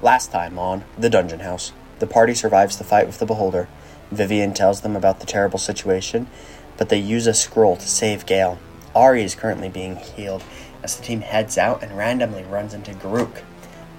Last 0.00 0.30
time 0.30 0.60
on 0.60 0.84
The 0.96 1.10
Dungeon 1.10 1.40
House, 1.40 1.72
the 1.98 2.06
party 2.06 2.32
survives 2.32 2.78
the 2.78 2.84
fight 2.84 3.08
with 3.08 3.18
the 3.18 3.26
Beholder. 3.26 3.66
Vivian 4.12 4.54
tells 4.54 4.82
them 4.82 4.94
about 4.94 5.18
the 5.18 5.26
terrible 5.26 5.58
situation, 5.58 6.28
but 6.76 6.88
they 6.88 6.98
use 6.98 7.26
a 7.26 7.34
scroll 7.34 7.74
to 7.74 7.88
save 7.88 8.24
Gale. 8.24 8.60
Ari 8.94 9.24
is 9.24 9.34
currently 9.34 9.68
being 9.68 9.96
healed 9.96 10.44
as 10.84 10.96
the 10.96 11.02
team 11.02 11.22
heads 11.22 11.58
out 11.58 11.82
and 11.82 11.98
randomly 11.98 12.44
runs 12.44 12.74
into 12.74 12.92
Garuk. 12.92 13.42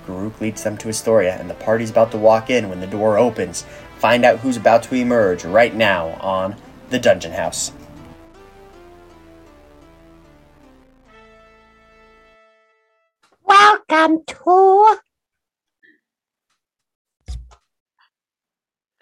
Garuk 0.07 0.39
leads 0.39 0.63
them 0.63 0.77
to 0.77 0.87
Astoria, 0.87 1.35
and 1.35 1.49
the 1.49 1.53
party's 1.55 1.91
about 1.91 2.11
to 2.11 2.17
walk 2.17 2.49
in 2.49 2.69
when 2.69 2.79
the 2.79 2.87
door 2.87 3.17
opens. 3.17 3.65
Find 3.97 4.23
out 4.23 4.39
who's 4.39 4.55
about 4.55 4.83
to 4.83 4.95
emerge 4.95 5.43
right 5.43 5.75
now 5.75 6.11
on 6.21 6.55
The 6.91 6.99
Dungeon 6.99 7.33
House. 7.33 7.73
Welcome 13.45 14.23
to 14.25 14.99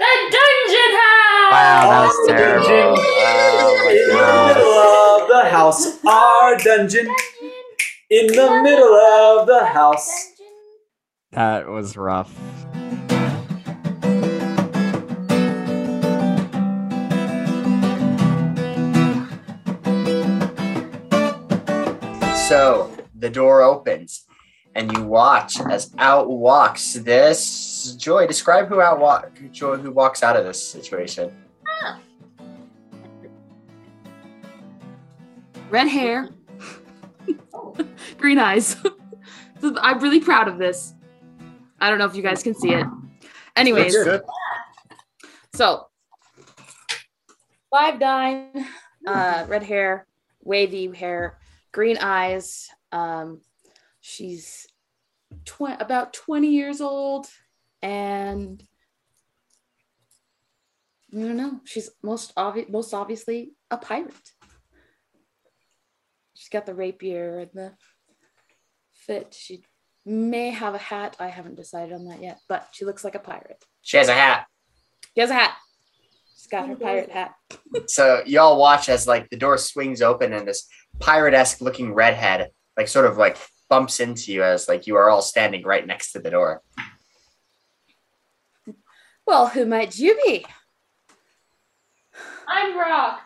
The 0.07 0.13
Dungeon 0.31 0.91
House! 0.95 1.51
Wow, 1.51 1.89
that 1.89 2.05
was 2.05 2.15
oh, 2.17 2.27
terrible. 2.27 2.67
in 2.69 4.07
the 4.07 4.23
Oh 4.23 4.47
middle 4.47 4.73
of 4.73 5.27
the 5.27 5.49
house, 5.49 6.05
our 6.05 6.57
dungeon. 6.57 7.13
In 8.09 8.27
the 8.27 8.61
middle 8.63 8.95
of 8.95 9.47
the 9.47 9.65
house. 9.65 10.09
That 11.31 11.67
was 11.67 11.97
rough. 11.97 12.33
So 22.47 22.95
the 23.13 23.29
door 23.29 23.61
opens, 23.61 24.23
and 24.73 24.89
you 24.95 25.03
watch 25.03 25.59
as 25.69 25.93
out 25.97 26.29
walks 26.29 26.93
this 26.93 27.76
Joy. 27.95 28.27
Describe 28.27 28.67
who 28.67 28.81
out 28.81 28.99
walk 28.99 29.31
Joy 29.51 29.77
who 29.77 29.91
walks 29.91 30.23
out 30.23 30.35
of 30.35 30.45
this 30.45 30.61
situation. 30.61 31.31
Red 35.69 35.87
hair, 35.89 36.29
green 38.17 38.39
eyes. 38.39 38.77
I'm 39.61 39.99
really 39.99 40.21
proud 40.21 40.47
of 40.47 40.57
this. 40.57 40.93
I 41.79 41.89
don't 41.89 41.99
know 41.99 42.05
if 42.05 42.15
you 42.15 42.23
guys 42.23 42.41
can 42.41 42.55
see 42.55 42.73
it. 42.73 42.85
Anyways, 43.55 43.93
Good. 43.93 44.21
so 45.53 45.87
five 47.69 47.99
dime, 47.99 48.49
uh, 49.05 49.45
red 49.47 49.63
hair, 49.63 50.07
wavy 50.41 50.89
hair, 50.91 51.37
green 51.71 51.97
eyes. 51.97 52.69
Um, 52.91 53.41
she's 53.99 54.67
tw- 55.45 55.79
about 55.79 56.13
20 56.13 56.47
years 56.47 56.81
old, 56.81 57.27
and 57.81 58.61
I 61.13 61.19
don't 61.19 61.37
know. 61.37 61.61
She's 61.65 61.89
most 62.03 62.33
obvious, 62.35 62.69
most 62.69 62.93
obviously 62.93 63.53
a 63.71 63.77
pirate. 63.77 64.13
She's 66.33 66.49
got 66.49 66.65
the 66.65 66.75
rapier 66.75 67.39
and 67.39 67.51
the 67.53 67.73
fit. 68.93 69.35
She 69.37 69.63
may 70.05 70.51
have 70.51 70.75
a 70.75 70.79
hat. 70.79 71.15
I 71.19 71.27
haven't 71.27 71.55
decided 71.55 71.93
on 71.93 72.05
that 72.07 72.21
yet, 72.21 72.39
but 72.47 72.69
she 72.73 72.85
looks 72.85 73.03
like 73.03 73.15
a 73.15 73.19
pirate. 73.19 73.63
She 73.81 73.97
has 73.97 74.09
a 74.09 74.13
hat. 74.13 74.45
She 75.15 75.21
has 75.21 75.29
a 75.29 75.33
hat. 75.33 75.55
She's 76.35 76.47
got 76.47 76.67
her 76.67 76.75
pirate 76.75 77.11
hat. 77.11 77.33
So 77.87 78.21
y'all 78.25 78.57
watch 78.57 78.89
as 78.89 79.07
like 79.07 79.29
the 79.29 79.37
door 79.37 79.57
swings 79.57 80.01
open 80.01 80.33
and 80.33 80.47
this 80.47 80.67
pirate-esque 80.99 81.61
looking 81.61 81.93
redhead 81.93 82.49
like 82.77 82.87
sort 82.87 83.05
of 83.05 83.17
like 83.17 83.37
bumps 83.69 83.99
into 83.99 84.31
you 84.31 84.43
as 84.43 84.67
like 84.69 84.87
you 84.87 84.95
are 84.95 85.09
all 85.09 85.21
standing 85.21 85.63
right 85.63 85.85
next 85.85 86.13
to 86.13 86.19
the 86.19 86.29
door. 86.29 86.61
Well, 89.27 89.47
who 89.47 89.65
might 89.65 89.99
you 89.99 90.15
be? 90.25 90.45
I'm 92.47 92.77
Rock, 92.77 93.19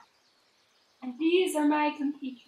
and 1.04 1.14
these 1.20 1.56
are 1.56 1.68
my 1.68 1.92
compatriots. 1.96 2.42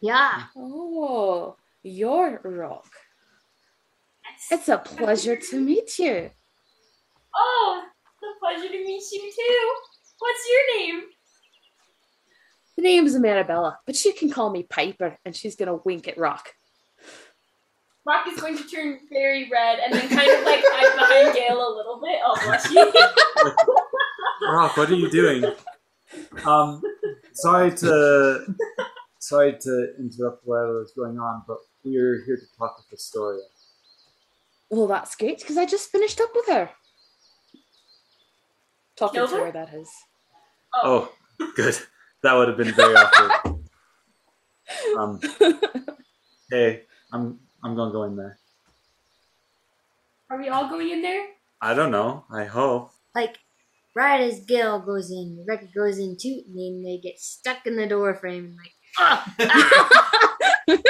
yeah. 0.00 0.44
Oh, 0.56 1.56
you're 1.82 2.40
Rock. 2.44 2.86
It's 4.52 4.68
a 4.68 4.78
pleasure 4.78 5.36
to 5.36 5.60
meet 5.60 5.98
you. 5.98 6.30
Oh, 7.34 7.82
it's 7.82 8.22
a 8.22 8.38
pleasure 8.38 8.72
to 8.72 8.84
meet 8.84 9.02
you 9.12 9.20
too. 9.20 9.72
What's 10.20 10.46
your 10.48 10.78
name? 10.80 11.02
The 12.76 12.82
name's 12.84 13.16
Marabella, 13.16 13.76
but 13.84 13.96
she 13.96 14.12
can 14.12 14.30
call 14.30 14.50
me 14.50 14.62
Piper, 14.62 15.16
and 15.24 15.34
she's 15.34 15.56
gonna 15.56 15.74
wink 15.84 16.06
at 16.06 16.18
Rock. 16.18 16.50
Rock 18.06 18.26
is 18.28 18.40
going 18.40 18.56
to 18.56 18.64
turn 18.64 18.98
very 19.10 19.48
red 19.50 19.78
and 19.78 19.92
then 19.92 20.08
kind 20.08 20.30
of 20.30 20.44
like 20.44 20.64
hide 20.66 20.96
behind 20.96 21.34
Gale 21.36 21.58
a 21.58 21.72
little 21.76 22.00
bit. 22.00 22.18
Oh, 22.24 22.38
bless 22.44 22.70
you. 22.70 22.92
Rock, 24.52 24.76
what 24.76 24.90
are 24.90 24.94
you 24.94 25.10
doing? 25.10 25.44
Um, 26.44 26.82
sorry 27.34 27.70
to 27.76 28.54
sorry 29.18 29.56
to 29.60 29.94
interrupt 29.98 30.46
whatever 30.46 30.80
was 30.80 30.92
going 30.96 31.18
on, 31.18 31.42
but 31.46 31.58
we're 31.84 32.24
here 32.24 32.36
to 32.36 32.58
talk 32.58 32.76
with 32.78 32.98
Astoria. 32.98 33.42
Well, 34.70 34.86
that's 34.86 35.14
great 35.14 35.40
because 35.40 35.56
I 35.56 35.66
just 35.66 35.90
finished 35.90 36.20
up 36.20 36.30
with 36.34 36.46
her. 36.48 36.70
Talking 38.96 39.14
Killed 39.18 39.30
to 39.30 39.36
her? 39.36 39.46
her, 39.46 39.52
that 39.52 39.74
is. 39.74 39.90
Oh, 40.82 41.12
good. 41.54 41.76
That 42.22 42.34
would 42.34 42.48
have 42.48 42.56
been 42.56 42.72
very 42.72 42.94
awkward. 42.94 43.56
Um, 44.96 45.18
hey, 46.48 46.82
I'm 47.12 47.40
I'm 47.62 47.74
gonna 47.76 47.92
go 47.92 48.04
in 48.04 48.16
there. 48.16 48.38
Are 50.30 50.38
we 50.38 50.48
all 50.48 50.68
going 50.68 50.90
in 50.90 51.02
there? 51.02 51.26
I 51.60 51.74
don't 51.74 51.90
know. 51.90 52.24
I 52.30 52.44
hope. 52.44 52.90
Like, 53.14 53.38
right 53.94 54.20
as 54.20 54.40
Gil 54.40 54.80
goes 54.80 55.10
in, 55.10 55.36
Rebecca 55.46 55.68
goes 55.74 55.98
in 55.98 56.16
too, 56.20 56.42
and 56.46 56.56
then 56.58 56.82
they 56.82 56.98
get 57.02 57.18
stuck 57.20 57.66
in 57.66 57.76
the 57.76 57.86
door 57.86 58.14
frame 58.14 58.44
and 58.46 58.56
like, 58.56 58.72
ah. 58.98 59.34
Is 60.68 60.80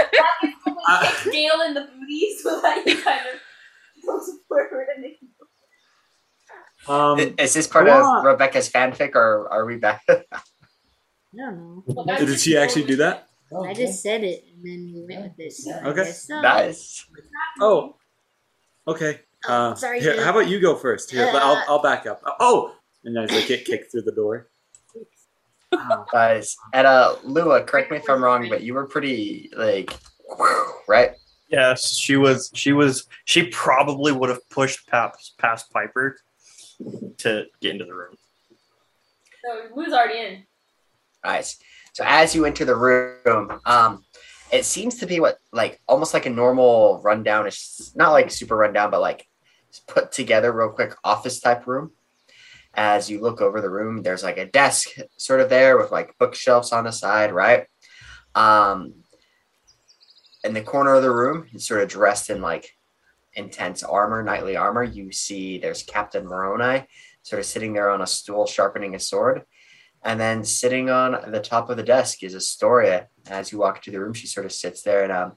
Uh, 0.89 1.01
to 1.07 1.25
kick 1.25 1.33
Gale 1.33 1.61
in 1.67 1.75
the 1.75 1.83
booty 1.83 2.35
so 2.43 2.61
that 2.61 2.83
he 2.85 2.95
kind 2.97 3.21
of 3.29 3.41
goes 4.05 4.31
forward 4.49 4.87
and 4.95 5.05
they 5.05 5.19
Um, 6.89 7.19
Is 7.39 7.55
this 7.55 7.67
part 7.67 7.87
What? 7.87 8.03
of 8.19 8.25
Rebecca's 8.25 8.69
fanfic 8.69 9.15
or 9.15 9.49
are 9.53 9.65
we 9.67 9.77
back? 9.77 10.03
I 10.09 10.23
don't 11.37 11.57
know. 11.57 11.85
Well, 11.87 12.05
did 12.05 12.41
she 12.41 12.57
actually 12.57 12.85
do 12.85 12.97
that? 12.97 13.29
I 13.59 13.75
just 13.75 14.03
said 14.03 14.23
it, 14.23 14.45
and 14.53 14.65
then 14.65 14.93
we 14.95 15.03
went 15.15 15.25
with 15.25 15.37
this. 15.37 15.65
so 15.65 15.73
Okay. 15.85 16.05
so. 16.13 16.41
nice. 16.41 17.05
Oh, 17.61 17.97
okay. 18.87 19.21
Uh, 19.49 19.73
Oh, 19.73 19.75
sorry, 19.75 20.01
Here, 20.01 20.23
how 20.23 20.31
about 20.31 20.49
you 20.49 20.61
go 20.61 20.77
first? 20.77 21.11
Here, 21.11 21.27
Uh, 21.27 21.39
I'll, 21.39 21.65
I'll 21.69 21.83
back 21.83 22.07
up. 22.07 22.23
Oh, 22.41 22.75
and 23.05 23.19
as 23.19 23.31
I 23.33 23.47
get 23.47 23.65
kicked 23.65 23.91
through 23.91 24.03
the 24.03 24.13
door. 24.13 24.49
Ow. 25.75 26.07
Guys, 26.13 26.57
and 26.75 26.87
uh, 26.87 27.17
Lua, 27.25 27.65
correct 27.65 27.91
me 27.91 27.97
if 27.97 28.09
I'm 28.09 28.23
wrong, 28.23 28.49
but 28.49 28.63
you 28.63 28.75
were 28.75 28.87
pretty 28.87 29.51
like, 29.57 29.93
right? 30.89 31.13
Yes, 31.49 31.97
she 31.97 32.17
was. 32.17 32.51
She 32.55 32.73
was. 32.73 33.07
She 33.25 33.47
probably 33.49 34.13
would 34.13 34.29
have 34.29 34.49
pushed 34.51 34.87
past, 34.89 35.35
past 35.39 35.73
Piper 35.73 36.17
to 37.19 37.45
get 37.61 37.73
into 37.73 37.85
the 37.85 37.95
room. 37.95 38.17
So 39.45 39.75
Lua's 39.75 39.93
already 39.93 40.19
in. 40.19 40.43
Nice. 41.25 41.59
So 41.93 42.05
as 42.07 42.35
you 42.35 42.45
enter 42.45 42.65
the 42.65 42.77
room, 42.77 43.61
um, 43.65 44.05
it 44.53 44.65
seems 44.65 44.97
to 44.99 45.07
be 45.07 45.21
what 45.21 45.39
like 45.53 45.81
almost 45.87 46.15
like 46.15 46.27
a 46.27 46.31
normal 46.31 47.01
rundown. 47.03 47.47
It's 47.47 47.95
not 47.95 48.13
like 48.13 48.31
super 48.31 48.57
rundown, 48.57 48.91
but 48.91 49.01
like 49.01 49.27
put 49.87 50.13
together 50.13 50.53
real 50.53 50.71
quick 50.71 50.95
office 51.05 51.41
type 51.41 51.67
room. 51.67 51.93
As 52.75 53.11
you 53.11 53.21
look 53.21 53.41
over 53.41 53.61
the 53.61 53.71
room, 53.71 54.03
there's 54.03 54.23
like 54.23 54.39
a 54.39 54.47
desk 54.47 54.91
sort 55.17 55.41
of 55.41 55.49
there 55.49 55.77
with 55.77 55.91
like 55.91 56.17
bookshelves 56.19 56.73
on 56.73 56.85
the 56.85 56.93
side, 56.93 57.33
right? 57.33 57.67
Um, 58.35 58.95
in 60.45 60.55
the 60.55 60.63
corner 60.63 60.95
of 60.95 61.03
the 61.03 61.11
room, 61.11 61.47
he's 61.51 61.67
sort 61.67 61.83
of 61.83 61.89
dressed 61.89 62.31
in 62.31 62.41
like 62.41 62.71
intense 63.35 63.83
armor, 63.83 64.23
knightly 64.23 64.57
armor. 64.57 64.83
You 64.83 65.13
see 65.13 65.59
there's 65.59 65.83
Captain 65.83 66.25
Moroni 66.25 66.87
sort 67.23 67.41
of 67.41 67.47
sitting 67.47 67.73
there 67.73 67.91
on 67.91 68.03
a 68.03 68.07
stool 68.07 68.47
sharpening 68.47 68.95
a 68.95 69.01
sword. 69.01 69.43
And 70.03 70.19
then 70.19 70.45
sitting 70.45 70.89
on 70.89 71.31
the 71.31 71.41
top 71.41 71.69
of 71.71 71.77
the 71.77 71.83
desk 71.83 72.23
is 72.23 72.35
Astoria. 72.35 73.09
As 73.29 73.53
you 73.53 73.59
walk 73.59 73.77
into 73.79 73.91
the 73.91 74.01
room, 74.01 74.15
she 74.15 74.27
sort 74.27 74.47
of 74.47 74.53
sits 74.53 74.83
there 74.83 75.03
and 75.03 75.13
um, 75.13 75.33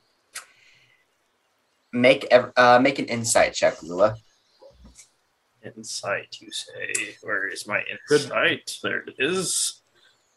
make 1.91 2.25
ev- 2.31 2.53
uh, 2.55 2.79
make 2.81 2.99
an 2.99 3.05
insight 3.05 3.53
check, 3.53 3.81
Lula. 3.83 4.15
Insight, 5.63 6.37
you 6.41 6.51
say? 6.51 7.15
Where 7.21 7.47
is 7.47 7.67
my 7.67 7.83
Good. 8.09 8.21
insight? 8.21 8.77
There 8.83 8.99
it 8.99 9.15
is. 9.17 9.81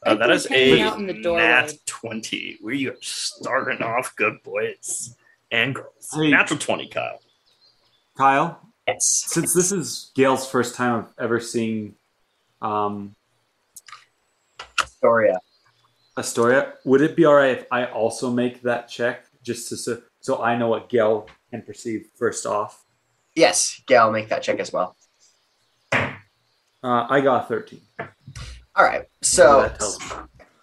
Uh, 0.05 0.15
that 0.15 0.31
is 0.31 0.47
a 0.51 0.81
out 0.83 0.99
in 0.99 1.07
the 1.07 1.21
doorway. 1.21 1.43
nat 1.43 1.73
twenty. 1.87 2.59
We 2.63 2.89
are 2.89 2.97
starting 3.01 3.83
off 3.83 4.15
good, 4.15 4.41
boys 4.45 5.17
and 5.51 5.75
girls. 5.75 6.11
Hey. 6.15 6.31
Natural 6.31 6.59
twenty, 6.61 6.89
Kyle. 6.89 7.21
Kyle, 8.17 8.61
Yes. 8.87 9.25
since 9.27 9.53
this 9.53 9.73
is 9.73 10.13
Gail's 10.15 10.49
first 10.49 10.75
time 10.77 10.95
of 11.01 11.07
ever 11.19 11.41
seeing 11.41 11.97
um, 12.63 13.17
Astoria. 14.81 15.39
Astoria, 16.17 16.75
would 16.85 17.03
it 17.03 17.15
be 17.15 17.25
all 17.25 17.35
right 17.35 17.59
if 17.59 17.67
I 17.71 17.87
also 17.87 18.31
make 18.31 18.63
that 18.63 18.89
check 18.89 19.27
just 19.43 19.69
to 19.69 19.77
so, 19.77 20.03
so 20.21 20.43
I 20.43 20.57
know 20.57 20.69
what 20.69 20.89
Gail 20.89 21.29
can 21.51 21.63
perceive 21.63 22.09
first 22.17 22.47
off? 22.47 22.85
Yes, 23.35 23.81
Gail, 23.87 24.11
make 24.11 24.29
that 24.31 24.43
check 24.43 24.59
as 24.59 24.73
well. 24.73 24.97
Uh, 25.93 26.09
I 26.83 27.21
got 27.21 27.49
13. 27.49 27.81
All 28.77 28.85
right. 28.85 29.05
So 29.23 29.63
that 29.63 29.79
tells 29.79 29.99
me. 30.01 30.07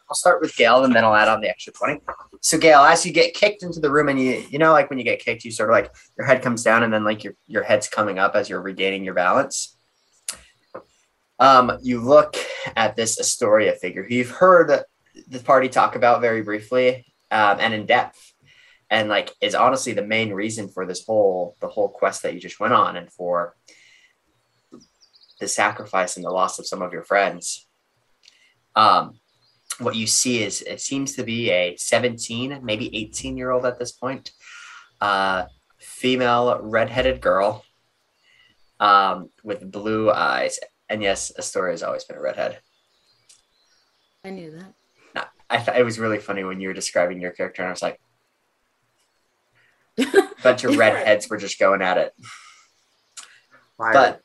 I'll 0.09 0.15
start 0.15 0.41
with 0.41 0.55
Gail 0.55 0.83
and 0.83 0.95
then 0.95 1.03
I'll 1.03 1.15
add 1.15 1.27
on 1.27 1.41
the 1.41 1.49
extra 1.49 1.73
20. 1.73 2.01
So 2.41 2.57
Gail, 2.57 2.81
as 2.81 3.05
you 3.05 3.11
get 3.11 3.33
kicked 3.33 3.63
into 3.63 3.79
the 3.79 3.89
room 3.89 4.09
and 4.09 4.19
you 4.21 4.45
you 4.49 4.59
know 4.59 4.71
like 4.71 4.89
when 4.89 4.99
you 4.99 5.05
get 5.05 5.19
kicked, 5.19 5.43
you 5.43 5.51
sort 5.51 5.69
of 5.69 5.73
like 5.73 5.91
your 6.17 6.27
head 6.27 6.41
comes 6.41 6.61
down 6.61 6.83
and 6.83 6.93
then 6.93 7.03
like 7.03 7.23
your 7.23 7.33
your 7.47 7.63
head's 7.63 7.87
coming 7.87 8.19
up 8.19 8.35
as 8.35 8.47
you're 8.47 8.61
regaining 8.61 9.03
your 9.03 9.15
balance. 9.15 9.75
Um, 11.39 11.77
you 11.81 11.99
look 11.99 12.35
at 12.75 12.95
this 12.95 13.19
Astoria 13.19 13.73
figure 13.73 14.03
who 14.03 14.15
you've 14.15 14.29
heard 14.29 14.83
the 15.27 15.39
party 15.39 15.69
talk 15.69 15.95
about 15.95 16.21
very 16.21 16.41
briefly 16.41 17.05
um, 17.31 17.57
and 17.59 17.73
in 17.73 17.85
depth, 17.85 18.33
and 18.89 19.09
like 19.09 19.31
is 19.41 19.55
honestly 19.55 19.93
the 19.93 20.05
main 20.05 20.33
reason 20.33 20.69
for 20.69 20.85
this 20.85 21.05
whole 21.05 21.55
the 21.59 21.67
whole 21.67 21.89
quest 21.89 22.23
that 22.23 22.33
you 22.33 22.39
just 22.39 22.59
went 22.59 22.73
on 22.73 22.95
and 22.95 23.11
for 23.11 23.55
the 25.39 25.47
sacrifice 25.47 26.15
and 26.15 26.25
the 26.25 26.29
loss 26.29 26.59
of 26.59 26.67
some 26.67 26.81
of 26.81 26.93
your 26.93 27.03
friends. 27.03 27.67
Um, 28.75 29.19
what 29.79 29.95
you 29.95 30.07
see 30.07 30.43
is 30.43 30.61
it 30.61 30.81
seems 30.81 31.15
to 31.15 31.23
be 31.23 31.49
a 31.51 31.75
17, 31.77 32.59
maybe 32.63 32.95
18 32.95 33.37
year 33.37 33.51
old 33.51 33.65
at 33.65 33.79
this 33.79 33.91
point, 33.91 34.31
uh, 35.01 35.45
female 35.79 36.59
redheaded 36.61 37.21
girl 37.21 37.65
um, 38.79 39.29
with 39.43 39.71
blue 39.71 40.11
eyes. 40.11 40.59
And 40.89 41.01
yes, 41.01 41.31
Astoria 41.37 41.73
has 41.73 41.83
always 41.83 42.03
been 42.03 42.17
a 42.17 42.21
redhead. 42.21 42.59
I 44.23 44.29
knew 44.29 44.51
that. 44.51 44.73
No, 45.15 45.23
I 45.49 45.59
thought 45.59 45.77
it 45.77 45.83
was 45.83 45.99
really 45.99 46.19
funny 46.19 46.43
when 46.43 46.59
you 46.59 46.67
were 46.67 46.73
describing 46.73 47.19
your 47.19 47.31
character, 47.31 47.61
and 47.61 47.69
I 47.69 47.71
was 47.71 47.81
like, 47.81 47.99
a 49.97 50.29
bunch 50.43 50.63
of 50.63 50.77
redheads 50.77 51.29
were 51.29 51.37
just 51.37 51.59
going 51.59 51.81
at 51.81 51.97
it. 51.97 52.13
But 53.77 54.21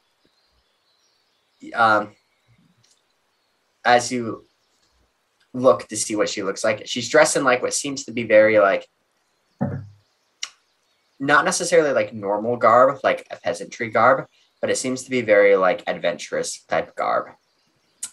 um, 1.75 2.13
as 3.85 4.13
you 4.13 4.45
look 5.53 5.89
to 5.89 5.97
see 5.97 6.17
what 6.17 6.29
she 6.29 6.43
looks 6.43 6.63
like, 6.63 6.87
she's 6.87 7.09
dressed 7.09 7.37
in 7.37 7.45
like 7.45 7.63
what 7.63 7.75
seems 7.75 8.05
to 8.05 8.13
be 8.13 8.23
very 8.25 8.59
like 8.59 8.87
not 11.21 11.45
necessarily 11.45 11.93
like 11.93 12.15
normal 12.15 12.57
garb, 12.57 13.01
like 13.03 13.27
a 13.31 13.37
peasantry 13.37 13.91
garb, 13.91 14.27
but 14.61 14.71
it 14.71 14.77
seems 14.77 15.05
to 15.05 15.11
be 15.11 15.23
very 15.23 15.57
like 15.57 15.83
adventurous 15.87 16.63
type 16.65 16.95
garb, 16.97 17.33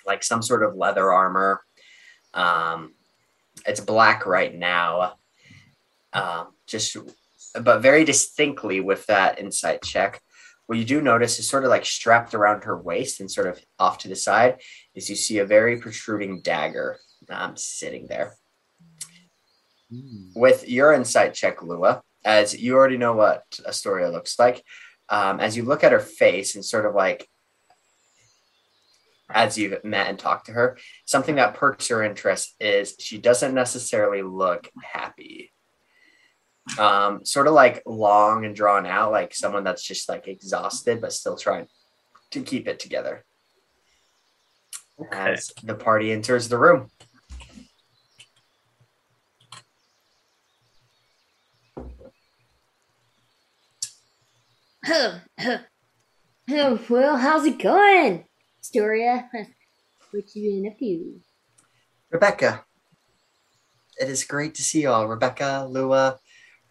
like 0.06 0.24
some 0.24 0.42
sort 0.42 0.64
of 0.64 0.76
leather 0.76 1.12
armor. 1.12 1.62
Um, 2.34 2.94
it's 3.66 3.80
black 3.80 4.26
right 4.26 4.54
now, 4.54 5.14
um, 6.14 6.48
just 6.68 6.98
but 7.60 7.82
very 7.82 8.04
distinctly 8.04 8.82
with 8.82 9.06
that 9.08 9.40
insight 9.40 9.82
check. 9.82 10.22
What 10.68 10.78
you 10.78 10.86
do 10.86 11.02
notice 11.02 11.40
is 11.40 11.48
sort 11.48 11.64
of 11.64 11.70
like 11.70 11.86
strapped 11.86 12.34
around 12.34 12.64
her 12.64 12.78
waist 12.78 13.20
and 13.20 13.32
sort 13.32 13.48
of 13.48 13.64
off 13.80 14.00
to 14.00 14.08
the 14.08 14.16
side 14.16 14.62
is 14.96 15.10
you 15.10 15.16
see 15.16 15.38
a 15.38 15.46
very 15.46 15.80
protruding 15.80 16.42
dagger 16.42 16.98
um, 17.30 17.56
sitting 17.56 18.08
there. 18.08 18.36
Hmm. 19.92 20.30
With 20.36 20.68
your 20.68 20.94
insight 20.94 21.34
check, 21.34 21.62
Lua, 21.62 22.02
as 22.24 22.60
you 22.60 22.76
already 22.76 22.98
know 22.98 23.14
what 23.14 23.44
Astoria 23.66 24.10
looks 24.10 24.40
like, 24.40 24.64
um, 25.10 25.40
as 25.40 25.56
you 25.56 25.63
look 25.63 25.84
at 25.84 25.92
her 25.92 26.00
face 26.00 26.56
and 26.56 26.66
sort 26.66 26.86
of 26.86 26.96
like 26.96 27.30
as 29.30 29.57
you've 29.57 29.84
met 29.84 30.07
and 30.07 30.19
talked 30.19 30.48
to 30.48 30.52
her, 30.52 30.78
something 31.06 31.36
that 31.36 31.56
perks 31.56 31.90
your 31.90 32.04
interest 32.04 32.56
is 32.60 32.96
she 33.00 33.18
doesn't 33.18 33.54
necessarily 33.54 34.22
look 34.22 34.69
happy. 34.84 35.52
Um, 36.80 37.24
sort 37.25 37.48
of 37.48 37.54
like 37.54 37.84
long 37.86 38.46
and 38.46 38.56
drawn 38.56 38.86
out, 38.86 39.12
like 39.12 39.36
someone 39.36 39.63
that's 39.63 39.84
just 39.84 40.10
like 40.10 40.28
exhausted 40.28 41.02
but 41.02 41.13
still 41.13 41.38
trying 41.38 41.68
to 42.31 42.42
keep 42.42 42.68
it 42.68 42.80
together. 42.80 43.24
Okay. 45.00 45.34
As 45.34 45.51
the 45.63 45.75
party 45.75 46.12
enters 46.12 46.48
the 46.48 46.58
room. 46.58 46.90
Well, 56.90 57.18
how's 57.18 57.46
it 57.46 57.60
going, 57.60 58.26
Astoria? 58.62 59.30
What 60.12 60.34
you 60.34 60.62
been 60.62 60.72
up 60.72 60.80
to? 60.80 61.20
Rebecca. 62.10 62.64
It 64.00 64.08
is 64.10 64.24
great 64.24 64.56
to 64.56 64.64
see 64.64 64.84
you 64.84 64.90
all. 64.90 65.08
Rebecca, 65.08 65.68
Lua, 65.70 66.20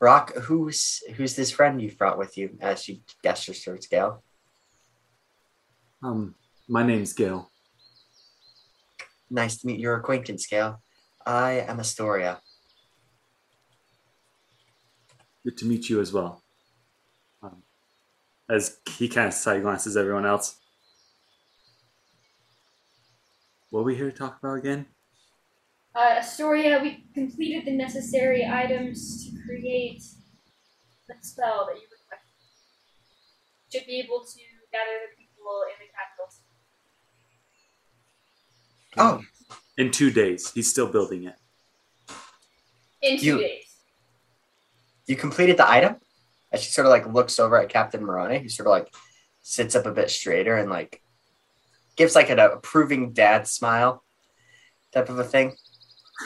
Rock, 0.00 0.34
who's 0.34 1.02
who's 1.16 1.34
this 1.34 1.50
friend 1.50 1.82
you've 1.82 1.98
brought 1.98 2.16
with 2.16 2.38
you? 2.38 2.56
As 2.60 2.82
she 2.82 3.02
gestures 3.22 3.62
towards 3.62 3.86
Gail. 3.86 4.22
Um, 6.02 6.36
my 6.68 6.82
name's 6.82 7.12
Gail. 7.12 7.50
Nice 9.28 9.58
to 9.58 9.66
meet 9.66 9.80
your 9.80 9.96
acquaintance, 9.96 10.46
Gail. 10.46 10.80
I 11.26 11.64
am 11.68 11.80
Astoria. 11.80 12.40
Good 15.44 15.58
to 15.58 15.66
meet 15.66 15.90
you 15.90 16.00
as 16.00 16.12
well. 16.12 16.43
As 18.48 18.78
he 18.98 19.08
kind 19.08 19.28
of 19.28 19.34
side 19.34 19.62
glances 19.62 19.96
everyone 19.96 20.26
else. 20.26 20.56
What 23.70 23.80
are 23.80 23.84
we 23.84 23.96
here 23.96 24.10
to 24.10 24.16
talk 24.16 24.38
about 24.38 24.58
again? 24.58 24.86
Uh, 25.96 26.16
Astoria, 26.18 26.80
we 26.82 27.04
completed 27.14 27.64
the 27.64 27.72
necessary 27.76 28.44
items 28.44 29.24
to 29.24 29.30
create 29.46 30.02
the 31.08 31.14
spell 31.20 31.66
that 31.66 31.76
you 31.76 31.82
requested. 31.90 32.28
Should 33.72 33.86
be 33.86 34.00
able 34.00 34.20
to 34.20 34.40
gather 34.72 34.98
the 35.08 35.16
people 35.16 35.62
in 35.70 35.86
the 35.86 35.90
capital. 35.94 36.32
Oh, 38.96 39.24
In 39.76 39.90
two 39.90 40.10
days. 40.10 40.52
He's 40.52 40.70
still 40.70 40.86
building 40.86 41.24
it. 41.24 41.34
In 43.02 43.18
two 43.18 43.24
You- 43.26 43.38
days. 43.38 43.76
you 45.06 45.16
completed 45.16 45.56
the 45.56 45.68
item? 45.68 45.96
As 46.54 46.62
she 46.62 46.70
sort 46.70 46.86
of 46.86 46.90
like 46.90 47.12
looks 47.12 47.40
over 47.40 47.60
at 47.60 47.68
Captain 47.68 48.04
Moroni, 48.04 48.38
who 48.38 48.48
sort 48.48 48.68
of 48.68 48.70
like 48.70 48.94
sits 49.42 49.74
up 49.74 49.86
a 49.86 49.90
bit 49.90 50.08
straighter 50.08 50.56
and 50.56 50.70
like 50.70 51.02
gives 51.96 52.14
like 52.14 52.30
an 52.30 52.38
approving 52.38 53.12
dad 53.12 53.48
smile 53.48 54.04
type 54.92 55.08
of 55.08 55.18
a 55.18 55.24
thing. 55.24 55.56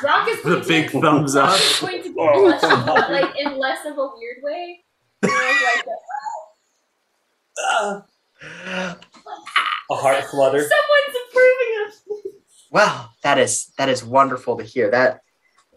Rock 0.04 0.28
is 0.28 0.42
The 0.42 0.62
big 0.69 0.90
to, 0.90 1.00
thumbs 1.00 1.34
up. 1.34 1.48
Rock 1.48 1.80
going 1.80 2.02
to 2.02 2.08
be 2.10 2.14
blushing, 2.14 2.69
but 2.86 3.10
like 3.10 3.34
in 3.38 3.56
less 3.56 3.86
of 3.86 3.96
a 3.96 4.10
weird 4.16 4.42
way. 4.42 4.84
More 5.22 5.32
like 5.32 5.86
a, 7.72 8.04
A 9.90 9.94
heart 9.94 10.25
flutter. 10.26 10.61
Someone's 10.61 11.16
approving 11.26 11.87
of 11.87 12.32
Well, 12.70 13.14
that 13.23 13.38
is 13.38 13.73
that 13.78 13.88
is 13.88 14.04
wonderful 14.04 14.58
to 14.58 14.64
hear. 14.64 14.90
That 14.90 15.20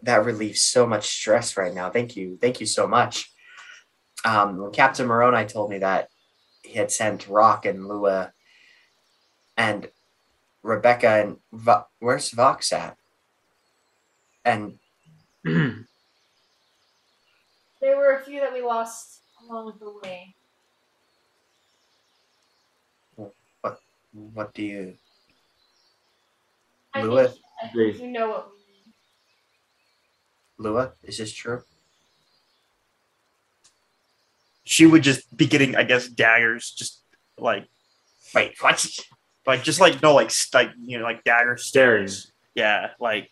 that 0.02 0.26
relieves 0.26 0.60
so 0.60 0.86
much 0.86 1.08
stress 1.08 1.56
right 1.56 1.72
now. 1.72 1.88
Thank 1.88 2.16
you, 2.16 2.36
thank 2.38 2.60
you 2.60 2.66
so 2.66 2.86
much. 2.86 3.31
Um, 4.24 4.58
when 4.58 4.70
Captain 4.72 5.06
Moroni 5.06 5.46
told 5.46 5.70
me 5.70 5.78
that 5.78 6.08
he 6.62 6.74
had 6.74 6.90
sent 6.92 7.26
Rock 7.28 7.66
and 7.66 7.86
Lua 7.88 8.32
and 9.56 9.90
Rebecca 10.62 11.08
and 11.08 11.38
Vo- 11.52 11.86
where's 11.98 12.30
Vox 12.30 12.72
at? 12.72 12.96
And 14.44 14.78
There 15.44 15.86
were 17.96 18.16
a 18.16 18.24
few 18.24 18.40
that 18.40 18.52
we 18.52 18.62
lost 18.62 19.22
along 19.48 19.74
the 19.80 19.92
way. 20.02 20.34
what 23.16 23.78
What 24.12 24.54
do 24.54 24.62
you? 24.62 24.94
I 26.94 27.02
Lua? 27.02 27.28
think, 27.28 27.40
I 27.62 27.66
think 27.68 27.98
you 27.98 28.08
know 28.08 28.28
what 28.28 28.50
we 28.52 28.58
need. 28.72 28.92
Lua, 30.58 30.92
is 31.02 31.18
this 31.18 31.32
true? 31.32 31.62
She 34.64 34.86
would 34.86 35.02
just 35.02 35.34
be 35.36 35.46
getting, 35.46 35.74
I 35.76 35.82
guess, 35.84 36.06
daggers, 36.08 36.70
just 36.70 37.02
like, 37.38 37.66
Wait, 38.34 38.54
what? 38.60 38.86
like, 39.46 39.62
just 39.62 39.80
like 39.80 40.00
no, 40.02 40.14
like, 40.14 40.30
st- 40.30 40.54
like 40.54 40.74
you 40.80 40.98
know, 40.98 41.04
like 41.04 41.24
dagger 41.24 41.56
Staring. 41.56 42.06
stares. 42.08 42.32
Yeah, 42.54 42.90
like 43.00 43.30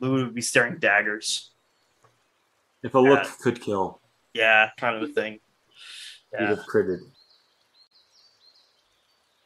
Lou 0.00 0.12
would 0.24 0.34
be 0.34 0.40
staring 0.40 0.78
daggers. 0.78 1.50
If 2.82 2.94
a 2.94 2.98
look 2.98 3.24
could 3.40 3.60
kill, 3.60 4.00
Yeah, 4.34 4.70
kind 4.78 4.96
of 4.96 5.02
a 5.02 5.12
thing. 5.12 5.40
he'd 6.38 6.46
have 6.48 6.60
critted. 6.72 7.00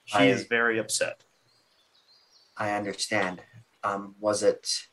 she 0.05 0.19
I- 0.19 0.27
is 0.27 0.45
very 0.45 0.79
upset. 0.79 1.23
I 2.57 2.71
understand. 2.71 3.43
Um, 3.85 4.15
was 4.21 4.43
it? 4.43 4.87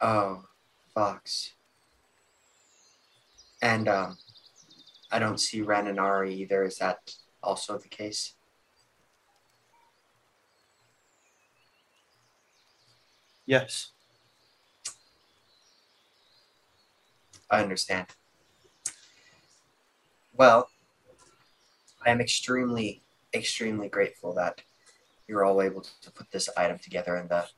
Oh, 0.00 0.44
Vox. 0.94 1.52
And 3.62 3.88
um, 3.88 4.18
I 5.12 5.20
don't 5.20 5.38
see 5.38 5.62
Ren 5.62 5.86
and 5.86 6.00
Ari 6.00 6.34
either. 6.34 6.64
Is 6.64 6.78
that 6.78 7.14
also 7.42 7.78
the 7.78 7.88
case? 7.88 8.34
Yes. 13.46 13.92
I 17.48 17.62
understand. 17.62 18.08
Well, 20.34 20.68
I 22.04 22.10
am 22.10 22.20
extremely, 22.20 23.02
extremely 23.32 23.88
grateful 23.88 24.34
that 24.34 24.62
you're 25.28 25.44
all 25.44 25.62
able 25.62 25.82
to 25.82 26.10
put 26.10 26.30
this 26.32 26.48
item 26.56 26.78
together, 26.78 27.14
and 27.14 27.28
that 27.28 27.52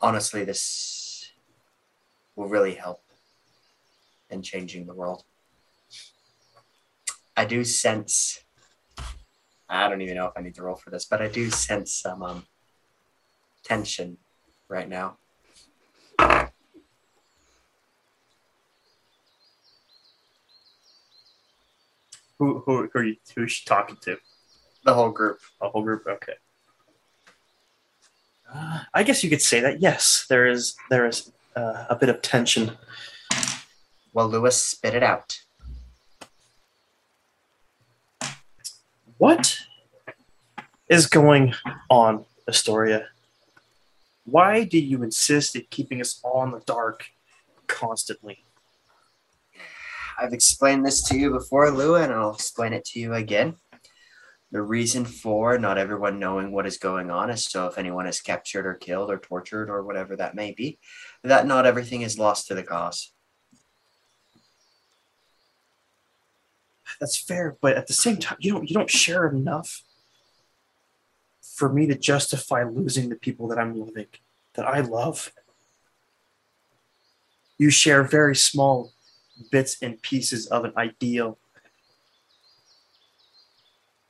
honestly, 0.00 0.44
this 0.44 1.32
will 2.36 2.48
really 2.48 2.74
help 2.74 3.03
in 4.34 4.42
changing 4.42 4.86
the 4.86 4.94
world. 4.94 5.24
I 7.36 7.46
do 7.46 7.64
sense. 7.64 8.40
I 9.68 9.88
don't 9.88 10.02
even 10.02 10.16
know 10.16 10.26
if 10.26 10.32
I 10.36 10.42
need 10.42 10.54
to 10.56 10.62
roll 10.62 10.76
for 10.76 10.90
this, 10.90 11.06
but 11.06 11.22
I 11.22 11.28
do 11.28 11.50
sense 11.50 11.94
some 11.94 12.22
um, 12.22 12.44
tension 13.64 14.18
right 14.68 14.88
now. 14.88 15.16
Who 22.38 22.62
who 22.66 22.88
who 22.92 22.98
are 22.98 23.04
you 23.04 23.16
who's 23.34 23.52
she 23.52 23.64
talking 23.64 23.96
to? 24.02 24.18
The 24.84 24.92
whole 24.92 25.10
group. 25.10 25.40
The 25.60 25.68
whole 25.68 25.82
group. 25.82 26.04
Okay. 26.06 26.34
Uh, 28.52 28.80
I 28.92 29.02
guess 29.02 29.24
you 29.24 29.30
could 29.30 29.40
say 29.40 29.60
that. 29.60 29.80
Yes, 29.80 30.26
there 30.28 30.46
is 30.46 30.74
there 30.90 31.06
is 31.06 31.32
uh, 31.56 31.86
a 31.88 31.96
bit 31.96 32.08
of 32.08 32.20
tension. 32.22 32.72
Well, 34.14 34.28
Lewis, 34.28 34.62
spit 34.62 34.94
it 34.94 35.02
out. 35.02 35.40
What 39.18 39.58
is 40.88 41.06
going 41.06 41.54
on, 41.90 42.24
Astoria? 42.48 43.08
Why 44.24 44.62
do 44.62 44.78
you 44.78 45.02
insist 45.02 45.56
at 45.56 45.68
keeping 45.68 46.00
us 46.00 46.20
all 46.22 46.44
in 46.44 46.52
the 46.52 46.60
dark 46.60 47.06
constantly? 47.66 48.44
I've 50.16 50.32
explained 50.32 50.86
this 50.86 51.02
to 51.08 51.18
you 51.18 51.30
before, 51.30 51.72
Lua, 51.72 52.04
and 52.04 52.12
I'll 52.12 52.34
explain 52.34 52.72
it 52.72 52.84
to 52.86 53.00
you 53.00 53.14
again. 53.14 53.56
The 54.52 54.62
reason 54.62 55.04
for 55.04 55.58
not 55.58 55.76
everyone 55.76 56.20
knowing 56.20 56.52
what 56.52 56.66
is 56.66 56.78
going 56.78 57.10
on 57.10 57.30
is 57.30 57.46
so 57.46 57.66
if 57.66 57.78
anyone 57.78 58.06
is 58.06 58.20
captured 58.20 58.64
or 58.64 58.74
killed 58.74 59.10
or 59.10 59.18
tortured 59.18 59.68
or 59.68 59.82
whatever 59.82 60.14
that 60.14 60.36
may 60.36 60.52
be, 60.52 60.78
that 61.24 61.48
not 61.48 61.66
everything 61.66 62.02
is 62.02 62.16
lost 62.16 62.46
to 62.46 62.54
the 62.54 62.62
cause. 62.62 63.13
That's 67.00 67.16
fair, 67.16 67.56
but 67.60 67.76
at 67.76 67.86
the 67.86 67.92
same 67.92 68.18
time, 68.18 68.36
you 68.40 68.52
don't 68.52 68.68
you 68.68 68.74
don't 68.74 68.90
share 68.90 69.28
enough 69.28 69.82
for 71.42 71.72
me 71.72 71.86
to 71.86 71.94
justify 71.94 72.64
losing 72.64 73.08
the 73.08 73.16
people 73.16 73.48
that 73.48 73.58
I'm 73.58 73.78
loving, 73.78 74.06
that 74.54 74.66
I 74.66 74.80
love. 74.80 75.32
You 77.58 77.70
share 77.70 78.02
very 78.02 78.34
small 78.34 78.92
bits 79.50 79.80
and 79.82 80.00
pieces 80.02 80.46
of 80.46 80.64
an 80.64 80.72
ideal 80.76 81.38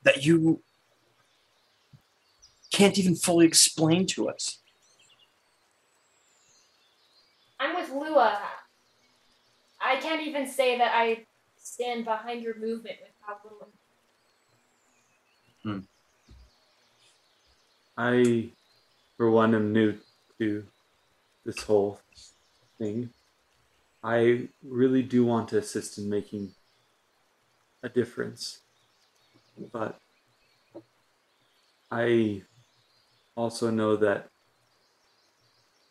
that 0.03 0.25
you 0.25 0.61
can't 2.71 2.97
even 2.97 3.15
fully 3.15 3.45
explain 3.45 4.05
to 4.07 4.29
us. 4.29 4.59
I'm 7.59 7.75
with 7.75 7.89
Lua. 7.89 8.37
I 9.79 9.97
can't 9.97 10.21
even 10.21 10.47
say 10.47 10.77
that 10.77 10.91
I 10.93 11.25
stand 11.75 12.05
behind 12.05 12.41
your 12.41 12.57
movement 12.57 12.95
with 13.01 13.11
how 13.19 13.35
little. 13.43 13.67
Hmm. 15.61 15.79
I, 17.97 18.49
for 19.17 19.29
one, 19.29 19.53
am 19.53 19.73
new 19.73 19.97
to 20.39 20.63
this 21.45 21.61
whole 21.63 21.99
thing. 22.77 23.09
I 24.01 24.47
really 24.63 25.03
do 25.03 25.25
want 25.25 25.49
to 25.49 25.57
assist 25.57 25.97
in 25.97 26.09
making 26.09 26.53
a 27.83 27.89
difference. 27.89 28.59
But 29.73 29.99
I 31.91 32.43
also 33.35 33.69
know 33.69 33.97
that 33.97 34.29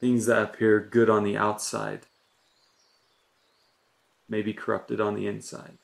things 0.00 0.25
that 0.26 0.43
appear 0.43 0.81
good 0.81 1.11
on 1.11 1.25
the 1.25 1.37
outside 1.37 2.07
may 4.35 4.43
be 4.43 4.53
corrupted 4.53 5.00
on 5.00 5.14
the 5.14 5.29
inside. 5.29 5.79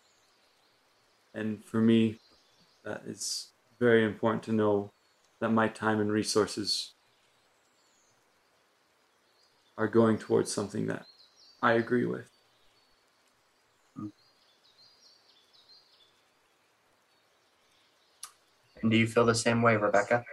And 1.35 1.65
for 1.65 1.81
me, 1.81 2.17
that 2.83 3.03
is 3.07 3.51
very 3.79 4.05
important 4.05 4.43
to 4.43 4.53
know 4.53 4.91
that 5.39 5.51
my 5.51 5.69
time 5.69 6.01
and 6.01 6.11
resources 6.11 6.95
are 9.79 9.87
going 9.87 10.19
towards 10.19 10.53
something 10.53 10.89
that 10.89 11.07
I 11.63 11.75
agree 11.75 12.07
with. 12.07 12.27
And 18.83 18.91
do 18.91 18.97
you 18.97 19.07
feel 19.07 19.27
the 19.27 19.33
same 19.33 19.63
way, 19.63 19.77
Rebecca? 19.77 20.25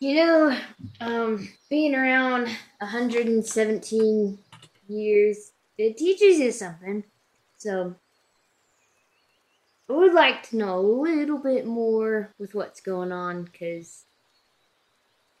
You 0.00 0.14
know, 0.16 0.58
um, 1.02 1.50
being 1.68 1.94
around 1.94 2.44
117 2.78 4.38
years, 4.88 5.52
it 5.78 5.96
teaches 5.96 6.38
you 6.38 6.52
something. 6.52 7.04
So, 7.58 7.94
I 9.88 9.92
would 9.92 10.14
like 10.14 10.48
to 10.48 10.56
know 10.56 10.78
a 10.78 10.80
little 10.80 11.38
bit 11.38 11.66
more 11.66 12.32
with 12.38 12.54
what's 12.54 12.80
going 12.80 13.12
on 13.12 13.44
because 13.44 14.04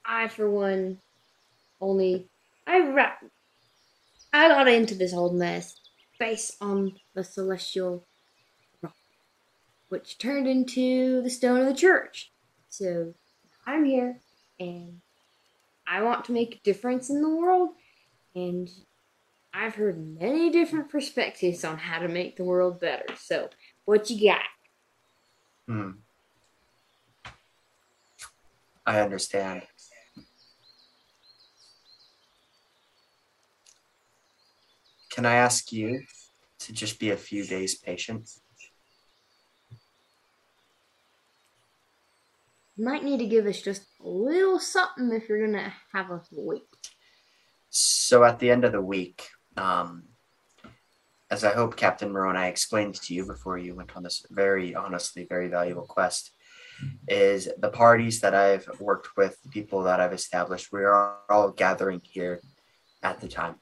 I, 0.04 0.28
for 0.28 0.50
one, 0.50 0.98
only 1.80 2.28
I 2.66 2.80
ra- 2.88 3.28
I 4.32 4.48
got 4.48 4.68
into 4.68 4.94
this 4.94 5.12
whole 5.12 5.32
mess 5.32 5.74
based 6.18 6.56
on 6.60 6.94
the 7.14 7.24
celestial 7.24 8.06
rock, 8.82 8.94
which 9.88 10.18
turned 10.18 10.46
into 10.46 11.22
the 11.22 11.30
stone 11.30 11.60
of 11.60 11.66
the 11.66 11.74
church. 11.74 12.30
So 12.68 13.14
I'm 13.66 13.84
here, 13.84 14.18
and 14.58 15.00
I 15.86 16.02
want 16.02 16.24
to 16.26 16.32
make 16.32 16.56
a 16.56 16.60
difference 16.64 17.10
in 17.10 17.22
the 17.22 17.28
world, 17.28 17.70
and 18.34 18.68
I've 19.54 19.74
heard 19.74 20.18
many 20.18 20.50
different 20.50 20.88
perspectives 20.88 21.64
on 21.64 21.76
how 21.76 21.98
to 21.98 22.08
make 22.08 22.36
the 22.36 22.44
world 22.44 22.80
better. 22.80 23.04
So, 23.18 23.50
what 23.84 24.08
you 24.08 24.30
got? 24.30 24.40
Hmm. 25.66 25.90
I 28.86 29.00
understand. 29.00 29.62
Can 35.10 35.26
I 35.26 35.34
ask 35.34 35.70
you 35.72 36.02
to 36.60 36.72
just 36.72 36.98
be 36.98 37.10
a 37.10 37.16
few 37.16 37.44
days 37.44 37.74
patient? 37.74 38.30
You 42.76 42.86
might 42.86 43.04
need 43.04 43.18
to 43.18 43.26
give 43.26 43.46
us 43.46 43.60
just 43.60 43.82
a 44.02 44.08
little 44.08 44.58
something 44.58 45.12
if 45.12 45.28
you're 45.28 45.46
gonna 45.46 45.74
have 45.92 46.10
us 46.10 46.26
wait. 46.32 46.62
So 47.68 48.24
at 48.24 48.38
the 48.38 48.50
end 48.50 48.64
of 48.64 48.72
the 48.72 48.80
week, 48.80 49.28
um, 49.56 50.04
as 51.30 51.44
I 51.44 51.54
hope 51.54 51.76
Captain 51.76 52.10
Moroni 52.10 52.46
explained 52.46 52.94
to 52.96 53.14
you 53.14 53.26
before 53.26 53.58
you 53.58 53.74
went 53.74 53.96
on 53.96 54.02
this 54.02 54.26
very 54.30 54.74
honestly 54.74 55.24
very 55.24 55.48
valuable 55.48 55.86
quest, 55.86 56.32
is 57.08 57.48
the 57.58 57.70
parties 57.70 58.20
that 58.20 58.34
I've 58.34 58.68
worked 58.80 59.16
with, 59.16 59.40
the 59.42 59.48
people 59.48 59.82
that 59.84 60.00
I've 60.00 60.12
established, 60.12 60.72
we 60.72 60.84
are 60.84 61.18
all 61.30 61.50
gathering 61.50 62.00
here 62.02 62.40
at 63.02 63.20
the 63.20 63.28
time. 63.28 63.56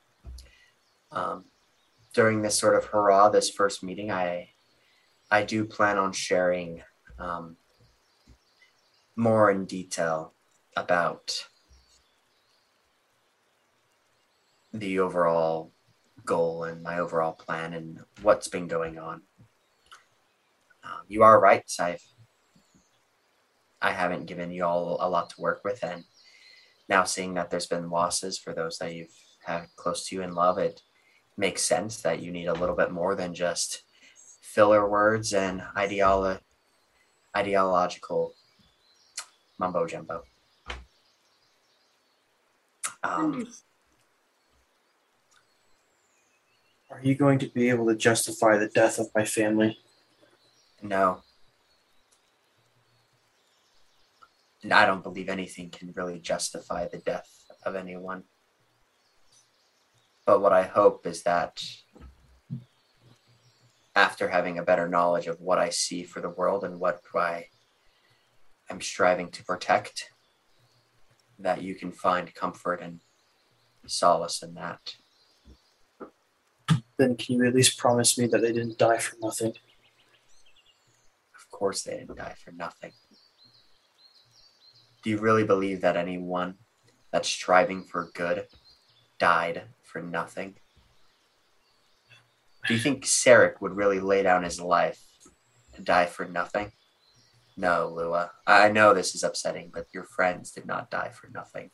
Um, 1.13 1.45
during 2.15 2.43
this 2.43 2.59
sort 2.59 2.77
of 2.77 2.87
hurrah, 2.87 3.29
this 3.29 3.51
first 3.51 3.83
meeting, 3.83 4.11
I 4.11 4.51
I 5.31 5.45
do 5.45 5.65
plan 5.65 5.97
on 5.97 6.13
sharing 6.13 6.83
um, 7.19 7.57
more 9.15 9.51
in 9.51 9.65
detail 9.65 10.35
about 10.77 11.47
the 14.73 14.99
overall 14.99 15.73
goal 16.31 16.63
and 16.63 16.81
my 16.81 17.01
overall 17.01 17.33
plan 17.33 17.75
and 17.75 17.99
what's 18.23 18.47
been 18.47 18.69
going 18.69 18.99
on. 19.01 19.23
Um, 20.85 21.03
you 21.09 21.25
are 21.25 21.41
right, 21.41 21.67
Saif. 21.67 22.01
I 23.83 23.91
haven't 23.91 24.27
given 24.27 24.53
you 24.53 24.65
all 24.65 24.99
a 25.01 25.11
lot 25.11 25.31
to 25.31 25.41
work 25.41 25.63
with, 25.65 25.83
and 25.83 26.05
now 26.89 27.03
seeing 27.03 27.35
that 27.35 27.51
there's 27.51 27.67
been 27.67 27.91
losses 27.91 28.39
for 28.39 28.55
those 28.55 28.79
that 28.79 28.95
you've 28.95 29.19
had 29.45 29.67
close 29.75 30.07
to 30.07 30.15
you 30.15 30.23
and 30.23 30.35
love, 30.35 30.59
it 30.59 30.83
makes 31.37 31.63
sense 31.63 32.01
that 32.03 32.23
you 32.23 32.31
need 32.31 32.47
a 32.47 32.61
little 32.61 32.77
bit 32.77 32.93
more 32.93 33.17
than 33.17 33.35
just 33.35 33.83
filler 34.41 34.89
words 34.89 35.33
and 35.33 35.63
ideolo- 35.77 36.41
ideological 37.37 38.35
mumbo 39.59 39.85
jumbo. 39.85 40.23
Um, 43.03 43.49
Are 46.91 47.01
you 47.03 47.15
going 47.15 47.39
to 47.39 47.47
be 47.47 47.69
able 47.69 47.87
to 47.87 47.95
justify 47.95 48.57
the 48.57 48.67
death 48.67 48.99
of 48.99 49.11
my 49.15 49.25
family? 49.25 49.79
No. 50.83 51.23
And 54.63 54.73
I 54.73 54.87
don't 54.87 55.03
believe 55.03 55.29
anything 55.29 55.71
can 55.71 55.93
really 55.95 56.19
justify 56.19 56.89
the 56.89 56.99
death 56.99 57.45
of 57.65 57.77
anyone. 57.77 58.25
But 60.27 60.43
what 60.43 60.53
I 60.53 60.65
hope 60.65 61.07
is 61.07 61.23
that 61.23 61.63
after 63.95 64.29
having 64.29 64.59
a 64.59 64.65
better 64.65 64.89
knowledge 64.89 65.29
of 65.29 65.41
what 65.41 65.59
I 65.59 65.71
see 65.71 66.03
for 66.03 66.21
the 66.21 66.31
world 66.31 66.65
and 66.65 66.81
what 66.81 67.03
I 67.15 67.47
am 68.69 68.81
striving 68.81 69.31
to 69.31 69.45
protect, 69.45 70.11
that 71.39 71.63
you 71.63 71.75
can 71.75 71.93
find 71.93 72.35
comfort 72.35 72.81
and 72.83 73.01
solace 73.87 74.43
in 74.43 74.55
that. 74.55 74.97
Then 77.01 77.17
can 77.17 77.37
you 77.37 77.47
at 77.47 77.55
least 77.55 77.79
promise 77.79 78.19
me 78.19 78.27
that 78.27 78.43
they 78.43 78.53
didn't 78.53 78.77
die 78.77 78.99
for 78.99 79.17
nothing? 79.23 79.55
Of 81.35 81.51
course, 81.51 81.83
they 81.83 81.97
didn't 81.97 82.19
die 82.19 82.35
for 82.45 82.53
nothing. 82.53 82.93
Do 85.03 85.09
you 85.09 85.17
really 85.17 85.45
believe 85.45 85.81
that 85.81 85.97
anyone 85.97 86.57
that's 87.11 87.27
striving 87.27 87.85
for 87.85 88.11
good 88.13 88.49
died 89.19 89.63
for 89.83 90.03
nothing? 90.03 90.57
Do 92.69 92.75
you 92.75 92.81
think 92.81 93.07
Sarek 93.07 93.63
would 93.63 93.73
really 93.73 93.99
lay 93.99 94.23
down 94.23 94.43
his 94.43 94.61
life 94.61 95.01
to 95.77 95.81
die 95.81 96.05
for 96.05 96.27
nothing? 96.27 96.71
No, 97.57 97.91
Lua. 97.97 98.31
I 98.47 98.69
know 98.69 98.93
this 98.93 99.15
is 99.15 99.25
upsetting, 99.25 99.71
but 99.73 99.87
your 99.95 100.05
friends 100.05 100.51
did 100.51 100.67
not 100.67 100.91
die 100.91 101.09
for 101.09 101.31
nothing. 101.33 101.71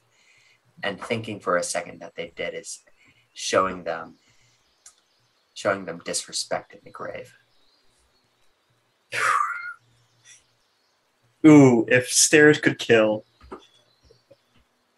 And 0.84 1.00
thinking 1.00 1.40
for 1.40 1.56
a 1.56 1.64
second 1.64 1.98
that 1.98 2.14
they 2.14 2.32
did 2.36 2.54
is 2.54 2.84
showing 3.34 3.82
them 3.82 4.18
showing 5.56 5.86
them 5.86 6.00
disrespect 6.04 6.74
in 6.74 6.80
the 6.84 6.90
grave. 6.90 7.34
Ooh, 11.46 11.86
if 11.88 12.08
stairs 12.10 12.58
could 12.58 12.78
kill. 12.78 13.24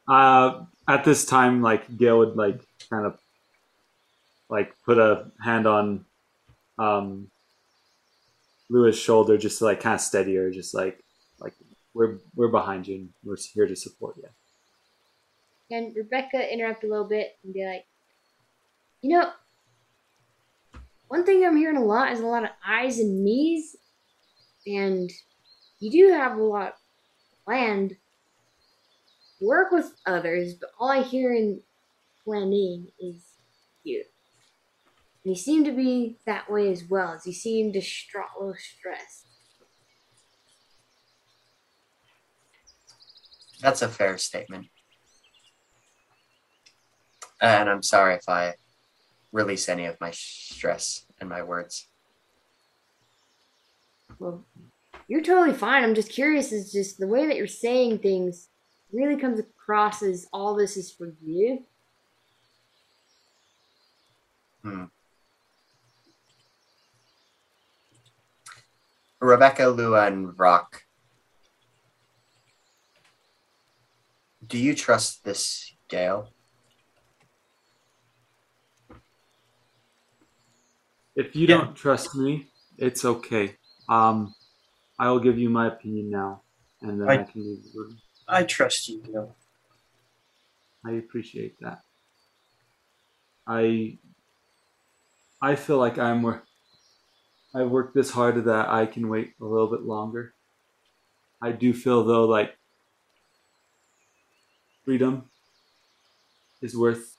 Uh, 0.09 0.65
at 0.89 1.05
this 1.05 1.25
time, 1.25 1.63
like 1.63 1.97
Gail 1.97 2.19
would 2.19 2.35
like 2.35 2.61
kind 2.91 3.07
of 3.07 3.19
like 4.49 4.75
put 4.85 4.99
a 4.99 5.31
hand 5.45 5.67
on 5.67 6.05
um 6.79 7.31
Lewis' 8.69 8.99
shoulder 8.99 9.39
just 9.39 9.59
to 9.59 9.65
like 9.65 9.81
kind 9.81 9.95
of 9.95 10.01
steady 10.01 10.35
her, 10.37 10.51
just 10.51 10.75
like 10.75 10.99
like 11.39 11.55
we're 11.95 12.19
we're 12.35 12.49
behind 12.49 12.89
you 12.89 12.97
and 12.97 13.11
we're 13.23 13.37
here 13.55 13.69
to 13.69 13.77
support 13.77 14.17
you. 14.17 14.29
And 15.71 15.95
Rebecca 15.95 16.53
interrupt 16.53 16.83
a 16.83 16.89
little 16.89 17.05
bit 17.05 17.37
and 17.45 17.53
be 17.53 17.65
like, 17.65 17.85
you 19.03 19.11
know, 19.11 19.31
one 21.09 21.25
thing 21.25 21.45
I'm 21.45 21.57
hearing 21.57 21.77
a 21.77 21.85
lot 21.85 22.13
is 22.13 22.21
a 22.21 22.27
lot 22.27 22.45
of 22.45 22.51
eyes 22.67 22.99
and 22.99 23.25
knees, 23.25 23.77
and 24.67 25.11
you 25.81 25.91
do 25.91 26.13
have 26.13 26.37
a 26.37 26.43
lot 26.43 26.75
planned. 27.45 27.97
Work 29.41 29.71
with 29.73 29.93
others, 30.07 30.55
but 30.55 30.71
all 30.79 30.91
I 30.91 31.03
hear 31.03 31.33
in 31.33 31.63
planning 32.25 32.89
is 33.01 33.23
you. 33.85 34.05
And 35.25 35.37
you 35.37 35.41
seem 35.41 35.65
to 35.65 35.73
be 35.73 36.19
that 36.27 36.51
way 36.51 36.71
as 36.71 36.85
well, 36.85 37.13
as 37.13 37.27
you 37.27 37.33
seem 37.33 37.73
distraught, 37.73 38.27
little 38.39 38.55
stressed. 38.55 39.27
That's 43.61 43.83
a 43.83 43.89
fair 43.89 44.19
statement. 44.19 44.67
And 47.41 47.69
I'm 47.69 47.83
sorry 47.83 48.15
if 48.15 48.29
I 48.29 48.55
release 49.33 49.69
any 49.69 49.87
of 49.87 50.01
my 50.01 50.11
stress 50.13 51.05
in 51.21 51.29
my 51.29 51.43
words. 51.43 51.89
Well, 54.19 54.45
you're 55.07 55.23
totally 55.23 55.57
fine. 55.57 55.85
I'm 55.85 55.95
just 55.95 56.11
curious. 56.11 56.53
Is 56.53 56.73
just 56.73 56.99
the 56.99 57.07
way 57.07 57.27
that 57.27 57.37
you're 57.37 57.47
saying 57.47 57.99
things 57.99 58.49
really 58.93 59.17
comes 59.17 59.39
across 59.39 60.03
as 60.03 60.27
all 60.33 60.55
this 60.55 60.77
is 60.77 60.91
for 60.91 61.13
you. 61.23 61.65
Hmm. 64.63 64.85
Rebecca, 69.21 69.69
Lua, 69.69 70.07
and 70.07 70.39
Rock. 70.39 70.85
Do 74.47 74.59
you 74.59 74.75
trust 74.75 75.25
this 75.25 75.75
Gale? 75.89 76.31
If 81.19 81.35
you 81.35 81.49
Yeah. 81.49 81.57
don't 81.59 81.75
trust 81.75 82.15
me, 82.15 82.47
it's 82.77 83.05
okay. 83.05 83.57
Um, 83.89 84.37
I 85.01 85.11
will 85.11 85.19
give 85.19 85.37
you 85.37 85.51
my 85.51 85.67
opinion 85.67 86.11
now, 86.11 86.43
and 86.81 87.01
then 87.01 87.09
I, 87.09 87.15
I- 87.15 87.25
can 87.25 87.45
leave 87.45 87.65
the 87.65 87.71
room. 87.81 88.01
I 88.29 88.45
trust 88.45 88.89
you, 88.89 89.01
Gil. 89.03 89.35
I 90.85 90.93
appreciate 90.93 91.59
that. 91.61 91.83
I 93.49 93.99
I 95.43 95.57
feel 95.57 95.79
like 95.79 95.99
I'm 95.99 96.23
where 96.23 96.45
I 97.53 97.65
worked 97.65 97.95
this 97.95 98.13
hard 98.13 98.45
that 98.45 98.69
I 98.69 98.87
can 98.87 99.09
wait 99.09 99.35
a 99.41 99.45
little 99.45 99.67
bit 99.67 99.83
longer. 99.83 100.35
I 101.43 101.51
do 101.51 101.73
feel 101.75 102.05
though 102.05 102.27
like 102.27 102.57
freedom 104.85 105.29
is 106.63 106.77
worth 106.77 107.18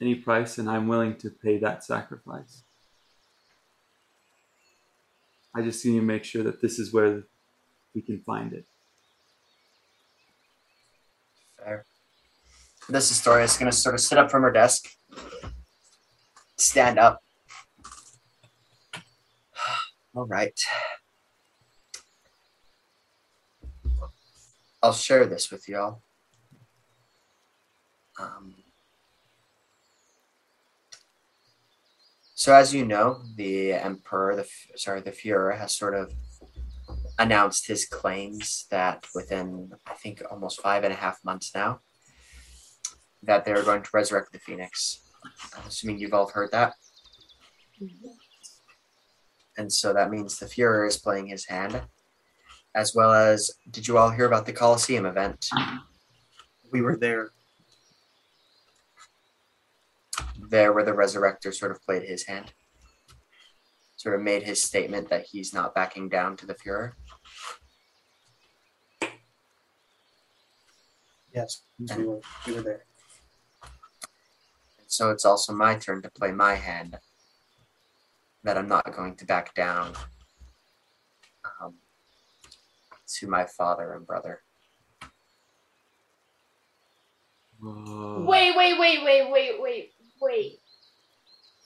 any 0.00 0.14
price 0.14 0.58
and 0.58 0.68
I'm 0.68 0.88
willing 0.88 1.16
to 1.16 1.30
pay 1.30 1.58
that 1.58 1.84
sacrifice. 1.84 2.62
I 5.54 5.62
just 5.62 5.84
need 5.84 5.96
to 5.96 6.02
make 6.02 6.24
sure 6.24 6.42
that 6.42 6.62
this 6.62 6.78
is 6.78 6.92
where 6.92 7.24
we 7.94 8.02
can 8.02 8.20
find 8.20 8.52
it. 8.52 8.66
Fair. 11.58 11.84
This 12.88 13.10
is 13.10 13.20
going 13.22 13.46
to 13.46 13.72
sort 13.72 13.94
of 13.94 14.00
sit 14.00 14.16
up 14.16 14.30
from 14.30 14.42
her 14.42 14.52
desk, 14.52 14.88
stand 16.56 16.98
up. 16.98 17.22
All 20.14 20.26
right. 20.26 20.58
I'll 24.82 24.92
share 24.92 25.26
this 25.26 25.50
with 25.50 25.68
y'all. 25.68 26.00
Um, 28.18 28.54
so, 32.40 32.54
as 32.54 32.72
you 32.72 32.86
know, 32.86 33.20
the 33.36 33.74
emperor, 33.74 34.34
the 34.34 34.48
sorry, 34.74 35.02
the 35.02 35.10
Führer 35.10 35.58
has 35.58 35.76
sort 35.76 35.94
of 35.94 36.10
announced 37.18 37.66
his 37.66 37.84
claims 37.84 38.64
that 38.70 39.04
within, 39.14 39.70
I 39.86 39.92
think, 39.92 40.22
almost 40.30 40.62
five 40.62 40.82
and 40.82 40.90
a 40.90 40.96
half 40.96 41.22
months 41.22 41.52
now, 41.54 41.80
that 43.22 43.44
they're 43.44 43.62
going 43.62 43.82
to 43.82 43.90
resurrect 43.92 44.32
the 44.32 44.38
Phoenix. 44.38 45.02
I'm 45.54 45.66
assuming 45.66 45.98
you've 45.98 46.14
all 46.14 46.30
heard 46.30 46.50
that. 46.52 46.72
Mm-hmm. 47.78 48.08
And 49.58 49.70
so 49.70 49.92
that 49.92 50.10
means 50.10 50.38
the 50.38 50.46
Führer 50.46 50.88
is 50.88 50.96
playing 50.96 51.26
his 51.26 51.44
hand, 51.44 51.82
as 52.74 52.94
well 52.94 53.12
as, 53.12 53.50
did 53.70 53.86
you 53.86 53.98
all 53.98 54.08
hear 54.08 54.24
about 54.24 54.46
the 54.46 54.54
Colosseum 54.54 55.04
event? 55.04 55.46
We 56.72 56.80
were 56.80 56.96
there. 56.96 57.32
There, 60.50 60.72
where 60.72 60.84
the 60.84 60.90
Resurrector 60.90 61.54
sort 61.54 61.70
of 61.70 61.80
played 61.80 62.02
his 62.02 62.26
hand, 62.26 62.52
sort 63.96 64.16
of 64.16 64.20
made 64.20 64.42
his 64.42 64.60
statement 64.60 65.08
that 65.08 65.26
he's 65.26 65.54
not 65.54 65.76
backing 65.76 66.08
down 66.08 66.36
to 66.38 66.46
the 66.46 66.54
Führer. 66.54 66.92
Yes, 71.32 71.62
we 71.78 72.04
were. 72.04 72.20
We 72.48 72.54
were 72.54 72.62
there. 72.62 72.84
So 74.88 75.10
it's 75.10 75.24
also 75.24 75.52
my 75.52 75.76
turn 75.76 76.02
to 76.02 76.10
play 76.10 76.32
my 76.32 76.56
hand. 76.56 76.98
That 78.42 78.58
I'm 78.58 78.68
not 78.68 78.92
going 78.92 79.14
to 79.16 79.24
back 79.24 79.54
down 79.54 79.92
um, 81.62 81.74
to 83.18 83.28
my 83.28 83.46
father 83.46 83.92
and 83.92 84.04
brother. 84.04 84.42
Whoa. 87.60 88.24
Wait, 88.26 88.56
wait, 88.56 88.78
wait, 88.80 89.04
wait, 89.04 89.30
wait, 89.30 89.60
wait, 89.60 89.92
wait. 90.20 90.58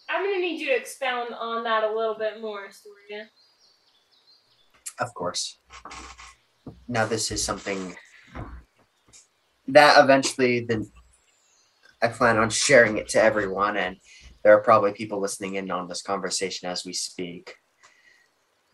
I'm 0.08 0.24
gonna 0.24 0.38
need 0.38 0.60
you 0.60 0.68
to 0.68 0.76
expound 0.76 1.34
on 1.34 1.64
that 1.64 1.84
a 1.84 1.92
little 1.92 2.16
bit 2.16 2.40
more, 2.40 2.66
Astoria. 2.66 3.28
Of 5.00 5.14
course. 5.14 5.58
Now 6.86 7.06
this 7.06 7.30
is 7.30 7.42
something 7.42 7.96
that 9.68 10.02
eventually 10.02 10.60
then 10.60 10.90
I 12.02 12.08
plan 12.08 12.36
on 12.36 12.50
sharing 12.50 12.98
it 12.98 13.08
to 13.10 13.22
everyone 13.22 13.76
and 13.76 13.96
there 14.42 14.54
are 14.54 14.60
probably 14.60 14.92
people 14.92 15.20
listening 15.20 15.54
in 15.54 15.70
on 15.70 15.88
this 15.88 16.02
conversation 16.02 16.68
as 16.68 16.84
we 16.84 16.92
speak. 16.92 17.56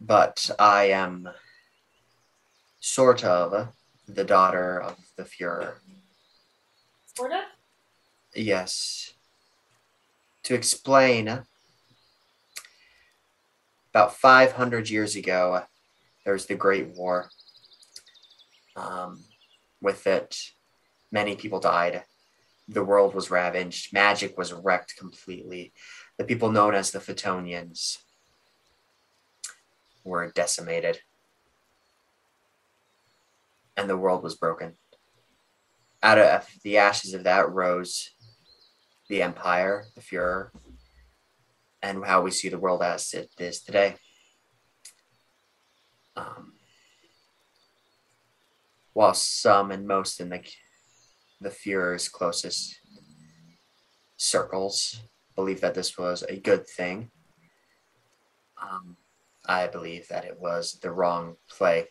But 0.00 0.50
I 0.58 0.86
am 0.86 1.28
sort 2.80 3.24
of 3.24 3.68
the 4.08 4.24
daughter 4.24 4.80
of 4.80 4.96
the 5.16 5.22
Fuhrer. 5.22 5.74
Sort 7.16 7.32
of? 7.32 7.42
Yes. 8.34 9.14
To 10.50 10.56
explain, 10.56 11.44
about 13.94 14.16
500 14.16 14.90
years 14.90 15.14
ago, 15.14 15.62
there 16.24 16.32
was 16.32 16.46
the 16.46 16.56
Great 16.56 16.88
War. 16.88 17.30
Um, 18.74 19.22
with 19.80 20.08
it, 20.08 20.50
many 21.12 21.36
people 21.36 21.60
died. 21.60 22.02
The 22.66 22.82
world 22.82 23.14
was 23.14 23.30
ravaged. 23.30 23.92
Magic 23.92 24.36
was 24.36 24.52
wrecked 24.52 24.96
completely. 24.96 25.72
the 26.18 26.24
people 26.24 26.50
known 26.50 26.74
as 26.74 26.90
the 26.90 26.98
Phtonians 26.98 27.98
were 30.02 30.32
decimated. 30.32 30.98
And 33.76 33.88
the 33.88 33.96
world 33.96 34.24
was 34.24 34.34
broken. 34.34 34.72
Out 36.02 36.18
of 36.18 36.48
the 36.64 36.76
ashes 36.76 37.14
of 37.14 37.22
that 37.22 37.48
rose 37.52 38.10
the 39.10 39.22
Empire, 39.22 39.86
the 39.96 40.00
Fuhrer, 40.00 40.50
and 41.82 42.04
how 42.04 42.22
we 42.22 42.30
see 42.30 42.48
the 42.48 42.60
world 42.60 42.80
as 42.80 43.12
it 43.12 43.28
is 43.40 43.60
today. 43.60 43.96
Um, 46.14 46.52
while 48.92 49.14
some 49.14 49.72
and 49.72 49.86
most 49.86 50.20
in 50.20 50.28
the 50.28 50.40
the 51.40 51.48
Fuhrer's 51.48 52.08
closest 52.08 52.78
circles 54.16 55.00
believe 55.34 55.60
that 55.62 55.74
this 55.74 55.98
was 55.98 56.22
a 56.28 56.36
good 56.36 56.68
thing, 56.68 57.10
um, 58.62 58.96
I 59.44 59.66
believe 59.66 60.06
that 60.08 60.24
it 60.24 60.38
was 60.38 60.78
the 60.82 60.92
wrong 60.92 61.36
play. 61.48 61.86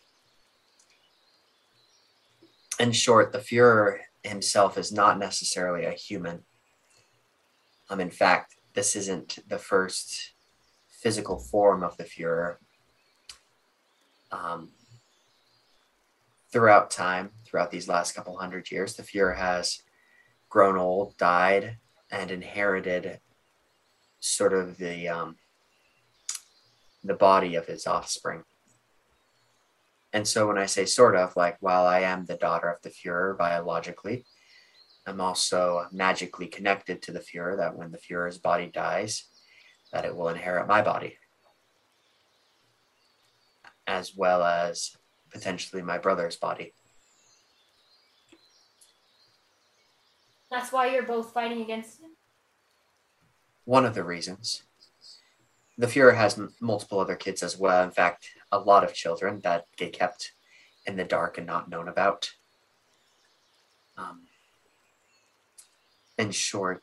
In 2.78 2.92
short, 2.92 3.32
the 3.32 3.40
Fuhrer 3.40 3.98
himself 4.22 4.78
is 4.78 4.90
not 4.90 5.18
necessarily 5.18 5.84
a 5.84 5.90
human. 5.90 6.44
Um, 7.90 8.00
in 8.00 8.10
fact, 8.10 8.54
this 8.74 8.94
isn't 8.94 9.40
the 9.48 9.58
first 9.58 10.32
physical 10.88 11.38
form 11.38 11.82
of 11.82 11.96
the 11.96 12.04
Fuhrer. 12.04 12.56
Um, 14.30 14.70
throughout 16.52 16.90
time, 16.90 17.30
throughout 17.44 17.72
these 17.72 17.88
last 17.88 18.14
couple 18.14 18.36
hundred 18.36 18.70
years, 18.70 18.94
the 18.94 19.02
Fuhrer 19.02 19.36
has 19.36 19.82
grown 20.48 20.76
old, 20.76 21.16
died, 21.16 21.78
and 22.12 22.30
inherited 22.30 23.18
sort 24.20 24.52
of 24.52 24.76
the 24.78 25.08
um, 25.08 25.36
the 27.02 27.14
body 27.14 27.54
of 27.56 27.66
his 27.66 27.86
offspring. 27.86 28.44
And 30.12 30.28
so 30.28 30.46
when 30.46 30.58
I 30.58 30.66
say 30.66 30.84
sort 30.84 31.16
of, 31.16 31.34
like 31.36 31.56
while 31.60 31.86
I 31.86 32.00
am 32.00 32.24
the 32.24 32.36
daughter 32.36 32.68
of 32.68 32.82
the 32.82 32.90
Fuhrer 32.90 33.36
biologically, 33.36 34.26
I'm 35.10 35.20
also 35.20 35.88
magically 35.90 36.46
connected 36.46 37.02
to 37.02 37.12
the 37.12 37.18
Fuhrer 37.18 37.56
that 37.56 37.76
when 37.76 37.90
the 37.90 37.98
Fuhrer's 37.98 38.38
body 38.38 38.66
dies, 38.66 39.24
that 39.92 40.04
it 40.04 40.14
will 40.14 40.28
inherit 40.28 40.68
my 40.68 40.82
body. 40.82 41.18
As 43.88 44.14
well 44.14 44.44
as 44.44 44.96
potentially 45.32 45.82
my 45.82 45.98
brother's 45.98 46.36
body. 46.36 46.74
That's 50.48 50.70
why 50.70 50.92
you're 50.92 51.02
both 51.02 51.32
fighting 51.32 51.60
against 51.60 52.00
him. 52.00 52.10
One 53.64 53.84
of 53.84 53.96
the 53.96 54.04
reasons. 54.04 54.62
The 55.76 55.88
Fuhrer 55.88 56.14
has 56.14 56.38
m- 56.38 56.54
multiple 56.60 57.00
other 57.00 57.16
kids 57.16 57.42
as 57.42 57.58
well. 57.58 57.82
In 57.82 57.90
fact, 57.90 58.28
a 58.52 58.60
lot 58.60 58.84
of 58.84 58.94
children 58.94 59.40
that 59.40 59.66
get 59.76 59.92
kept 59.92 60.34
in 60.86 60.94
the 60.94 61.04
dark 61.04 61.36
and 61.36 61.48
not 61.48 61.68
known 61.68 61.88
about. 61.88 62.30
Um, 63.98 64.28
in 66.20 66.30
short, 66.30 66.82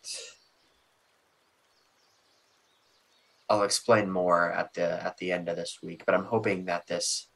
I'll 3.50 3.64
explain 3.64 4.10
more 4.10 4.52
at 4.52 4.74
the 4.74 5.06
at 5.06 5.18
the 5.18 5.32
end 5.32 5.48
of 5.48 5.56
this 5.56 5.80
week, 5.82 6.04
but 6.06 6.16
I'm 6.16 6.26
hoping 6.26 6.66
that 6.66 6.88
this 6.88 7.30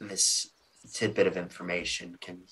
this 0.00 0.50
tidbit 0.92 1.26
of 1.26 1.36
information 1.36 2.16
can 2.20 2.42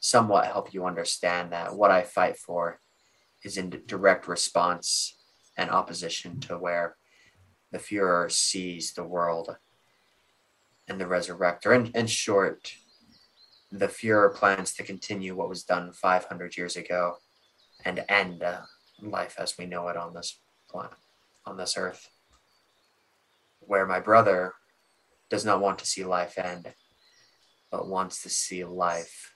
somewhat 0.00 0.46
help 0.46 0.74
you 0.74 0.84
understand 0.84 1.52
that 1.52 1.76
what 1.76 1.90
I 1.90 2.02
fight 2.02 2.36
for 2.36 2.80
is 3.44 3.56
in 3.56 3.82
direct 3.86 4.26
response 4.26 5.16
and 5.56 5.70
opposition 5.70 6.40
to 6.40 6.58
where 6.58 6.96
the 7.72 7.78
Fuhrer 7.78 8.30
sees 8.30 8.92
the 8.92 9.04
world 9.04 9.56
and 10.88 11.00
the 11.00 11.04
Resurrector. 11.04 11.74
In, 11.74 11.92
in 11.94 12.06
short, 12.06 12.74
the 13.76 13.88
Fuhrer 13.88 14.32
plans 14.32 14.72
to 14.74 14.84
continue 14.84 15.34
what 15.34 15.48
was 15.48 15.64
done 15.64 15.92
500 15.92 16.56
years 16.56 16.76
ago 16.76 17.16
and 17.84 18.04
end 18.08 18.44
uh, 18.44 18.60
life 19.02 19.34
as 19.36 19.58
we 19.58 19.66
know 19.66 19.88
it 19.88 19.96
on 19.96 20.14
this 20.14 20.38
planet, 20.70 20.96
on 21.44 21.56
this 21.56 21.76
earth. 21.76 22.08
Where 23.58 23.84
my 23.84 23.98
brother 23.98 24.54
does 25.28 25.44
not 25.44 25.60
want 25.60 25.80
to 25.80 25.86
see 25.86 26.04
life 26.04 26.38
end, 26.38 26.72
but 27.72 27.88
wants 27.88 28.22
to 28.22 28.30
see 28.30 28.64
life. 28.64 29.34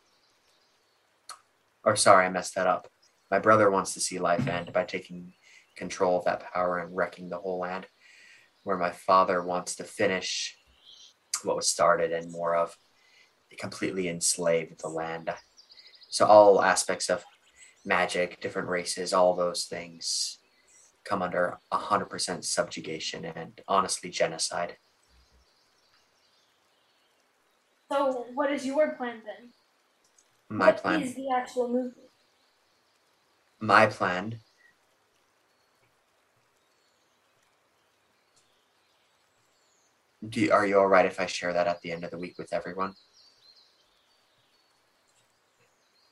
Or, 1.83 1.96
sorry, 1.96 2.27
I 2.27 2.31
messed 2.31 2.55
that 2.55 2.68
up. 2.68 2.87
My 3.33 3.40
brother 3.40 3.72
wants 3.72 3.92
to 3.94 4.01
see 4.01 4.20
life 4.20 4.46
end 4.46 4.72
by 4.72 4.85
taking 4.85 5.33
control 5.77 6.16
of 6.16 6.24
that 6.27 6.53
power 6.53 6.79
and 6.79 6.94
wrecking 6.94 7.29
the 7.29 7.38
whole 7.38 7.59
land. 7.59 7.87
Where 8.62 8.79
my 8.79 8.92
father 8.92 9.42
wants 9.42 9.74
to 9.77 9.85
finish 9.85 10.57
what 11.42 11.57
was 11.57 11.68
started 11.68 12.12
and 12.12 12.31
more 12.31 12.55
of 12.55 12.77
completely 13.57 14.09
enslaved 14.09 14.81
the 14.81 14.89
land. 14.89 15.31
So, 16.11 16.27
all 16.27 16.63
aspects 16.63 17.09
of 17.09 17.25
magic, 17.85 18.41
different 18.41 18.69
races, 18.69 19.13
all 19.13 19.35
those 19.35 19.65
things 19.65 20.39
come 21.05 21.23
under 21.23 21.59
100% 21.73 22.45
subjugation 22.45 23.25
and 23.25 23.61
honestly 23.67 24.11
genocide. 24.11 24.77
So, 27.91 28.27
what 28.35 28.53
is 28.53 28.67
your 28.67 28.93
plan 28.93 29.23
then? 29.25 29.51
My 30.51 30.67
What 30.67 30.77
plan. 30.83 31.03
is 31.03 31.15
the 31.15 31.31
actual 31.35 31.69
movement? 31.69 32.05
my 33.61 33.87
plan 33.87 34.39
do 40.29 40.41
you, 40.41 40.53
are 40.53 40.65
you 40.65 40.79
all 40.79 40.87
right 40.87 41.07
if 41.07 41.19
i 41.19 41.27
share 41.27 41.53
that 41.53 41.67
at 41.67 41.81
the 41.81 41.91
end 41.91 42.05
of 42.05 42.11
the 42.13 42.19
week 42.19 42.37
with 42.39 42.53
everyone 42.53 42.95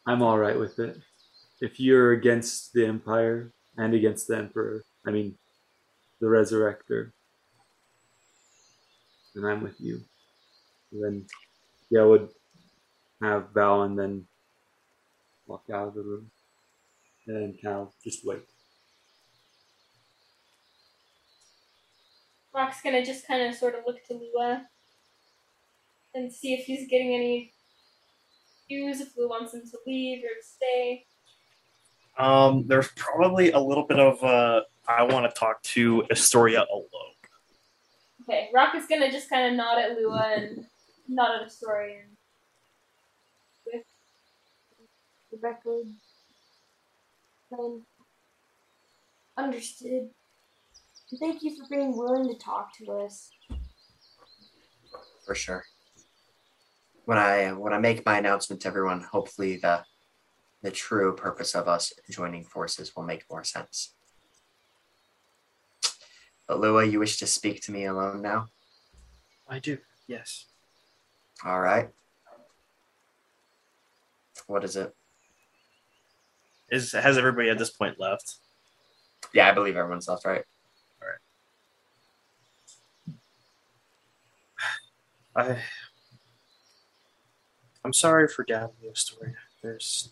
I'm 0.06 0.22
all 0.22 0.38
right 0.38 0.58
with 0.58 0.78
it. 0.78 0.98
If 1.60 1.80
you're 1.80 2.12
against 2.12 2.72
the 2.72 2.86
Empire 2.86 3.52
and 3.76 3.92
against 3.92 4.28
the 4.28 4.36
Emperor, 4.36 4.84
I 5.04 5.10
mean, 5.10 5.36
the 6.20 6.26
Resurrector, 6.26 7.10
then 9.34 9.44
I'm 9.44 9.62
with 9.62 9.80
you. 9.80 10.00
then, 10.92 11.26
yeah, 11.90 12.02
I 12.02 12.04
would 12.04 12.28
have 13.20 13.52
bow 13.52 13.82
and 13.82 13.98
then 13.98 14.26
walk 15.46 15.64
out 15.72 15.88
of 15.88 15.94
the 15.94 16.02
room. 16.02 16.30
And 17.26 17.60
Cal 17.60 17.92
just 18.04 18.24
wait. 18.24 18.42
Rock's 22.54 22.80
gonna 22.80 23.04
just 23.04 23.26
kind 23.26 23.42
of 23.42 23.54
sort 23.54 23.74
of 23.74 23.80
look 23.86 24.04
to 24.06 24.14
Lua 24.14 24.66
and 26.14 26.32
see 26.32 26.54
if 26.54 26.64
he's 26.64 26.88
getting 26.88 27.12
any 27.12 27.52
cues, 28.68 29.00
if 29.00 29.16
Lua 29.16 29.28
wants 29.28 29.52
them 29.52 29.62
to 29.70 29.78
leave 29.86 30.24
or 30.24 30.42
stay. 30.42 31.04
Um, 32.18 32.66
there's 32.66 32.88
probably 32.96 33.52
a 33.52 33.58
little 33.58 33.84
bit 33.84 33.98
of 33.98 34.22
uh, 34.22 34.62
I 34.88 35.02
want 35.02 35.32
to 35.32 35.38
talk 35.38 35.62
to 35.62 36.04
Astoria 36.10 36.64
alone. 36.72 36.88
Okay, 38.22 38.50
Rock 38.54 38.74
is 38.74 38.86
gonna 38.86 39.10
just 39.10 39.28
kind 39.28 39.50
of 39.50 39.54
nod 39.54 39.78
at 39.78 39.96
Lua 39.96 40.34
and 40.36 40.66
nod 41.08 41.40
at 41.40 41.46
Astoria. 41.46 42.00
And 42.02 42.16
with 43.72 43.84
Rebecca. 45.32 45.82
Um, 47.52 47.82
understood. 49.36 50.10
Thank 51.20 51.42
you 51.42 51.56
for 51.56 51.68
being 51.68 51.96
willing 51.96 52.28
to 52.28 52.38
talk 52.38 52.76
to 52.78 52.90
us. 52.92 53.30
for 55.24 55.34
sure 55.34 55.64
when 57.06 57.16
i 57.18 57.52
when 57.52 57.72
i 57.72 57.78
make 57.78 58.04
my 58.04 58.18
announcement 58.18 58.60
to 58.60 58.68
everyone 58.68 59.00
hopefully 59.00 59.56
the 59.56 59.82
the 60.62 60.70
true 60.70 61.14
purpose 61.14 61.54
of 61.54 61.66
us 61.68 61.92
joining 62.10 62.44
forces 62.44 62.94
will 62.94 63.02
make 63.04 63.24
more 63.30 63.44
sense 63.44 63.94
but 66.46 66.60
lua 66.60 66.84
you 66.84 66.98
wish 66.98 67.16
to 67.18 67.26
speak 67.26 67.62
to 67.62 67.72
me 67.72 67.86
alone 67.86 68.20
now 68.20 68.46
I 69.48 69.60
do. 69.60 69.78
Yes. 70.08 70.46
all 71.44 71.60
right 71.60 71.90
what 74.48 74.64
is 74.64 74.76
it 74.76 74.92
Is 76.70 76.92
has 76.92 77.16
everybody 77.16 77.48
at 77.48 77.58
this 77.58 77.70
point 77.70 77.98
left? 78.00 78.36
yeah 79.32 79.48
i 79.48 79.52
believe 79.52 79.76
everyone's 79.76 80.08
left 80.08 80.24
right 80.26 80.44
All 81.00 81.08
right. 85.46 85.54
I 85.54 85.62
I'm 87.86 87.92
sorry 87.92 88.26
for 88.26 88.42
doubting 88.42 88.74
you, 88.82 88.90
Astoria. 88.90 89.36
There's 89.62 90.10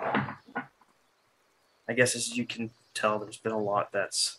I 0.00 1.92
guess 1.94 2.16
as 2.16 2.34
you 2.34 2.46
can 2.46 2.70
tell, 2.94 3.18
there's 3.18 3.36
been 3.36 3.52
a 3.52 3.58
lot 3.58 3.92
that's 3.92 4.38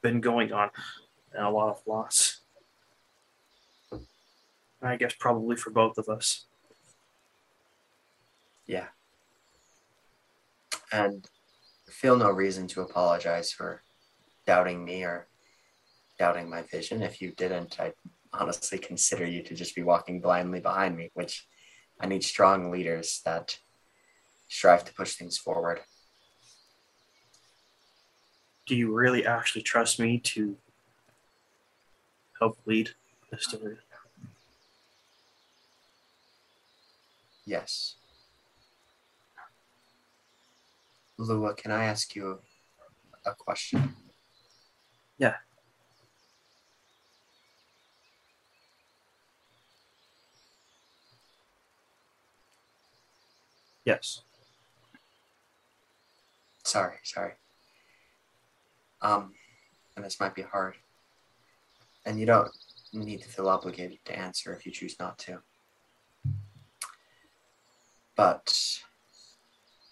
been 0.00 0.22
going 0.22 0.50
on 0.54 0.70
and 1.34 1.44
a 1.44 1.50
lot 1.50 1.68
of 1.68 1.82
loss. 1.86 2.40
I 4.80 4.96
guess 4.96 5.12
probably 5.18 5.56
for 5.56 5.68
both 5.68 5.98
of 5.98 6.08
us. 6.08 6.46
Yeah. 8.66 8.86
And 10.90 11.28
feel 11.86 12.16
no 12.16 12.30
reason 12.30 12.66
to 12.68 12.80
apologize 12.80 13.52
for 13.52 13.82
doubting 14.46 14.86
me 14.86 15.04
or 15.04 15.26
doubting 16.22 16.48
my 16.48 16.62
vision. 16.62 17.02
If 17.02 17.20
you 17.20 17.32
didn't, 17.32 17.80
I'd 17.80 17.94
honestly 18.32 18.78
consider 18.78 19.26
you 19.26 19.42
to 19.42 19.56
just 19.56 19.74
be 19.74 19.82
walking 19.82 20.20
blindly 20.20 20.60
behind 20.60 20.96
me, 20.96 21.10
which 21.14 21.48
I 21.98 22.06
need 22.06 22.22
strong 22.22 22.70
leaders 22.70 23.20
that 23.24 23.58
strive 24.46 24.84
to 24.84 24.94
push 24.94 25.14
things 25.14 25.36
forward. 25.36 25.80
Do 28.66 28.76
you 28.76 28.94
really 28.94 29.26
actually 29.26 29.62
trust 29.62 29.98
me 29.98 30.20
to 30.32 30.56
help 32.38 32.56
lead 32.66 32.90
the 33.32 33.38
story? 33.38 33.78
Yes. 37.44 37.96
Lua, 41.18 41.52
can 41.54 41.72
I 41.72 41.86
ask 41.86 42.14
you 42.14 42.38
a 43.26 43.34
question? 43.34 43.96
Yeah. 45.18 45.34
Yes. 53.84 54.22
Sorry, 56.62 56.96
sorry. 57.02 57.32
Um, 59.00 59.34
and 59.96 60.04
this 60.04 60.20
might 60.20 60.34
be 60.34 60.42
hard. 60.42 60.76
And 62.06 62.18
you 62.18 62.26
don't 62.26 62.50
need 62.92 63.22
to 63.22 63.28
feel 63.28 63.48
obligated 63.48 63.98
to 64.04 64.18
answer 64.18 64.54
if 64.54 64.64
you 64.64 64.72
choose 64.72 64.96
not 64.98 65.18
to. 65.20 65.38
But 68.16 68.80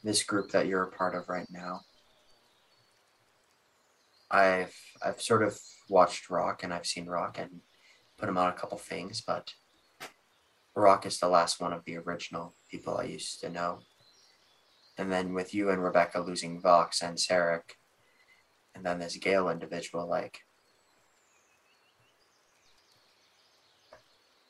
this 0.05 0.23
group 0.23 0.51
that 0.53 0.67
you're 0.67 0.85
a 0.85 0.91
part 0.91 1.15
of 1.15 1.29
right 1.29 1.49
now, 1.51 1.81
I've 4.31 4.75
I've 5.05 5.21
sort 5.21 5.43
of 5.43 5.59
watched 5.89 6.31
Rock 6.31 6.63
and 6.63 6.73
I've 6.73 6.87
seen 6.87 7.07
Rock 7.07 7.39
and 7.39 7.61
put 8.19 8.29
him 8.29 8.39
on 8.39 8.49
a 8.49 8.53
couple 8.53 8.79
things, 8.79 9.21
but 9.21 9.55
Rock 10.75 11.07
is 11.07 11.19
the 11.19 11.29
last 11.29 11.61
one 11.61 11.73
of 11.73 11.85
the 11.85 11.97
original 11.97 12.55
people 12.71 12.97
I 12.97 13.05
used 13.05 13.41
to 13.41 13.51
know. 13.51 13.81
And 14.97 15.11
then 15.11 15.35
with 15.35 15.55
you 15.55 15.71
and 15.71 15.83
Rebecca 15.83 16.21
losing 16.21 16.61
Vox 16.61 17.03
and 17.03 17.17
Sarek, 17.17 17.77
and 18.75 18.85
then 18.85 18.99
this 18.99 19.17
Gale 19.17 19.49
individual, 19.49 20.09
like, 20.09 20.41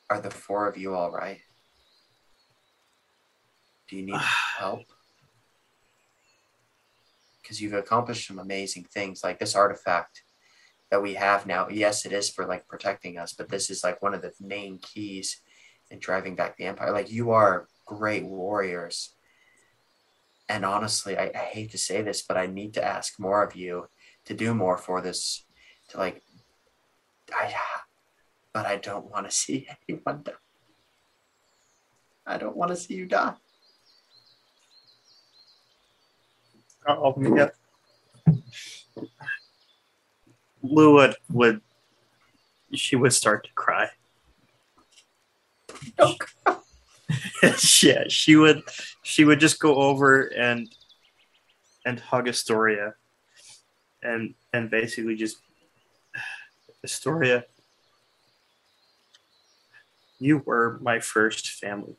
are 0.09 0.19
the 0.21 0.29
four 0.29 0.67
of 0.67 0.77
you 0.77 0.93
all 0.93 1.11
right? 1.11 1.39
Do 3.89 3.95
you 3.95 4.03
need 4.03 4.15
help? 4.57 4.85
Because 7.41 7.61
you've 7.61 7.73
accomplished 7.73 8.27
some 8.27 8.39
amazing 8.39 8.85
things, 8.85 9.23
like 9.23 9.39
this 9.39 9.55
artifact 9.55 10.23
that 10.91 11.01
we 11.01 11.15
have 11.15 11.47
now. 11.47 11.67
Yes, 11.69 12.05
it 12.05 12.11
is 12.11 12.29
for 12.29 12.45
like 12.45 12.67
protecting 12.67 13.17
us, 13.17 13.33
but 13.33 13.49
this 13.49 13.69
is 13.69 13.83
like 13.83 14.01
one 14.01 14.13
of 14.13 14.21
the 14.21 14.33
main 14.39 14.77
keys 14.79 15.41
in 15.91 15.99
driving 15.99 16.35
back 16.35 16.57
the 16.57 16.65
empire. 16.65 16.91
Like 16.91 17.11
you 17.11 17.31
are 17.31 17.67
great 17.85 18.25
warriors. 18.25 19.13
And 20.49 20.65
honestly, 20.65 21.17
I, 21.17 21.31
I 21.35 21.37
hate 21.37 21.71
to 21.71 21.77
say 21.77 22.01
this, 22.01 22.21
but 22.21 22.37
I 22.37 22.47
need 22.47 22.73
to 22.73 22.83
ask 22.83 23.19
more 23.19 23.43
of 23.43 23.55
you 23.55 23.87
to 24.25 24.33
do 24.33 24.53
more 24.53 24.77
for 24.77 25.01
this. 25.01 25.45
To 25.89 25.97
like, 25.97 26.23
I, 27.33 27.53
but 28.53 28.65
I 28.65 28.77
don't 28.77 29.11
want 29.11 29.29
to 29.29 29.31
see 29.35 29.67
anyone 29.87 30.23
die. 30.23 30.33
I 32.25 32.37
don't 32.37 32.55
want 32.55 32.69
to 32.69 32.75
see 32.75 32.95
you 32.95 33.05
die. 33.05 33.33
Oh, 36.87 37.15
yeah. 37.19 37.49
Lua 40.63 41.13
would, 41.29 41.61
she 42.73 42.95
would 42.95 43.13
start 43.13 43.43
to 43.45 43.53
cry. 43.53 43.89
Yeah, 47.81 48.03
she 48.07 48.35
would, 48.35 48.61
she 49.03 49.25
would 49.25 49.39
just 49.39 49.59
go 49.59 49.75
over 49.75 50.27
and, 50.27 50.67
and 51.85 51.99
hug 51.99 52.27
Astoria, 52.27 52.93
and 54.03 54.33
and 54.53 54.69
basically 54.69 55.15
just, 55.15 55.37
Astoria, 56.83 57.45
you 60.19 60.41
were 60.45 60.79
my 60.81 60.99
first 60.99 61.49
family. 61.49 61.95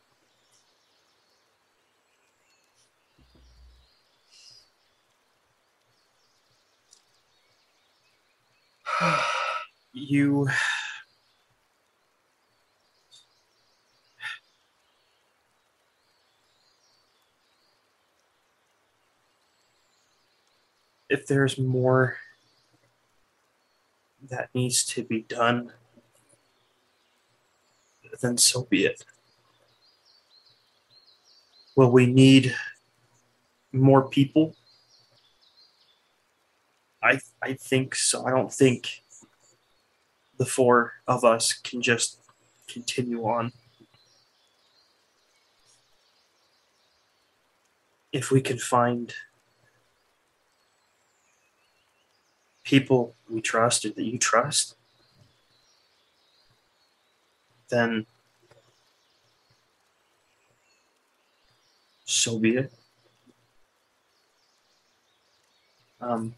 you 9.93 10.49
if 21.13 21.27
there's 21.27 21.59
more 21.59 22.17
that 24.31 24.49
needs 24.55 24.85
to 24.85 25.03
be 25.03 25.23
done 25.23 25.73
then 28.21 28.39
so 28.39 28.65
be 28.71 28.87
it 28.87 29.05
will 31.77 31.91
we 31.91 32.07
need 32.07 32.55
more 33.73 34.09
people 34.09 34.55
I 37.03 37.19
I 37.43 37.55
think 37.55 37.95
so. 37.95 38.25
I 38.25 38.31
don't 38.31 38.53
think 38.53 39.03
the 40.39 40.47
four 40.47 40.93
of 41.09 41.25
us 41.25 41.53
can 41.53 41.83
just 41.83 42.19
continue 42.69 43.25
on. 43.25 43.53
If 48.13 48.31
we 48.31 48.41
can 48.41 48.59
find 48.59 49.13
people 52.65 53.15
we 53.29 53.41
trust 53.41 53.85
or 53.85 53.91
that 53.91 54.05
you 54.05 54.19
trust, 54.19 54.77
then 57.69 58.07
so 62.05 62.39
be 62.39 62.57
it. 62.57 62.73
Um, 66.01 66.35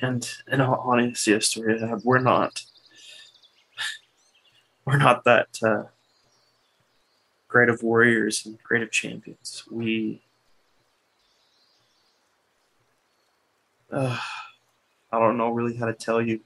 and 0.00 0.28
in 0.50 0.60
all 0.60 0.82
honesty, 0.86 1.34
Astoria, 1.34 1.98
we're 2.04 2.18
not 2.18 2.64
we're 4.84 4.98
not 4.98 5.24
that 5.24 5.48
uh, 5.62 5.84
great 7.48 7.68
of 7.68 7.82
warriors 7.82 8.44
and 8.46 8.62
great 8.62 8.82
of 8.82 8.90
champions. 8.90 9.64
We 9.70 10.22
uh, 13.92 14.18
I 15.12 15.18
don't 15.18 15.36
know 15.36 15.50
really 15.50 15.76
how 15.76 15.86
to 15.86 15.92
tell 15.92 16.22
you, 16.22 16.40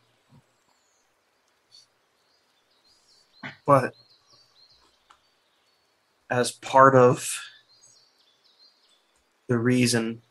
but 3.65 3.95
as 6.29 6.51
part 6.51 6.97
of 6.97 7.41
the 9.49 9.57
reason 9.57 10.23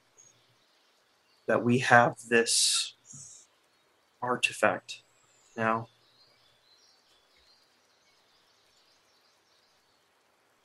that 1.48 1.64
we 1.64 1.80
have 1.80 2.16
this 2.28 2.96
artifact 4.22 5.02
now 5.56 5.88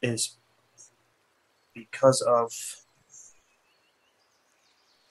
is 0.03 0.37
because 1.73 2.21
of 2.23 2.53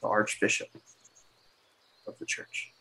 the 0.02 0.08
archbishop 0.08 0.68
of 2.10 2.20
the 2.20 2.26
church. 2.26 2.72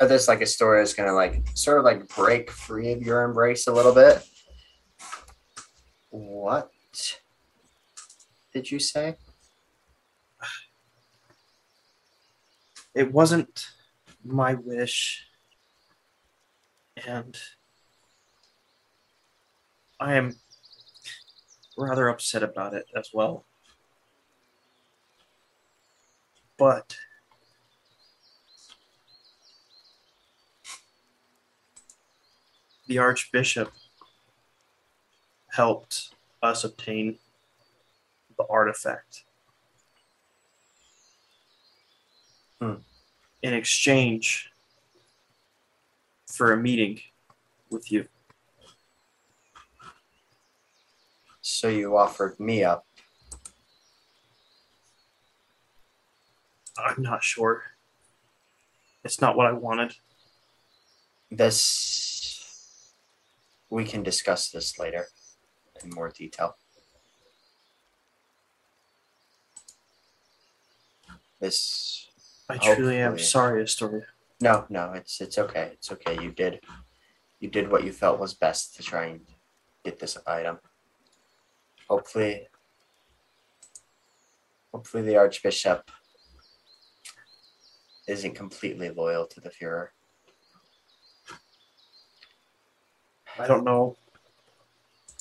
This 0.00 0.26
like 0.26 0.42
Astoria 0.42 0.82
is 0.82 0.94
gonna 0.94 1.12
like 1.12 1.46
sort 1.54 1.78
of 1.78 1.84
like 1.84 2.08
break 2.08 2.50
free 2.50 2.90
of 2.92 3.02
your 3.02 3.22
embrace 3.22 3.68
a 3.68 3.72
little 3.72 3.94
bit. 3.94 4.26
What 6.10 6.72
did 8.52 8.70
you 8.70 8.80
say? 8.80 9.14
It 12.94 13.12
wasn't 13.12 13.68
my 14.24 14.54
wish, 14.54 15.26
and 17.06 17.38
I 19.98 20.14
am 20.14 20.34
rather 21.78 22.08
upset 22.08 22.42
about 22.42 22.74
it 22.74 22.86
as 22.94 23.10
well. 23.14 23.46
But 26.62 26.96
the 32.86 32.98
Archbishop 32.98 33.72
helped 35.50 36.14
us 36.40 36.62
obtain 36.62 37.18
the 38.36 38.46
artifact. 38.48 39.24
Hmm. 42.60 42.74
In 43.42 43.54
exchange 43.54 44.52
for 46.28 46.52
a 46.52 46.56
meeting 46.56 47.00
with 47.70 47.90
you. 47.90 48.06
So 51.40 51.66
you 51.66 51.96
offered 51.96 52.38
me 52.38 52.62
up. 52.62 52.86
I'm 56.84 57.02
not 57.02 57.22
sure. 57.22 57.62
It's 59.04 59.20
not 59.20 59.36
what 59.36 59.46
I 59.46 59.52
wanted. 59.52 59.94
This. 61.30 62.94
We 63.70 63.84
can 63.84 64.02
discuss 64.02 64.50
this 64.50 64.78
later 64.78 65.06
in 65.82 65.90
more 65.90 66.10
detail. 66.10 66.56
This. 71.40 72.08
I 72.48 72.58
truly 72.58 72.98
am 72.98 73.18
sorry, 73.18 73.62
Astoria. 73.62 74.06
No, 74.40 74.66
no, 74.68 74.92
it's 74.92 75.20
it's 75.20 75.38
okay. 75.38 75.70
It's 75.72 75.90
okay. 75.92 76.22
You 76.22 76.30
did, 76.30 76.60
you 77.40 77.48
did 77.48 77.70
what 77.70 77.84
you 77.84 77.92
felt 77.92 78.20
was 78.20 78.34
best 78.34 78.76
to 78.76 78.82
try 78.82 79.06
and 79.06 79.20
get 79.84 79.98
this 79.98 80.18
item. 80.26 80.58
Hopefully, 81.88 82.48
hopefully 84.72 85.02
the 85.02 85.16
Archbishop 85.16 85.90
isn't 88.06 88.34
completely 88.34 88.90
loyal 88.90 89.26
to 89.26 89.40
the 89.40 89.50
Führer. 89.50 89.88
I 93.38 93.46
don't 93.46 93.64
know 93.64 93.96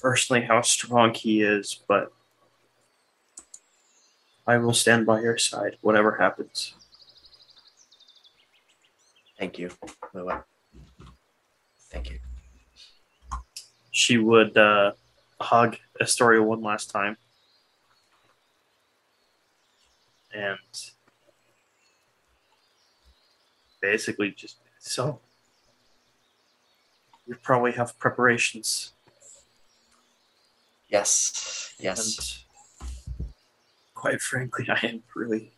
personally 0.01 0.43
how 0.43 0.61
strong 0.61 1.13
he 1.13 1.41
is, 1.41 1.79
but 1.87 2.11
I 4.47 4.57
will 4.57 4.73
stand 4.73 5.05
by 5.05 5.21
your 5.21 5.37
side, 5.37 5.77
whatever 5.81 6.17
happens. 6.17 6.73
Thank 9.37 9.59
you, 9.59 9.69
Lua. 10.13 10.43
Thank 11.89 12.09
you. 12.09 12.19
She 13.91 14.17
would 14.17 14.57
uh, 14.57 14.93
hug 15.39 15.77
Astoria 15.99 16.41
one 16.41 16.61
last 16.61 16.89
time. 16.89 17.17
And 20.33 20.57
basically 23.81 24.31
just 24.31 24.57
so 24.79 25.19
you 27.27 27.35
probably 27.41 27.71
have 27.73 27.97
preparations 27.99 28.93
Yes, 30.89 31.73
yes. 31.79 32.43
and 32.59 32.77
quite 33.95 34.21
frankly 34.21 34.65
I 34.69 34.79
am 34.85 35.03
really 35.15 35.51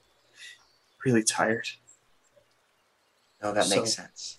really 1.06 1.24
tired. 1.24 1.68
No, 3.42 3.52
that 3.54 3.66
so- 3.66 3.76
makes 3.78 3.94
sense. 3.94 4.38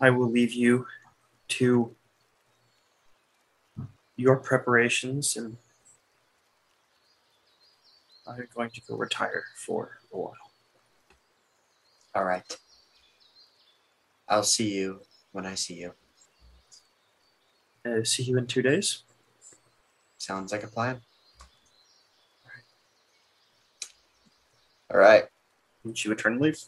I 0.00 0.10
will 0.10 0.30
leave 0.30 0.52
you 0.52 0.86
to 1.48 1.94
your 4.16 4.36
preparations 4.36 5.36
and 5.36 5.56
I'm 8.26 8.48
going 8.54 8.70
to 8.70 8.80
go 8.88 8.96
retire 8.96 9.44
for 9.54 9.98
a 10.12 10.16
while. 10.16 10.45
All 12.16 12.24
right. 12.24 12.58
I'll 14.26 14.42
see 14.42 14.74
you 14.74 15.02
when 15.32 15.44
I 15.44 15.54
see 15.54 15.74
you. 15.74 15.92
Uh, 17.84 18.04
see 18.04 18.22
you 18.22 18.38
in 18.38 18.46
two 18.46 18.62
days. 18.62 19.02
Sounds 20.16 20.50
like 20.50 20.64
a 20.64 20.66
plan. 20.66 21.02
All 24.90 24.98
right. 24.98 25.24
And 25.84 25.96
she 25.96 26.08
would 26.08 26.18
turn 26.18 26.32
and 26.32 26.40
leave. 26.40 26.58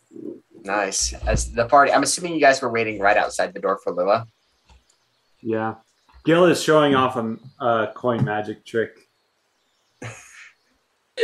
Nice. 0.65 1.15
As 1.15 1.51
the 1.51 1.65
party, 1.65 1.93
I'm 1.93 2.03
assuming 2.03 2.35
you 2.35 2.41
guys 2.41 2.61
were 2.61 2.71
waiting 2.71 3.01
right 3.01 3.17
outside 3.17 3.55
the 3.55 3.61
door 3.61 3.79
for 3.83 3.95
Lua. 3.95 4.27
Yeah. 5.41 5.77
Gil 6.27 6.45
is 6.45 6.63
showing 6.63 6.95
off 6.95 7.17
a, 7.17 7.39
a 7.65 7.93
coin 7.95 8.23
magic 8.23 8.67
trick. 8.67 9.09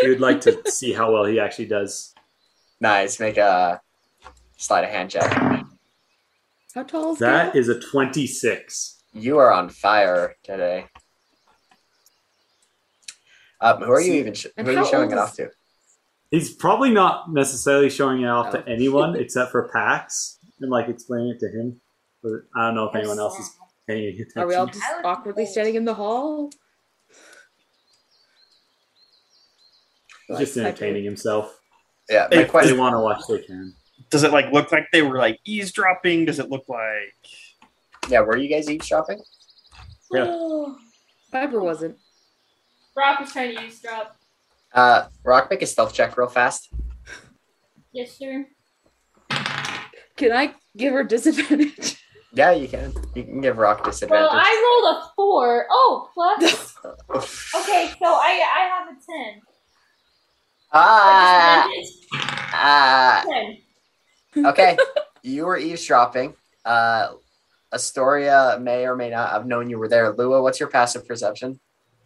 He 0.01 0.09
would 0.09 0.19
like 0.21 0.41
to 0.41 0.61
see 0.69 0.93
how 0.93 1.13
well 1.13 1.25
he 1.25 1.39
actually 1.39 1.67
does. 1.67 2.15
Nice. 2.81 3.21
Make 3.21 3.37
a 3.37 3.81
sleight 4.57 4.85
of 4.85 4.90
hand 4.90 5.11
check. 5.11 5.31
How 6.75 6.83
tall 6.83 7.12
is 7.12 7.19
That 7.21 7.53
Gil? 7.53 7.61
is 7.62 7.69
a 7.69 7.79
26. 7.81 9.03
You 9.12 9.38
are 9.38 9.53
on 9.53 9.69
fire 9.69 10.35
today. 10.43 10.87
Um, 13.61 13.81
who 13.83 13.93
are 13.93 14.01
you 14.01 14.14
even? 14.14 14.35
Sh- 14.35 14.47
who 14.57 14.64
are 14.67 14.73
you 14.73 14.85
showing 14.87 15.05
old 15.05 15.12
it 15.12 15.14
is- 15.14 15.21
off 15.21 15.37
to? 15.37 15.51
He's 16.31 16.53
probably 16.53 16.90
not 16.90 17.33
necessarily 17.33 17.88
showing 17.88 18.23
it 18.23 18.27
off 18.27 18.49
Oh. 18.49 18.61
to 18.61 18.69
anyone 18.69 19.14
except 19.21 19.53
for 19.53 19.69
Pax 19.73 20.38
and 20.61 20.71
like 20.71 20.88
explaining 20.88 21.29
it 21.31 21.38
to 21.40 21.49
him. 21.49 21.81
But 22.23 22.33
I 22.57 22.67
don't 22.67 22.75
know 22.75 22.88
if 22.88 22.97
anyone 22.97 23.19
else 23.21 23.38
is 23.38 23.51
paying 23.87 24.09
attention. 24.09 24.43
Are 24.43 24.47
we 24.47 24.55
all 24.55 24.67
just 24.67 24.83
awkwardly 25.05 25.47
standing 25.47 25.77
in 25.77 25.85
the 25.85 25.95
hall? 25.95 26.51
He's 30.27 30.38
just 30.38 30.57
entertaining 30.57 31.05
himself. 31.05 31.61
Yeah. 32.09 32.27
If 32.33 32.51
they 32.51 32.73
want 32.73 32.95
to 32.95 33.01
watch, 33.01 33.21
they 33.29 33.38
can. 33.43 33.75
Does 34.11 34.23
it 34.23 34.33
like 34.33 34.53
look 34.53 34.71
like 34.73 34.87
they 34.93 35.03
were 35.03 35.19
like 35.19 35.40
eavesdropping? 35.45 36.25
Does 36.27 36.38
it 36.38 36.51
look 36.51 36.64
like 36.69 37.14
Yeah. 38.09 38.21
Were 38.21 38.37
you 38.37 38.49
guys 38.49 38.71
eavesdropping? 38.71 39.21
Yeah. 40.12 40.27
Piper 41.33 41.61
wasn't. 41.61 41.97
Rock 42.97 43.21
was 43.21 43.33
trying 43.33 43.57
to 43.57 43.64
eavesdrop. 43.64 44.17
Uh, 44.73 45.07
Rock, 45.25 45.51
make 45.51 45.62
a 45.62 45.67
stealth 45.67 45.93
check 45.95 46.17
real 46.17 46.29
fast. 46.29 46.69
Yes, 47.93 48.17
sir. 48.19 48.47
Can 50.17 50.33
I 50.33 50.55
give 50.77 50.93
her 50.93 51.05
disadvantage? 51.05 52.01
Yeah, 52.37 52.51
you 52.51 52.67
can. 52.67 52.93
You 53.14 53.23
can 53.23 53.40
give 53.40 53.59
Rock 53.59 53.85
disadvantage. 53.85 54.29
Well. 54.29 54.31
I 54.33 54.83
rolled 54.83 54.97
a 54.97 55.14
four. 55.14 55.67
Oh, 55.71 56.11
plus. 56.12 56.75
okay, 57.55 57.93
so 57.97 58.07
I 58.07 58.43
I 58.43 58.69
have 58.73 58.88
a 58.88 58.97
ten. 59.07 59.40
Ah. 60.73 61.64
A 61.64 61.81
disadvantage. 61.81 62.09
Ah. 62.53 63.25
Ten. 63.25 63.59
Okay, 64.37 64.77
you 65.23 65.47
were 65.47 65.59
eavesdropping. 65.59 66.35
Uh, 66.64 67.12
Astoria 67.73 68.59
may 68.61 68.87
or 68.87 68.97
may 68.97 69.11
not 69.11 69.31
have 69.31 69.47
known 69.47 69.68
you 69.68 69.79
were 69.79 69.88
there. 69.88 70.12
Lua, 70.12 70.42
what's 70.42 70.61
your 70.61 70.68
passive 70.68 71.07
perception? 71.07 71.61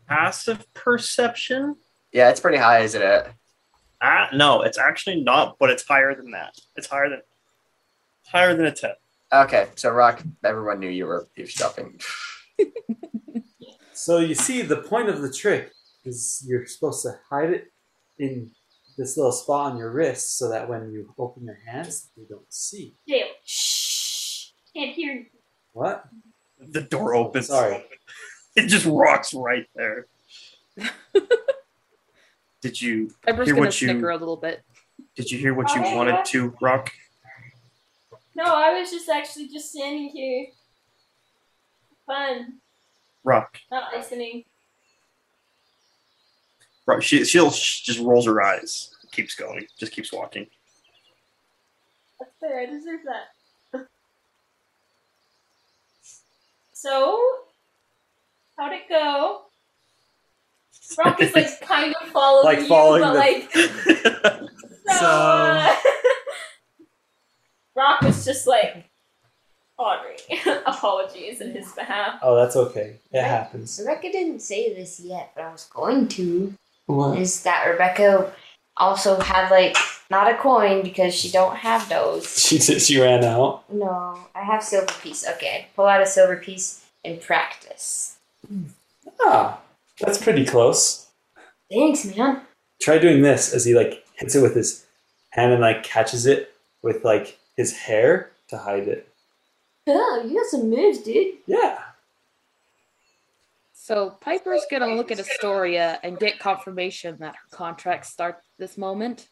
passive 0.07 0.65
perception? 0.73 1.77
Yeah, 2.13 2.31
it's 2.31 2.41
pretty 2.41 2.57
high, 2.57 2.81
isn't 2.81 3.03
it? 3.03 3.29
Ah, 4.01 4.29
no, 4.33 4.63
it's 4.63 4.79
actually 4.79 5.21
not, 5.21 5.57
but 5.59 5.69
it's 5.69 5.87
higher 5.87 6.15
than 6.15 6.31
that. 6.31 6.57
It's 6.77 6.87
higher 6.87 7.11
than 7.11 7.21
higher 8.27 8.55
than 8.55 8.67
a 8.67 8.73
ten. 8.73 8.93
Okay, 9.31 9.69
so 9.75 9.91
Rock, 9.91 10.23
everyone 10.43 10.81
knew 10.81 10.89
you 10.89 11.05
were 11.07 11.29
eavesdropping. 11.37 12.01
So 13.99 14.19
you 14.19 14.37
see, 14.37 14.63
the 14.63 14.77
point 14.77 15.09
of 15.09 15.23
the 15.23 15.33
trick 15.33 15.73
is 16.05 16.45
you're 16.47 16.67
supposed 16.67 17.03
to 17.03 17.19
hide 17.29 17.51
it 17.51 17.73
in 18.17 18.53
this 18.99 19.17
little 19.17 19.33
spot 19.33 19.73
on 19.73 19.79
your 19.79 19.91
wrist 19.93 20.37
so 20.37 20.51
that 20.51 20.69
when 20.69 20.91
you 20.93 21.15
open 21.19 21.45
your 21.45 21.59
hands, 21.67 22.09
you 22.17 22.27
don't 22.29 22.53
see. 22.53 22.95
Dale. 23.07 23.29
Shh. 23.45 24.49
Can't 24.75 24.95
hear. 24.95 25.13
anything. 25.13 25.31
What? 25.73 26.05
The 26.61 26.83
door 26.83 27.15
opens. 27.15 27.47
Sorry. 27.47 27.85
It 28.57 28.67
just 28.67 28.85
rocks 28.87 29.33
right 29.33 29.67
there. 29.77 30.07
Did 32.61 32.81
you 32.83 33.13
Piper's 33.25 33.47
Hear 33.47 33.55
gonna 33.55 33.67
what 33.69 33.81
you- 33.81 33.89
snicker 33.89 34.11
a 34.11 34.17
little 34.17 34.37
bit. 34.37 34.63
did 35.15 35.31
you 35.31 35.39
hear 35.39 35.55
what 35.55 35.73
you 35.77 35.81
Okay, 35.81 35.95
wanted 35.97 36.11
yeah. 36.17 36.23
to 36.25 36.55
rock? 36.61 36.91
No, 38.35 38.43
I 38.45 38.79
was 38.81 38.91
just 38.91 39.09
actually 39.09 39.47
just 39.49 39.71
standing 39.71 40.09
here. 40.09 40.47
Fun. 42.05 42.55
Rock. 43.23 43.59
Not 43.71 43.93
listening. 43.95 44.45
Rock. 46.87 47.03
She 47.03 47.25
she'll 47.25 47.51
she 47.53 47.85
just 47.93 48.05
rolls 48.05 48.27
her 48.27 48.43
eyes. 48.43 48.93
Keeps 49.13 49.35
going. 49.35 49.67
Just 49.79 49.93
keeps 49.93 50.13
walking. 50.13 50.47
That's 52.21 52.33
fair. 52.41 52.61
I 52.61 52.67
deserve 52.67 53.01
that. 53.05 53.87
so, 56.73 57.21
how'd 58.57 58.73
it 58.73 58.89
go? 58.89 59.43
Rock 61.05 61.21
is 61.21 61.35
like 61.35 61.61
kind 61.63 61.95
of 62.01 62.09
following 62.09 62.45
Like 62.45 62.61
you, 62.61 62.67
following 62.67 63.03
but 63.03 63.13
the- 63.13 63.19
like 63.19 63.53
so. 64.99 65.07
uh, 65.07 65.77
Rock 67.77 68.01
was 68.03 68.25
just 68.25 68.47
like, 68.47 68.85
Audrey, 69.77 70.17
apologies 70.67 71.41
in 71.41 71.53
his 71.53 71.71
behalf. 71.73 72.19
Oh, 72.23 72.35
that's 72.35 72.57
okay. 72.57 72.97
It 73.13 73.19
Right. 73.19 73.25
happens. 73.27 73.79
Rebecca 73.81 74.11
didn't 74.11 74.41
say 74.41 74.75
this 74.75 74.99
yet, 74.99 75.31
but 75.37 75.45
I 75.45 75.53
was 75.53 75.67
going 75.73 76.09
to. 76.09 76.53
What? 76.87 77.17
Is 77.19 77.43
that 77.45 77.65
Rebecca 77.69 78.33
also 78.79 79.19
had 79.21 79.51
like 79.51 79.77
not 80.11 80.33
a 80.33 80.37
coin 80.37 80.83
because 80.83 81.15
she 81.15 81.31
don't 81.31 81.57
have 81.57 81.89
those. 81.89 82.39
She 82.41 82.59
she 82.59 83.01
ran 83.01 83.25
out. 83.25 83.65
No, 83.73 84.19
I 84.35 84.43
have 84.43 84.63
silver 84.63 84.93
piece. 85.03 85.27
Okay, 85.29 85.69
pull 85.77 85.87
out 85.87 86.01
a 86.01 86.07
silver 86.07 86.37
piece 86.37 86.85
and 87.05 87.21
practice. 87.21 88.17
Ah, 89.21 89.61
that's 90.01 90.19
pretty 90.19 90.45
close. 90.45 91.07
Thanks, 91.71 92.05
man. 92.17 92.43
Try 92.81 92.99
doing 92.99 93.23
this 93.23 93.53
as 93.53 93.65
he 93.65 93.75
like 93.75 94.05
hits 94.15 94.35
it 94.35 94.43
with 94.43 94.55
his 94.55 94.87
hand 95.31 95.53
and 95.53 95.61
like 95.61 95.83
catches 95.83 96.27
it 96.27 96.55
with 96.83 97.05
like 97.05 97.39
his 97.57 97.77
hair 97.77 98.31
to 98.49 98.59
hide 98.59 98.89
it. 98.89 99.09
Oh, 99.87 100.23
you 100.27 100.37
got 100.37 100.47
some 100.47 100.71
moves, 100.71 100.99
dude. 100.99 101.35
Yeah. 101.47 101.79
So 103.89 104.19
Piper's 104.21 104.67
gonna 104.71 104.95
look 104.95 105.11
at 105.11 105.19
Astoria 105.19 105.99
and 106.03 106.19
get 106.19 106.39
confirmation 106.39 107.17
that 107.21 107.35
her 107.35 107.57
contract 107.57 108.05
starts 108.05 108.47
this 108.59 108.77
moment. 108.77 109.27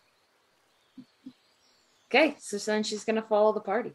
Okay, 2.09 2.37
so 2.41 2.57
then 2.57 2.83
she's 2.83 3.05
gonna 3.05 3.21
follow 3.21 3.53
the 3.53 3.61
party. 3.61 3.93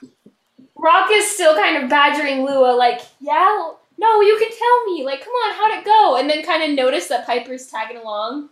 Rock 0.76 1.08
is 1.10 1.28
still 1.28 1.56
kind 1.56 1.82
of 1.82 1.90
badgering 1.90 2.44
Lua, 2.44 2.76
like, 2.76 3.00
yeah, 3.18 3.72
no, 3.98 4.20
you 4.20 4.36
can 4.38 4.56
tell 4.56 4.84
me. 4.84 5.04
Like, 5.04 5.18
come 5.18 5.32
on, 5.32 5.56
how'd 5.56 5.80
it 5.80 5.84
go? 5.84 6.18
And 6.20 6.30
then 6.30 6.44
kind 6.44 6.62
of 6.62 6.76
notice 6.76 7.08
that 7.08 7.26
Piper's 7.26 7.66
tagging 7.66 7.96
along. 7.96 8.50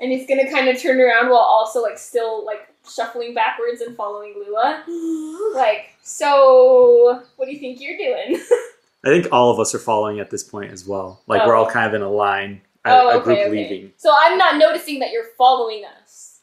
And 0.00 0.10
he's 0.10 0.26
gonna 0.26 0.50
kind 0.50 0.68
of 0.68 0.82
turn 0.82 1.00
around 1.00 1.28
while 1.28 1.38
also, 1.38 1.80
like, 1.80 1.98
still, 1.98 2.44
like, 2.44 2.66
shuffling 2.92 3.32
backwards 3.32 3.80
and 3.80 3.96
following 3.96 4.34
Lua. 4.44 4.82
Like, 5.54 5.90
so, 6.02 7.22
what 7.36 7.46
do 7.46 7.52
you 7.52 7.60
think 7.60 7.80
you're 7.80 7.96
doing? 7.96 8.42
I 9.06 9.10
think 9.10 9.32
all 9.32 9.50
of 9.50 9.60
us 9.60 9.74
are 9.74 9.78
following 9.78 10.20
at 10.20 10.30
this 10.30 10.42
point 10.42 10.72
as 10.72 10.86
well. 10.86 11.20
Like 11.26 11.42
Oh. 11.42 11.46
we're 11.46 11.54
all 11.54 11.70
kind 11.70 11.86
of 11.86 11.94
in 11.94 12.02
a 12.02 12.10
line, 12.10 12.60
a, 12.84 12.90
oh, 12.90 13.20
a 13.20 13.22
group 13.22 13.38
okay. 13.38 13.50
leaving. 13.50 13.92
So 13.96 14.14
I'm 14.18 14.36
not 14.36 14.56
noticing 14.56 14.98
that 15.00 15.10
you're 15.12 15.28
following 15.38 15.84
us. 16.02 16.40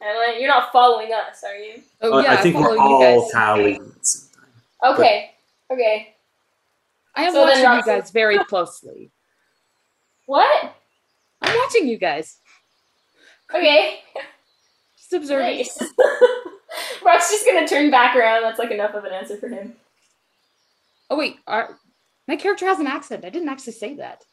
And 0.00 0.16
like, 0.18 0.38
you're 0.40 0.48
not 0.48 0.70
following 0.72 1.10
us, 1.12 1.42
are 1.44 1.56
you? 1.56 1.82
Oh 2.02 2.14
Uh, 2.18 2.22
yeah, 2.22 2.32
I 2.32 2.36
think 2.36 2.54
follow 2.56 2.70
we're 2.70 2.78
all 2.78 3.00
guys. 3.22 3.32
kind 3.32 3.60
of 3.60 3.66
leaving 3.66 3.82
at 3.82 3.98
the 3.98 4.04
same 4.04 4.30
time. 4.40 4.94
Okay. 4.94 5.30
Okay. 5.70 6.14
I 7.14 7.24
am 7.24 7.32
So 7.32 7.42
watching 7.42 7.60
you 7.60 7.66
Roxy- 7.68 7.90
guys 7.90 8.10
very 8.10 8.38
closely. 8.44 9.10
What? 10.26 10.74
I'm 11.42 11.56
watching 11.58 11.86
you 11.88 11.96
guys. 11.98 12.38
Okay. 13.54 14.00
Just 14.96 15.12
observing. 15.12 15.56
Nice. 15.58 15.78
Rock's 17.04 17.30
just 17.30 17.46
gonna 17.46 17.68
turn 17.68 17.90
back 17.90 18.16
around. 18.16 18.42
That's 18.42 18.58
like 18.58 18.70
enough 18.72 18.94
of 18.94 19.04
an 19.04 19.12
answer 19.12 19.36
for 19.36 19.48
him. 19.48 19.74
Oh 21.10 21.16
wait, 21.16 21.36
our, 21.46 21.78
my 22.28 22.36
character 22.36 22.66
has 22.66 22.80
an 22.80 22.86
accent. 22.86 23.24
I 23.24 23.30
didn't 23.30 23.48
actually 23.48 23.74
say 23.74 23.94
that. 23.96 24.24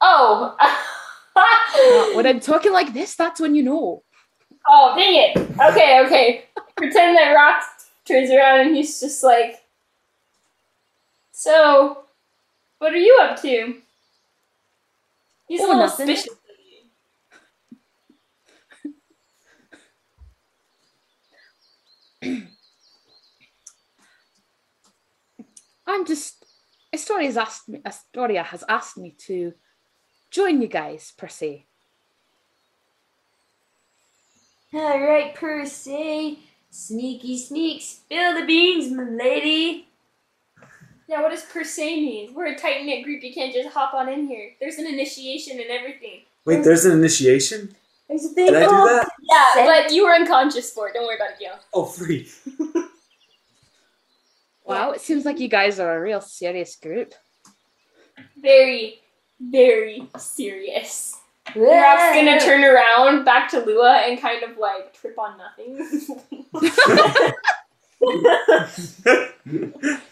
Oh. 0.00 0.56
Uh, 0.58 2.14
when 2.16 2.26
I'm 2.26 2.40
talking 2.40 2.72
like 2.72 2.92
this, 2.92 3.14
that's 3.14 3.40
when 3.40 3.54
you 3.54 3.62
know. 3.62 4.02
oh, 4.68 4.94
dang 4.96 5.14
it. 5.14 5.36
Okay, 5.60 6.04
okay. 6.06 6.44
Pretend 6.76 7.16
that 7.16 7.32
Rock 7.32 7.62
turns 8.06 8.30
around 8.30 8.60
and 8.66 8.76
he's 8.76 9.00
just 9.00 9.22
like, 9.22 9.56
So, 11.32 12.04
what 12.78 12.92
are 12.92 12.96
you 12.98 13.18
up 13.22 13.40
to? 13.42 13.76
He's 15.48 15.60
a 15.60 15.64
Oh, 15.64 15.66
little 15.68 15.82
nothing. 15.82 16.06
suspicious 16.08 16.38
I'm 25.86 26.04
just 26.04 26.44
Astoria 26.92 27.26
has 27.26 27.36
asked 27.36 27.68
me 27.68 27.80
Astoria 27.84 28.42
has 28.42 28.64
asked 28.68 28.96
me 28.96 29.14
to 29.26 29.54
join 30.30 30.60
you 30.60 30.68
guys 30.68 31.12
per 31.16 31.28
se. 31.28 31.66
All 34.72 35.00
right, 35.00 35.34
per 35.34 35.64
se. 35.64 36.38
Sneaky 36.70 37.38
sneak, 37.38 37.80
spill 37.80 38.38
the 38.38 38.44
beans, 38.44 38.92
my 38.92 39.04
lady. 39.04 39.88
Yeah, 41.08 41.22
what 41.22 41.30
does 41.30 41.44
per 41.44 41.64
se 41.64 41.96
mean? 41.96 42.34
We're 42.34 42.52
a 42.52 42.58
tight 42.58 42.84
knit 42.84 43.04
group. 43.04 43.22
You 43.22 43.32
can't 43.32 43.54
just 43.54 43.68
hop 43.68 43.94
on 43.94 44.08
in 44.08 44.26
here. 44.26 44.50
There's 44.60 44.76
an 44.76 44.86
initiation 44.86 45.60
and 45.60 45.70
everything. 45.70 46.22
Wait, 46.44 46.64
there's 46.64 46.84
an 46.84 46.92
initiation. 46.92 47.74
There's 48.08 48.24
a 48.24 48.28
thing 48.28 48.46
Did 48.46 48.56
I 48.56 48.60
do 48.60 48.68
called 48.68 48.88
that? 48.88 49.08
Yeah, 49.22 49.64
but 49.64 49.92
you 49.92 50.04
were 50.04 50.14
unconscious 50.14 50.72
for 50.72 50.88
it. 50.88 50.94
Don't 50.94 51.06
worry 51.06 51.16
about 51.16 51.30
it, 51.30 51.38
Gail. 51.38 51.58
Oh, 51.72 51.84
free. 51.84 52.28
Wow, 54.66 54.90
it 54.92 55.00
seems 55.00 55.24
like 55.24 55.38
you 55.38 55.48
guys 55.48 55.78
are 55.78 55.96
a 55.96 56.00
real 56.00 56.20
serious 56.20 56.74
group. 56.76 57.14
Very, 58.40 58.98
very 59.40 60.08
serious. 60.18 61.16
Rock's 61.54 62.14
gonna 62.16 62.40
turn 62.40 62.64
around 62.64 63.24
back 63.24 63.48
to 63.50 63.60
Lua 63.60 63.98
and 63.98 64.20
kind 64.20 64.42
of 64.42 64.58
like 64.58 64.92
trip 64.92 65.16
on 65.18 65.38
nothing. 65.38 65.78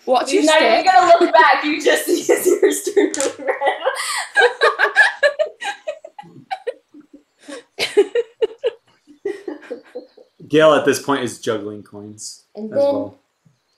Watch 0.07 0.32
your 0.32 0.42
He's 0.42 0.46
not 0.46 0.62
even 0.62 0.82
step. 0.82 0.86
gonna 0.86 1.07
look 1.24 1.34
back. 1.34 1.64
You 1.64 1.82
just 1.82 2.07
see 2.07 2.22
his 2.22 2.46
ears 2.46 2.82
turn 2.94 3.12
around. 3.46 4.94
Gail 10.48 10.74
at 10.74 10.84
this 10.84 11.02
point 11.02 11.24
is 11.24 11.40
juggling 11.40 11.82
coins 11.82 12.44
And 12.55 12.66
as 12.72 12.78
then 12.78 12.78
well. 12.92 13.18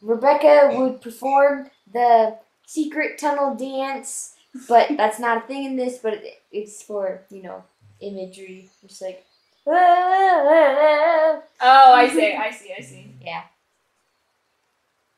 Rebecca 0.07 0.71
would 0.75 1.01
perform 1.01 1.71
the 1.93 2.39
secret 2.67 3.19
tunnel 3.19 3.57
dance, 3.57 4.35
but 4.69 4.97
that's 4.97 5.19
not 5.19 5.45
a 5.45 5.47
thing 5.47 5.65
in 5.65 5.77
this. 5.77 5.99
But 5.99 6.15
it, 6.15 6.43
it's 6.53 6.83
for 6.83 7.23
you 7.31 7.43
know 7.43 7.65
imagery. 8.01 8.71
Just 8.87 9.03
like 9.03 9.27
Oh, 9.69 11.43
I 11.61 12.09
see. 12.09 12.35
I 12.35 12.51
see. 12.51 12.73
I 12.79 12.83
see. 12.83 13.15
yeah. 13.21 13.43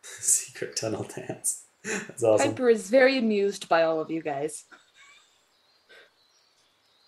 Secret 0.03 0.77
tunnel 0.77 1.07
dance. 1.15 1.65
That's 1.85 2.23
awesome. 2.23 2.51
Piper 2.51 2.71
is 2.71 2.89
very 2.89 3.19
amused 3.19 3.69
by 3.69 3.83
all 3.83 4.01
of 4.01 4.11
you 4.11 4.23
guys. 4.23 4.65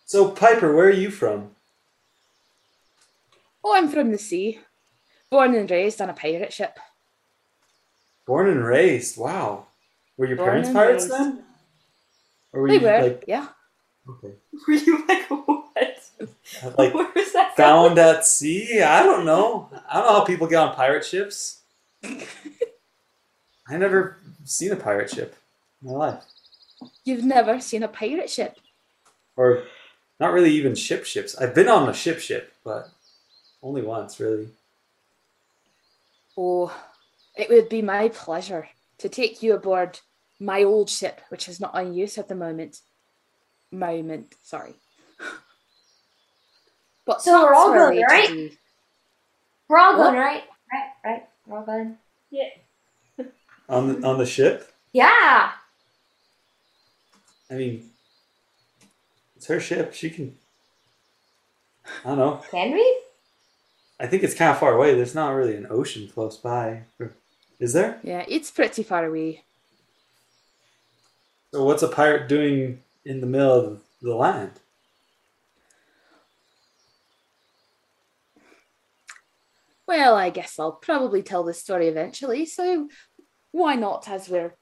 So, 0.04 0.30
Piper, 0.30 0.74
where 0.74 0.86
are 0.86 0.90
you 0.90 1.10
from? 1.10 1.52
Oh, 3.64 3.74
I'm 3.74 3.88
from 3.88 4.10
the 4.10 4.18
sea. 4.18 4.60
Born 5.30 5.54
and 5.54 5.70
raised 5.70 6.02
on 6.02 6.10
a 6.10 6.14
pirate 6.14 6.52
ship. 6.52 6.78
Born 8.30 8.48
and 8.48 8.64
raised. 8.64 9.16
Wow. 9.18 9.66
Were 10.16 10.26
your 10.26 10.36
Born 10.36 10.48
parents 10.50 10.70
pirates 10.70 11.02
raised. 11.08 11.12
then? 11.12 11.42
Or 12.52 12.62
were 12.62 12.68
They 12.68 12.74
you 12.76 12.80
were, 12.80 13.02
like 13.02 13.24
yeah. 13.26 13.48
okay, 14.08 14.34
Were 14.68 14.74
you 14.74 15.04
like 15.08 15.26
what? 15.28 16.00
like 16.78 16.94
Where 16.94 17.10
was 17.12 17.32
that? 17.32 17.56
found 17.56 17.98
at 17.98 18.24
sea? 18.24 18.82
I 18.82 19.02
don't 19.02 19.24
know. 19.26 19.68
I 19.90 19.94
don't 19.98 20.06
know 20.06 20.18
how 20.20 20.24
people 20.24 20.46
get 20.46 20.58
on 20.62 20.76
pirate 20.76 21.04
ships. 21.04 21.62
I 22.04 23.76
never 23.76 24.16
seen 24.44 24.70
a 24.70 24.76
pirate 24.76 25.10
ship 25.10 25.34
in 25.82 25.90
my 25.90 25.96
life, 25.96 26.22
You've 27.04 27.24
never 27.24 27.58
seen 27.60 27.82
a 27.82 27.88
pirate 27.88 28.30
ship. 28.30 28.58
or 29.36 29.64
not 30.20 30.32
really 30.32 30.52
even 30.52 30.76
ship 30.76 31.04
ships. 31.04 31.36
I've 31.36 31.54
been 31.54 31.68
on 31.68 31.88
a 31.88 31.94
ship 31.94 32.20
ship, 32.20 32.52
but 32.62 32.90
only 33.60 33.82
once 33.82 34.20
really. 34.20 34.48
Oh, 36.38 36.72
it 37.36 37.48
would 37.48 37.68
be 37.68 37.82
my 37.82 38.08
pleasure 38.08 38.68
to 38.98 39.08
take 39.08 39.42
you 39.42 39.54
aboard 39.54 39.98
my 40.38 40.62
old 40.62 40.88
ship, 40.90 41.20
which 41.28 41.48
is 41.48 41.60
not 41.60 41.74
in 41.80 41.94
use 41.94 42.18
at 42.18 42.28
the 42.28 42.34
moment. 42.34 42.80
Moment, 43.70 44.34
sorry. 44.42 44.74
But 47.06 47.22
So 47.22 47.42
we're 47.42 47.54
all 47.54 47.72
for 47.72 47.78
going, 47.78 48.02
right? 48.02 48.28
day. 48.28 48.52
We're 49.68 49.78
all 49.78 49.96
What? 49.98 50.04
going 50.12 50.16
right, 50.18 50.42
right, 50.72 50.90
right. 51.04 51.28
We're 51.46 51.58
all 51.58 51.64
going. 51.64 51.96
Yeah. 52.30 52.48
On 53.68 53.88
the 54.00 54.06
on 54.06 54.18
the 54.18 54.26
ship. 54.26 54.72
Yeah. 54.92 55.52
I 57.50 57.54
mean, 57.54 57.90
it's 59.36 59.46
her 59.46 59.58
ship. 59.60 59.94
She 59.94 60.10
can. 60.10 60.36
I 62.04 62.08
don't 62.10 62.18
know. 62.18 62.42
Can 62.50 62.72
we? 62.72 63.00
I 63.98 64.06
think 64.06 64.22
it's 64.22 64.34
kind 64.34 64.50
of 64.50 64.58
far 64.58 64.74
away. 64.74 64.94
There's 64.94 65.14
not 65.14 65.30
really 65.30 65.56
an 65.56 65.66
ocean 65.70 66.08
close 66.12 66.36
by. 66.36 66.82
Or- 67.00 67.12
Is 67.60 67.74
there? 67.74 68.00
Yeah, 68.02 68.24
it's 68.26 68.50
pretty 68.50 68.82
far 68.82 69.04
away. 69.04 69.44
So 71.52 71.62
what's 71.64 71.82
a 71.82 71.88
pirate 71.88 72.26
doing 72.26 72.82
in 73.04 73.20
the 73.20 73.26
middle 73.26 73.52
of 73.52 73.82
the 74.00 74.14
land? 74.14 74.52
Well, 79.86 80.14
I 80.14 80.30
guess 80.30 80.58
I'll 80.58 80.72
probably 80.72 81.22
tell 81.22 81.42
this 81.42 81.60
story 81.60 81.88
eventually, 81.88 82.46
so 82.46 82.88
why 83.50 83.74
not 83.74 84.08
as 84.08 84.28
we're, 84.28 84.54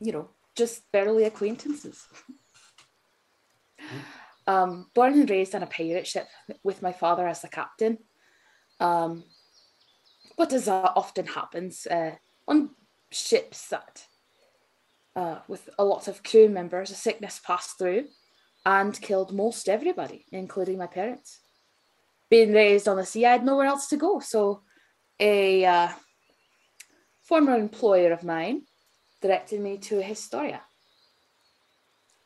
you 0.00 0.12
know, 0.12 0.28
just 0.56 0.82
barely 0.92 1.24
acquaintances. 1.24 2.04
um, 4.46 4.90
born 4.94 5.14
and 5.14 5.30
raised 5.30 5.54
on 5.54 5.62
a 5.62 5.66
pirate 5.66 6.06
ship 6.06 6.26
with 6.64 6.82
my 6.82 6.92
father 6.92 7.26
as 7.26 7.40
the 7.40 7.48
captain. 7.48 7.98
Um, 8.80 9.24
but 10.38 10.52
as 10.54 10.68
uh, 10.68 10.92
often 10.96 11.26
happens 11.26 11.86
uh, 11.86 12.12
on 12.46 12.70
ships 13.10 13.68
that, 13.68 14.04
uh, 15.14 15.40
with 15.48 15.68
a 15.78 15.84
lot 15.84 16.08
of 16.08 16.22
crew 16.22 16.48
members, 16.48 16.90
a 16.90 16.94
sickness 16.94 17.40
passed 17.44 17.76
through 17.76 18.06
and 18.64 19.00
killed 19.00 19.34
most 19.34 19.68
everybody, 19.68 20.24
including 20.32 20.78
my 20.78 20.86
parents 20.86 21.40
being 22.30 22.52
raised 22.52 22.88
on 22.88 22.96
the 22.96 23.06
sea, 23.06 23.26
I 23.26 23.32
had 23.32 23.44
nowhere 23.44 23.66
else 23.66 23.88
to 23.88 23.96
go. 23.96 24.20
So, 24.20 24.62
a 25.18 25.64
uh, 25.64 25.88
former 27.22 27.56
employer 27.56 28.12
of 28.12 28.22
mine 28.22 28.62
directed 29.20 29.60
me 29.60 29.78
to 29.78 30.02
Astoria. 30.02 30.60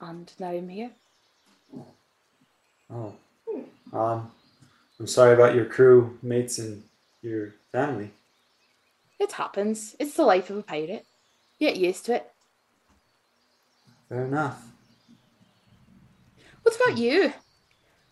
And 0.01 0.31
now 0.39 0.51
I'm 0.51 0.69
here. 0.69 0.91
Oh. 2.91 3.15
Um, 3.93 4.31
I'm 4.99 5.07
sorry 5.07 5.35
about 5.35 5.55
your 5.55 5.65
crew, 5.65 6.19
mates, 6.23 6.59
and 6.59 6.83
your 7.23 7.55
family. 7.73 8.13
It 9.19 9.33
happens. 9.33 9.97
It's 9.99 10.15
the 10.15 10.25
life 10.25 10.51
of 10.51 10.59
a 10.59 10.63
pirate. 10.63 11.07
Get 11.59 11.77
used 11.77 12.07
to 12.07 12.17
it. 12.17 12.31
Fair 14.09 14.27
enough. 14.27 14.63
What 16.63 16.77
about 16.77 16.99
you? 16.99 17.33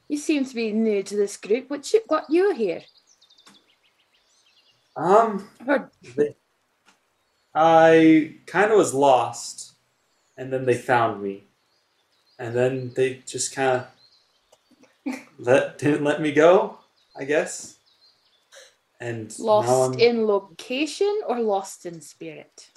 You 0.08 0.16
seem 0.16 0.44
to 0.44 0.54
be 0.54 0.72
new 0.72 1.02
to 1.02 1.16
this 1.16 1.36
group. 1.36 1.70
What 1.70 1.92
you 1.92 2.00
got 2.08 2.30
you 2.30 2.54
here? 2.54 2.82
Um, 4.96 5.48
Or 5.66 5.90
I 7.54 8.36
kind 8.46 8.70
of 8.70 8.78
was 8.78 8.94
lost, 8.94 9.72
and 10.36 10.52
then 10.52 10.64
they 10.64 10.74
found 10.76 11.22
me, 11.22 11.44
and 12.38 12.54
then 12.54 12.92
they 12.94 13.22
just 13.26 13.54
kind 13.54 13.84
of 15.06 15.18
let 15.38 15.78
didn't 15.78 16.04
let 16.04 16.20
me 16.20 16.32
go. 16.32 16.78
I 17.16 17.24
guess. 17.24 17.79
And 19.00 19.36
lost 19.38 19.98
in 19.98 20.26
location 20.26 21.22
or 21.26 21.40
lost 21.40 21.86
in 21.86 22.02
spirit? 22.02 22.68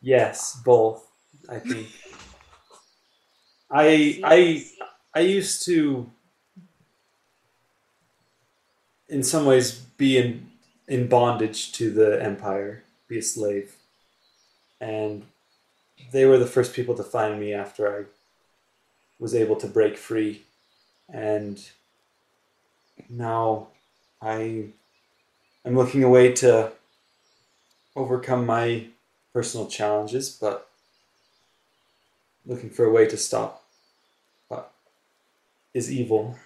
Yes, 0.00 0.60
both. 0.64 1.04
I 1.48 1.58
think. 1.58 1.88
I 3.70 4.20
I 4.22 4.66
I 5.14 5.20
used 5.20 5.64
to, 5.66 6.08
in 9.08 9.24
some 9.24 9.46
ways, 9.46 9.72
be 9.72 10.16
in 10.18 10.50
in 10.86 11.08
bondage 11.08 11.72
to 11.72 11.90
the 11.90 12.22
empire, 12.22 12.84
be 13.08 13.18
a 13.18 13.22
slave, 13.22 13.74
and 14.80 15.24
they 16.12 16.24
were 16.24 16.38
the 16.38 16.46
first 16.46 16.72
people 16.72 16.94
to 16.94 17.02
find 17.02 17.40
me 17.40 17.52
after 17.52 17.98
I 17.98 18.04
was 19.18 19.34
able 19.34 19.56
to 19.56 19.66
break 19.66 19.96
free, 19.96 20.42
and 21.12 21.60
now 23.08 23.68
I 24.22 24.68
I'm 25.66 25.74
looking 25.74 26.04
a 26.04 26.08
way 26.08 26.30
to 26.34 26.70
overcome 27.96 28.46
my 28.46 28.86
personal 29.32 29.66
challenges, 29.66 30.30
but 30.40 30.68
looking 32.46 32.70
for 32.70 32.84
a 32.84 32.92
way 32.92 33.08
to 33.08 33.16
stop 33.16 33.64
what 34.46 34.70
is 35.74 35.90
evil 35.90 36.36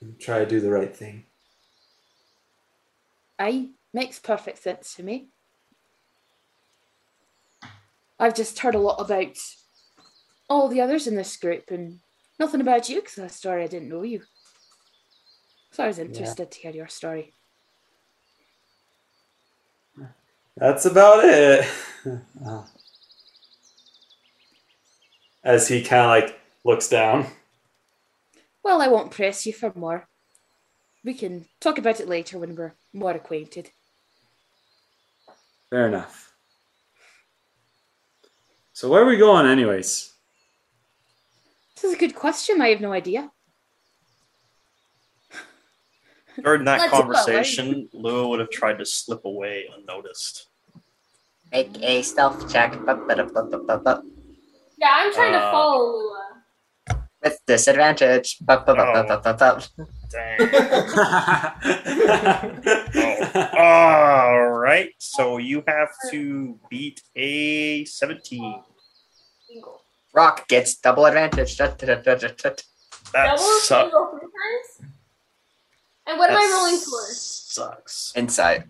and 0.00 0.16
try 0.20 0.38
to 0.38 0.46
do 0.46 0.60
the 0.60 0.70
right 0.70 0.96
thing. 0.96 1.24
Aye, 3.40 3.70
makes 3.92 4.20
perfect 4.20 4.62
sense 4.62 4.94
to 4.94 5.02
me. 5.02 5.30
I've 8.20 8.36
just 8.36 8.60
heard 8.60 8.76
a 8.76 8.78
lot 8.78 9.00
about 9.00 9.36
all 10.48 10.68
the 10.68 10.80
others 10.80 11.08
in 11.08 11.16
this 11.16 11.36
group 11.36 11.72
and 11.72 11.98
nothing 12.38 12.60
about 12.60 12.88
you 12.88 13.00
because 13.00 13.18
I 13.18 13.26
story 13.26 13.64
I 13.64 13.66
didn't 13.66 13.88
know 13.88 14.04
you. 14.04 14.22
So 15.72 15.82
I 15.82 15.88
was 15.88 15.98
interested 15.98 16.52
to 16.52 16.58
hear 16.60 16.70
your 16.70 16.86
story. 16.86 17.32
That's 20.56 20.86
about 20.86 21.24
it. 21.24 21.66
As 25.44 25.68
he 25.68 25.82
kind 25.82 26.02
of 26.02 26.08
like 26.08 26.40
looks 26.64 26.88
down. 26.88 27.26
Well, 28.64 28.80
I 28.82 28.88
won't 28.88 29.12
press 29.12 29.46
you 29.46 29.52
for 29.52 29.72
more. 29.74 30.08
We 31.04 31.14
can 31.14 31.46
talk 31.60 31.78
about 31.78 32.00
it 32.00 32.08
later 32.08 32.38
when 32.38 32.56
we're 32.56 32.74
more 32.92 33.12
acquainted. 33.12 33.70
Fair 35.70 35.86
enough. 35.86 36.34
So 38.72 38.88
where 38.88 39.02
are 39.02 39.06
we 39.06 39.16
going, 39.16 39.46
anyways? 39.46 40.12
This 41.74 41.84
is 41.84 41.94
a 41.94 41.98
good 41.98 42.14
question. 42.14 42.60
I 42.60 42.68
have 42.68 42.80
no 42.80 42.92
idea. 42.92 43.30
During 46.42 46.64
that 46.64 46.78
Let's 46.80 46.92
go, 46.92 46.98
conversation, 47.00 47.88
Lua 47.92 48.28
would 48.28 48.40
have 48.40 48.50
tried 48.50 48.78
to 48.78 48.86
slip 48.86 49.24
away 49.24 49.68
unnoticed. 49.76 50.46
Make 51.52 51.70
a 51.82 52.02
stealth 52.02 52.50
check. 52.52 52.72
Yeah, 52.74 52.80
I'm 54.92 55.12
trying 55.12 55.32
to 55.32 55.38
Uh, 55.38 55.50
follow 55.50 55.86
Lua. 55.86 56.42
With 57.22 57.38
disadvantage. 57.46 58.36
Ba-ba-ba-ba-ba-ba. 58.40 59.62
Dang. 60.10 60.40
All 63.58 64.48
right. 64.50 64.90
So 64.98 65.38
you 65.38 65.62
have 65.66 65.88
to 66.10 66.58
beat 66.70 67.02
a 67.16 67.84
17. 67.84 68.62
Rock 70.14 70.46
gets 70.48 70.76
double 70.76 71.06
advantage. 71.06 71.56
That 71.56 71.78
Double 71.78 73.38
sucks. 73.38 73.92
Single 76.06 76.16
three 76.16 76.16
times? 76.16 76.18
And 76.18 76.18
what 76.18 76.30
am 76.30 76.36
I 76.36 76.52
rolling 76.52 76.80
for? 76.80 77.12
Sucks. 77.12 78.12
Insight. 78.16 78.64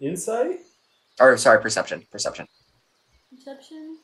Insight? 0.00 0.60
Or 1.20 1.36
sorry, 1.36 1.60
perception. 1.62 2.04
Perception. 2.10 2.46
Perception. 3.34 3.98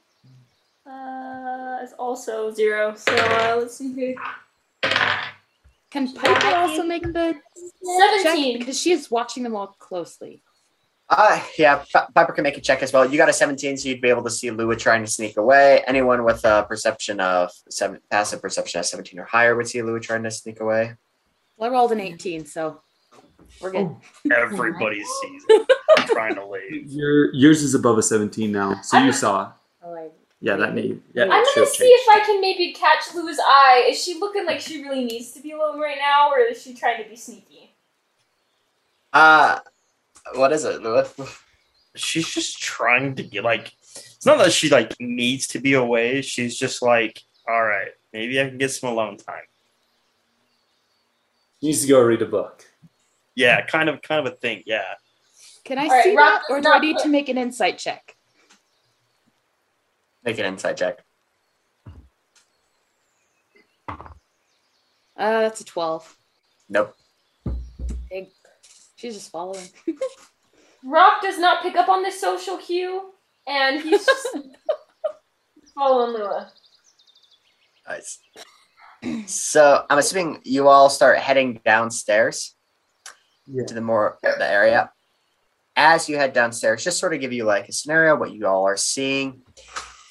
Uh, 0.87 1.79
is 1.83 1.93
also 1.99 2.51
zero. 2.51 2.95
So 2.97 3.15
uh, 3.15 3.57
let's 3.59 3.77
see 3.77 3.93
here. 3.93 4.15
Can 5.91 6.13
Piper 6.15 6.57
also 6.57 6.83
make 6.85 7.03
the 7.03 7.35
check? 7.35 7.43
Seventeen. 8.25 8.59
Because 8.59 8.81
she 8.81 8.93
is 8.93 9.11
watching 9.11 9.43
them 9.43 9.55
all 9.55 9.69
closely. 9.79 10.43
Uh, 11.09 11.43
yeah, 11.59 11.77
P- 11.77 12.01
Piper 12.15 12.33
can 12.33 12.43
make 12.43 12.57
a 12.57 12.61
check 12.61 12.83
as 12.83 12.91
well. 12.91 13.05
You 13.05 13.19
got 13.19 13.29
a 13.29 13.35
17, 13.35 13.77
so 13.77 13.89
you'd 13.91 14.01
be 14.01 14.09
able 14.09 14.23
to 14.23 14.31
see 14.31 14.51
Lua 14.51 14.75
trying 14.77 15.05
to 15.05 15.11
sneak 15.11 15.37
away. 15.37 15.85
Anyone 15.87 16.25
with 16.25 16.43
a 16.47 16.65
perception 16.67 17.21
of 17.21 17.51
seven, 17.69 18.01
passive 18.11 18.41
perception 18.41 18.81
of 18.81 18.87
17 18.87 19.21
or 19.21 19.25
higher 19.25 19.55
would 19.55 19.69
see 19.69 19.83
Lua 19.83 20.01
trying 20.01 20.23
to 20.23 20.31
sneak 20.31 20.61
away. 20.61 20.95
Well, 21.63 21.71
I 21.71 21.75
rolled 21.75 21.93
an 21.93 22.01
18, 22.01 22.45
so 22.45 22.81
we're 23.61 23.71
good. 23.71 23.95
Everybody 24.37 25.05
sees 25.23 25.45
it. 25.49 25.71
I'm 25.97 26.09
trying 26.09 26.35
to 26.35 26.45
leave. 26.45 26.87
Your 26.91 27.33
yours 27.33 27.63
is 27.63 27.77
above 27.77 27.99
a 27.99 28.03
17 28.03 28.51
now, 28.51 28.81
so 28.83 28.99
you 28.99 29.13
saw. 29.13 29.53
Oh, 29.81 29.95
I- 29.95 30.09
Yeah, 30.41 30.57
that 30.57 30.75
need. 30.75 31.01
Yeah, 31.15 31.27
I'm 31.31 31.31
it 31.31 31.47
gonna 31.55 31.69
see 31.69 31.85
if 31.87 32.09
I 32.09 32.27
can 32.27 32.41
maybe 32.41 32.73
catch 32.73 33.15
Lou's 33.15 33.39
eye. 33.39 33.87
Is 33.89 34.03
she 34.03 34.19
looking 34.19 34.45
like 34.45 34.59
she 34.59 34.83
really 34.83 35.05
needs 35.05 35.31
to 35.35 35.41
be 35.41 35.53
alone 35.53 35.79
right 35.79 35.99
now, 36.01 36.33
or 36.33 36.41
is 36.41 36.61
she 36.61 36.75
trying 36.75 37.01
to 37.01 37.09
be 37.09 37.15
sneaky? 37.15 37.73
Uh, 39.13 39.61
what 40.35 40.53
is 40.53 40.65
it, 40.65 40.83
Lua? 40.83 41.07
She's 41.95 42.29
just 42.29 42.61
trying 42.61 43.15
to 43.15 43.23
get 43.23 43.45
like. 43.45 43.73
It's 43.95 44.27
not 44.27 44.39
that 44.39 44.51
she 44.53 44.69
like 44.69 44.97
needs 44.99 45.47
to 45.47 45.61
be 45.61 45.75
away. 45.75 46.23
She's 46.23 46.59
just 46.59 46.83
like, 46.83 47.23
all 47.49 47.63
right, 47.63 47.91
maybe 48.13 48.41
I 48.41 48.49
can 48.49 48.59
get 48.59 48.73
some 48.73 48.91
alone 48.91 49.17
time. 49.17 49.45
She 51.63 51.69
needs 51.69 51.83
to 51.83 51.87
go 51.87 52.03
read 52.03 52.21
a 52.23 52.27
book. 52.27 52.65
Yeah, 53.37 53.65
kind 53.65 53.89
of, 53.89 54.03
kind 54.03 54.27
of 54.27 54.33
a 54.33 54.35
thing. 54.35 54.65
Yeah. 54.67 54.83
Can 55.65 55.79
I 55.79 55.85
All 55.85 55.91
right, 55.91 56.03
see 56.03 56.17
Rock 56.17 56.43
that, 56.49 56.53
or 56.53 56.61
does 56.61 56.65
do 56.65 56.73
I 56.73 56.81
need 56.81 56.99
to 56.99 57.09
make 57.09 57.29
an 57.29 57.39
insight 57.39 57.79
check? 57.79 58.17
Make 60.25 60.41
an 60.41 60.47
insight 60.47 60.77
check. 60.77 61.05
Uh, 63.89 63.95
that's 65.17 65.61
a 65.61 65.65
12. 65.65 66.17
Nope. 66.69 66.95
Big. 68.11 68.31
She's 68.97 69.15
just 69.15 69.31
following. 69.31 69.69
Rock 70.85 71.23
does 71.23 71.39
not 71.39 71.63
pick 71.63 71.77
up 71.77 71.89
on 71.89 72.03
this 72.03 72.21
social 72.21 72.57
cue, 72.57 73.13
and 73.47 73.81
he's 73.81 74.05
just 74.05 74.37
following 75.77 76.13
Lua. 76.13 76.51
Nice. 77.89 78.19
So 79.27 79.85
I'm 79.91 79.99
assuming 79.99 80.41
you 80.45 80.69
all 80.69 80.89
start 80.89 81.19
heading 81.19 81.61
downstairs 81.65 82.55
Yeah. 83.47 83.65
to 83.67 83.75
the 83.75 83.81
more 83.81 84.19
the 84.23 84.49
area. 84.49 84.93
As 85.75 86.09
you 86.09 86.17
head 86.17 86.33
downstairs, 86.33 86.85
just 86.85 86.99
sort 87.01 87.15
of 87.15 87.21
give 87.21 87.33
you 87.33 87.45
like 87.45 87.69
a 87.69 87.73
scenario, 87.73 88.17
what 88.17 88.33
you 88.33 88.47
all 88.47 88.67
are 88.67 88.77
seeing 88.77 89.43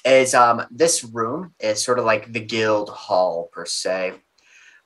is 0.04 0.34
um 0.34 0.66
this 0.70 1.04
room 1.04 1.54
is 1.60 1.82
sort 1.82 1.98
of 2.00 2.04
like 2.04 2.32
the 2.32 2.40
guild 2.40 2.90
hall 2.90 3.48
per 3.52 3.64
se. 3.64 4.14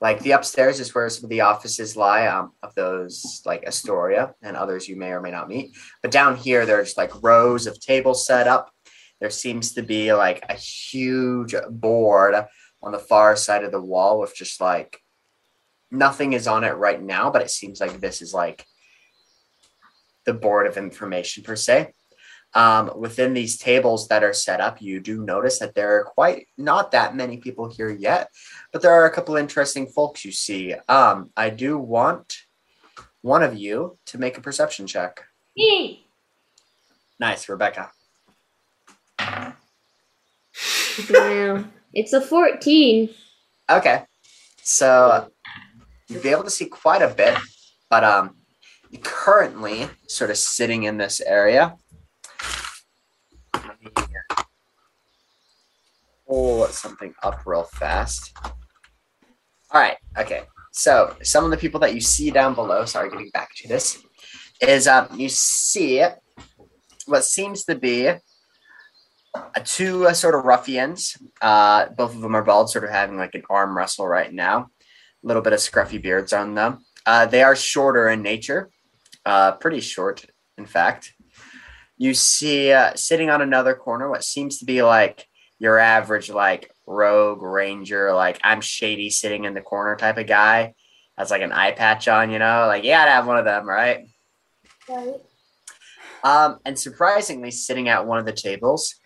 Like 0.01 0.21
the 0.21 0.33
upstairs 0.33 0.79
is 0.79 0.95
where 0.95 1.09
some 1.09 1.25
of 1.25 1.31
the 1.31 1.41
offices 1.41 1.97
lie 1.97 2.27
um, 2.27 2.53
of 2.63 2.75
those 2.75 3.41
like 3.47 3.67
Astoria 3.67 4.35
and 4.43 4.55
others 4.55 4.87
you 4.87 4.95
may 4.95 5.11
or 5.11 5.23
may 5.23 5.31
not 5.31 5.49
meet. 5.49 5.75
But 6.03 6.11
down 6.11 6.37
here, 6.37 6.67
there's 6.67 6.99
like 6.99 7.23
rows 7.23 7.67
of 7.67 7.81
tables 7.81 8.27
set 8.27 8.47
up. 8.47 8.71
There 9.21 9.31
seems 9.31 9.73
to 9.73 9.83
be 9.83 10.13
like 10.13 10.45
a 10.51 10.55
huge 10.55 11.55
board 11.71 12.35
on 12.83 12.93
the 12.93 12.99
far 12.99 13.37
side 13.37 13.65
of 13.65 13.73
the 13.73 13.81
wall 13.81 14.21
with 14.21 14.35
just 14.35 14.61
like 14.61 15.01
nothing 15.91 16.33
is 16.33 16.47
on 16.47 16.65
it 16.65 16.77
right 16.77 17.03
now, 17.03 17.31
but 17.31 17.43
it 17.43 17.51
seems 17.51 17.81
like 17.81 18.01
this 18.01 18.23
is 18.23 18.35
like 18.35 18.67
the 20.25 20.35
board 20.35 20.67
of 20.67 20.77
information 20.77 21.43
per 21.43 21.57
se. 21.57 21.93
Um, 22.55 22.91
within 22.97 23.35
these 23.35 23.59
tables 23.59 24.09
that 24.09 24.25
are 24.25 24.33
set 24.33 24.61
up, 24.61 24.81
you 24.81 25.01
do 25.01 25.25
notice 25.25 25.59
that 25.59 25.75
there 25.75 25.99
are 25.99 26.05
quite 26.05 26.49
not 26.57 26.93
that 26.93 27.15
many 27.15 27.37
people 27.37 27.69
here 27.69 27.91
yet, 27.91 28.31
but 28.73 28.81
there 28.81 28.93
are 28.93 29.07
a 29.07 29.13
couple 29.13 29.37
interesting 29.37 29.87
folks 29.87 30.25
you 30.25 30.33
see. 30.33 30.75
Um, 30.89 31.31
I 31.37 31.51
do 31.51 31.79
want 31.79 32.39
one 33.21 33.43
of 33.43 33.57
you 33.57 33.99
to 34.07 34.19
make 34.19 34.39
a 34.39 34.41
perception 34.41 34.87
check. 34.87 35.23
Me. 35.57 36.07
Nice, 37.19 37.49
Rebecca. 37.49 37.91
It's 41.97 42.13
a 42.13 42.21
14. 42.21 43.09
Okay. 43.71 44.03
So 44.63 45.31
you'll 46.09 46.23
be 46.23 46.29
able 46.29 46.45
to 46.45 46.51
see 46.51 46.67
quite 46.67 47.01
a 47.01 47.09
bit, 47.09 47.39
but 47.89 48.05
um 48.05 48.37
currently 49.03 49.89
sort 50.07 50.31
of 50.31 50.37
sitting 50.37 50.83
in 50.83 50.99
this 50.99 51.23
area. 51.23 51.75
Pull 56.29 56.67
something 56.67 57.15
up 57.23 57.41
real 57.47 57.65
fast. 57.65 58.37
All 59.71 59.81
right. 59.81 59.97
Okay. 60.19 60.43
So 60.73 61.17
some 61.23 61.47
of 61.47 61.51
the 61.51 61.57
people 61.57 61.81
that 61.81 61.95
you 61.95 62.03
see 62.03 62.31
down 62.31 62.55
below, 62.55 62.85
sorry, 62.85 63.09
getting 63.09 63.31
back 63.31 63.55
to 63.57 63.69
this, 63.69 64.03
is 64.61 64.87
um 64.87 65.09
you 65.15 65.31
see 65.31 66.05
what 67.07 67.25
seems 67.25 67.65
to 67.65 67.75
be 67.75 68.13
two 69.65 70.07
uh, 70.07 70.13
sort 70.13 70.35
of 70.35 70.45
ruffians. 70.45 71.17
Uh, 71.41 71.87
both 71.87 72.15
of 72.15 72.21
them 72.21 72.35
are 72.35 72.45
bald, 72.45 72.71
sort 72.71 72.85
of 72.85 72.91
having 72.91 73.17
like 73.17 73.35
an 73.35 73.43
arm 73.51 73.77
wrestle 73.77 74.07
right 74.07 74.33
now. 74.33 74.71
A 75.25 75.27
little 75.27 75.43
bit 75.43 75.53
of 75.53 75.59
scruffy 75.59 76.01
beards 76.01 76.33
on 76.33 76.55
them. 76.55 76.85
Uh, 77.05 77.27
they 77.27 77.43
are 77.43 77.57
shorter 77.57 78.09
in 78.09 78.23
nature, 78.23 78.71
uh, 79.25 79.53
pretty 79.53 79.81
short, 79.81 80.27
in 80.59 80.67
fact. 80.67 81.15
You 81.97 82.15
see 82.15 82.73
uh, 82.73 82.95
sitting 82.95 83.31
on 83.31 83.41
another 83.41 83.75
corner 83.75 84.11
what 84.11 84.25
seems 84.25 84.59
to 84.59 84.65
be 84.65 84.83
like 84.83 85.27
your 85.59 85.79
average 85.79 86.29
like 86.31 86.71
rogue 86.87 87.43
ranger, 87.43 88.13
like 88.13 88.39
I'm 88.45 88.61
shady 88.61 89.11
sitting 89.11 89.45
in 89.45 89.55
the 89.55 89.61
corner 89.61 89.97
type 89.97 90.19
of 90.19 90.27
guy. 90.27 90.75
Has 91.17 91.31
like 91.31 91.41
an 91.41 91.53
eye 91.53 91.73
patch 91.73 92.09
on, 92.09 92.31
you 92.31 92.39
know, 92.39 92.67
like 92.67 92.85
you 92.85 92.91
gotta 92.91 93.11
have 93.11 93.27
one 93.27 93.39
of 93.39 93.47
them, 93.47 93.67
right? 93.67 94.07
Right. 94.87 95.15
Um, 96.23 96.59
and 96.65 96.79
surprisingly, 96.79 97.51
sitting 97.51 97.89
at 97.89 98.07
one 98.07 98.19
of 98.19 98.27
the 98.27 98.33
tables, 98.33 98.97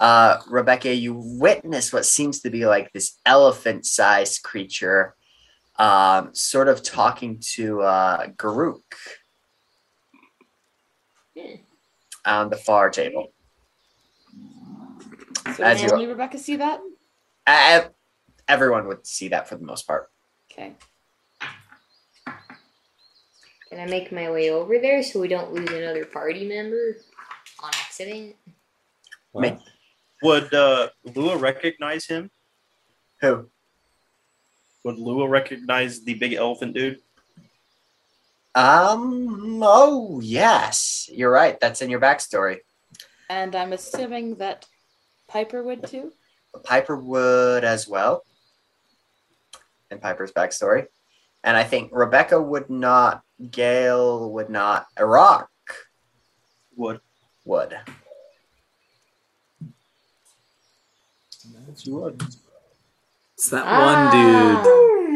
uh, 0.00 0.38
Rebecca, 0.48 0.94
you 0.94 1.14
witness 1.14 1.92
what 1.92 2.06
seems 2.06 2.40
to 2.40 2.50
be 2.50 2.66
like 2.66 2.92
this 2.92 3.18
elephant 3.26 3.84
sized 3.86 4.42
creature, 4.42 5.14
um, 5.76 6.34
sort 6.34 6.68
of 6.68 6.82
talking 6.82 7.38
to 7.54 7.80
uh, 7.82 8.26
Garuk 8.36 8.82
Hmm. 11.36 11.54
on 12.24 12.50
the 12.50 12.56
far 12.56 12.90
table. 12.90 13.32
So 15.56 15.62
As 15.64 15.80
did 15.80 15.86
you- 15.88 15.92
only 15.94 16.06
Rebecca 16.06 16.38
see 16.38 16.56
that? 16.56 16.80
Uh, 17.46 17.88
everyone 18.48 18.86
would 18.88 19.06
see 19.06 19.28
that 19.28 19.48
for 19.48 19.56
the 19.56 19.64
most 19.64 19.86
part. 19.86 20.10
Okay. 20.52 20.74
Can 23.70 23.80
I 23.80 23.86
make 23.86 24.10
my 24.12 24.30
way 24.30 24.50
over 24.50 24.78
there 24.78 25.02
so 25.02 25.20
we 25.20 25.28
don't 25.28 25.52
lose 25.52 25.68
another 25.70 26.04
party 26.06 26.46
member 26.48 26.96
on 27.62 27.70
accident? 27.84 28.34
Make- 29.34 29.58
Would 30.22 30.52
uh, 30.52 30.88
Lua 31.14 31.36
recognize 31.36 32.06
him? 32.06 32.30
Who? 33.20 33.48
Would 34.84 34.98
Lua 34.98 35.28
recognize 35.28 36.02
the 36.02 36.14
big 36.14 36.32
elephant 36.34 36.74
dude? 36.74 37.00
Um. 38.54 39.60
Oh, 39.62 40.20
yes. 40.22 41.08
You're 41.12 41.30
right. 41.30 41.58
That's 41.60 41.82
in 41.82 41.90
your 41.90 42.00
backstory. 42.00 42.58
And 43.30 43.54
I'm 43.54 43.72
assuming 43.72 44.36
that 44.36 44.66
Piper 45.28 45.62
would 45.62 45.86
too. 45.86 46.12
Piper 46.64 46.96
would 46.96 47.62
as 47.64 47.86
well. 47.86 48.24
In 49.90 49.98
Piper's 49.98 50.32
backstory. 50.32 50.86
And 51.44 51.56
I 51.56 51.62
think 51.64 51.90
Rebecca 51.92 52.40
would 52.40 52.68
not, 52.68 53.22
Gail 53.50 54.32
would 54.32 54.50
not, 54.50 54.86
Iraq 54.98 55.48
Would. 56.76 57.00
would. 57.44 57.78
Yes, 61.68 61.86
you 61.86 61.94
would. 61.96 62.22
It's 63.34 63.50
that 63.50 63.64
Ah. 63.66 63.84
one 63.84 64.64
dude. 64.64 64.64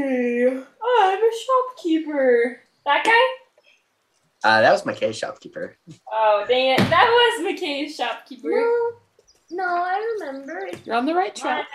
Hey, 0.03 0.65
I'm 0.85 1.19
a 1.19 1.31
shopkeeper. 1.47 2.61
That 2.85 3.05
guy? 3.05 3.21
Uh, 4.49 4.61
that 4.61 4.73
was 4.73 4.83
McKay's 4.83 5.17
shopkeeper. 5.19 5.77
Oh, 6.11 6.45
dang 6.49 6.71
it. 6.71 6.79
That 6.91 7.07
was 7.09 7.47
McKay's 7.47 7.95
shopkeeper. 7.97 8.49
No, 8.49 8.91
no, 9.51 9.65
I 9.65 10.17
remember. 10.21 10.69
You're 10.85 10.97
on 10.97 11.07
the 11.07 11.15
right 11.15 11.35
track. 11.35 11.67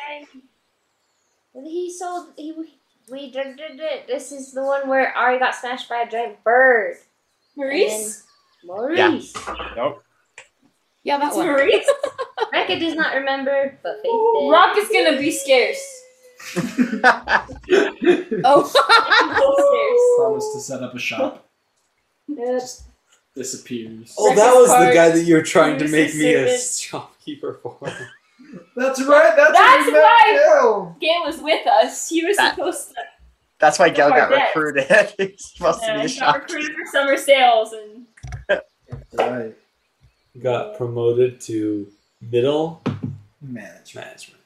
He 1.54 1.92
sold. 1.98 2.34
He 2.38 2.54
we 3.10 3.32
did, 3.32 3.56
did, 3.58 3.78
did. 3.78 4.06
This 4.08 4.32
is 4.32 4.52
the 4.52 4.64
one 4.64 4.90
where 4.90 5.16
Ari 5.16 5.40
got 5.40 5.56
smashed 5.56 5.88
by 5.90 6.02
a 6.02 6.10
giant 6.10 6.44
bird. 6.44 6.98
Maurice? 7.56 8.24
Maurice. 8.66 9.34
Yeah. 9.34 9.56
Nope. 9.76 10.04
Yeah, 11.04 11.18
that 11.18 11.28
It's 11.28 11.36
one. 11.38 11.46
Maurice? 11.48 11.90
Becca 12.58 12.80
does 12.80 12.96
not 12.96 13.14
remember, 13.16 13.78
but 13.84 13.98
Faith 14.02 14.12
did. 14.40 14.50
Rock 14.52 14.78
is 14.78 14.90
gonna 14.90 15.18
be 15.18 15.32
scarce. 15.32 16.04
Oh. 18.44 18.64
Scarce! 18.64 20.02
Promise 20.18 20.54
to 20.54 20.60
set 20.60 20.84
up 20.84 20.94
a 20.96 21.00
shop. 21.00 21.48
Yep. 22.28 22.62
Disappears. 23.36 24.16
Oh, 24.18 24.34
that 24.36 24.54
was 24.56 24.70
the 24.70 24.94
guy 24.94 25.10
that 25.10 25.24
you 25.24 25.36
were 25.36 25.42
trying 25.44 25.78
to 25.80 25.88
make 25.88 26.14
me 26.16 26.34
a 26.34 26.58
shopkeeper 26.60 27.60
for. 27.62 27.78
That's 28.76 29.02
right. 29.04 29.34
That's, 29.36 29.52
That's 29.54 29.58
what 29.58 29.86
we 29.88 29.92
meant 29.92 30.04
why- 30.04 30.60
too. 30.62 30.96
Gail 31.00 31.24
was 31.26 31.40
with 31.42 31.68
us. 31.68 32.10
He 32.10 32.26
was 32.26 32.38
That- 32.38 32.56
supposed 32.56 32.90
to. 32.90 32.96
That's 33.60 33.80
why 33.80 33.90
Gail 33.90 34.10
got 34.10 34.30
Bardet. 34.32 34.54
recruited. 34.56 35.14
He's 35.34 35.46
supposed 35.54 35.82
to 35.82 35.88
Uh, 35.92 35.96
be 35.98 36.04
the 36.04 36.08
he 36.10 36.20
got 36.20 36.26
shopkeeper. 36.36 36.54
recruited 36.60 36.76
for 36.76 36.86
summer 36.92 37.18
sales, 37.18 37.74
and 37.74 38.62
Right. 39.14 39.56
Got 40.42 40.78
promoted 40.78 41.42
to 41.42 41.88
middle 42.22 42.82
Management. 43.42 43.96
management. 43.96 44.42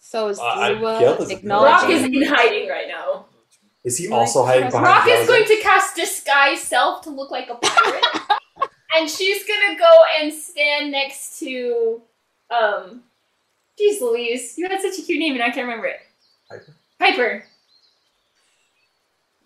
So 0.00 0.28
is 0.28 0.38
Uh, 0.38 0.44
I- 0.44 0.68
Lua 0.70 0.98
Gail. 0.98 1.10
Rock 1.12 1.20
is 1.20 1.30
acknowledging? 1.30 2.14
in 2.14 2.22
hiding 2.28 2.68
right 2.68 2.88
now. 2.88 3.26
Is 3.84 3.98
he 3.98 4.08
also 4.08 4.44
hiding 4.44 4.64
Rock 4.64 4.72
behind 4.72 4.86
Rock 4.86 5.08
is 5.08 5.26
going 5.28 5.44
to 5.44 5.56
cast 5.62 5.94
disguise 5.96 6.60
self 6.60 7.02
to 7.02 7.10
look 7.10 7.30
like 7.30 7.48
a 7.48 7.54
pirate, 7.54 8.04
and 8.96 9.08
she's 9.08 9.44
gonna 9.46 9.78
go 9.78 10.02
and 10.20 10.32
stand 10.32 10.90
next 10.90 11.38
to, 11.40 12.02
um, 12.50 13.02
jeez 13.78 14.00
Louise, 14.00 14.56
you 14.58 14.68
had 14.68 14.80
such 14.80 14.98
a 14.98 15.02
cute 15.02 15.18
name 15.18 15.34
and 15.34 15.42
I 15.42 15.50
can't 15.50 15.66
remember 15.66 15.86
it. 15.86 16.00
Piper? 16.50 16.74
Piper. 16.98 17.44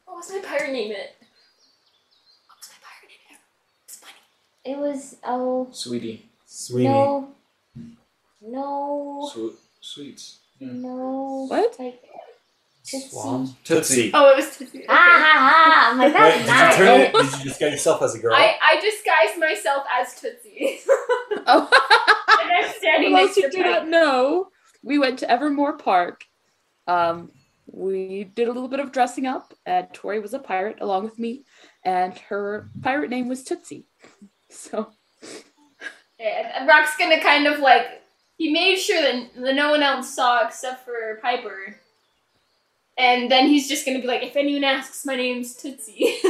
What 0.07 0.16
was 0.16 0.30
my 0.30 0.39
pirate 0.41 0.72
name? 0.72 0.93
It. 0.93 1.14
What 2.47 2.59
was 2.59 2.68
my 2.70 2.78
pirate 2.83 3.11
name? 3.28 3.39
It's 3.85 3.97
funny. 3.97 4.12
It 4.64 4.78
was 4.78 5.16
oh 5.24 5.68
Sweetie. 5.72 6.28
Sweeney. 6.55 6.88
no, 6.88 7.28
no, 8.42 9.30
Swe- 9.32 9.57
sweets. 9.80 10.40
no. 10.61 11.46
What? 11.48 11.78
Like, 11.78 12.03
Tootsie. 12.84 13.09
Swan. 13.09 13.48
Tootsie. 13.64 14.11
Oh, 14.12 14.30
it 14.30 14.36
was 14.36 14.57
Tootsie. 14.59 14.84
Ah 14.88 14.92
ha 14.92 15.38
ha! 15.38 15.88
I'm 15.92 15.98
like 15.98 16.12
Wait, 16.14 16.18
that's 16.18 16.36
did 16.36 16.46
you 16.46 16.53
nice. 16.53 16.76
turn 16.76 17.00
it? 17.00 17.12
Did 17.12 17.38
you 17.38 17.44
disguise 17.50 17.72
yourself 17.72 18.03
as 18.03 18.14
a 18.14 18.18
girl? 18.18 18.34
I, 18.34 18.57
I 18.61 18.80
disguised 18.80 19.38
myself 19.40 19.84
as 19.98 20.14
Tootsie. 20.20 20.80
Oh. 21.46 21.68
and 22.42 22.50
I'm 22.53 22.72
standing 22.74 23.12
For 23.12 23.18
those 23.18 23.26
next 23.28 23.34
to 23.36 23.42
who 23.42 23.64
do 23.64 23.70
not 23.70 23.88
know, 23.88 24.48
we 24.82 24.98
went 24.98 25.20
to 25.20 25.30
Evermore 25.30 25.78
Park. 25.78 26.24
Um, 26.86 27.30
we 27.66 28.24
did 28.24 28.48
a 28.48 28.53
little 28.53 28.68
bit 28.68 28.80
of 28.80 28.92
dressing 28.92 29.26
up, 29.26 29.55
and 29.64 29.86
Tori 29.94 30.18
was 30.18 30.34
a 30.34 30.38
pirate 30.38 30.78
along 30.80 31.05
with 31.05 31.18
me, 31.18 31.44
and 31.84 32.18
her 32.28 32.68
pirate 32.82 33.09
name 33.11 33.28
was 33.28 33.42
Tootsie. 33.42 33.86
So 34.55 34.92
Yeah, 36.23 36.64
Rock's 36.66 36.97
gonna 36.97 37.20
kind 37.20 37.49
of 37.49 37.59
like 37.59 38.01
he 38.39 38.53
made 38.53 38.77
sure 38.77 39.03
that, 39.03 39.35
that 39.35 39.57
no 39.57 39.73
one 39.73 39.83
else 39.83 40.14
saw 40.14 40.47
except 40.47 40.85
for 40.85 41.18
Piper. 41.20 41.77
And 42.97 43.29
then 43.29 43.49
he's 43.49 43.68
just 43.68 43.85
gonna 43.85 44.01
be 44.01 44.07
like, 44.07 44.23
if 44.23 44.37
anyone 44.37 44.62
asks, 44.62 45.05
my 45.05 45.16
name's 45.16 45.57
Tootsie. 45.57 46.18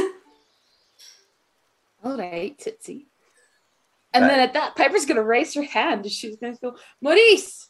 all 2.03 2.17
right, 2.17 2.57
Tootsie. 2.57 3.05
And 4.15 4.25
then 4.25 4.39
at 4.39 4.53
that, 4.53 4.75
Piper's 4.75 5.05
gonna 5.05 5.23
raise 5.23 5.53
her 5.53 5.63
hand, 5.63 6.05
and 6.05 6.11
she's 6.11 6.37
gonna 6.37 6.57
go, 6.59 6.75
Maurice, 6.99 7.69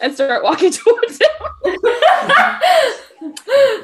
and 0.00 0.14
start 0.14 0.42
walking 0.42 0.70
towards 0.72 1.20
him. 1.20 1.28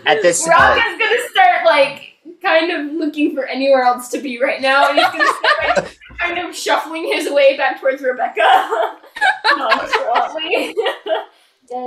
At 0.07 0.23
this 0.23 0.47
Rock 0.49 0.79
time. 0.79 0.93
is 0.93 0.99
gonna 0.99 1.29
start 1.33 1.67
like 1.67 2.13
kind 2.41 2.71
of 2.71 2.93
looking 2.93 3.35
for 3.35 3.45
anywhere 3.47 3.83
else 3.83 4.09
to 4.11 4.19
be 4.19 4.41
right 4.41 4.63
now, 4.63 4.89
and 4.89 4.99
he's 4.99 5.09
gonna 5.09 5.27
start 5.27 5.85
like, 5.85 5.99
kind 6.19 6.39
of 6.39 6.55
shuffling 6.55 7.07
his 7.13 7.31
way 7.31 7.57
back 7.57 7.81
towards 7.81 8.03
Rebecca. 8.03 8.41
Nonchalantly. 9.57 10.75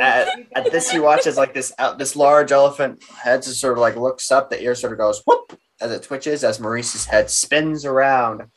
At, 0.01 0.29
at 0.55 0.71
this, 0.71 0.91
you 0.91 1.03
watch 1.03 1.27
as 1.27 1.37
like 1.37 1.53
this 1.53 1.71
out 1.77 1.99
this 1.99 2.15
large 2.15 2.51
elephant 2.51 3.03
head 3.03 3.43
just 3.43 3.61
sort 3.61 3.73
of 3.73 3.79
like 3.79 3.95
looks 3.95 4.31
up. 4.31 4.49
The 4.49 4.61
ear 4.61 4.73
sort 4.73 4.91
of 4.91 4.97
goes 4.97 5.21
whoop 5.25 5.57
as 5.79 5.91
it 5.91 6.01
twitches 6.01 6.43
as 6.43 6.59
Maurice's 6.59 7.05
head 7.05 7.29
spins 7.29 7.85
around. 7.85 8.49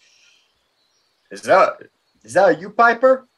Is 1.31 1.43
that 1.43 1.75
is 2.25 2.33
that 2.33 2.59
you, 2.59 2.71
Piper? 2.71 3.29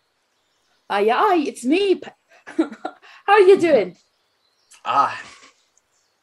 Aye, 0.89 1.11
aye, 1.11 1.45
it's 1.47 1.64
me. 1.64 2.01
How 2.47 3.33
are 3.33 3.41
you 3.41 3.59
doing? 3.59 3.97
Ah, 4.85 5.20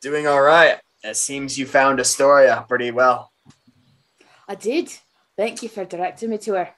doing 0.01 0.27
all 0.27 0.41
right. 0.41 0.79
It 1.03 1.17
seems 1.17 1.57
you 1.57 1.65
found 1.65 1.99
Astoria 1.99 2.65
pretty 2.67 2.91
well. 2.91 3.31
I 4.47 4.55
did. 4.55 4.91
Thank 5.39 5.63
you 5.63 5.69
for 5.69 5.85
directing 5.85 6.31
me 6.31 6.37
to 6.39 6.55
her. 6.55 6.69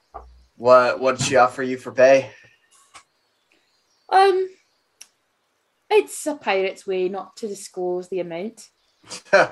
What 0.54 1.00
what 1.00 1.18
did 1.18 1.26
she 1.26 1.34
offer 1.34 1.64
you 1.64 1.76
for 1.76 1.90
pay? 1.90 2.30
Um, 4.08 4.48
it's 5.90 6.24
a 6.28 6.36
pirate's 6.36 6.86
way 6.86 7.08
not 7.08 7.34
to 7.38 7.48
disclose 7.48 8.08
the 8.08 8.20
amount 8.20 8.68
because 9.32 9.48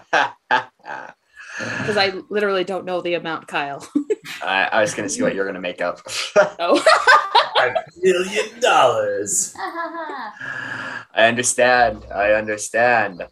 I 0.49 2.13
literally 2.31 2.63
don't 2.63 2.85
know 2.85 3.01
the 3.01 3.15
amount, 3.15 3.49
Kyle. 3.49 3.85
I 4.45 4.81
was 4.81 4.95
gonna 4.95 5.09
see 5.09 5.23
what 5.23 5.35
you're 5.35 5.47
gonna 5.47 5.59
make 5.59 5.81
up. 5.81 5.99
A 6.37 7.75
million 8.01 8.61
dollars. 8.61 9.57
I 9.59 11.03
understand. 11.17 12.07
I 12.15 12.35
understand. 12.35 13.27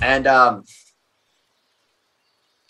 And 0.00 0.26
um, 0.26 0.64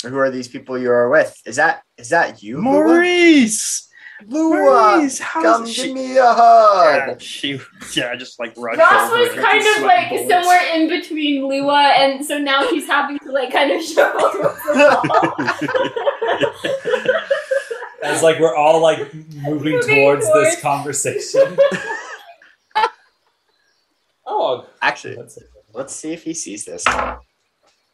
who 0.08 0.18
are 0.18 0.30
these 0.30 0.48
people 0.48 0.78
you 0.78 0.90
are 0.90 1.08
with? 1.08 1.40
Is 1.46 1.56
that 1.56 1.82
is 1.98 2.08
that 2.10 2.42
you, 2.42 2.58
Maurice. 2.58 3.88
Lua, 4.28 4.98
Maurice, 4.98 5.18
come 5.18 5.42
how's 5.42 5.74
give 5.76 5.92
me 5.94 6.16
a 6.16 6.22
hug. 6.24 7.08
Yeah, 7.08 7.14
she, 7.18 7.58
yeah, 7.94 8.14
just 8.14 8.38
like 8.38 8.54
rushed 8.56 8.78
Ross 8.78 9.10
over 9.10 9.18
was 9.18 9.32
kind 9.34 9.66
of 9.76 9.82
like 9.82 10.10
bullets. 10.10 10.28
somewhere 10.30 10.60
in 10.76 10.88
between 10.88 11.48
Lua, 11.48 11.92
and 11.96 12.24
so 12.24 12.38
now 12.38 12.68
he's 12.70 12.86
having 12.86 13.18
to 13.18 13.32
like 13.32 13.52
kind 13.52 13.72
of 13.72 13.82
show 13.82 14.12
As 18.04 18.22
like 18.22 18.38
we're 18.38 18.54
all 18.54 18.80
like 18.80 19.12
moving, 19.14 19.42
Moving 19.42 19.80
towards, 19.80 20.24
towards- 20.26 20.50
this 20.50 20.60
conversation. 20.60 21.56
oh, 24.26 24.66
Actually, 24.80 25.16
let's 25.72 25.94
see 25.96 26.12
if 26.12 26.22
he 26.24 26.34
sees 26.34 26.64
this. 26.64 26.84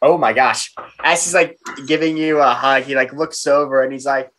Oh 0.01 0.17
my 0.17 0.33
gosh! 0.33 0.73
As 1.03 1.25
he's 1.25 1.35
like 1.35 1.59
giving 1.87 2.17
you 2.17 2.41
a 2.41 2.55
hug, 2.55 2.85
he 2.85 2.95
like 2.95 3.13
looks 3.13 3.47
over 3.47 3.83
and 3.83 3.93
he's 3.93 4.07
like, 4.07 4.31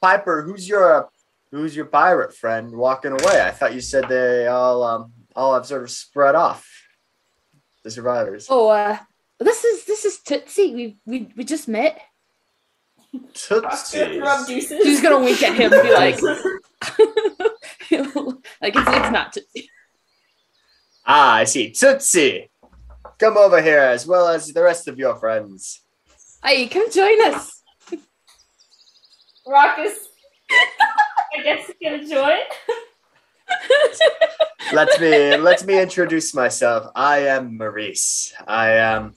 "Piper, 0.00 0.42
who's 0.42 0.68
your 0.68 1.10
who's 1.50 1.74
your 1.74 1.86
pirate 1.86 2.34
friend 2.34 2.76
walking 2.76 3.12
away? 3.12 3.42
I 3.42 3.50
thought 3.50 3.74
you 3.74 3.80
said 3.80 4.08
they 4.08 4.46
all 4.46 4.82
um 4.82 5.12
all 5.34 5.54
have 5.54 5.66
sort 5.66 5.82
of 5.82 5.90
spread 5.90 6.34
off. 6.34 6.68
The 7.84 7.90
survivors. 7.90 8.46
oh, 8.50 8.68
uh, 8.68 8.98
this 9.38 9.64
is 9.64 9.84
this 9.84 10.04
is 10.04 10.20
Tootsie. 10.20 10.74
We 10.74 10.98
we 11.06 11.32
we 11.36 11.44
just 11.44 11.68
met. 11.68 12.00
Tootsies. 13.32 14.20
Rub 14.20 14.46
She's 14.46 15.00
gonna 15.00 15.20
wink 15.20 15.42
at 15.42 15.56
him 15.56 15.72
and 15.72 15.82
be 15.82 15.94
like, 15.94 16.20
like 18.60 18.76
it's, 18.76 18.88
it's 18.88 19.10
not 19.10 19.32
Tootsie. 19.32 19.70
Ah, 21.06 21.36
I 21.36 21.44
see. 21.44 21.70
Tootsie, 21.70 22.50
come 23.18 23.36
over 23.36 23.60
here 23.60 23.80
as 23.80 24.06
well 24.06 24.28
as 24.28 24.48
the 24.52 24.62
rest 24.62 24.88
of 24.88 24.98
your 24.98 25.16
friends. 25.16 25.82
Hey, 26.44 26.68
come 26.68 26.90
join 26.90 27.20
us. 27.26 27.62
Rockus, 29.46 29.94
I 30.50 31.42
guess 31.42 31.70
you 31.80 31.88
can 31.88 32.08
join. 32.08 32.38
Let 34.72 35.00
me 35.00 35.36
let 35.38 35.64
me 35.64 35.80
introduce 35.80 36.34
myself. 36.34 36.92
I 36.94 37.20
am 37.20 37.56
Maurice. 37.56 38.34
I 38.46 38.72
am. 38.72 39.14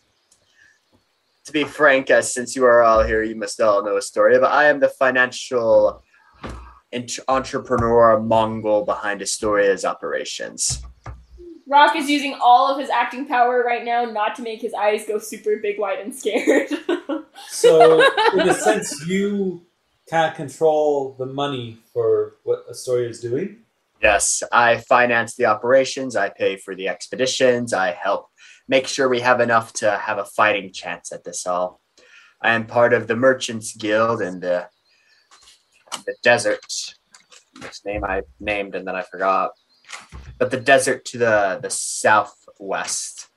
To 1.45 1.51
be 1.51 1.65
frank, 1.65 2.09
as 2.09 2.33
since 2.33 2.55
you 2.55 2.63
are 2.63 2.81
all 2.81 3.03
here, 3.03 3.23
you 3.23 3.35
must 3.35 3.59
all 3.59 3.83
know 3.83 3.97
a 3.97 4.01
story. 4.01 4.39
But 4.39 4.51
I 4.51 4.65
am 4.65 4.79
the 4.79 4.87
financial 4.87 6.01
ent- 6.93 7.19
entrepreneur 7.27 8.21
Mongol 8.21 8.85
behind 8.85 9.21
Astoria's 9.21 9.83
operations. 9.83 10.81
Rock 11.71 11.95
is 11.95 12.09
using 12.09 12.37
all 12.41 12.69
of 12.69 12.77
his 12.77 12.89
acting 12.89 13.25
power 13.25 13.63
right 13.63 13.85
now 13.85 14.03
not 14.03 14.35
to 14.35 14.41
make 14.41 14.61
his 14.61 14.73
eyes 14.73 15.05
go 15.07 15.17
super 15.17 15.55
big, 15.55 15.79
wide, 15.79 15.99
and 15.99 16.13
scared. 16.13 16.69
So, 17.47 18.01
in 18.33 18.47
a 18.47 18.53
sense, 18.53 19.07
you 19.07 19.65
can't 20.07 20.35
control 20.35 21.15
the 21.17 21.25
money 21.25 21.79
for 21.91 22.35
what 22.43 22.65
Astoria 22.69 23.09
is 23.09 23.19
doing. 23.19 23.63
Yes, 24.01 24.43
I 24.51 24.77
finance 24.77 25.35
the 25.35 25.45
operations. 25.45 26.15
I 26.15 26.29
pay 26.29 26.57
for 26.57 26.75
the 26.75 26.87
expeditions. 26.87 27.73
I 27.73 27.91
help 27.91 28.27
make 28.67 28.87
sure 28.87 29.09
we 29.09 29.21
have 29.21 29.41
enough 29.41 29.73
to 29.73 29.97
have 29.97 30.17
a 30.19 30.25
fighting 30.25 30.71
chance 30.71 31.11
at 31.11 31.23
this 31.23 31.47
all. 31.47 31.81
I 32.41 32.53
am 32.53 32.67
part 32.67 32.93
of 32.93 33.07
the 33.07 33.15
Merchants 33.15 33.75
Guild 33.75 34.21
in 34.21 34.39
the 34.39 34.67
the 36.05 36.15
desert. 36.21 36.65
This 37.59 37.81
name 37.85 38.03
I 38.03 38.21
named 38.39 38.75
and 38.75 38.87
then 38.87 38.95
I 38.95 39.01
forgot. 39.01 39.51
But 40.37 40.51
the 40.51 40.59
desert 40.59 41.05
to 41.05 41.17
the 41.17 41.59
the 41.61 41.69
southwest. 41.69 43.27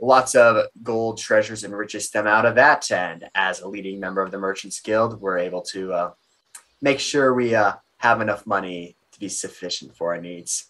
Lots 0.00 0.36
of 0.36 0.66
gold 0.82 1.18
treasures 1.18 1.64
and 1.64 1.76
riches 1.76 2.06
stem 2.06 2.28
out 2.28 2.46
of 2.46 2.54
that. 2.54 2.90
And 2.92 3.28
as 3.34 3.60
a 3.60 3.68
leading 3.68 3.98
member 3.98 4.22
of 4.22 4.30
the 4.30 4.38
Merchants 4.38 4.80
Guild, 4.80 5.20
we're 5.20 5.38
able 5.38 5.62
to 5.62 5.92
uh, 5.92 6.10
make 6.80 7.00
sure 7.00 7.34
we 7.34 7.56
uh, 7.56 7.72
have 7.96 8.20
enough 8.20 8.46
money 8.46 8.96
to 9.12 9.18
be 9.18 9.28
sufficient 9.28 9.96
for 9.96 10.14
our 10.14 10.20
needs. 10.20 10.66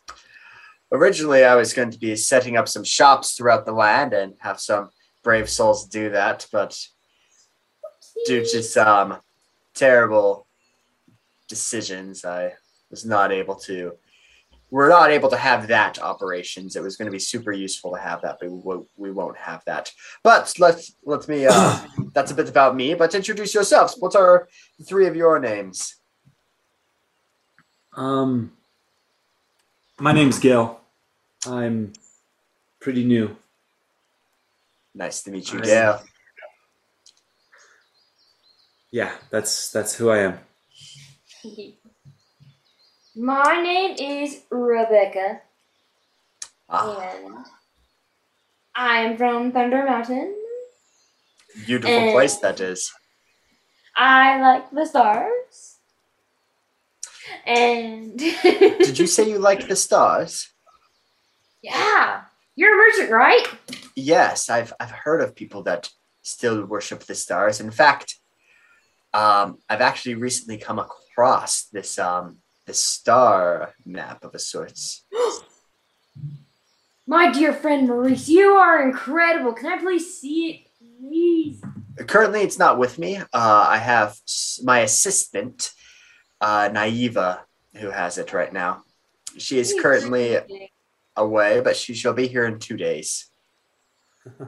Originally, 0.91 1.45
I 1.45 1.55
was 1.57 1.74
going 1.74 1.91
to 1.91 1.99
be 1.99 2.16
setting 2.16 2.57
up 2.57 2.68
some 2.68 2.85
shops 2.85 3.33
throughout 3.33 3.66
the 3.66 3.72
land 3.72 4.14
and 4.14 4.35
have 4.39 4.59
some 4.59 4.89
brave 5.22 5.51
souls 5.51 5.87
do 5.87 6.09
that, 6.11 6.47
but 6.51 6.83
due 8.24 8.43
to 8.43 8.62
some 8.62 9.18
terrible 9.74 10.47
decisions, 11.49 12.24
I 12.24 12.55
was 12.91 13.05
not 13.05 13.33
able 13.33 13.57
to. 13.57 13.93
We're 14.71 14.91
not 14.91 15.11
able 15.11 15.31
to 15.31 15.37
have 15.37 15.69
that 15.69 15.99
operations. 15.99 16.77
It 16.77 16.83
was 16.83 16.97
going 16.97 17.07
to 17.07 17.12
be 17.12 17.19
super 17.19 17.53
useful 17.53 17.93
to 17.95 17.99
have 18.01 18.21
that, 18.23 18.37
but 18.41 18.51
we, 18.51 18.59
won't- 18.59 18.89
we 18.97 19.11
won't 19.11 19.39
have 19.39 19.64
that. 19.64 19.91
But 20.23 20.53
let's 20.59 20.93
let 21.05 21.27
me. 21.29 21.47
Uh, 21.49 21.79
that's 22.12 22.31
a 22.31 22.35
bit 22.35 22.49
about 22.51 22.77
me. 22.77 22.95
But 22.95 23.14
introduce 23.14 23.55
yourselves. 23.55 23.97
What 23.99 24.14
are 24.14 24.47
the 24.79 24.85
three 24.85 25.07
of 25.07 25.16
your 25.16 25.39
names? 25.39 25.97
Um, 27.97 28.53
my 29.99 30.12
name's 30.12 30.39
Gail. 30.39 30.81
I'm 31.47 31.93
pretty 32.81 33.05
new. 33.05 33.37
Nice 34.95 35.23
to 35.23 35.31
meet 35.31 35.51
you, 35.53 35.61
Nice. 35.61 35.69
Gail. 35.69 36.03
Yeah, 38.91 39.12
that's 39.31 39.71
that's 39.71 39.95
who 39.95 40.11
I 40.11 40.19
am. 40.19 40.39
My 43.19 43.61
name 43.61 43.97
is 43.99 44.43
Rebecca, 44.49 45.41
Ah, 46.69 47.01
and 47.01 47.35
I 48.77 48.99
am 49.01 49.16
from 49.16 49.51
Thunder 49.51 49.85
Mountain. 49.85 50.37
beautiful 51.66 52.12
place 52.12 52.37
that 52.37 52.61
is. 52.61 52.93
I 53.97 54.41
like 54.41 54.71
the 54.71 54.87
stars. 54.87 55.79
And 57.45 58.16
Did 58.87 58.97
you 59.01 59.09
say 59.09 59.29
you 59.29 59.39
like 59.41 59.66
the 59.66 59.75
stars? 59.75 60.53
Yeah, 61.61 62.23
you're 62.55 62.73
a 62.75 62.77
merchant, 62.77 63.11
right? 63.11 63.45
Yes, 63.97 64.49
I've 64.49 64.73
I've 64.79 64.93
heard 64.93 65.23
of 65.23 65.35
people 65.35 65.64
that 65.64 65.91
still 66.23 66.64
worship 66.66 67.01
the 67.01 67.16
stars. 67.16 67.59
In 67.61 67.73
fact, 67.73 68.14
um, 69.12 69.59
I've 69.69 69.81
actually 69.81 70.14
recently 70.14 70.59
come 70.59 70.79
across 70.79 71.64
this 71.64 71.99
um 71.99 72.39
this 72.69 72.85
star 72.85 73.75
map 73.85 74.23
of 74.23 74.35
a 74.35 74.39
sorts. 74.39 75.05
My 77.07 77.33
dear 77.33 77.55
friend 77.55 77.89
Maurice, 77.89 78.29
you 78.29 78.51
are 78.51 78.83
incredible. 78.87 79.55
Can 79.55 79.66
I 79.73 79.79
please 79.79 80.21
see 80.21 80.51
it, 80.51 80.66
please? 81.01 81.62
Currently, 82.07 82.43
it's 82.43 82.59
not 82.59 82.79
with 82.79 82.99
me. 82.99 83.16
Uh, 83.16 83.25
I 83.33 83.79
have 83.79 84.14
my 84.62 84.81
assistant, 84.81 85.73
uh, 86.43 86.69
Naiva, 86.69 87.41
who 87.77 87.91
has 87.91 88.19
it 88.19 88.35
right 88.35 88.53
now. 88.53 88.83
She 89.39 89.59
is 89.59 89.75
currently 89.81 90.37
away, 91.16 91.61
but 91.62 91.77
she 91.77 91.95
shall 91.95 92.12
be 92.12 92.29
here 92.29 92.45
in 92.45 92.59
two 92.59 92.77
days. 92.77 93.31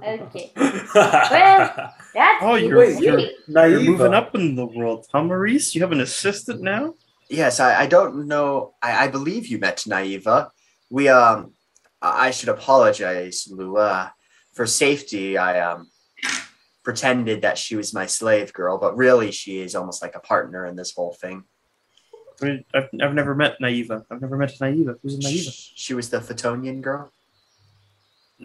Okay, 0.02 0.52
Well- 0.56 1.94
that's 2.12 2.42
Oh, 2.42 2.56
you're, 2.56 2.84
you're, 2.84 3.18
sweet. 3.20 3.32
you're 3.48 3.80
moving 3.80 4.12
up 4.12 4.34
in 4.34 4.54
the 4.54 4.66
world, 4.66 5.06
huh, 5.10 5.22
Maurice? 5.22 5.74
You 5.74 5.80
have 5.80 5.92
an 5.92 6.00
assistant 6.00 6.60
now? 6.60 6.94
Yes, 7.30 7.60
I, 7.60 7.82
I 7.82 7.86
don't 7.86 8.26
know. 8.26 8.74
I, 8.82 9.04
I 9.04 9.08
believe 9.08 9.46
you 9.46 9.58
met 9.58 9.78
Naiva. 9.86 10.50
We 10.90 11.08
um, 11.08 11.52
I 12.02 12.32
should 12.32 12.48
apologize, 12.48 13.48
Lua. 13.50 14.12
For 14.52 14.66
safety, 14.66 15.38
I 15.38 15.60
um 15.60 15.88
pretended 16.82 17.42
that 17.42 17.56
she 17.56 17.76
was 17.76 17.94
my 17.94 18.06
slave 18.06 18.52
girl, 18.52 18.78
but 18.78 18.96
really 18.96 19.30
she 19.30 19.60
is 19.60 19.76
almost 19.76 20.02
like 20.02 20.16
a 20.16 20.20
partner 20.20 20.66
in 20.66 20.74
this 20.74 20.92
whole 20.92 21.12
thing. 21.12 21.44
I 22.42 22.44
mean, 22.44 22.64
I've, 22.74 22.88
I've 23.00 23.14
never 23.14 23.34
met 23.34 23.58
Naiva. 23.60 24.04
I've 24.10 24.20
never 24.20 24.36
met 24.36 24.58
Naiva. 24.58 24.96
Who's 25.02 25.18
Naiva? 25.18 25.52
She, 25.52 25.72
she 25.76 25.94
was 25.94 26.10
the 26.10 26.18
Phoetonian 26.18 26.80
girl. 26.80 27.12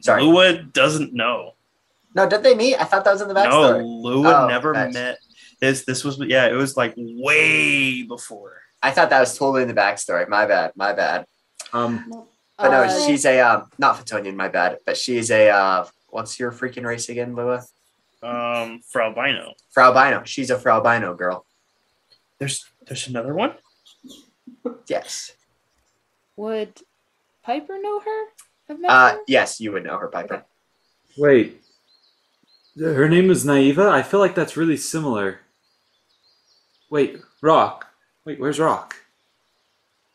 Sorry. 0.02 0.22
Lua 0.22 0.62
doesn't 0.62 1.14
know. 1.14 1.54
No, 2.14 2.30
did 2.30 2.44
they 2.44 2.56
meet? 2.56 2.76
I 2.76 2.84
thought 2.84 3.04
that 3.06 3.14
was 3.14 3.22
in 3.22 3.30
the 3.30 3.34
backstory. 3.34 3.80
No. 3.80 3.86
Lua 3.86 4.44
Oh, 4.44 4.48
never 4.48 4.74
met. 4.74 5.18
This 5.60 5.86
this 5.86 6.04
was 6.04 6.20
yeah, 6.20 6.48
it 6.48 6.54
was 6.54 6.78
like 6.78 6.94
way 6.98 8.04
before. 8.04 8.62
I 8.88 8.92
thought 8.92 9.10
that 9.10 9.20
was 9.20 9.38
totally 9.38 9.64
in 9.64 9.68
the 9.68 9.74
backstory. 9.74 10.28
My 10.30 10.46
bad. 10.46 10.72
My 10.76 10.94
bad. 10.94 11.26
Um, 11.74 11.94
But 12.58 12.70
no, 12.72 12.84
Uh, 12.84 13.06
she's 13.06 13.26
a 13.26 13.36
um, 13.42 13.60
not 13.84 13.98
Phoetonian. 13.98 14.36
My 14.36 14.48
bad. 14.48 14.78
But 14.86 14.96
she's 15.04 15.30
a 15.32 15.50
uh, 15.50 15.86
what's 16.16 16.40
your 16.40 16.52
freaking 16.52 16.86
race 16.86 17.10
again, 17.10 17.36
Lua? 17.36 17.60
Um, 18.24 18.82
Frau 18.92 19.10
Bino. 19.14 19.54
Frau 19.76 19.92
Bino. 19.92 20.24
She's 20.24 20.50
a 20.52 20.58
Frau 20.64 20.80
Bino 20.82 21.14
girl. 21.16 21.46
There's 22.40 22.58
there's 22.88 23.08
another 23.08 23.34
one. 23.34 23.54
Yes. 24.88 25.32
Would 26.38 26.74
Piper 27.44 27.78
know 27.82 28.00
her? 28.00 28.22
Have 28.68 28.80
met 28.80 28.92
Uh, 28.92 29.12
her? 29.14 29.20
yes, 29.28 29.60
you 29.60 29.72
would 29.74 29.84
know 29.84 29.98
her, 29.98 30.08
Piper. 30.08 30.46
Wait. 31.18 31.62
Her 32.78 33.08
name 33.10 33.30
is 33.32 33.46
Naiva? 33.46 33.88
I 33.90 34.02
feel 34.04 34.20
like 34.20 34.36
that's 34.36 34.58
really 34.58 34.78
similar. 34.78 35.40
Wait, 36.90 37.22
Rock. 37.42 37.88
Wait, 38.26 38.40
where's 38.40 38.60
Rock? 38.60 38.96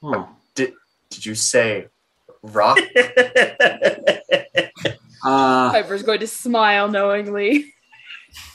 Oh. 0.02 0.28
Did 0.54 1.26
you 1.26 1.34
say 1.34 1.86
rock? 2.42 2.78
Uh, 5.22 5.70
Piper's 5.70 6.02
going 6.02 6.18
to 6.20 6.26
smile 6.26 6.88
knowingly. 6.88 7.58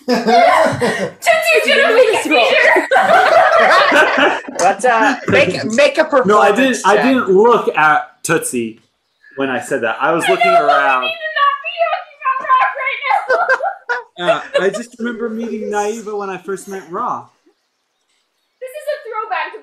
Tootsie's 0.08 1.68
gonna 1.68 1.94
make 1.94 2.10
a 2.10 2.24
seizure. 2.24 2.88
Let's 4.60 4.84
uh 4.84 5.20
make 5.28 5.64
make 5.66 6.00
a 6.00 6.06
performance. 6.06 6.28
no, 6.28 6.40
I 6.40 6.56
didn't. 6.56 6.78
I 6.84 7.04
didn't 7.04 7.30
look 7.30 7.68
at 7.78 8.24
Tootsie 8.24 8.80
when 9.36 9.52
I 9.52 9.60
said 9.62 9.82
that. 9.84 10.02
I 10.02 10.12
was 10.12 10.28
looking 10.28 10.48
around. 10.48 11.04
You 11.04 11.10
did 11.10 11.36
not 11.38 11.54
be 11.62 11.70
talking 11.86 12.18
about 12.20 12.48
rock 12.50 12.74
right. 14.18 14.58
Uh, 14.58 14.64
I 14.64 14.70
just 14.72 14.98
remember 14.98 15.30
meeting 15.30 15.70
Naiva 15.70 16.18
when 16.18 16.32
I 16.32 16.40
first 16.40 16.68
met 16.68 16.90
Rock. 16.90 17.32
This 18.60 18.72
is 18.72 18.88
a 18.90 18.98
throwback 19.08 19.54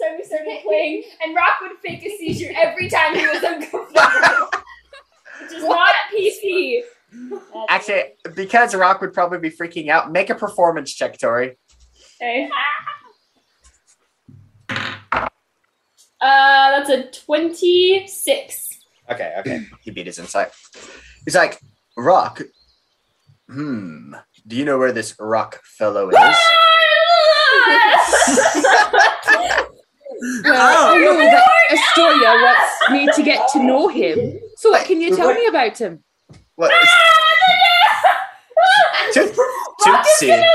to 0.00 0.16
the 0.16 0.22
first 0.22 0.30
time 0.30 0.46
we 0.46 0.52
started 0.52 0.62
playing, 0.64 1.04
and 1.22 1.34
Rock 1.34 1.60
would 1.62 1.72
fake 1.82 2.04
a 2.04 2.16
seizure 2.16 2.52
every 2.56 2.88
time 2.88 3.14
he 3.14 3.26
was 3.26 3.42
uncomfortable. 3.42 4.60
Which 5.42 5.52
is 5.52 5.64
not 5.64 5.92
PC. 6.14 6.82
Actually, 7.68 8.02
because 8.34 8.74
Rock 8.74 9.00
would 9.00 9.12
probably 9.12 9.38
be 9.38 9.50
freaking 9.50 9.88
out, 9.88 10.12
make 10.12 10.30
a 10.30 10.34
performance 10.34 10.92
check, 10.92 11.18
Tori. 11.18 11.56
Okay. 12.20 12.48
Uh, 16.22 16.82
that's 16.84 16.90
a 16.90 17.10
26. 17.24 18.68
Okay, 19.10 19.34
okay. 19.38 19.66
He 19.80 19.90
beat 19.90 20.06
his 20.06 20.18
insight. 20.18 20.50
He's 21.24 21.34
like, 21.34 21.58
Rock. 21.96 22.42
Hmm. 23.48 24.14
Do 24.46 24.54
you 24.54 24.66
know 24.66 24.78
where 24.78 24.92
this 24.92 25.14
Rock 25.18 25.60
fellow 25.64 26.10
is? 26.10 26.36
Well, 30.44 30.92
I 30.92 30.98
know 30.98 31.16
that 31.16 31.48
Astoria 31.70 32.32
wants 32.42 32.90
me 32.90 33.06
to 33.14 33.22
get 33.22 33.48
to 33.52 33.62
know 33.62 33.88
him. 33.88 34.38
So 34.56 34.70
what 34.70 34.84
can 34.86 35.00
you 35.00 35.16
tell 35.16 35.32
me 35.32 35.46
about 35.46 35.78
him? 35.78 36.04
What? 36.56 36.70
Toot- 39.14 39.34
Tootsie. 39.82 40.26
gonna- 40.28 40.46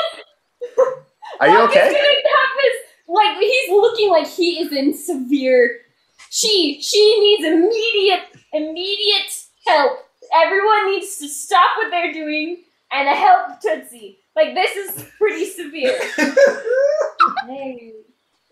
Are 1.39 1.49
you 1.49 1.59
okay? 1.63 1.87
his, 1.89 2.73
like, 3.07 3.37
he's 3.39 3.69
looking 3.71 4.09
like 4.09 4.27
he 4.27 4.59
is 4.61 4.71
in 4.71 4.93
severe. 4.93 5.81
She, 6.29 6.79
she 6.81 7.19
needs 7.19 7.43
immediate, 7.45 8.23
immediate 8.53 9.31
help. 9.65 9.99
Everyone 10.35 10.91
needs 10.91 11.17
to 11.17 11.27
stop 11.27 11.75
what 11.77 11.89
they're 11.91 12.13
doing 12.13 12.63
and 12.91 13.07
help 13.09 13.59
Tootsie. 13.61 14.19
Like, 14.35 14.53
this 14.53 14.75
is 14.75 15.05
pretty 15.17 15.45
severe. 15.49 15.97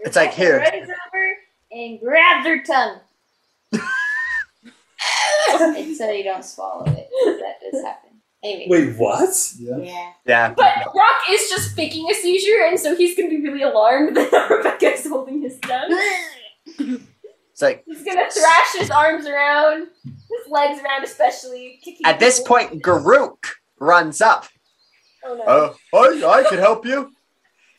Hey, 0.04 0.08
It's 0.08 0.16
like, 0.16 0.34
here. 0.34 0.60
Runs 0.60 0.90
over 0.90 1.34
and 1.72 2.00
grabs 2.00 2.46
her 2.46 2.62
tongue. 2.64 3.00
and 5.52 5.96
so 5.98 6.10
you 6.10 6.24
don't 6.24 6.44
swallow 6.44 6.86
it. 6.86 7.10
That 7.40 7.56
does 7.72 7.82
happen. 7.84 8.10
Anyway. 8.44 8.68
Wait, 8.88 8.98
what? 8.98 9.54
Yeah. 9.58 10.12
Yeah. 10.26 10.54
But 10.54 10.76
Rock 10.94 11.22
is 11.32 11.50
just 11.50 11.76
faking 11.76 12.10
a 12.12 12.14
seizure, 12.14 12.66
and 12.68 12.78
so 12.78 12.94
he's 12.96 13.16
gonna 13.16 13.30
be 13.30 13.42
really 13.42 13.62
alarmed 13.62 14.18
that 14.18 14.50
Rebecca's 14.50 15.08
holding 15.08 15.42
his 15.42 15.58
tongue. 15.60 15.88
It's 16.78 17.62
like, 17.62 17.84
He's 17.86 18.04
gonna 18.04 18.30
thrash 18.30 18.74
his 18.78 18.90
arms 18.92 19.28
around, 19.28 19.88
his 20.04 20.52
legs 20.52 20.82
around, 20.84 21.06
especially. 21.06 21.80
Kicking 21.82 22.06
at 22.06 22.20
this 22.20 22.42
point, 22.42 22.84
Garuk 22.84 23.38
runs 23.80 24.20
up. 24.20 24.48
Oh 25.24 25.36
no. 25.38 25.76
Oh, 25.94 26.30
I, 26.30 26.40
I 26.42 26.50
could 26.50 26.60
help 26.60 26.86
you. 26.86 27.13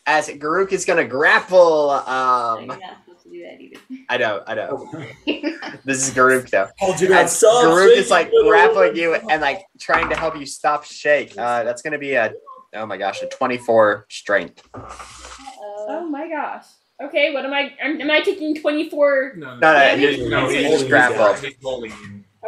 As 0.06 0.28
Garuk 0.28 0.72
is 0.72 0.84
going 0.84 0.98
to 0.98 1.08
grapple. 1.08 1.90
So 1.90 2.12
Um, 2.12 2.70
supposed 2.70 3.24
do 3.30 3.42
that. 3.42 4.04
I 4.10 4.16
know, 4.18 4.42
I 4.46 4.54
know. 4.54 4.88
This 5.84 6.06
is 6.08 6.14
Garuk, 6.14 6.48
though. 6.50 6.68
Hold 6.78 7.00
you 7.00 7.12
As 7.12 7.42
Garuk 7.42 7.96
is 7.96 8.10
like 8.10 8.30
grappling 8.46 8.96
you 8.96 9.14
and 9.14 9.42
like 9.42 9.64
trying 9.80 10.08
to 10.10 10.16
help 10.16 10.38
you 10.38 10.46
stop 10.46 10.84
shake. 10.84 11.36
Uh, 11.36 11.64
that's 11.64 11.82
going 11.82 11.92
to 11.92 11.98
be 11.98 12.14
a, 12.14 12.32
oh 12.74 12.86
my 12.86 12.96
gosh, 12.96 13.22
a 13.22 13.26
24 13.26 14.06
strength. 14.08 14.62
Uh-oh. 14.74 15.86
Oh 15.88 16.08
my 16.08 16.28
gosh. 16.28 16.64
Okay, 17.02 17.32
what 17.34 17.44
am 17.44 17.52
I? 17.52 17.72
Am, 17.80 18.00
am 18.00 18.10
I 18.10 18.20
taking 18.20 18.54
twenty 18.54 18.88
four? 18.88 19.32
No, 19.36 19.56
No, 19.56 19.60
no, 19.60 19.72
Damage? 19.72 20.16
you, 20.18 20.30
No, 20.30 20.48
you 20.48 20.58
he's 20.60 20.70
just 20.78 20.88
grappled. 20.88 21.38
He's 21.44 21.54
holding. 21.60 21.92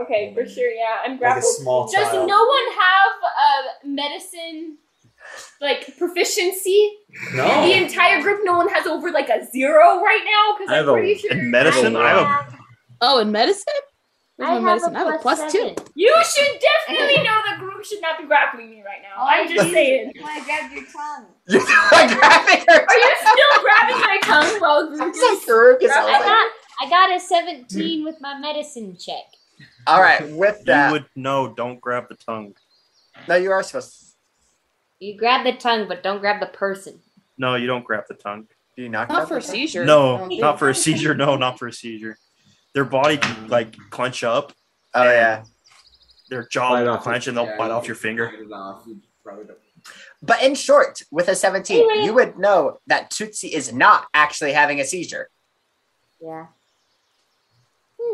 Okay, 0.00 0.32
for 0.34 0.46
sure. 0.46 0.70
Yeah, 0.70 0.98
I'm 1.04 1.10
Like 1.12 1.16
a 1.16 1.18
grappled. 1.18 1.44
small 1.56 1.86
Does 1.88 1.94
child. 2.12 2.28
no 2.28 2.44
one 2.44 2.64
have 2.78 3.12
a 3.82 3.88
medicine 3.88 4.78
like 5.60 5.96
proficiency? 5.98 6.92
No. 7.34 7.66
The 7.66 7.72
entire 7.82 8.20
group, 8.22 8.40
no 8.44 8.56
one 8.56 8.68
has 8.68 8.86
over 8.86 9.10
like 9.10 9.28
a 9.28 9.44
zero 9.50 10.00
right 10.02 10.22
now 10.24 10.56
because 10.58 10.70
I 10.70 10.78
I'm 10.78 10.84
have 10.84 10.88
a- 10.88 10.92
pretty 10.92 11.14
sure. 11.18 11.30
In 11.32 11.50
medicine, 11.50 11.96
I 11.96 12.08
have 12.10 12.52
a 12.52 12.58
Oh, 13.00 13.18
in 13.20 13.30
medicine? 13.32 13.74
Where's 14.36 14.50
I 14.50 14.54
have 14.54 14.62
medicine? 14.62 14.94
a 14.96 14.98
I 14.98 15.04
have 15.04 15.14
a 15.14 15.18
plus 15.18 15.38
plus 15.40 15.52
seven. 15.52 15.74
two. 15.76 15.84
You 15.94 16.14
should 16.24 16.60
definitely 16.88 17.22
know 17.24 17.40
the 17.50 17.56
group 17.58 17.84
should 17.84 18.02
not 18.02 18.18
be 18.18 18.24
grappling 18.26 18.68
me 18.70 18.82
right 18.84 19.00
now. 19.02 19.14
Oh, 19.22 19.26
I'm 19.26 19.48
just 19.48 19.68
do. 19.68 19.72
saying. 19.72 20.12
I 20.22 20.44
grabbed 20.44 20.74
your 20.74 20.84
tongue. 20.84 21.26
You're 21.48 21.62
like 21.92 22.18
grabbing 22.18 22.64
her. 22.68 22.86
Are 22.86 22.96
you 22.96 23.14
still 23.18 23.62
grabbing 23.62 24.00
my 24.00 24.18
tongue 24.24 24.60
while 24.60 24.88
Groot 24.94 25.08
It's 25.08 25.22
like 25.22 25.38
is 25.38 25.44
Garuk 25.48 25.82
is 25.82 25.90
I 25.90 26.00
I 26.00 26.00
holding. 26.12 26.26
got 26.28 26.50
I 26.82 26.90
got 26.90 27.16
a 27.16 27.20
17 27.20 28.04
with 28.04 28.16
my 28.20 28.38
medicine 28.38 28.96
check. 28.98 29.24
All 29.86 30.02
right, 30.02 30.20
with 30.32 30.56
that, 30.64 30.66
You 30.66 30.66
that. 30.66 30.92
would 30.92 31.04
no, 31.16 31.54
don't 31.54 31.80
grab 31.80 32.08
the 32.10 32.16
tongue. 32.16 32.54
No, 33.28 33.36
you 33.36 33.50
are 33.52 33.62
supposed 33.62 33.98
to. 34.00 34.05
You 34.98 35.16
grab 35.18 35.44
the 35.44 35.52
tongue, 35.52 35.88
but 35.88 36.02
don't 36.02 36.20
grab 36.20 36.40
the 36.40 36.46
person. 36.46 37.00
No, 37.38 37.54
you 37.54 37.66
don't 37.66 37.84
grab 37.84 38.04
the 38.08 38.14
tongue. 38.14 38.46
Do 38.76 38.82
you 38.82 38.88
not? 38.88 39.08
Not 39.08 39.28
for 39.28 39.36
a 39.38 39.40
tongue? 39.42 39.50
seizure. 39.50 39.82
I 39.82 39.86
No, 39.86 40.28
don't 40.28 40.58
for 40.58 40.68
a 40.70 40.74
seizure. 40.74 41.14
No, 41.14 41.36
not 41.36 41.58
for 41.58 41.66
a 41.68 41.72
seizure. 41.72 42.16
Their 42.74 42.84
body 42.84 43.16
can 43.18 43.48
like 43.48 43.74
clench 43.90 44.22
up, 44.24 44.52
Oh, 44.94 45.04
yeah. 45.04 45.44
their 46.28 46.46
jaw 46.48 46.70
Bite 46.74 46.84
will 46.84 46.96
clench, 46.98 47.26
and 47.26 47.36
they'll 47.36 47.44
Yeah, 47.46 47.56
bite 47.56 47.66
you 47.66 47.72
off 47.72 47.86
your 47.86 47.96
finger. 47.96 48.26
bite 48.28 48.40
it 48.40 48.52
off, 48.52 48.82
you 48.86 49.00
probably 49.22 49.44
don't- 49.44 49.58
But 50.22 50.42
in 50.42 50.54
short, 50.54 51.02
with 51.10 51.28
a 51.28 51.34
17, 51.34 51.78
Anyway. 51.90 52.04
you 52.04 52.12
would 52.14 52.38
know 52.38 52.80
that 52.86 53.10
Tootsie 53.10 53.54
is 53.54 53.72
not 53.72 54.08
actually 54.12 54.52
having 54.52 54.80
a 54.80 54.84
seizure. 54.84 55.30
Yeah. 56.20 56.46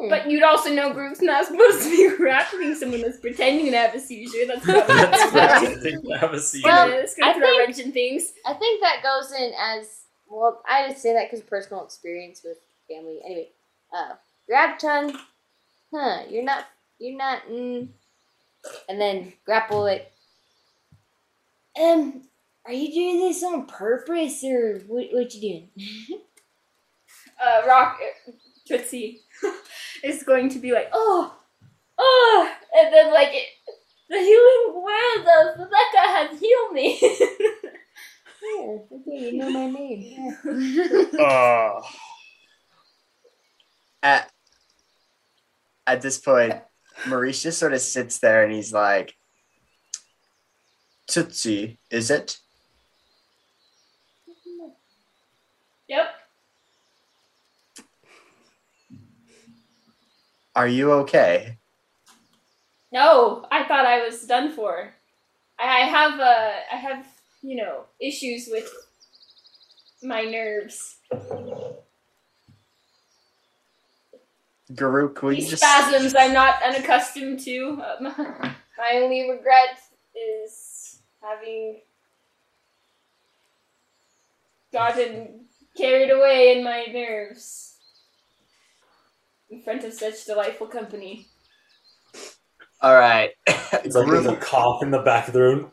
Hmm. 0.00 0.08
But 0.08 0.30
you'd 0.30 0.42
also 0.42 0.72
know 0.72 0.92
Groot's 0.92 1.20
not 1.20 1.44
supposed 1.46 1.82
to 1.82 1.90
be 1.90 2.16
grappling 2.16 2.74
someone 2.74 3.02
that's 3.02 3.18
pretending 3.18 3.66
to 3.72 3.76
have 3.76 3.94
a 3.94 4.00
seizure. 4.00 4.46
That's 4.46 4.64
That's 4.64 5.30
probably 5.32 5.96
right. 6.10 6.20
Have 6.20 6.32
a 6.32 6.40
seat. 6.40 6.64
Well, 6.64 6.90
it's 6.90 7.14
gonna 7.14 7.32
I 7.32 7.34
throw 7.34 7.42
a 7.42 7.46
think- 7.50 7.58
wrench 7.66 7.78
in 7.78 7.92
things. 7.92 8.32
I 8.46 8.54
think 8.54 8.80
that 8.82 9.02
goes 9.02 9.32
in 9.32 9.52
as 9.58 10.00
well. 10.28 10.62
I 10.68 10.88
just 10.88 11.02
say 11.02 11.12
that 11.14 11.30
because 11.30 11.44
personal 11.44 11.84
experience 11.84 12.42
with 12.44 12.58
family. 12.88 13.20
Anyway, 13.24 13.48
uh, 13.94 14.14
grab 14.46 14.78
tongue. 14.78 15.16
Huh? 15.92 16.22
You're 16.30 16.44
not. 16.44 16.66
You're 16.98 17.18
not. 17.18 17.42
Mm, 17.50 17.88
and 18.88 19.00
then 19.00 19.32
grapple 19.44 19.86
it. 19.86 20.10
Um, 21.80 22.22
are 22.64 22.72
you 22.72 22.92
doing 22.92 23.20
this 23.20 23.42
on 23.42 23.66
purpose 23.66 24.42
or 24.44 24.78
what? 24.86 25.06
What 25.12 25.34
you 25.34 25.40
doing? 25.40 25.68
Uh, 27.44 27.66
Rock 27.66 27.98
uh, 28.28 28.30
Tootsie 28.68 29.20
is 30.04 30.22
going 30.22 30.48
to 30.50 30.58
be 30.58 30.72
like, 30.72 30.88
oh, 30.92 31.34
oh, 31.98 32.52
and 32.76 32.92
then 32.92 33.12
like 33.12 33.28
it, 33.32 33.48
the 34.08 34.18
healing 34.18 34.82
word 34.82 35.20
of 35.20 35.58
Rebecca 35.58 35.98
has 35.98 36.40
healed 36.40 36.72
me. 36.72 36.98
Yeah, 38.42 38.78
okay, 38.90 39.30
you 39.30 39.38
know 39.38 39.50
my 39.50 39.70
name. 39.70 40.02
Yeah. 40.02 41.04
Uh, 41.20 41.80
At, 44.02 44.32
at 45.86 46.00
this 46.02 46.18
point, 46.18 46.54
Maurice 47.06 47.42
just 47.42 47.60
sort 47.60 47.72
of 47.72 47.80
sits 47.80 48.18
there 48.18 48.42
and 48.42 48.52
he's 48.52 48.72
like, 48.72 49.14
Tootsie, 51.06 51.78
is 51.90 52.10
it? 52.10 52.38
yep. 55.88 56.06
Are 60.54 60.68
you 60.68 60.92
okay? 60.92 61.58
No, 62.92 63.46
I 63.50 63.64
thought 63.64 63.86
I 63.86 64.04
was 64.04 64.26
done 64.26 64.52
for. 64.52 64.92
I 65.58 65.80
have 65.80 66.20
uh, 66.20 66.50
I 66.72 66.76
have 66.76 67.06
you 67.42 67.56
know 67.56 67.84
issues 68.00 68.48
with 68.50 68.70
my 70.02 70.22
nerves. 70.22 70.96
Garuk, 74.72 75.22
will 75.22 75.32
you 75.32 75.40
These 75.40 75.50
just. 75.50 75.62
spasms 75.62 76.14
I'm 76.16 76.32
not 76.32 76.62
unaccustomed 76.62 77.40
to. 77.40 77.82
Um, 77.82 78.04
my 78.78 78.92
only 78.94 79.30
regret 79.30 79.78
is 80.14 81.00
having 81.22 81.80
gotten 84.72 85.46
carried 85.76 86.10
away 86.10 86.56
in 86.56 86.64
my 86.64 86.86
nerves. 86.86 87.71
In 89.52 89.62
front 89.62 89.84
of 89.84 89.92
such 89.92 90.24
delightful 90.24 90.66
company. 90.66 91.28
All 92.80 92.94
right. 92.96 93.30
It's 93.84 93.96
like 93.96 94.06
there's 94.06 94.26
a 94.26 94.36
cough 94.36 94.82
in 94.82 94.90
the 94.90 94.98
back 95.00 95.26
of 95.28 95.34
the 95.34 95.40
room. 95.40 95.70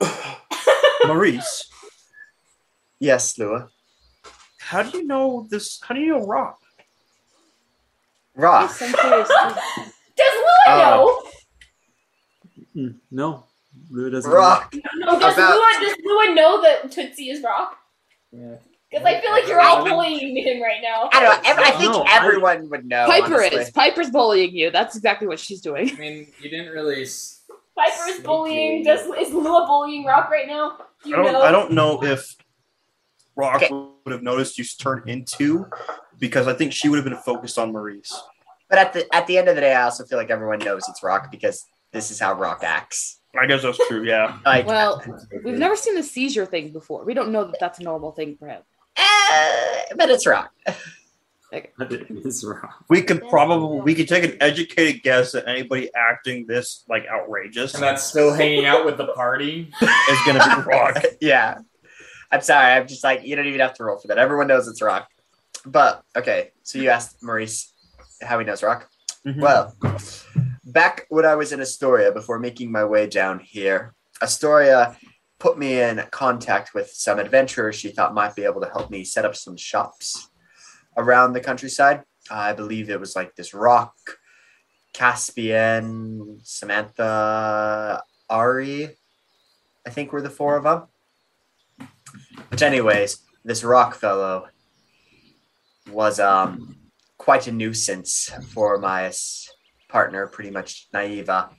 Maurice, 1.05 1.69
yes, 2.99 3.37
Lua. 3.37 3.69
how 4.59 4.81
do 4.83 4.97
you 4.97 5.05
know 5.05 5.45
this? 5.49 5.79
How 5.83 5.93
do 5.93 6.01
you 6.01 6.07
know 6.17 6.25
Rock? 6.25 6.59
Rock. 8.35 8.69
Yes, 8.69 8.81
I'm 8.81 8.93
curious. 8.93 9.27
too. 9.27 9.91
Does 10.17 10.33
Lua 10.33 10.63
Uh, 10.67 10.77
know? 12.75 12.91
No, 13.11 13.43
Lua 13.91 14.09
doesn't. 14.09 14.31
Rock. 14.31 14.73
No, 14.95 15.19
does 15.19 15.33
about- 15.35 15.53
Lua 15.55 15.71
does 15.81 15.95
Lua 16.03 16.33
know 16.33 16.61
that 16.63 16.91
Tootsie 16.91 17.29
is 17.29 17.43
Rock? 17.43 17.77
Yeah. 18.31 18.55
Because 18.89 19.05
I 19.05 19.21
feel 19.21 19.31
like 19.31 19.47
you're 19.47 19.59
all 19.61 19.83
bullying 19.85 20.35
him 20.35 20.61
right 20.61 20.79
now. 20.81 21.09
I 21.13 21.19
don't 21.19 21.43
know. 21.43 21.49
ev- 21.51 21.59
I 21.59 21.71
think 21.77 21.91
No, 21.91 22.01
I- 22.07 22.17
everyone 22.17 22.69
would 22.69 22.85
know. 22.85 23.05
Piper 23.05 23.35
honestly. 23.35 23.59
is. 23.59 23.69
Piper's 23.71 24.09
bullying 24.09 24.55
you. 24.55 24.71
That's 24.71 24.95
exactly 24.95 25.27
what 25.27 25.39
she's 25.39 25.61
doing. 25.61 25.91
I 25.91 25.95
mean, 25.95 26.27
you 26.41 26.49
didn't 26.49 26.71
really. 26.73 27.03
s- 27.03 27.43
Piper 27.77 28.07
is 28.09 28.19
bullying. 28.21 28.83
Sneaky. 28.83 29.05
Does 29.17 29.27
is 29.27 29.33
Lua 29.33 29.65
bullying 29.67 30.05
Rock 30.05 30.29
right 30.31 30.47
now? 30.47 30.77
Do 31.03 31.13
I 31.13 31.17
you 31.17 31.23
don't. 31.23 31.33
know? 31.33 31.41
I 31.43 31.51
don't 31.51 31.71
know 31.71 32.03
if 32.03 32.35
Rock 33.35 33.57
Okay. 33.63 33.69
would 33.71 34.11
have 34.11 34.23
noticed 34.23 34.57
you 34.57 34.65
turn 34.65 35.03
into, 35.07 35.65
because 36.17 36.47
I 36.47 36.53
think 36.53 36.73
she 36.73 36.89
would 36.89 36.97
have 36.97 37.05
been 37.05 37.15
focused 37.17 37.57
on 37.59 37.71
Maurice. 37.71 38.11
But 38.69 38.79
at 38.79 38.93
the 38.93 39.15
at 39.15 39.27
the 39.27 39.37
end 39.37 39.47
of 39.49 39.55
the 39.55 39.61
day, 39.61 39.73
I 39.75 39.83
also 39.83 40.03
feel 40.05 40.17
like 40.17 40.29
everyone 40.29 40.59
knows 40.59 40.89
it's 40.89 41.01
Rock 41.03 41.31
because 41.31 41.65
this 41.93 42.11
is 42.11 42.19
how 42.19 42.33
Rock 42.33 42.63
acts. 42.63 43.19
I 43.39 43.45
guess 43.45 43.61
that's 43.61 43.77
true. 43.87 44.03
Yeah. 44.03 44.39
Like, 44.45 44.65
Well, 44.65 45.01
we've 45.45 45.57
never 45.57 45.75
seen 45.75 45.95
a 45.97 46.03
seizure 46.03 46.45
thing 46.47 46.73
before. 46.73 47.05
We 47.05 47.13
don't 47.13 47.31
know 47.31 47.43
that 47.45 47.57
that's 47.59 47.79
a 47.79 47.83
normal 47.83 48.11
thing 48.11 48.35
for 48.37 48.47
him. 48.47 48.61
Eh, 48.99 49.83
but 49.95 50.09
it's 50.09 50.25
Rock. 50.27 50.51
It's 51.51 52.43
wrong. 52.43 52.69
We 52.89 53.01
could 53.01 53.27
probably 53.29 53.81
we 53.81 53.95
could 53.95 54.07
take 54.07 54.23
an 54.23 54.37
educated 54.39 55.01
guess 55.01 55.31
that 55.31 55.47
anybody 55.47 55.89
acting 55.95 56.45
this 56.47 56.83
like 56.87 57.05
outrageous 57.11 57.73
And 57.73 57.81
that's 57.81 58.03
still 58.03 58.33
hanging 58.33 58.65
out 58.65 58.85
with 58.85 58.97
the 58.97 59.07
party. 59.07 59.71
is 59.81 60.19
going 60.25 60.37
to 60.37 60.55
be 60.55 60.61
Rock. 60.69 61.03
yeah. 61.21 61.57
I'm 62.31 62.41
sorry. 62.41 62.73
I'm 62.73 62.87
just 62.87 63.03
like 63.03 63.23
you 63.25 63.35
don't 63.35 63.47
even 63.47 63.61
have 63.61 63.73
to 63.75 63.83
roll 63.83 63.97
for 63.97 64.09
that. 64.09 64.19
Everyone 64.19 64.45
knows 64.47 64.67
it's 64.67 64.81
Rock. 64.81 65.07
But 65.65 66.03
okay, 66.15 66.51
so 66.61 66.77
you 66.77 66.89
asked 66.89 67.23
Maurice 67.23 67.73
how 68.21 68.37
he 68.37 68.45
knows 68.45 68.61
Rock. 68.61 68.87
Mhm. 69.25 69.41
Well, 69.41 69.75
back 70.65 71.05
when 71.09 71.25
I 71.25 71.35
was 71.35 71.51
in 71.51 71.61
Astoria 71.61 72.11
before 72.11 72.37
making 72.37 72.71
my 72.71 72.85
way 72.85 73.07
down 73.07 73.39
here, 73.39 73.95
Astoria 74.21 74.95
put 75.39 75.57
me 75.57 75.81
in 75.81 76.03
contact 76.11 76.73
with 76.73 76.91
some 76.91 77.17
adventurers 77.17 77.75
she 77.75 77.89
thought 77.89 78.13
might 78.13 78.35
be 78.35 78.43
able 78.43 78.61
to 78.61 78.69
help 78.69 78.89
me 78.91 79.03
set 79.03 79.25
up 79.25 79.35
some 79.35 79.55
shops 79.57 80.29
around 80.97 81.33
the 81.33 81.39
countryside. 81.39 82.03
I 82.29 82.53
believe 82.53 82.89
it 82.89 82.99
was 82.99 83.15
like 83.15 83.35
this 83.35 83.53
rock, 83.53 83.95
Caspian, 84.93 86.39
Samantha, 86.43 88.03
Ari, 88.29 88.97
I 89.85 89.89
think 89.89 90.11
were 90.11 90.21
the 90.21 90.29
four 90.29 90.57
of 90.57 90.63
them. 90.65 90.83
But 92.49 92.61
anyways, 92.61 93.19
this 93.43 93.63
rock 93.63 93.95
fellow 93.95 94.47
was 95.89 96.19
um 96.19 96.77
quite 97.17 97.47
a 97.47 97.51
nuisance 97.51 98.29
for 98.49 98.77
my 98.77 99.11
partner, 99.87 100.27
pretty 100.27 100.51
much 100.51 100.87
Naiva. 100.93 101.49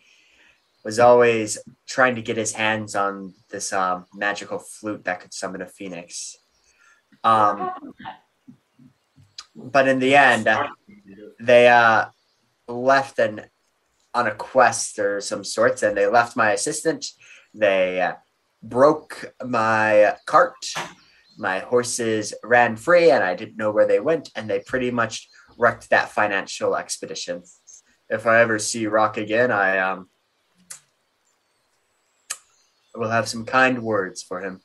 Was 0.83 0.99
always 0.99 1.59
trying 1.87 2.14
to 2.14 2.22
get 2.22 2.39
his 2.39 2.53
hands 2.53 2.95
on 2.95 3.35
this 3.51 3.72
um, 3.72 4.07
magical 4.14 4.59
flute 4.59 5.05
that 5.05 5.20
could 5.20 5.35
summon 5.35 5.61
a 5.61 5.66
phoenix. 5.66 6.37
Um, 7.22 7.70
but 9.55 9.89
in 9.89 9.99
the 9.99 10.14
end, 10.16 10.49
they 11.39 11.68
uh, 11.68 12.07
left 12.66 13.18
an 13.18 13.43
on 14.14 14.26
a 14.26 14.35
quest 14.35 14.99
or 14.99 15.20
some 15.20 15.45
sorts, 15.45 15.83
and 15.83 15.97
they 15.97 16.07
left 16.07 16.37
my 16.37 16.53
assistant. 16.53 17.07
They 17.55 18.01
uh, 18.01 18.14
broke 18.62 19.35
my 19.45 20.16
cart. 20.26 20.72
My 21.39 21.61
horses 21.61 22.35
ran 22.43 22.76
free, 22.76 23.11
and 23.11 23.22
I 23.22 23.35
didn't 23.35 23.57
know 23.57 23.70
where 23.70 23.87
they 23.87 24.01
went, 24.01 24.31
and 24.35 24.49
they 24.49 24.61
pretty 24.61 24.91
much 24.91 25.28
wrecked 25.59 25.91
that 25.91 26.11
financial 26.11 26.76
expedition. 26.76 27.43
If 28.09 28.26
I 28.26 28.41
ever 28.41 28.59
see 28.59 28.87
Rock 28.87 29.16
again, 29.16 29.51
I 29.51 29.78
um 29.78 30.09
will 32.99 33.11
have 33.11 33.28
some 33.28 33.45
kind 33.45 33.82
words 33.82 34.22
for 34.22 34.41
him. 34.41 34.61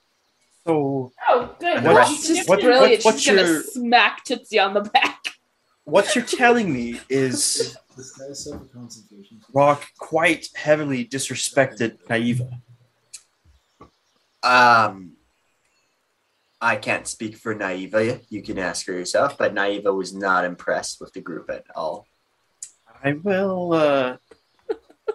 So 0.65 1.11
Oh, 1.30 1.55
good. 1.59 1.78
And 1.78 1.86
Well, 1.86 1.93
what- 1.95 2.07
she's 2.07 2.26
She's 2.26 2.38
just 2.38 2.49
what- 2.49 2.59
gonna- 2.61 2.71
brilliant. 2.80 3.03
what's 3.05 3.19
She's 3.19 3.36
gonna 3.36 3.47
your- 3.47 3.63
smack 3.63 4.23
Tootsie 4.23 4.59
on 4.59 4.73
the 4.73 4.82
back. 4.82 5.26
what 5.84 6.15
you're 6.15 6.26
telling 6.26 6.73
me 6.73 6.99
is 7.09 7.76
This 7.95 8.11
guy 8.11 8.26
is 8.26 8.43
so 8.43 8.57
concentration. 8.73 9.41
Rock 9.53 9.86
quite 9.99 10.47
heavily 10.55 11.05
disrespected 11.05 11.97
Naiva. 12.09 12.61
Um, 14.43 15.13
I 16.61 16.76
can't 16.78 17.07
speak 17.07 17.38
for 17.38 17.53
Naiva. 17.55 18.26
You 18.30 18.41
can 18.41 18.57
ask 18.59 18.86
her 18.88 18.93
yourself, 18.93 19.38
but 19.38 19.53
Naiva 19.53 19.95
was 19.95 20.13
not 20.13 20.45
impressed 20.45 20.99
with 20.99 21.13
the 21.13 21.21
group 21.21 21.49
at 21.49 21.65
all. 21.76 22.07
I 23.03 23.13
will. 23.13 23.73
uh 23.73 24.17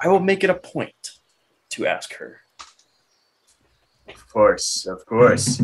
I 0.00 0.08
will 0.08 0.20
make 0.20 0.42
it 0.44 0.50
a 0.50 0.54
point 0.54 1.17
to 1.78 1.86
ask 1.86 2.14
her. 2.14 2.40
Of 4.08 4.28
course, 4.28 4.86
of 4.86 5.06
course. 5.06 5.62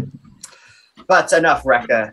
But 1.09 1.33
enough 1.33 1.65
reca- 1.65 2.13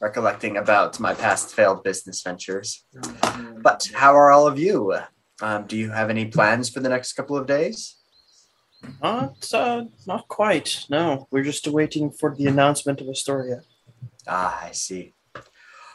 recollecting 0.00 0.58
about 0.58 1.00
my 1.00 1.14
past 1.14 1.54
failed 1.54 1.82
business 1.82 2.22
ventures. 2.22 2.84
But 3.62 3.90
how 3.94 4.14
are 4.14 4.30
all 4.30 4.46
of 4.46 4.58
you? 4.58 4.98
Um, 5.40 5.66
do 5.66 5.76
you 5.76 5.90
have 5.90 6.10
any 6.10 6.26
plans 6.26 6.68
for 6.68 6.80
the 6.80 6.90
next 6.90 7.14
couple 7.14 7.36
of 7.36 7.46
days? 7.46 7.96
Not, 9.02 9.52
uh, 9.54 9.84
not 10.06 10.28
quite. 10.28 10.84
No, 10.90 11.26
we're 11.30 11.44
just 11.44 11.66
waiting 11.66 12.10
for 12.10 12.34
the 12.34 12.46
announcement 12.46 13.00
of 13.00 13.08
Astoria. 13.08 13.62
Ah, 14.26 14.66
I 14.68 14.72
see. 14.72 15.14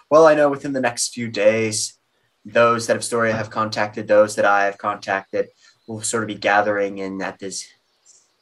Well, 0.09 0.25
I 0.25 0.35
know 0.35 0.49
within 0.49 0.73
the 0.73 0.81
next 0.81 1.13
few 1.13 1.27
days, 1.29 1.99
those 2.45 2.87
that 2.87 2.93
have 2.93 3.03
Storia 3.03 3.33
have 3.33 3.49
contacted, 3.49 4.07
those 4.07 4.35
that 4.35 4.45
I 4.45 4.65
have 4.65 4.77
contacted, 4.77 5.49
will 5.87 6.01
sort 6.01 6.23
of 6.23 6.27
be 6.27 6.35
gathering 6.35 6.97
in 6.99 7.21
at 7.21 7.39
this, 7.39 7.67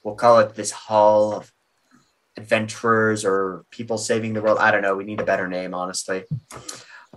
we'll 0.04 0.16
call 0.16 0.40
it 0.40 0.56
this 0.56 0.72
hall 0.72 1.34
of 1.34 1.52
adventurers 2.38 3.24
or 3.24 3.66
people 3.70 3.98
saving 3.98 4.34
the 4.34 4.42
world. 4.42 4.58
I 4.60 4.72
don't 4.72 4.82
know. 4.82 4.96
We 4.96 5.06
need 5.06 5.22
a 5.22 5.26
better 5.26 5.48
name, 5.48 5.74
honestly. 5.74 6.24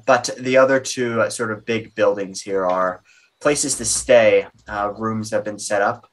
But 0.07 0.31
the 0.39 0.59
other 0.59 0.79
two 0.79 1.22
uh, 1.22 1.31
sort 1.31 1.51
of 1.51 1.64
big 1.64 1.95
buildings 1.95 2.43
here 2.43 2.64
are 2.64 3.03
places 3.41 3.76
to 3.76 3.85
stay. 3.85 4.47
Uh, 4.68 4.93
rooms 4.97 5.31
have 5.31 5.45
been 5.45 5.59
set 5.59 5.83
up, 5.83 6.09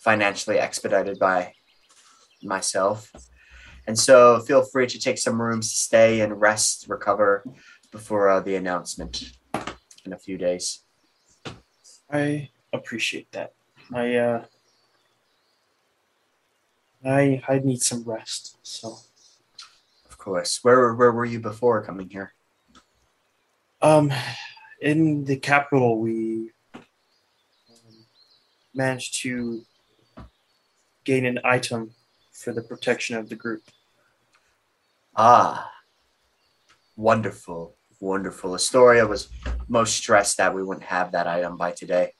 financially 0.00 0.58
expedited 0.58 1.18
by 1.18 1.52
myself. 2.42 3.10
And 3.86 3.98
so 3.98 4.40
feel 4.40 4.62
free 4.62 4.86
to 4.86 4.98
take 4.98 5.18
some 5.18 5.40
rooms 5.40 5.72
to 5.72 5.78
stay 5.78 6.20
and 6.20 6.40
rest, 6.40 6.86
recover 6.88 7.44
before 7.92 8.28
uh, 8.28 8.40
the 8.40 8.56
announcement 8.56 9.32
in 10.04 10.12
a 10.12 10.18
few 10.18 10.38
days. 10.38 10.82
I 12.10 12.50
appreciate 12.76 13.30
that. 13.32 13.52
I, 13.94 14.14
uh, 14.16 14.44
I, 17.04 17.42
I 17.48 17.58
need 17.60 17.82
some 17.82 18.02
rest. 18.04 18.58
So, 18.62 18.98
Of 20.08 20.18
course. 20.18 20.60
Where 20.62 20.94
where 20.94 21.12
were 21.12 21.24
you 21.24 21.40
before 21.40 21.82
coming 21.84 22.08
here? 22.10 22.32
um, 23.82 24.12
in 24.80 25.24
the 25.24 25.36
capital, 25.36 25.98
we 25.98 26.50
um, 26.74 26.82
managed 28.74 29.20
to 29.22 29.62
gain 31.04 31.24
an 31.26 31.38
item 31.44 31.90
for 32.32 32.52
the 32.52 32.62
protection 32.62 33.16
of 33.16 33.28
the 33.28 33.36
group. 33.36 33.62
Ah, 35.14 35.70
wonderful, 36.96 37.76
wonderful. 38.00 38.54
Astoria 38.54 39.06
was 39.06 39.28
most 39.68 39.94
stressed 39.96 40.36
that 40.38 40.54
we 40.54 40.62
wouldn't 40.62 40.86
have 40.86 41.12
that 41.12 41.26
item 41.26 41.56
by 41.56 41.70
today. 41.72 42.12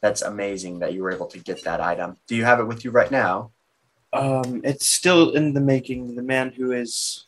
That's 0.00 0.22
amazing 0.22 0.78
that 0.78 0.94
you 0.94 1.02
were 1.02 1.12
able 1.12 1.26
to 1.26 1.38
get 1.38 1.62
that 1.64 1.80
item. 1.80 2.16
Do 2.26 2.34
you 2.34 2.44
have 2.44 2.60
it 2.60 2.64
with 2.64 2.84
you 2.84 2.90
right 2.90 3.10
now? 3.10 3.50
Um, 4.12 4.62
it's 4.64 4.86
still 4.86 5.30
in 5.32 5.52
the 5.52 5.60
making. 5.60 6.16
The 6.16 6.22
man 6.22 6.50
who 6.50 6.72
is 6.72 7.26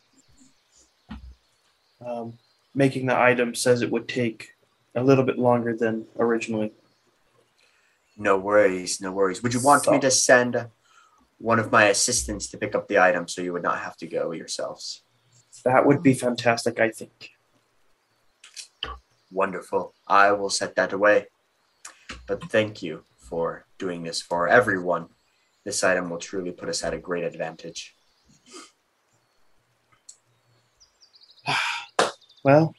um, 2.05 2.39
making 2.73 3.05
the 3.05 3.17
item 3.17 3.55
says 3.55 3.81
it 3.81 3.91
would 3.91 4.07
take 4.07 4.53
a 4.95 5.03
little 5.03 5.23
bit 5.23 5.37
longer 5.37 5.75
than 5.75 6.05
originally. 6.17 6.71
No 8.17 8.37
worries, 8.37 9.01
no 9.01 9.11
worries. 9.11 9.41
Would 9.41 9.53
you 9.53 9.63
want 9.63 9.89
me 9.89 9.99
to 9.99 10.11
send 10.11 10.67
one 11.39 11.59
of 11.59 11.71
my 11.71 11.85
assistants 11.85 12.47
to 12.47 12.57
pick 12.57 12.75
up 12.75 12.87
the 12.87 12.99
item 12.99 13.27
so 13.27 13.41
you 13.41 13.53
would 13.53 13.63
not 13.63 13.79
have 13.79 13.97
to 13.97 14.07
go 14.07 14.31
yourselves? 14.31 15.01
That 15.63 15.85
would 15.85 16.03
be 16.03 16.13
fantastic, 16.13 16.79
I 16.79 16.89
think. 16.89 17.31
Wonderful. 19.31 19.93
I 20.07 20.31
will 20.31 20.49
set 20.49 20.75
that 20.75 20.93
away. 20.93 21.27
But 22.27 22.43
thank 22.49 22.81
you 22.81 23.03
for 23.17 23.65
doing 23.77 24.03
this 24.03 24.21
for 24.21 24.47
everyone. 24.47 25.07
This 25.65 25.83
item 25.83 26.09
will 26.09 26.17
truly 26.17 26.51
put 26.51 26.69
us 26.69 26.83
at 26.83 26.93
a 26.93 26.97
great 26.97 27.23
advantage. 27.23 27.95
Well, 32.45 32.75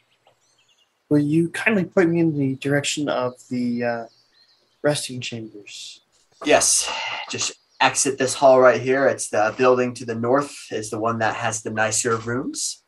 will 1.09 1.21
you 1.21 1.49
kindly 1.49 1.85
point 1.85 2.11
me 2.11 2.21
in 2.21 2.37
the 2.37 2.57
direction 2.57 3.09
of 3.09 3.33
the 3.49 3.83
uh, 3.83 4.05
resting 4.83 5.23
chambers? 5.23 6.03
Yes, 6.45 6.91
just 7.31 7.53
exit 7.81 8.19
this 8.19 8.35
hall 8.35 8.61
right 8.61 8.81
here. 8.81 9.07
It's 9.07 9.29
the 9.29 9.55
building 9.57 9.95
to 9.95 10.05
the 10.05 10.15
north 10.15 10.55
is 10.71 10.91
the 10.91 10.99
one 10.99 11.19
that 11.21 11.37
has 11.37 11.63
the 11.63 11.71
nicer 11.71 12.17
rooms. 12.17 12.83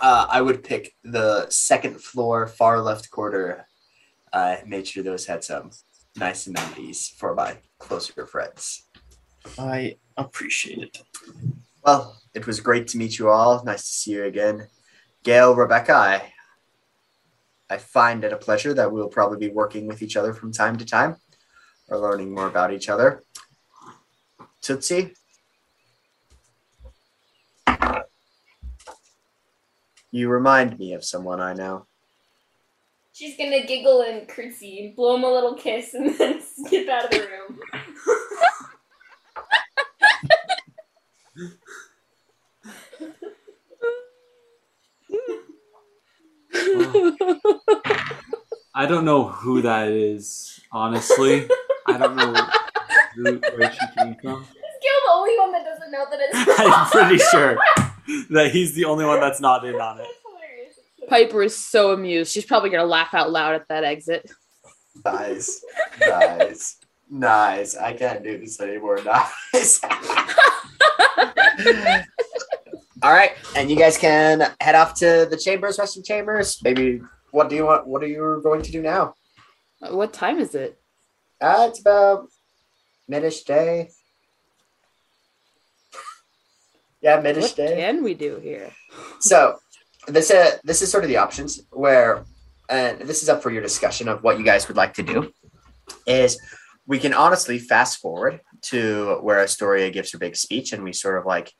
Uh, 0.00 0.26
I 0.28 0.42
would 0.42 0.64
pick 0.64 0.94
the 1.04 1.48
second 1.48 2.00
floor, 2.02 2.46
far 2.46 2.80
left 2.80 3.10
quarter. 3.10 3.67
I 4.32 4.62
made 4.66 4.86
sure 4.86 5.02
those 5.02 5.26
had 5.26 5.44
some 5.44 5.70
nice 6.16 6.46
amenities 6.46 7.08
for 7.08 7.34
my 7.34 7.58
closer 7.78 8.26
friends. 8.26 8.88
I 9.58 9.96
appreciate 10.16 10.78
it. 10.78 10.98
Well, 11.84 12.20
it 12.34 12.46
was 12.46 12.60
great 12.60 12.88
to 12.88 12.98
meet 12.98 13.18
you 13.18 13.28
all. 13.28 13.64
Nice 13.64 13.88
to 13.88 13.94
see 13.94 14.10
you 14.12 14.24
again. 14.24 14.68
Gail, 15.22 15.54
Rebecca, 15.54 15.94
I, 15.94 16.32
I 17.70 17.78
find 17.78 18.24
it 18.24 18.32
a 18.32 18.36
pleasure 18.36 18.74
that 18.74 18.90
we'll 18.90 19.08
probably 19.08 19.38
be 19.38 19.52
working 19.52 19.86
with 19.86 20.02
each 20.02 20.16
other 20.16 20.34
from 20.34 20.52
time 20.52 20.76
to 20.78 20.84
time 20.84 21.16
or 21.88 21.98
learning 21.98 22.34
more 22.34 22.46
about 22.46 22.72
each 22.72 22.88
other. 22.88 23.24
Tootsie? 24.60 25.14
You 30.10 30.28
remind 30.28 30.78
me 30.78 30.94
of 30.94 31.04
someone 31.04 31.40
I 31.40 31.52
know. 31.52 31.86
She's 33.18 33.36
gonna 33.36 33.66
giggle 33.66 34.02
and 34.02 34.28
curtsy 34.28 34.78
and 34.78 34.94
blow 34.94 35.16
him 35.16 35.24
a 35.24 35.28
little 35.28 35.54
kiss 35.56 35.92
and 35.92 36.16
then 36.16 36.40
skip 36.66 36.88
out 36.88 37.06
of 37.06 37.10
the 37.10 37.26
room. 37.26 37.58
I 48.72 48.86
don't 48.86 49.04
know 49.04 49.24
who 49.24 49.62
that 49.62 49.88
is, 49.88 50.60
honestly. 50.70 51.48
I 51.88 51.98
don't 51.98 52.14
know 52.14 52.34
who, 53.16 53.40
where 53.56 53.72
she 53.72 53.86
came 53.98 54.14
from. 54.14 54.42
Is 54.42 54.48
Gil 54.80 55.00
the 55.06 55.12
only 55.12 55.36
one 55.38 55.50
that 55.50 55.64
doesn't 55.64 55.90
know 55.90 56.06
that 56.08 56.20
it's 56.20 56.60
I'm 56.60 56.88
pretty 56.88 57.18
sure 57.32 57.58
that 58.30 58.52
he's 58.52 58.74
the 58.74 58.84
only 58.84 59.04
one 59.04 59.18
that's 59.18 59.40
not 59.40 59.64
in 59.64 59.74
on 59.74 60.02
it. 60.02 60.06
Piper 61.08 61.42
is 61.42 61.56
so 61.56 61.92
amused. 61.92 62.32
She's 62.32 62.44
probably 62.44 62.70
gonna 62.70 62.84
laugh 62.84 63.14
out 63.14 63.30
loud 63.30 63.54
at 63.54 63.68
that 63.68 63.84
exit. 63.84 64.30
Nice. 65.04 65.62
Nice. 66.00 66.76
Nice. 67.10 67.76
I 67.76 67.92
can't 67.94 68.22
do 68.22 68.38
this 68.38 68.60
anymore. 68.60 68.98
Nice. 69.54 69.80
All 73.02 73.12
right. 73.12 73.32
And 73.56 73.70
you 73.70 73.76
guys 73.76 73.96
can 73.96 74.42
head 74.60 74.74
off 74.74 74.94
to 74.94 75.26
the 75.30 75.36
chambers, 75.36 75.78
resting 75.78 76.02
chambers. 76.02 76.60
Maybe 76.62 77.00
what 77.30 77.48
do 77.48 77.56
you 77.56 77.64
want? 77.66 77.86
What 77.86 78.02
are 78.02 78.06
you 78.08 78.40
going 78.42 78.62
to 78.62 78.72
do 78.72 78.82
now? 78.82 79.14
Uh, 79.82 79.94
What 79.96 80.12
time 80.12 80.38
is 80.40 80.54
it? 80.54 80.78
Uh, 81.40 81.66
it's 81.70 81.80
about 81.80 82.26
midish 83.10 83.44
day. 83.44 83.90
yeah, 87.00 87.20
midish 87.20 87.42
What 87.42 87.56
day. 87.56 87.76
can 87.76 88.02
we 88.02 88.14
do 88.14 88.38
here? 88.42 88.72
So 89.20 89.56
this 90.08 90.30
uh, 90.30 90.58
this 90.64 90.82
is 90.82 90.90
sort 90.90 91.04
of 91.04 91.08
the 91.08 91.16
options 91.16 91.60
where, 91.70 92.24
and 92.68 93.00
this 93.00 93.22
is 93.22 93.28
up 93.28 93.42
for 93.42 93.50
your 93.50 93.62
discussion 93.62 94.08
of 94.08 94.22
what 94.22 94.38
you 94.38 94.44
guys 94.44 94.68
would 94.68 94.76
like 94.76 94.94
to 94.94 95.02
do. 95.02 95.32
Is 96.06 96.40
we 96.86 96.98
can 96.98 97.14
honestly 97.14 97.58
fast 97.58 98.00
forward 98.00 98.40
to 98.62 99.18
where 99.20 99.40
Astoria 99.40 99.90
gives 99.90 100.12
her 100.12 100.18
big 100.18 100.36
speech, 100.36 100.72
and 100.72 100.82
we 100.82 100.92
sort 100.92 101.18
of 101.18 101.26
like, 101.26 101.52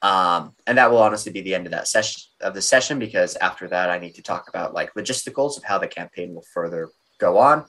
um, 0.00 0.54
and 0.66 0.78
that 0.78 0.90
will 0.90 1.02
honestly 1.02 1.32
be 1.32 1.40
the 1.40 1.54
end 1.54 1.66
of 1.66 1.72
that 1.72 1.88
session 1.88 2.22
of 2.40 2.54
the 2.54 2.62
session 2.62 2.98
because 2.98 3.36
after 3.36 3.68
that 3.68 3.90
I 3.90 3.98
need 3.98 4.14
to 4.14 4.22
talk 4.22 4.48
about 4.48 4.74
like 4.74 4.94
logisticals 4.94 5.56
of 5.56 5.64
how 5.64 5.78
the 5.78 5.88
campaign 5.88 6.34
will 6.34 6.46
further 6.54 6.90
go 7.18 7.38
on. 7.38 7.64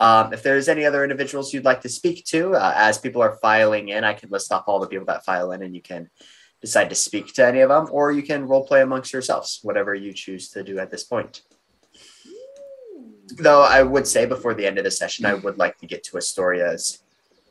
Um, 0.00 0.32
if 0.32 0.44
there's 0.44 0.68
any 0.68 0.84
other 0.84 1.02
individuals 1.02 1.52
you'd 1.52 1.64
like 1.64 1.80
to 1.80 1.88
speak 1.88 2.24
to, 2.26 2.54
uh, 2.54 2.72
as 2.76 2.98
people 2.98 3.20
are 3.20 3.36
filing 3.42 3.88
in, 3.88 4.04
I 4.04 4.14
can 4.14 4.30
list 4.30 4.52
off 4.52 4.64
all 4.68 4.78
the 4.78 4.86
people 4.86 5.06
that 5.06 5.24
file 5.24 5.50
in, 5.50 5.62
and 5.62 5.74
you 5.74 5.82
can 5.82 6.08
decide 6.60 6.88
to 6.90 6.94
speak 6.94 7.32
to 7.34 7.46
any 7.46 7.60
of 7.60 7.68
them, 7.68 7.88
or 7.90 8.10
you 8.12 8.22
can 8.22 8.46
role 8.46 8.66
play 8.66 8.82
amongst 8.82 9.12
yourselves, 9.12 9.60
whatever 9.62 9.94
you 9.94 10.12
choose 10.12 10.48
to 10.50 10.62
do 10.62 10.78
at 10.78 10.90
this 10.90 11.04
point. 11.04 11.42
Though 13.38 13.62
I 13.62 13.82
would 13.82 14.06
say 14.06 14.26
before 14.26 14.54
the 14.54 14.66
end 14.66 14.78
of 14.78 14.84
the 14.84 14.90
session, 14.90 15.26
I 15.26 15.34
would 15.34 15.58
like 15.58 15.78
to 15.78 15.86
get 15.86 16.02
to 16.04 16.16
Astoria's 16.16 17.00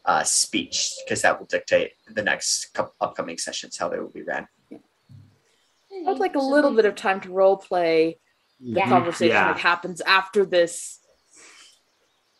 uh, 0.05 0.23
speech 0.23 0.93
because 1.05 1.21
that 1.21 1.39
will 1.39 1.45
dictate 1.45 1.93
the 2.13 2.23
next 2.23 2.73
couple 2.73 2.95
upcoming 2.99 3.37
sessions 3.37 3.77
how 3.77 3.87
they 3.89 3.99
will 3.99 4.09
be 4.09 4.23
ran. 4.23 4.47
I 4.71 6.09
would 6.09 6.19
like 6.19 6.35
a 6.35 6.39
little 6.39 6.73
bit 6.73 6.85
of 6.85 6.95
time 6.95 7.21
to 7.21 7.29
role 7.31 7.57
play 7.57 8.17
the 8.59 8.81
conversation 8.81 9.35
Yeah. 9.35 9.47
that 9.53 9.59
happens 9.59 10.01
after 10.01 10.45
this 10.45 10.99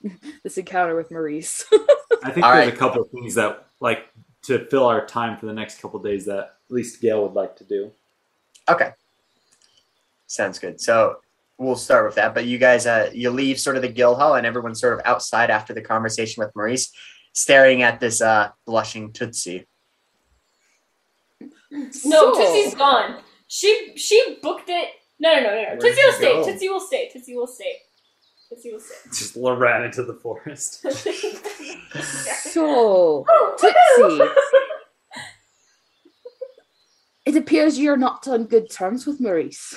this 0.44 0.58
encounter 0.58 0.96
with 0.96 1.12
Maurice. 1.12 1.66
I 2.24 2.32
think 2.32 2.46
All 2.46 2.54
there's 2.54 2.66
right. 2.68 2.74
a 2.74 2.78
couple 2.78 3.02
of 3.02 3.10
things 3.12 3.36
that, 3.36 3.68
like, 3.80 4.08
to 4.44 4.66
fill 4.66 4.86
our 4.86 5.06
time 5.06 5.38
for 5.38 5.46
the 5.46 5.54
next 5.54 5.82
couple 5.82 6.00
of 6.00 6.06
days 6.06 6.26
that 6.26 6.57
at 6.70 6.74
least 6.76 7.02
Gail 7.02 7.24
would 7.24 7.34
like 7.34 7.56
to 7.58 7.64
do. 7.64 7.92
Okay, 8.70 8.92
sounds 10.28 10.60
good. 10.60 10.82
So 10.82 11.18
we'll 11.58 11.76
start 11.76 12.06
with 12.06 12.16
that. 12.16 12.34
But 12.34 12.46
you 12.46 12.58
guys, 12.58 12.86
uh, 12.86 13.10
you 13.14 13.30
leave 13.30 13.60
sort 13.60 13.76
of 13.76 13.82
the 13.82 13.88
guild 13.88 14.18
hall, 14.18 14.36
and 14.36 14.46
everyone's 14.46 14.80
sort 14.80 14.94
of 15.00 15.02
outside 15.06 15.50
after 15.50 15.74
the 15.74 15.82
conversation 15.82 16.42
with 16.44 16.56
Maurice, 16.56 16.92
staring 17.34 17.82
at 17.84 18.00
this 18.00 18.22
uh, 18.22 18.50
blushing 18.66 19.12
Tootsie. 19.14 19.66
No, 21.72 21.90
So- 21.92 22.34
Tootsie's 22.34 22.76
gone. 22.76 23.22
She 23.48 23.94
she 23.96 24.38
booked 24.42 24.70
it. 24.70 24.90
No, 25.20 25.34
no, 25.36 25.42
no, 25.42 25.50
no, 25.50 25.74
no. 25.74 25.80
Tootsie 25.80 26.02
will 26.04 26.12
she 26.12 26.18
stay. 26.18 26.34
go? 26.34 26.44
Tootsie 26.46 26.70
will 26.70 26.80
stay. 26.82 27.10
Tootsie 27.14 27.36
will 27.36 27.48
stay. 27.48 27.76
Tootsie 28.50 28.72
will 28.74 28.80
stay. 28.80 28.96
Just 29.10 29.36
ran 29.38 29.84
into 29.84 30.04
the 30.04 30.14
forest. 30.16 30.82
so, 32.52 33.26
Tootsie, 33.58 34.22
it 37.28 37.36
appears 37.36 37.78
you're 37.78 37.98
not 37.98 38.26
on 38.28 38.46
good 38.46 38.70
terms 38.72 39.06
with 39.06 39.20
Maurice. 39.20 39.76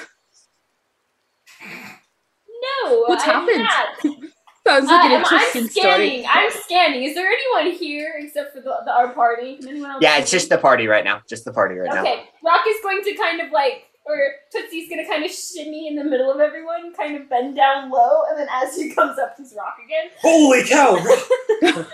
No, 2.85 3.05
What's 3.07 3.25
I'm 3.27 3.47
happened? 3.49 3.65
not. 3.65 3.89
Sounds 4.67 4.87
like 4.87 5.05
an 5.07 5.13
Uh, 5.13 5.19
interesting 5.19 5.63
I'm 5.63 5.69
story. 5.69 5.91
scanning. 5.95 6.25
I'm 6.31 6.51
scanning. 6.53 7.03
Is 7.05 7.15
there 7.15 7.27
anyone 7.29 7.73
here 7.77 8.15
except 8.19 8.53
for 8.55 8.61
the, 8.61 8.73
the 8.85 8.93
our 8.93 9.09
party? 9.13 9.57
Can 9.57 9.69
anyone 9.69 9.91
else? 9.91 10.03
Yeah, 10.03 10.19
it's 10.19 10.31
me? 10.33 10.39
just 10.39 10.49
the 10.51 10.59
party 10.59 10.87
right 10.87 11.03
now. 11.03 11.23
Just 11.29 11.45
the 11.45 11.53
party 11.53 11.75
right 11.77 11.93
now. 11.93 12.03
Okay, 12.03 12.25
Rock 12.45 12.61
is 12.69 12.77
going 12.83 13.03
to 13.03 13.15
kind 13.15 13.41
of 13.41 13.51
like, 13.51 13.87
or 14.05 14.17
Tootsie's 14.53 14.89
gonna 14.89 15.07
kind 15.07 15.25
of 15.25 15.31
shimmy 15.31 15.89
in 15.89 15.97
the 15.97 16.05
middle 16.05 16.31
of 16.31 16.39
everyone, 16.41 16.93
kind 16.95 17.17
of 17.17 17.29
bend 17.29 17.57
down 17.57 17.91
low, 17.91 18.23
and 18.31 18.39
then 18.39 18.47
as 18.53 18.77
he 18.77 18.91
comes 18.95 19.19
up, 19.19 19.35
he's 19.39 19.55
Rock 19.57 19.77
again. 19.85 20.11
Holy 20.21 20.63
cow! 20.65 20.95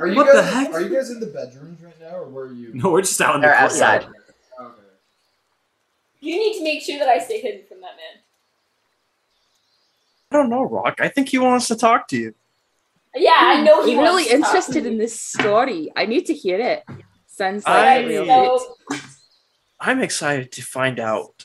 Are 0.00 0.06
you 0.06 0.16
What 0.16 0.26
guys, 0.26 0.34
the 0.36 0.42
heck? 0.42 0.72
Are 0.74 0.80
you 0.82 0.90
guys 0.94 1.10
in 1.10 1.18
the 1.20 1.26
bedrooms 1.26 1.77
right 1.77 1.77
now, 2.08 2.16
or 2.18 2.28
where 2.28 2.44
are 2.46 2.52
you? 2.52 2.70
No, 2.74 2.90
we're 2.90 3.02
just 3.02 3.20
out 3.20 3.34
in 3.36 3.40
the 3.40 3.46
They're 3.48 3.58
courtyard. 3.58 4.02
outside. 4.04 4.12
Okay. 4.60 4.74
You 6.20 6.36
need 6.36 6.58
to 6.58 6.64
make 6.64 6.82
sure 6.82 6.98
that 6.98 7.08
I 7.08 7.18
stay 7.18 7.40
hidden 7.40 7.62
from 7.68 7.80
that 7.80 7.96
man. 7.96 8.22
I 10.30 10.36
don't 10.36 10.50
know, 10.50 10.62
Rock. 10.62 11.00
I 11.00 11.08
think 11.08 11.28
he 11.30 11.38
wants 11.38 11.68
to 11.68 11.76
talk 11.76 12.08
to 12.08 12.16
you. 12.16 12.34
Yeah, 13.14 13.32
I 13.38 13.62
know 13.62 13.84
he 13.84 13.92
I'm 13.96 14.00
really 14.02 14.24
wants 14.24 14.28
to 14.30 14.38
talk 14.38 14.40
to 14.42 14.56
interested 14.58 14.84
me. 14.84 14.90
in 14.90 14.98
this 14.98 15.18
story. 15.20 15.90
I 15.96 16.06
need 16.06 16.26
to 16.26 16.34
hear 16.34 16.58
it. 16.60 16.84
Sounds 17.26 17.64
like 17.64 17.74
I- 17.74 17.94
a 18.00 18.06
real 18.08 18.58
So- 18.58 18.96
I'm 19.80 20.02
excited 20.02 20.52
to 20.52 20.62
find 20.62 20.98
out 21.00 21.44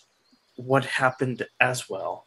what 0.55 0.85
happened 0.85 1.47
as 1.59 1.87
well. 1.89 2.25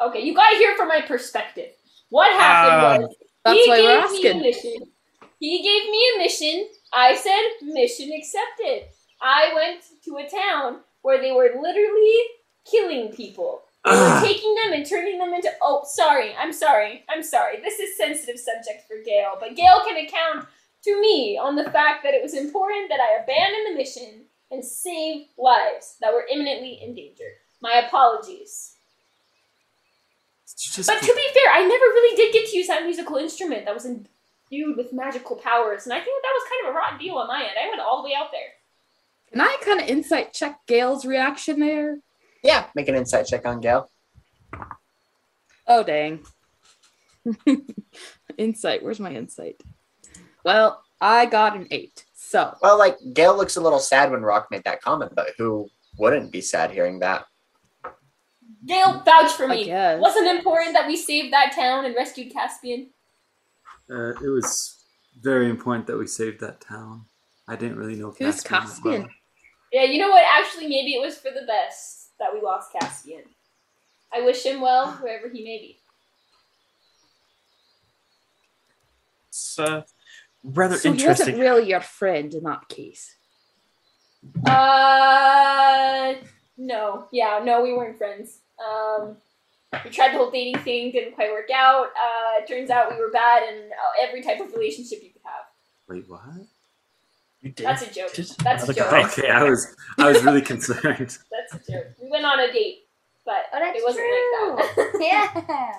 Okay, 0.00 0.20
you 0.20 0.34
gotta 0.34 0.56
hear 0.56 0.76
from 0.76 0.88
my 0.88 1.00
perspective. 1.02 1.72
What 2.10 2.30
Ah, 2.32 2.38
happened 2.38 3.02
was 3.08 3.16
That's 3.44 3.58
he 3.58 3.68
why 3.68 3.80
we're 3.82 4.00
gave 4.02 4.10
me 4.10 4.26
a 4.26 4.28
asking. 4.30 4.40
mission. 4.42 4.92
He 5.40 5.62
gave 5.62 5.90
me 5.90 6.10
a 6.14 6.18
mission. 6.18 6.68
I 6.92 7.16
said 7.16 7.66
mission 7.72 8.10
accepted. 8.12 8.88
I 9.20 9.52
went 9.54 9.82
to 10.04 10.16
a 10.18 10.28
town 10.28 10.80
where 11.02 11.20
they 11.20 11.32
were 11.32 11.50
literally 11.60 12.18
killing 12.70 13.12
people. 13.12 13.62
Taking 14.20 14.54
them 14.56 14.72
and 14.72 14.84
turning 14.84 15.18
them 15.18 15.32
into. 15.32 15.50
Oh, 15.62 15.84
sorry. 15.86 16.34
I'm 16.36 16.52
sorry. 16.52 17.04
I'm 17.08 17.22
sorry. 17.22 17.60
This 17.60 17.78
is 17.78 17.96
sensitive 17.96 18.38
subject 18.38 18.88
for 18.88 18.96
Gail, 19.04 19.36
but 19.38 19.54
Gail 19.54 19.82
can 19.86 20.04
account 20.04 20.48
to 20.84 21.00
me 21.00 21.38
on 21.38 21.54
the 21.56 21.70
fact 21.70 22.02
that 22.02 22.14
it 22.14 22.22
was 22.22 22.34
important 22.34 22.88
that 22.88 23.00
I 23.00 23.22
abandon 23.22 23.64
the 23.72 23.78
mission 23.78 24.24
and 24.50 24.64
save 24.64 25.26
lives 25.38 25.96
that 26.00 26.12
were 26.12 26.26
imminently 26.30 26.80
in 26.82 26.94
danger. 26.94 27.24
My 27.60 27.82
apologies. 27.86 28.72
But 30.76 31.00
to 31.00 31.14
be 31.14 31.28
fair, 31.34 31.52
I 31.52 31.60
never 31.62 31.84
really 31.84 32.16
did 32.16 32.32
get 32.32 32.48
to 32.50 32.56
use 32.56 32.68
that 32.68 32.84
musical 32.84 33.16
instrument 33.16 33.64
that 33.66 33.74
was 33.74 33.84
imbued 34.50 34.76
with 34.76 34.92
magical 34.92 35.36
powers, 35.36 35.84
and 35.84 35.92
I 35.92 36.00
think 36.00 36.06
that 36.06 36.22
that 36.22 36.34
was 36.34 36.44
kind 36.50 36.68
of 36.68 36.74
a 36.74 36.78
rotten 36.78 36.98
deal 36.98 37.16
on 37.16 37.28
my 37.28 37.40
end. 37.40 37.52
I 37.62 37.68
went 37.68 37.80
all 37.80 38.02
the 38.02 38.08
way 38.08 38.14
out 38.14 38.30
there. 38.32 38.40
Can 39.32 39.40
I 39.40 39.56
kind 39.62 39.80
of 39.80 39.88
insight 39.88 40.32
check 40.32 40.60
Gail's 40.66 41.04
reaction 41.04 41.60
there? 41.60 41.98
Yeah, 42.42 42.66
make 42.74 42.88
an 42.88 42.94
insight 42.94 43.26
check 43.26 43.46
on 43.46 43.60
Gail. 43.60 43.90
Oh 45.66 45.82
dang. 45.82 46.20
insight. 48.38 48.84
Where's 48.84 49.00
my 49.00 49.12
insight? 49.12 49.60
Well, 50.44 50.82
I 51.00 51.26
got 51.26 51.56
an 51.56 51.66
eight. 51.72 52.04
So 52.14 52.54
Well, 52.62 52.78
like 52.78 52.96
Gail 53.12 53.36
looks 53.36 53.56
a 53.56 53.60
little 53.60 53.80
sad 53.80 54.12
when 54.12 54.22
Rock 54.22 54.48
made 54.50 54.64
that 54.64 54.80
comment, 54.80 55.12
but 55.14 55.30
who 55.36 55.68
wouldn't 55.98 56.30
be 56.30 56.40
sad 56.40 56.70
hearing 56.70 57.00
that? 57.00 57.24
Gail, 58.64 59.02
vouch 59.04 59.32
for 59.32 59.48
me. 59.48 59.64
guess. 59.64 60.00
Wasn't 60.00 60.26
important 60.26 60.74
that 60.74 60.86
we 60.86 60.96
saved 60.96 61.32
that 61.32 61.52
town 61.54 61.84
and 61.84 61.94
rescued 61.94 62.32
Caspian? 62.32 62.90
Uh, 63.90 64.10
it 64.22 64.28
was 64.28 64.84
very 65.20 65.48
important 65.48 65.86
that 65.86 65.96
we 65.96 66.06
saved 66.06 66.40
that 66.40 66.60
town. 66.60 67.04
I 67.48 67.56
didn't 67.56 67.78
really 67.78 67.96
know 67.96 68.10
Who's 68.10 68.42
Caspian 68.42 68.52
that 68.52 68.66
Caspian? 68.66 69.02
well. 69.02 69.10
Yeah, 69.72 69.84
you 69.84 69.98
know 69.98 70.10
what? 70.10 70.24
Actually, 70.38 70.68
maybe 70.68 70.94
it 70.94 71.00
was 71.00 71.16
for 71.16 71.30
the 71.30 71.46
best 71.46 72.10
that 72.18 72.32
we 72.32 72.40
lost 72.40 72.72
Caspian. 72.72 73.24
I 74.12 74.22
wish 74.22 74.44
him 74.44 74.60
well 74.60 74.92
wherever 74.94 75.28
he 75.28 75.44
may 75.44 75.58
be. 75.58 75.78
It's 79.28 79.58
uh, 79.58 79.82
rather 80.42 80.76
So 80.76 80.92
he 80.92 81.06
wasn't 81.06 81.38
really 81.38 81.68
your 81.68 81.80
friend 81.80 82.32
in 82.32 82.44
that 82.44 82.68
case. 82.68 83.14
Uh, 84.46 86.14
no. 86.56 87.06
Yeah, 87.12 87.40
no, 87.44 87.62
we 87.62 87.72
weren't 87.72 87.98
friends. 87.98 88.40
Um, 88.58 89.18
we 89.84 89.90
tried 89.90 90.12
the 90.12 90.18
whole 90.18 90.30
dating 90.30 90.58
thing, 90.62 90.90
didn't 90.92 91.14
quite 91.14 91.30
work 91.30 91.48
out. 91.54 91.86
Uh, 91.88 92.40
it 92.42 92.48
turns 92.48 92.70
out 92.70 92.90
we 92.90 92.98
were 92.98 93.10
bad 93.10 93.42
in 93.52 93.70
uh, 93.70 94.06
every 94.06 94.22
type 94.22 94.40
of 94.40 94.52
relationship 94.52 95.00
you 95.02 95.10
could 95.10 95.22
have. 95.24 95.44
Wait, 95.88 96.08
what? 96.08 96.20
You 97.40 97.50
did. 97.52 97.66
That's 97.66 97.82
a 97.82 97.92
joke. 97.92 98.12
Just 98.14 98.38
That's 98.42 98.68
a 98.68 98.74
joke. 98.74 98.90
guy. 98.90 99.04
Okay, 99.06 99.28
I 99.28 99.44
was 99.44 99.74
I 99.98 100.08
was 100.08 100.22
really 100.24 100.42
concerned. 100.42 100.82
That's 101.30 101.54
a 101.68 101.72
joke. 101.72 101.86
We 102.02 102.10
went 102.10 102.24
on 102.24 102.40
a 102.40 102.52
date, 102.52 102.86
but 103.24 103.44
Oh, 103.52 103.58
it 103.62 103.82
wasn't 103.84 104.06
like 104.56 104.76
that. 104.76 105.00
yeah. 105.48 105.72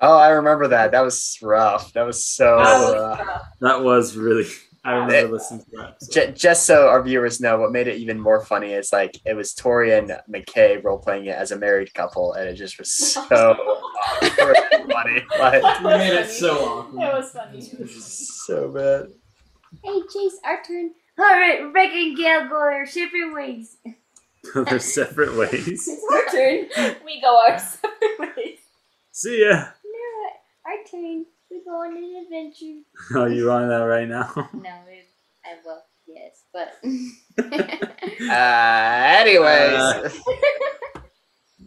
Oh, 0.00 0.16
I 0.16 0.30
remember 0.30 0.66
that. 0.68 0.92
That 0.92 1.02
was 1.02 1.38
rough. 1.42 1.92
That 1.92 2.02
was 2.06 2.24
so 2.24 2.56
That 2.56 2.80
was 2.80 2.94
rough. 2.94 3.18
rough. 3.26 3.42
That 3.60 3.82
was 3.82 4.16
really. 4.16 4.46
I 4.82 4.96
It- 4.96 5.00
remember 5.00 5.32
listening 5.34 5.60
to 5.64 5.70
that. 5.76 5.88
episode. 5.90 6.12
J- 6.12 6.32
just 6.32 6.64
so 6.64 6.88
our 6.88 7.02
viewers 7.02 7.40
know, 7.40 7.58
what 7.58 7.70
made 7.72 7.86
it 7.86 7.98
even 7.98 8.18
more 8.18 8.44
funny 8.44 8.72
is 8.72 8.92
like 8.92 9.12
it 9.26 9.34
was 9.34 9.52
Tori 9.52 9.92
and 9.92 10.16
McKay 10.32 10.82
role 10.82 10.98
playing 10.98 11.26
it 11.26 11.36
as 11.36 11.50
a 11.52 11.56
married 11.58 11.92
couple, 11.92 12.32
and 12.32 12.48
it 12.48 12.54
just 12.54 12.78
was 12.78 12.90
so 12.90 13.20
awkward 14.22 14.56
funny. 14.90 15.22
Like, 15.38 15.60
That 15.62 15.80
We 15.80 15.84
was 15.86 15.98
made 15.98 16.12
it 16.14 16.30
so 16.30 16.58
awkward. 16.64 17.02
It 17.02 17.12
was 17.14 17.30
funny. 17.30 17.60
so 17.60 18.68
bad. 18.70 19.06
Hey, 19.84 20.00
Chase, 20.12 20.38
our 20.44 20.62
turn. 20.66 20.92
All 21.18 21.24
right, 21.26 21.62
Rebecca 21.62 21.94
and 21.94 22.16
Gail 22.16 22.48
go 22.48 22.60
their 22.70 22.86
separate 22.86 23.34
ways. 23.34 23.76
They're 24.54 24.78
separate 24.78 25.36
ways. 25.36 25.68
It's 25.68 26.04
our 26.10 26.24
turn. 26.32 26.96
We 27.04 27.20
go 27.20 27.38
our 27.46 27.58
separate 27.58 28.18
ways. 28.36 28.58
See 29.12 29.42
ya. 29.46 29.64
No, 29.84 30.30
our 30.64 30.84
turn. 30.90 31.26
We 31.50 31.64
go 31.64 31.82
on 31.82 31.96
an 31.96 32.24
adventure. 32.24 32.82
Are 33.18 33.28
you 33.28 33.50
on 33.50 33.68
that 33.68 33.78
right 33.78 34.08
now? 34.08 34.30
No, 34.54 34.70
it, 34.88 35.06
I 35.44 35.58
will. 35.64 35.82
Yes, 36.06 36.44
but 36.52 36.74
Uh, 38.20 39.20
anyways, 39.20 39.80
Uh. 39.80 40.08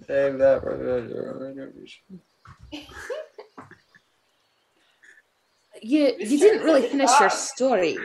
save 0.07 0.37
that 0.37 0.61
for 0.61 0.77
the 0.77 1.83
You 5.81 6.15
you 6.19 6.37
didn't 6.39 6.63
really 6.63 6.87
finish 6.87 7.09
your 7.19 7.29
story. 7.29 7.97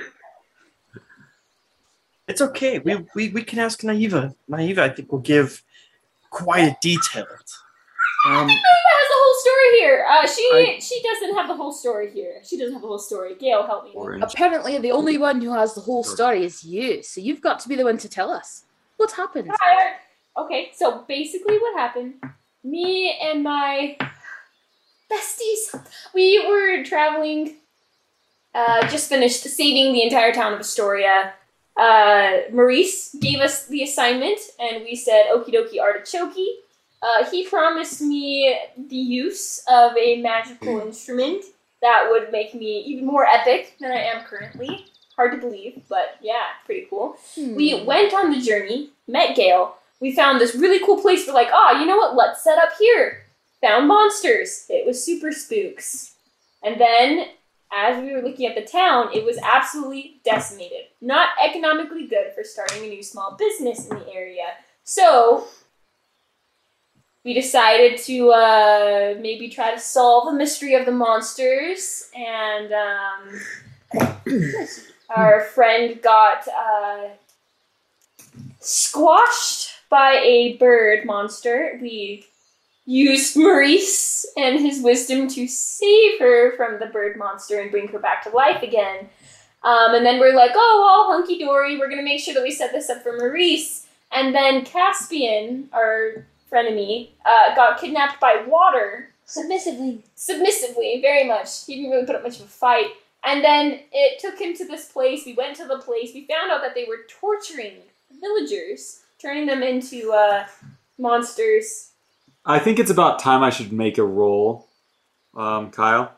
It's 2.29 2.41
okay. 2.41 2.79
We, 2.79 3.07
we 3.15 3.29
we 3.31 3.43
can 3.43 3.59
ask 3.59 3.81
Naiva. 3.83 4.35
Naiva, 4.51 4.79
I 4.79 4.89
think, 4.91 5.11
will 5.11 5.21
give 5.21 5.63
quite 6.31 6.65
a 6.65 6.77
detailed. 6.81 7.49
I 8.27 8.41
um, 8.41 8.49
Naiva 8.49 8.91
has 8.99 9.09
the 9.13 9.19
whole 9.23 9.35
story 9.45 9.81
here. 9.81 10.07
Uh, 10.09 10.27
she 10.27 10.51
I- 10.55 10.79
she 10.81 11.03
doesn't 11.03 11.37
have 11.37 11.49
the 11.49 11.55
whole 11.57 11.73
story 11.73 12.11
here. 12.11 12.35
She 12.43 12.59
doesn't 12.59 12.73
have 12.73 12.83
the 12.83 12.89
whole 12.89 12.99
story. 12.99 13.35
Gail, 13.37 13.67
help 13.67 13.85
me. 13.85 13.93
Orange. 13.95 14.25
Apparently, 14.25 14.79
the 14.79 14.91
only 14.93 15.19
one 15.19 15.41
who 15.41 15.53
has 15.53 15.75
the 15.75 15.81
whole 15.81 16.05
story 16.05 16.45
is 16.45 16.65
you. 16.65 17.03
So 17.03 17.21
you've 17.21 17.41
got 17.41 17.61
to 17.61 17.69
be 17.69 17.77
the 17.77 17.85
one 17.85 17.99
to 17.99 18.09
tell 18.09 18.31
us 18.31 18.65
what 18.97 19.13
happened. 19.13 19.51
Alright. 19.51 19.95
Okay, 20.37 20.71
so 20.75 21.05
basically 21.09 21.59
what 21.59 21.77
happened, 21.79 22.15
me 22.63 23.19
and 23.21 23.43
my 23.43 23.97
besties, 25.11 25.75
we 26.15 26.45
were 26.49 26.85
traveling, 26.85 27.57
uh, 28.55 28.87
just 28.89 29.09
finished 29.09 29.43
saving 29.43 29.93
the 29.93 30.03
entire 30.03 30.33
town 30.33 30.53
of 30.53 30.61
Astoria. 30.61 31.33
Uh, 31.77 32.39
Maurice 32.53 33.15
gave 33.21 33.41
us 33.41 33.67
the 33.67 33.83
assignment, 33.83 34.39
and 34.61 34.85
we 34.85 34.95
said, 34.95 35.25
okie 35.35 35.53
dokie 35.53 35.81
artichoke. 35.81 36.37
Uh, 37.03 37.29
he 37.31 37.47
promised 37.47 38.01
me 38.01 38.59
the 38.77 38.97
use 38.97 39.63
of 39.69 39.97
a 39.97 40.21
magical 40.21 40.81
hmm. 40.81 40.89
instrument 40.89 41.45
that 41.81 42.09
would 42.11 42.33
make 42.33 42.55
me 42.55 42.81
even 42.81 43.07
more 43.07 43.25
epic 43.25 43.77
than 43.81 43.93
I 43.93 44.01
am 44.03 44.25
currently. 44.25 44.87
Hard 45.15 45.33
to 45.33 45.39
believe, 45.39 45.83
but 45.89 46.17
yeah, 46.21 46.47
pretty 46.65 46.87
cool. 46.91 47.17
Hmm. 47.35 47.55
We 47.55 47.85
went 47.85 48.15
on 48.15 48.31
the 48.31 48.41
journey, 48.41 48.91
met 49.07 49.37
Gail. 49.37 49.77
We 50.01 50.15
found 50.15 50.41
this 50.41 50.55
really 50.55 50.85
cool 50.85 51.01
place. 51.01 51.27
We're 51.27 51.35
like, 51.35 51.51
oh, 51.53 51.79
you 51.79 51.87
know 51.87 51.97
what? 51.97 52.15
Let's 52.15 52.43
set 52.43 52.59
up 52.59 52.71
here. 52.79 53.25
Found 53.63 53.89
monsters. 53.89 54.67
It 54.69 54.87
was 54.87 55.03
super 55.03 55.33
spooks. 55.33 56.15
And 56.63 56.81
then, 56.81 57.27
as 57.73 58.03
we 58.03 58.13
were 58.13 58.23
looking 58.23 58.47
at 58.47 58.55
the 58.55 58.71
town, 58.71 59.11
it 59.13 59.25
was 59.25 59.39
absolutely 59.39 60.21
decimated. 60.25 60.87
Not 61.01 61.31
economically 61.45 62.07
good 62.07 62.33
for 62.35 62.45
starting 62.45 62.85
a 62.85 62.89
new 62.89 63.03
small 63.03 63.37
business 63.37 63.89
in 63.89 63.99
the 63.99 64.13
area. 64.13 64.47
So, 64.85 65.47
we 67.25 67.35
decided 67.35 67.99
to 68.01 68.31
uh, 68.31 69.15
maybe 69.21 69.49
try 69.49 69.75
to 69.75 69.81
solve 69.81 70.27
the 70.27 70.33
mystery 70.33 70.75
of 70.75 70.87
the 70.87 70.93
monsters. 70.93 72.11
And 72.17 72.73
um, 72.73 74.21
our 75.11 75.43
friend 75.55 76.01
got. 76.03 76.47
Uh, 76.49 77.09
squashed 78.61 79.71
by 79.89 80.21
a 80.23 80.57
bird 80.57 81.05
monster. 81.05 81.79
We 81.81 82.27
used 82.85 83.37
Maurice 83.37 84.27
and 84.37 84.61
his 84.61 84.83
wisdom 84.83 85.29
to 85.29 85.47
save 85.47 86.19
her 86.19 86.57
from 86.57 86.79
the 86.79 86.87
bird 86.87 87.17
monster 87.17 87.61
and 87.61 87.71
bring 87.71 87.89
her 87.89 87.99
back 87.99 88.25
to 88.25 88.31
life 88.31 88.63
again. 88.63 89.09
Um, 89.63 89.95
and 89.95 90.07
then 90.07 90.21
we're 90.21 90.37
like, 90.37 90.53
oh, 90.55 90.87
all 90.89 91.17
hunky 91.17 91.39
dory. 91.39 91.79
We're 91.79 91.91
gonna 91.91 92.03
make 92.03 92.21
sure 92.21 92.35
that 92.35 92.43
we 92.43 92.51
set 92.51 92.73
this 92.73 92.91
up 92.91 93.03
for 93.03 93.17
Maurice. 93.17 93.87
And 94.13 94.35
then 94.35 94.65
Caspian, 94.65 95.69
our 95.73 96.27
frenemy, 96.51 97.11
uh, 97.25 97.55
got 97.55 97.81
kidnapped 97.81 98.21
by 98.21 98.45
water 98.47 99.11
submissively. 99.25 100.03
submissively, 100.15 101.01
very 101.01 101.25
much. 101.25 101.67
He 101.67 101.77
didn't 101.77 101.91
really 101.91 102.07
put 102.07 102.17
up 102.17 102.23
much 102.23 102.39
of 102.39 102.47
a 102.47 102.49
fight. 102.49 102.93
And 103.25 103.45
then 103.45 103.81
it 103.93 104.21
took 104.21 104.41
him 104.41 104.55
to 104.57 104.65
this 104.67 104.87
place. 104.87 105.25
We 105.27 105.35
went 105.35 105.57
to 105.57 105.67
the 105.67 105.79
place. 105.79 106.13
We 106.15 106.27
found 106.27 106.51
out 106.51 106.63
that 106.63 106.75
they 106.75 106.85
were 106.85 107.01
torturing 107.09 107.75
villagers, 108.21 109.01
turning 109.19 109.47
them 109.47 109.63
into 109.63 110.13
uh, 110.13 110.47
monsters. 110.99 111.91
I 112.45 112.59
think 112.59 112.79
it's 112.79 112.91
about 112.91 113.19
time 113.19 113.43
I 113.43 113.51
should 113.51 113.73
make 113.73 113.99
a 113.99 114.05
roll, 114.05 114.69
um, 115.35 115.71
Kyle. 115.71 116.13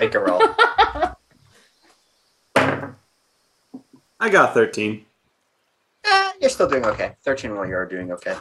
Make 0.00 0.14
a 0.14 0.20
roll. 0.20 0.40
I 4.18 4.30
got 4.30 4.54
13. 4.54 5.04
Eh, 6.04 6.32
you're 6.40 6.50
still 6.50 6.68
doing 6.68 6.84
okay. 6.86 7.16
13 7.22 7.54
while 7.54 7.66
you're 7.66 7.86
doing 7.86 8.12
okay. 8.12 8.36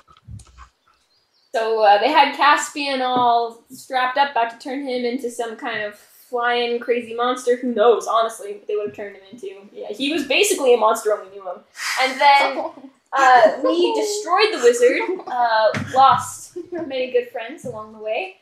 So 1.52 1.82
uh, 1.82 2.00
they 2.00 2.10
had 2.10 2.36
Caspian 2.36 3.02
all 3.02 3.64
strapped 3.70 4.18
up, 4.18 4.32
about 4.32 4.52
to 4.52 4.60
turn 4.60 4.88
him 4.88 5.04
into 5.04 5.32
some 5.32 5.56
kind 5.56 5.82
of 5.82 5.96
flying 6.30 6.80
crazy 6.80 7.16
monster. 7.16 7.58
Who 7.58 7.74
knows, 7.74 8.08
honestly, 8.08 8.54
what 8.54 8.68
they 8.68 8.76
would 8.76 8.88
have 8.88 8.96
turned 8.96 9.16
him 9.16 9.24
into. 9.32 9.68
Yeah, 9.74 9.88
he 9.90 10.14
was 10.14 10.26
basically 10.26 10.74
a 10.74 10.78
monster 10.78 11.16
when 11.16 11.26
we 11.26 11.36
knew 11.36 11.48
him. 11.48 11.58
And 12.02 12.22
then 12.22 12.58
uh, 13.14 13.62
we 13.64 13.96
destroyed 13.96 14.54
the 14.54 14.60
wizard, 14.64 15.02
uh, 15.28 15.84
lost 15.96 16.58
many 16.72 17.12
good 17.12 17.30
friends 17.30 17.66
along 17.66 17.94
the 17.94 18.00
way, 18.00 18.36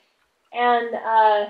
and 0.53 0.93
uh, 0.95 1.49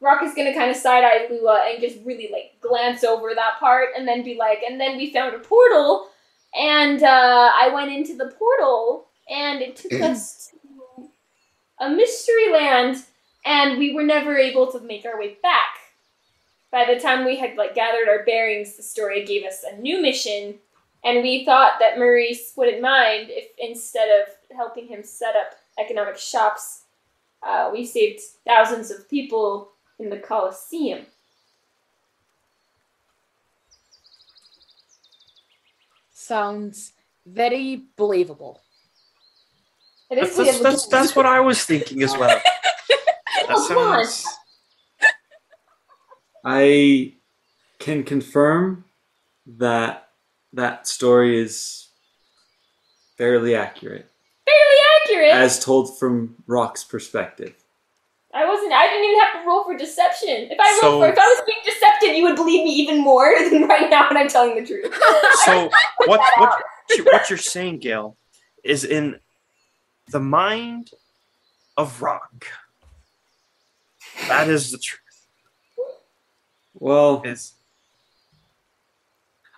Rock 0.00 0.22
is 0.22 0.34
gonna 0.34 0.52
kind 0.52 0.70
of 0.70 0.76
side 0.76 1.04
eye 1.04 1.28
Lua 1.30 1.70
and 1.70 1.80
just 1.80 2.04
really 2.04 2.28
like 2.30 2.60
glance 2.60 3.02
over 3.02 3.34
that 3.34 3.58
part, 3.58 3.90
and 3.96 4.06
then 4.06 4.22
be 4.22 4.36
like, 4.36 4.58
and 4.68 4.78
then 4.78 4.98
we 4.98 5.12
found 5.12 5.34
a 5.34 5.38
portal, 5.38 6.08
and 6.58 7.02
uh, 7.02 7.50
I 7.54 7.70
went 7.72 7.92
into 7.92 8.16
the 8.16 8.32
portal, 8.38 9.06
and 9.30 9.60
it 9.62 9.76
took 9.76 9.92
us 10.02 10.50
to 10.50 11.08
a 11.80 11.90
mystery 11.90 12.52
land, 12.52 13.04
and 13.44 13.78
we 13.78 13.94
were 13.94 14.02
never 14.02 14.36
able 14.36 14.70
to 14.72 14.80
make 14.80 15.04
our 15.04 15.18
way 15.18 15.36
back. 15.42 15.76
By 16.70 16.86
the 16.86 17.00
time 17.00 17.24
we 17.24 17.36
had 17.36 17.56
like 17.56 17.74
gathered 17.74 18.08
our 18.08 18.24
bearings, 18.24 18.76
Astoria 18.78 19.26
gave 19.26 19.44
us 19.44 19.62
a 19.62 19.76
new 19.76 20.00
mission 20.00 20.58
and 21.04 21.22
we 21.22 21.44
thought 21.44 21.74
that 21.80 21.98
Maurice 21.98 22.52
wouldn't 22.56 22.80
mind 22.80 23.26
if 23.30 23.48
instead 23.58 24.08
of 24.20 24.56
helping 24.56 24.86
him 24.86 25.02
set 25.02 25.34
up 25.34 25.54
economic 25.78 26.16
shops, 26.16 26.82
uh, 27.42 27.70
we 27.72 27.84
saved 27.84 28.20
thousands 28.46 28.90
of 28.90 29.08
people 29.08 29.70
in 29.98 30.10
the 30.10 30.18
Colosseum. 30.18 31.06
Sounds 36.22 36.92
very 37.26 37.82
believable. 37.96 38.60
It 40.08 40.18
is 40.18 40.36
That's, 40.36 40.36
that's, 40.36 40.60
that's, 40.60 40.86
that's 40.86 41.16
what 41.16 41.26
I 41.26 41.40
was 41.40 41.64
thinking 41.64 42.02
as 42.02 42.16
well. 42.16 42.40
That 43.48 43.56
come 43.66 43.78
on. 43.78 44.04
sounds. 44.04 44.26
I 46.44 47.14
can 47.80 48.04
confirm 48.04 48.84
that 49.46 50.10
that 50.52 50.86
story 50.86 51.40
is 51.40 51.88
fairly 53.16 53.56
accurate. 53.56 54.08
fairly 54.46 55.22
accurate. 55.24 55.42
as 55.42 55.58
told 55.58 55.98
from 55.98 56.36
Rock's 56.46 56.84
perspective. 56.84 57.56
I 58.34 58.48
wasn't. 58.48 58.72
I 58.72 58.86
didn't 58.88 59.04
even 59.10 59.20
have 59.20 59.42
to 59.42 59.46
roll 59.48 59.64
for 59.64 59.76
deception. 59.76 60.48
If 60.50 60.58
I 60.58 60.70
rolled 60.70 60.80
So- 60.80 61.00
for, 61.00 61.08
if 61.08 61.18
I 61.18 61.22
was 61.26 61.42
being 61.46 61.58
deceptive, 61.64 62.16
you 62.16 62.22
would 62.24 62.36
believe 62.36 62.64
me 62.64 62.70
even 62.70 63.00
more 63.02 63.34
than 63.50 63.68
right 63.68 63.90
now 63.90 64.08
when 64.08 64.16
I'm 64.16 64.28
telling 64.28 64.54
the 64.56 64.66
truth. 64.66 64.92
So 65.44 65.70
what 66.06 66.20
what 66.38 66.62
you- 66.96 67.04
what 67.04 67.28
you're 67.30 67.38
saying, 67.38 67.78
Gail, 67.78 68.16
is 68.64 68.84
in 68.84 69.18
the 70.10 70.20
mind 70.20 70.90
of 71.76 72.00
rock. 72.02 72.46
That 74.28 74.48
is 74.48 74.70
the 74.70 74.78
truth. 74.78 75.00
Well, 76.74 77.22
Is 77.24 77.52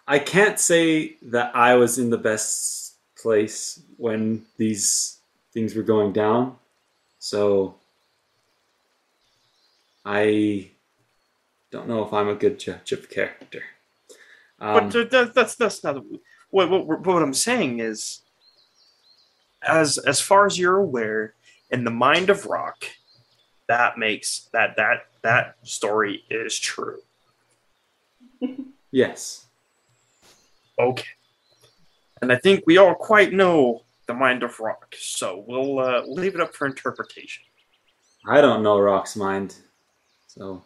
I 0.07 0.19
can't 0.19 0.59
say 0.61 1.17
that 1.23 1.55
I 1.57 1.75
was 1.75 1.99
in 1.99 2.11
the 2.11 2.19
best 2.19 2.97
place 3.17 3.81
when 3.97 4.45
these 4.59 5.19
things 5.53 5.75
were 5.75 5.83
going 5.83 6.13
down. 6.13 6.57
So 7.19 7.75
I 10.05 10.71
don't 11.71 11.89
know 11.89 12.05
if 12.05 12.13
I'm 12.13 12.29
a 12.29 12.35
good 12.35 12.59
judge 12.59 12.93
of 12.93 13.09
character. 13.09 13.63
Um, 14.61 14.75
but 14.75 14.93
th- 14.93 15.11
that, 15.11 15.35
that's 15.35 15.57
that's 15.57 15.83
not 15.83 16.05
what, 16.51 16.71
what 16.71 17.07
what 17.07 17.23
I'm 17.23 17.35
saying 17.35 17.81
is 17.81 18.21
as 19.67 19.99
as 19.99 20.21
far 20.21 20.47
as 20.47 20.59
you're 20.59 20.77
aware 20.77 21.35
in 21.71 21.85
the 21.85 21.91
mind 21.91 22.31
of 22.31 22.47
rock 22.47 22.85
that 23.67 23.99
makes 23.99 24.49
that 24.53 24.77
that 24.77 25.07
that 25.23 25.57
story 25.63 26.25
is 26.31 26.59
true 26.59 27.01
yes. 28.91 29.47
okay 30.79 31.09
and 32.21 32.31
i 32.31 32.37
think 32.37 32.63
we 32.67 32.77
all 32.77 32.95
quite 32.95 33.33
know 33.33 33.83
the 34.07 34.15
mind 34.15 34.43
of 34.43 34.61
rock 34.61 34.95
so 34.99 35.45
we'll 35.47 35.79
uh, 35.79 36.03
leave 36.07 36.35
it 36.35 36.41
up 36.41 36.55
for 36.55 36.67
interpretation 36.67 37.43
I 38.27 38.41
don't 38.41 38.63
know 38.63 38.81
Rock's 38.81 39.17
mind, 39.17 39.55
so 40.37 40.63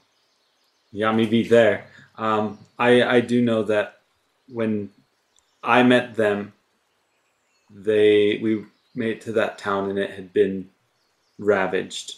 me 1.13 1.27
beat 1.27 1.51
there. 1.51 1.87
Um, 2.17 2.59
I 2.79 3.03
I 3.03 3.21
do 3.21 3.43
know 3.43 3.63
that 3.65 4.01
when 4.49 4.91
I 5.63 5.83
met 5.83 6.15
them, 6.15 6.53
they 7.71 8.39
we 8.43 8.65
made 8.95 9.17
it 9.17 9.21
to 9.23 9.33
that 9.33 9.59
town 9.59 9.91
and 9.91 9.99
it 9.99 10.11
had 10.11 10.33
been 10.33 10.71
ravaged, 11.39 12.17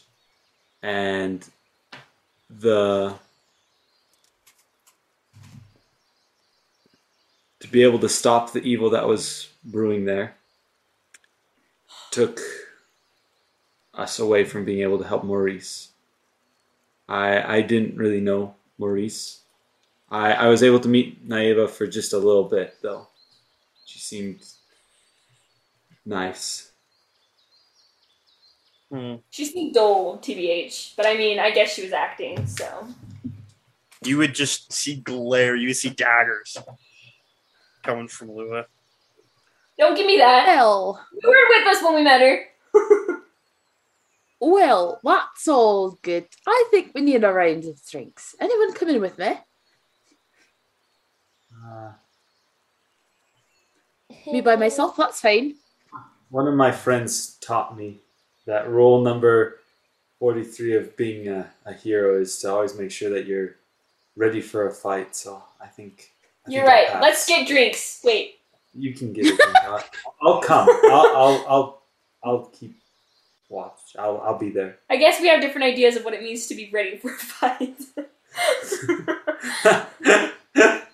and 0.82 1.48
the 2.48 3.14
to 7.60 7.68
be 7.68 7.82
able 7.82 7.98
to 7.98 8.08
stop 8.08 8.52
the 8.52 8.62
evil 8.62 8.90
that 8.90 9.06
was 9.06 9.48
brewing 9.64 10.06
there 10.06 10.34
took 12.10 12.40
us 13.94 14.18
away 14.18 14.44
from 14.44 14.64
being 14.64 14.80
able 14.80 14.98
to 14.98 15.06
help 15.06 15.22
Maurice. 15.24 15.89
I 17.10 17.56
I 17.56 17.62
didn't 17.62 17.96
really 17.96 18.20
know 18.20 18.54
Maurice. 18.78 19.40
I 20.10 20.32
I 20.32 20.46
was 20.46 20.62
able 20.62 20.80
to 20.80 20.88
meet 20.88 21.28
Naiva 21.28 21.68
for 21.68 21.86
just 21.86 22.12
a 22.14 22.18
little 22.18 22.44
bit 22.44 22.76
though. 22.80 23.08
She 23.84 23.98
seemed 23.98 24.46
nice. 26.06 26.70
Hmm. 28.90 29.16
She 29.30 29.44
seemed 29.44 29.74
dull, 29.74 30.18
tbh. 30.18 30.96
But 30.96 31.06
I 31.06 31.14
mean, 31.16 31.38
I 31.38 31.50
guess 31.50 31.74
she 31.74 31.82
was 31.82 31.92
acting, 31.92 32.46
so. 32.46 32.88
you 34.04 34.16
would 34.18 34.34
just 34.34 34.72
see 34.72 34.96
glare 34.96 35.54
you 35.56 35.68
would 35.68 35.76
see 35.76 35.90
daggers 35.90 36.56
coming 37.82 38.08
from 38.08 38.30
lua 38.32 38.66
Don't 39.78 39.96
give 39.96 40.06
me 40.06 40.18
that. 40.18 40.46
Hell. 40.46 41.04
You 41.12 41.28
were 41.28 41.46
with 41.48 41.76
us 41.76 41.82
when 41.82 41.94
we 41.94 42.02
met 42.02 42.20
her. 42.20 42.49
Well, 44.40 45.00
that's 45.04 45.48
all 45.48 45.98
good. 46.02 46.26
I 46.46 46.64
think 46.70 46.92
we 46.94 47.02
need 47.02 47.24
a 47.24 47.32
round 47.32 47.64
of 47.66 47.80
drinks. 47.90 48.34
Anyone 48.40 48.72
coming 48.74 49.00
with 49.00 49.18
me? 49.18 49.38
Uh, 51.66 51.92
Me 54.26 54.40
by 54.40 54.56
myself, 54.56 54.96
that's 54.96 55.20
fine. 55.20 55.54
one 56.30 56.46
of 56.48 56.54
my 56.54 56.70
friends 56.72 57.36
taught 57.40 57.76
me 57.76 58.00
that 58.46 58.68
rule 58.68 59.00
number 59.02 59.58
43 60.18 60.76
of 60.76 60.96
being 60.96 61.28
a, 61.28 61.50
a 61.66 61.72
hero 61.72 62.20
is 62.20 62.38
to 62.40 62.50
always 62.50 62.78
make 62.78 62.90
sure 62.90 63.10
that 63.10 63.26
you're 63.26 63.56
ready 64.16 64.40
for 64.40 64.66
a 64.66 64.72
fight. 64.72 65.14
So 65.16 65.42
I 65.60 65.66
think 65.66 66.10
I 66.46 66.50
You're 66.50 66.64
think 66.64 66.76
I'll 66.76 66.84
right. 66.84 66.88
pass. 66.88 67.02
Let's 67.02 67.26
get 67.26 67.46
drinks. 67.48 68.00
Wait. 68.04 68.36
You 68.74 68.94
can 68.94 69.12
get 69.12 69.26
it. 69.26 69.36
Drink. 69.36 69.56
I'll, 69.64 69.84
I'll 70.22 70.40
come. 70.42 70.68
I'll, 70.84 71.16
I'll 71.16 71.44
I'll 71.48 71.82
I'll 72.22 72.44
keep 72.46 72.79
watch. 73.50 73.96
I'll 73.98 74.20
I'll 74.24 74.38
be 74.38 74.50
there. 74.50 74.78
I 74.88 74.96
guess 74.96 75.20
we 75.20 75.28
have 75.28 75.40
different 75.42 75.64
ideas 75.66 75.96
of 75.96 76.04
what 76.04 76.14
it 76.14 76.22
means 76.22 76.46
to 76.46 76.54
be 76.54 76.70
ready 76.72 76.96
for 76.96 77.12
a 77.14 77.18
fight. 77.18 77.76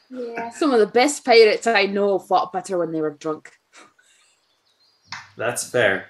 Yeah. 0.08 0.50
Some 0.50 0.72
of 0.72 0.78
the 0.78 0.86
best 0.86 1.24
pirates 1.24 1.66
I 1.66 1.86
know 1.86 2.18
fought 2.18 2.52
better 2.52 2.78
when 2.78 2.92
they 2.92 3.00
were 3.00 3.10
drunk. 3.10 3.50
That's 5.36 5.68
fair. 5.68 6.08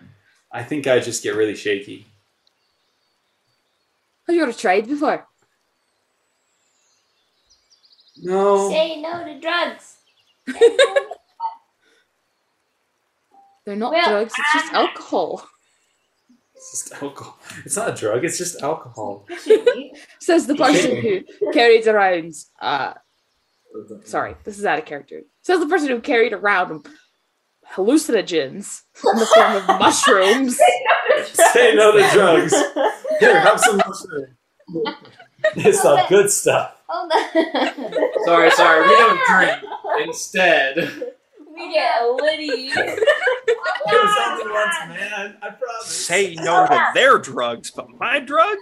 I 0.53 0.63
think 0.63 0.87
I 0.87 1.01
just 1.01 1.23
get 1.23 1.35
really 1.35 1.57
shaky. 1.57 2.07
Have 4.27 4.37
you 4.37 4.43
ever 4.43 4.53
tried 4.53 4.87
before? 4.87 5.27
No. 8.19 8.71
Say 8.71 9.01
no 9.01 9.25
to 9.25 9.41
drugs. 9.41 9.97
They're 13.65 13.77
not 13.77 13.93
Well, 13.93 14.11
drugs, 14.11 14.35
it's 14.39 14.53
just 14.53 14.73
alcohol. 14.73 15.49
It's 16.57 16.71
just 16.71 17.03
alcohol. 17.03 17.39
It's 17.65 17.77
not 17.77 17.91
a 17.91 17.95
drug. 17.95 18.25
It's 18.25 18.39
just 18.39 18.63
alcohol. 18.63 19.27
Says 20.21 20.47
the 20.47 20.55
person 20.55 20.97
who 20.97 21.23
carried 21.53 21.87
around. 21.87 22.35
Uh, 22.61 22.95
sorry, 24.05 24.37
this 24.45 24.59
is 24.59 24.65
out 24.65 24.79
of 24.79 24.87
character. 24.87 25.23
Says 25.43 25.61
the 25.61 25.67
person 25.67 25.89
who 25.89 26.01
carried 26.01 26.33
around 26.33 26.87
hallucinogens 27.73 28.83
in 29.13 29.19
the 29.19 29.27
form 29.27 29.57
of 29.57 29.67
mushrooms. 29.81 30.59
Say 31.27 31.75
no 31.75 31.93
to 31.93 32.11
drugs. 32.13 32.55
Here, 33.21 33.39
have 33.41 33.61
some 33.61 33.77
mushroom. 33.77 34.37
It's 35.57 35.83
the 35.83 36.05
good 36.09 36.31
stuff. 36.31 36.73
Hold 36.89 37.13
on. 37.13 38.25
Sorry, 38.25 38.51
sorry, 38.53 38.89
we 38.89 38.95
don't 38.97 39.21
drink. 39.27 39.63
Instead, 40.07 41.15
we 41.57 41.73
get 41.73 42.03
litty. 42.03 42.71
It 43.89 43.93
was 43.93 44.17
only 44.27 44.53
once, 44.53 44.75
man. 44.89 45.37
I 45.43 45.51
promise. 45.51 45.87
say 45.87 46.35
no 46.35 46.67
to 46.67 46.91
their 46.93 47.19
drugs 47.19 47.71
but 47.71 47.89
my 48.01 48.19
drugs 48.19 48.59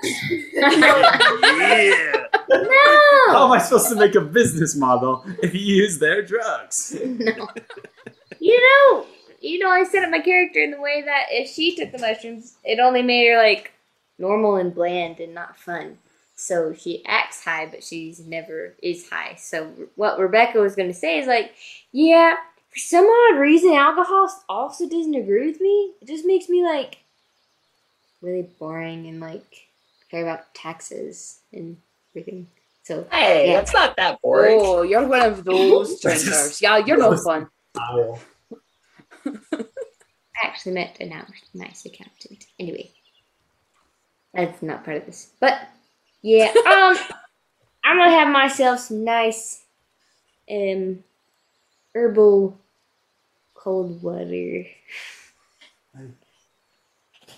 yeah 0.52 2.26
No. 2.48 2.58
How 3.28 3.46
am. 3.46 3.52
I 3.52 3.58
supposed 3.58 3.88
to 3.88 3.96
make 3.96 4.14
a 4.14 4.20
business 4.20 4.76
model 4.76 5.24
if 5.42 5.54
you 5.54 5.60
use 5.60 5.98
their 5.98 6.22
drugs? 6.22 6.94
no. 7.04 7.48
You 8.38 8.60
know, 8.60 9.06
you 9.40 9.58
know, 9.58 9.70
I 9.70 9.84
set 9.84 10.04
up 10.04 10.10
my 10.10 10.20
character 10.20 10.62
in 10.62 10.70
the 10.70 10.80
way 10.80 11.02
that 11.02 11.26
if 11.30 11.50
she 11.50 11.74
took 11.74 11.92
the 11.92 11.98
mushrooms, 11.98 12.56
it 12.64 12.78
only 12.78 13.02
made 13.02 13.28
her 13.30 13.38
like 13.38 13.72
normal 14.18 14.56
and 14.56 14.74
bland 14.74 15.20
and 15.20 15.34
not 15.34 15.58
fun. 15.58 15.98
So 16.36 16.74
she 16.74 17.04
acts 17.06 17.44
high, 17.44 17.66
but 17.66 17.82
she's 17.84 18.20
never 18.20 18.74
is 18.82 19.08
high. 19.08 19.36
So 19.38 19.70
what 19.94 20.18
Rebecca 20.18 20.58
was 20.58 20.74
going 20.74 20.88
to 20.88 20.94
say 20.94 21.18
is 21.18 21.26
like, 21.26 21.54
yeah, 21.92 22.36
for 22.74 22.80
some 22.80 23.04
odd 23.06 23.38
reason, 23.38 23.72
alcohol 23.72 24.28
also 24.48 24.88
doesn't 24.88 25.14
agree 25.14 25.46
with 25.46 25.60
me. 25.60 25.92
It 26.02 26.08
just 26.08 26.26
makes 26.26 26.48
me 26.48 26.64
like 26.64 26.98
really 28.20 28.48
boring 28.58 29.06
and 29.06 29.20
like 29.20 29.68
care 30.10 30.22
about 30.22 30.52
taxes 30.54 31.38
and 31.52 31.76
everything. 32.12 32.48
So 32.82 33.06
Hey, 33.12 33.48
Yeah. 33.48 33.54
that's 33.54 33.72
not 33.72 33.96
that 33.96 34.20
boring. 34.22 34.58
Oh, 34.60 34.82
you're 34.82 35.06
one 35.06 35.22
of 35.22 35.44
those 35.44 36.00
drinkers. 36.02 36.60
Yeah, 36.60 36.78
you're 36.78 36.98
no 36.98 37.16
fun. 37.16 37.48
I 37.76 38.18
actually 40.42 40.72
met 40.72 40.96
a 41.00 41.06
now 41.06 41.26
nice 41.54 41.86
accountant. 41.86 42.46
Anyway, 42.58 42.90
that's 44.34 44.62
not 44.62 44.84
part 44.84 44.96
of 44.98 45.06
this. 45.06 45.30
But 45.40 45.60
yeah, 46.22 46.46
um, 46.66 46.96
I'm 47.84 47.98
gonna 47.98 48.10
have 48.10 48.28
myself 48.28 48.80
some 48.80 49.04
nice, 49.04 49.62
um, 50.50 51.04
herbal 51.94 52.58
cold 53.64 54.02
water. 54.02 54.66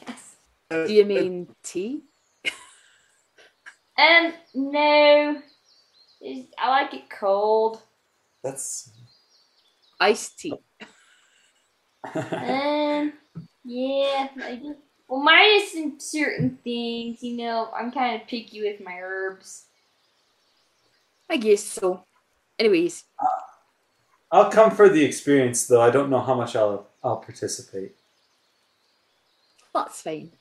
yes. 0.03 0.37
Do 0.69 0.93
you 0.93 1.05
mean 1.05 1.49
tea? 1.63 2.03
Um, 3.99 4.35
no. 4.55 5.41
It's- 6.21 6.53
I 6.59 6.69
like 6.69 6.93
it 6.93 7.09
cold. 7.09 7.81
That's. 8.43 8.91
Iced 9.99 10.39
tea. 10.39 10.53
Um, 12.15 13.13
yeah. 13.65 14.29
I 14.45 14.61
just, 14.63 14.79
well, 15.09 15.23
minus 15.23 15.73
some 15.73 15.99
certain 15.99 16.59
things, 16.63 17.23
you 17.23 17.39
know. 17.39 17.71
I'm 17.75 17.91
kind 17.91 18.21
of 18.21 18.29
picky 18.29 18.61
with 18.61 18.81
my 18.85 18.99
herbs. 19.01 19.65
I 21.31 21.39
guess 21.39 21.65
so. 21.65 22.05
Anyways, 22.59 23.05
I'll 24.31 24.51
come 24.51 24.71
for 24.71 24.89
the 24.89 25.05
experience, 25.05 25.67
though. 25.67 25.81
I 25.81 25.91
don't 25.91 26.11
know 26.11 26.21
how 26.21 26.35
much 26.35 26.57
I'll 26.57 26.89
I'll 27.03 27.19
participate. 27.19 27.95
That's 29.73 30.03
fine. 30.03 30.33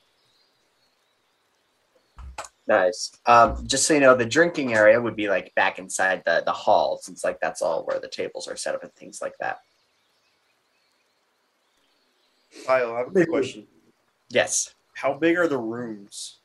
Nice. 2.66 3.12
Um, 3.26 3.64
just 3.66 3.86
so 3.86 3.94
you 3.94 4.00
know, 4.00 4.16
the 4.16 4.26
drinking 4.26 4.74
area 4.74 5.00
would 5.00 5.14
be 5.14 5.28
like 5.28 5.54
back 5.54 5.78
inside 5.78 6.22
the 6.26 6.42
the 6.44 6.52
hall, 6.52 6.98
since 7.00 7.22
like 7.22 7.38
that's 7.40 7.62
all 7.62 7.84
where 7.84 8.00
the 8.00 8.08
tables 8.08 8.48
are 8.48 8.56
set 8.56 8.74
up 8.74 8.82
and 8.82 8.92
things 8.94 9.22
like 9.22 9.38
that. 9.38 9.58
Kyle, 12.66 12.94
I 12.94 12.98
have 12.98 13.08
a 13.08 13.10
quick 13.10 13.28
question. 13.28 13.66
Yes. 14.30 14.74
How 14.94 15.14
big 15.14 15.36
are 15.36 15.46
the 15.46 15.58
rooms? 15.58 16.38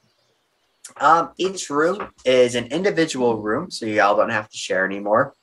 Um, 0.98 1.32
each 1.38 1.70
room 1.70 2.12
is 2.26 2.56
an 2.56 2.66
individual 2.68 3.38
room, 3.42 3.72
so 3.72 3.86
you 3.86 4.02
all 4.02 4.18
don't 4.18 4.30
have 4.30 4.50
to 4.50 4.58
share 4.58 4.86
anymore. 4.86 5.34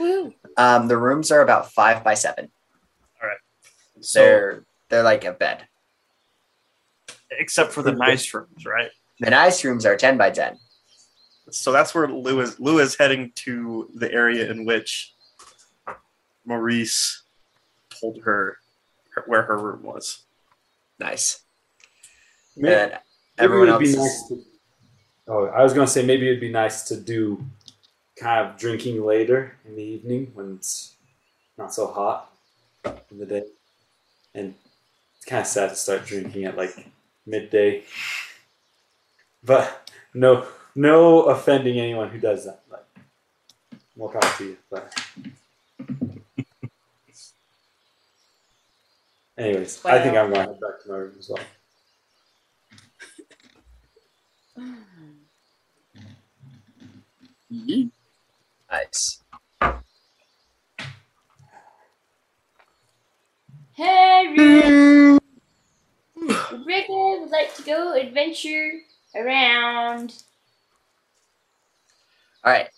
Woo. 0.00 0.34
Um, 0.56 0.88
the 0.88 0.96
rooms 0.96 1.30
are 1.30 1.42
about 1.42 1.70
five 1.72 2.02
by 2.02 2.14
seven. 2.14 2.50
All 3.22 3.28
right. 3.28 3.38
They're 4.14 4.64
they're 4.88 5.02
like 5.04 5.24
a 5.24 5.32
bed. 5.32 5.66
except 7.30 7.70
for 7.72 7.82
the 7.82 7.92
nice 7.92 8.32
rooms, 8.34 8.64
right? 8.66 8.90
The 9.20 9.30
nice 9.30 9.62
rooms 9.64 9.84
are 9.86 9.96
ten 9.96 10.16
by 10.16 10.30
ten. 10.30 10.58
So 11.50 11.70
that's 11.72 11.94
where 11.94 12.08
Lou 12.08 12.40
is. 12.40 12.58
Lou 12.58 12.78
is 12.78 12.96
heading 12.96 13.32
to 13.36 13.90
the 13.94 14.10
area 14.12 14.50
in 14.50 14.64
which 14.64 15.14
Maurice 16.44 17.22
told 17.90 18.22
her 18.22 18.58
her- 19.14 19.24
where 19.26 19.42
her 19.42 19.58
room 19.58 19.82
was. 19.82 20.24
Nice. 20.98 21.40
Maybe, 22.56 22.74
And 22.74 22.90
maybe 22.92 23.00
everyone 23.38 23.68
it'd 23.68 23.80
be 23.80 23.96
else. 23.96 23.98
nice 23.98 24.28
to. 24.28 24.44
Oh, 25.28 25.44
I 25.46 25.62
was 25.62 25.72
gonna 25.72 25.86
say 25.86 26.04
maybe 26.04 26.28
it'd 26.28 26.40
be 26.40 26.50
nice 26.50 26.84
to 26.88 26.96
do 26.96 27.44
kind 28.20 28.46
of 28.46 28.58
drinking 28.58 29.02
later 29.04 29.56
in 29.64 29.74
the 29.76 29.82
evening 29.82 30.30
when 30.34 30.56
it's 30.56 30.94
not 31.56 31.72
so 31.72 31.86
hot 31.86 32.30
in 33.10 33.18
the 33.18 33.26
day, 33.26 33.44
and 34.34 34.54
it's 35.16 35.24
kind 35.24 35.40
of 35.40 35.46
sad 35.46 35.70
to 35.70 35.76
start 35.76 36.04
drinking 36.04 36.44
at 36.44 36.56
like 36.56 36.86
midday. 37.26 37.82
But 39.42 39.90
no, 40.12 40.46
no 40.74 41.22
offending 41.22 41.80
anyone 41.80 42.10
who 42.10 42.18
does 42.18 42.44
that. 42.44 42.60
Like, 42.70 42.84
more 43.96 44.12
power 44.12 44.32
to 44.36 44.44
you. 44.44 44.56
But 44.70 44.94
anyways, 49.38 49.84
I 49.84 49.98
think 50.02 50.16
I'm 50.16 50.30
going 50.30 50.46
to 50.46 50.52
head 50.52 50.60
back 50.60 50.82
to 50.82 50.90
my 50.90 50.96
room 50.96 51.14
as 51.18 51.30
well. 51.30 51.44
Mm-hmm. 57.52 57.88
Nice. 58.70 59.22
Harry! 63.76 65.18
Rebecca 66.16 66.92
would 66.92 67.30
like 67.30 67.54
to 67.56 67.62
go 67.62 67.94
adventure 67.94 68.72
around. 69.14 70.22
All 72.44 72.52
right. 72.52 72.68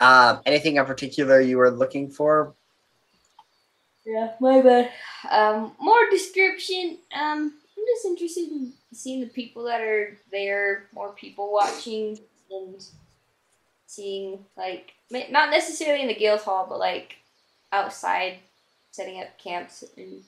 Um, 0.00 0.40
anything 0.46 0.76
in 0.76 0.84
particular 0.84 1.40
you 1.40 1.58
were 1.58 1.70
looking 1.70 2.10
for? 2.10 2.54
Yeah, 4.04 4.32
my 4.40 4.60
bad. 4.60 4.90
Um, 5.30 5.72
more 5.80 6.10
description. 6.10 6.98
Um, 7.14 7.54
I'm 7.76 7.84
just 7.94 8.04
interested 8.04 8.48
in 8.50 8.72
seeing 8.92 9.20
the 9.20 9.26
people 9.26 9.64
that 9.64 9.80
are 9.80 10.18
there, 10.30 10.88
more 10.92 11.12
people 11.12 11.52
watching, 11.52 12.18
and 12.50 12.84
seeing 13.86 14.44
like 14.56 14.92
not 15.30 15.50
necessarily 15.50 16.02
in 16.02 16.08
the 16.08 16.14
guild 16.14 16.40
hall, 16.40 16.66
but 16.68 16.78
like 16.78 17.16
outside, 17.72 18.38
setting 18.90 19.20
up 19.20 19.38
camps 19.38 19.84
and 19.96 20.22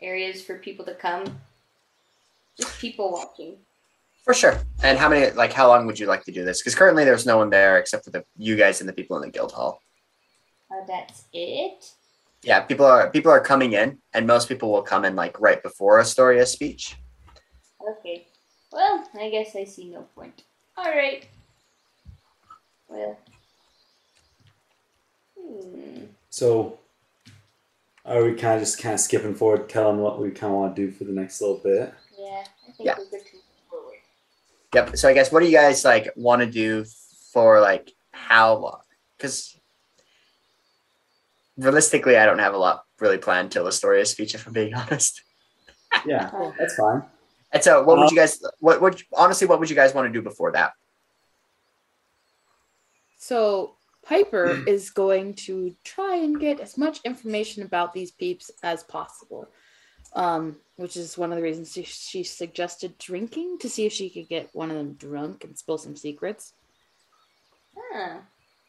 areas 0.00 0.42
for 0.42 0.58
people 0.58 0.84
to 0.84 0.94
come. 0.94 1.24
Just 2.58 2.78
people 2.78 3.12
watching. 3.12 3.56
For 4.24 4.34
sure. 4.34 4.58
And 4.82 4.98
how 4.98 5.08
many? 5.08 5.30
Like, 5.32 5.52
how 5.52 5.68
long 5.68 5.86
would 5.86 5.98
you 5.98 6.06
like 6.06 6.24
to 6.24 6.32
do 6.32 6.44
this? 6.44 6.60
Because 6.60 6.74
currently 6.74 7.04
there's 7.04 7.26
no 7.26 7.36
one 7.38 7.50
there 7.50 7.78
except 7.78 8.04
for 8.04 8.10
the 8.10 8.24
you 8.36 8.56
guys 8.56 8.80
and 8.80 8.88
the 8.88 8.92
people 8.92 9.16
in 9.16 9.22
the 9.22 9.30
guild 9.30 9.52
hall. 9.52 9.82
Uh, 10.70 10.84
that's 10.86 11.24
it. 11.32 11.92
Yeah, 12.42 12.60
people 12.60 12.86
are 12.86 13.10
people 13.10 13.30
are 13.30 13.40
coming 13.40 13.74
in, 13.74 13.98
and 14.14 14.26
most 14.26 14.48
people 14.48 14.72
will 14.72 14.82
come 14.82 15.04
in 15.04 15.14
like 15.14 15.40
right 15.40 15.62
before 15.62 16.00
Astoria's 16.00 16.50
speech. 16.50 16.96
Okay. 17.88 18.26
Well, 18.72 19.08
I 19.18 19.30
guess 19.30 19.54
I 19.54 19.64
see 19.64 19.90
no 19.90 20.02
point. 20.14 20.42
All 20.76 20.90
right. 20.90 21.26
Well. 22.88 23.16
So, 26.30 26.78
are 28.04 28.22
we 28.22 28.34
kind 28.34 28.54
of 28.54 28.60
just 28.60 28.80
kind 28.80 28.94
of 28.94 29.00
skipping 29.00 29.34
forward, 29.34 29.68
telling 29.68 29.98
what 29.98 30.20
we 30.20 30.30
kind 30.30 30.52
of 30.52 30.58
want 30.58 30.76
to 30.76 30.86
do 30.86 30.92
for 30.92 31.04
the 31.04 31.12
next 31.12 31.40
little 31.40 31.58
bit? 31.58 31.94
Yeah, 32.18 32.44
I 32.68 32.72
think 32.72 32.86
Yeah. 32.86 32.94
we're 32.98 33.04
good 33.06 33.26
to 33.26 33.34
move 33.36 33.42
forward. 33.70 33.94
Yep. 34.74 34.96
So 34.96 35.08
I 35.08 35.14
guess 35.14 35.32
what 35.32 35.40
do 35.40 35.46
you 35.46 35.52
guys 35.52 35.84
like 35.84 36.10
want 36.14 36.40
to 36.42 36.46
do 36.46 36.84
for 37.32 37.60
like 37.60 37.90
how 38.12 38.54
long? 38.54 38.80
Because 39.16 39.58
realistically, 41.56 42.16
I 42.16 42.26
don't 42.26 42.38
have 42.38 42.54
a 42.54 42.58
lot 42.58 42.84
really 43.00 43.18
planned 43.18 43.50
till 43.50 43.64
Astoria's 43.64 44.10
speech, 44.10 44.34
if 44.34 44.46
I'm 44.46 44.52
being 44.52 44.74
honest. 44.74 45.22
Yeah, 46.04 46.30
oh. 46.34 46.54
that's 46.58 46.74
fine. 46.76 47.02
And 47.52 47.62
so, 47.62 47.82
what 47.82 47.96
would 47.96 48.06
uh, 48.06 48.10
you 48.10 48.16
guys? 48.16 48.42
What 48.60 48.82
would 48.82 49.02
honestly? 49.14 49.46
What 49.46 49.58
would 49.60 49.70
you 49.70 49.76
guys 49.76 49.94
want 49.94 50.06
to 50.06 50.12
do 50.12 50.20
before 50.20 50.52
that? 50.52 50.72
So 53.18 53.75
Piper 54.06 54.62
is 54.68 54.90
going 54.90 55.34
to 55.34 55.74
try 55.82 56.16
and 56.16 56.38
get 56.38 56.60
as 56.60 56.78
much 56.78 57.00
information 57.04 57.64
about 57.64 57.92
these 57.92 58.12
peeps 58.12 58.50
as 58.62 58.84
possible, 58.84 59.48
um, 60.14 60.56
which 60.76 60.96
is 60.96 61.18
one 61.18 61.32
of 61.32 61.36
the 61.36 61.42
reasons 61.42 61.72
she, 61.72 61.82
she 61.82 62.22
suggested 62.22 62.96
drinking 62.98 63.58
to 63.58 63.68
see 63.68 63.84
if 63.84 63.92
she 63.92 64.08
could 64.08 64.28
get 64.28 64.50
one 64.52 64.70
of 64.70 64.76
them 64.76 64.92
drunk 64.92 65.42
and 65.42 65.58
spill 65.58 65.78
some 65.78 65.96
secrets. 65.96 66.52
Huh. 67.76 68.18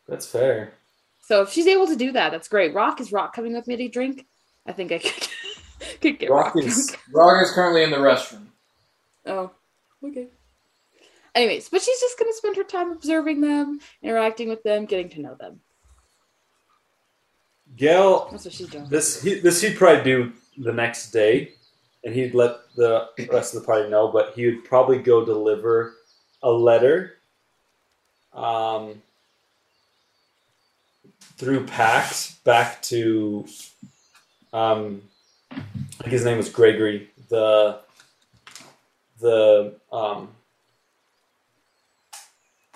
That's 0.07 0.25
fair. 0.25 0.73
So 1.21 1.43
if 1.43 1.51
she's 1.51 1.67
able 1.67 1.87
to 1.87 1.95
do 1.95 2.11
that, 2.13 2.31
that's 2.31 2.47
great. 2.47 2.73
Rock 2.73 2.99
is 2.99 3.11
Rock 3.11 3.35
coming 3.35 3.53
with 3.53 3.67
me 3.67 3.75
to 3.75 3.89
drink? 3.89 4.25
I 4.65 4.71
think 4.71 4.91
I 4.91 4.97
could, 4.97 5.27
could 6.01 6.19
get 6.19 6.31
Rock, 6.31 6.55
Rock 6.55 6.65
is 6.65 6.87
drunk. 6.87 7.01
Rock 7.13 7.43
is 7.43 7.51
currently 7.51 7.83
in 7.83 7.91
the 7.91 7.97
restroom. 7.97 8.47
Oh, 9.27 9.51
okay. 10.03 10.29
Anyways, 11.37 11.69
but 11.69 11.83
she's 11.83 11.99
just 11.99 12.17
gonna 12.17 12.33
spend 12.33 12.55
her 12.55 12.63
time 12.63 12.91
observing 12.91 13.41
them, 13.41 13.79
interacting 14.01 14.49
with 14.49 14.63
them, 14.63 14.85
getting 14.85 15.07
to 15.09 15.21
know 15.21 15.35
them. 15.35 15.61
Gail. 17.75 18.27
That's 18.31 18.45
what 18.45 18.55
she's 18.55 18.69
doing. 18.69 18.89
This 18.89 19.21
he, 19.21 19.39
this 19.39 19.61
he'd 19.61 19.77
probably 19.77 20.03
do 20.03 20.33
the 20.57 20.73
next 20.73 21.11
day, 21.11 21.51
and 22.03 22.15
he'd 22.15 22.33
let 22.33 22.73
the 22.75 23.09
rest 23.31 23.53
of 23.53 23.61
the 23.61 23.67
party 23.67 23.87
know. 23.87 24.07
But 24.07 24.33
he 24.33 24.47
would 24.47 24.65
probably 24.65 24.97
go 24.97 25.23
deliver 25.23 25.93
a 26.41 26.49
letter, 26.49 27.17
um, 28.33 28.99
through 31.37 31.67
PAX 31.67 32.31
back 32.45 32.81
to, 32.83 33.45
um, 34.53 35.03
I 35.51 35.61
think 35.99 36.13
his 36.13 36.25
name 36.25 36.37
was 36.37 36.49
Gregory, 36.49 37.11
the 37.29 37.81
the 39.19 39.75
um, 39.91 40.29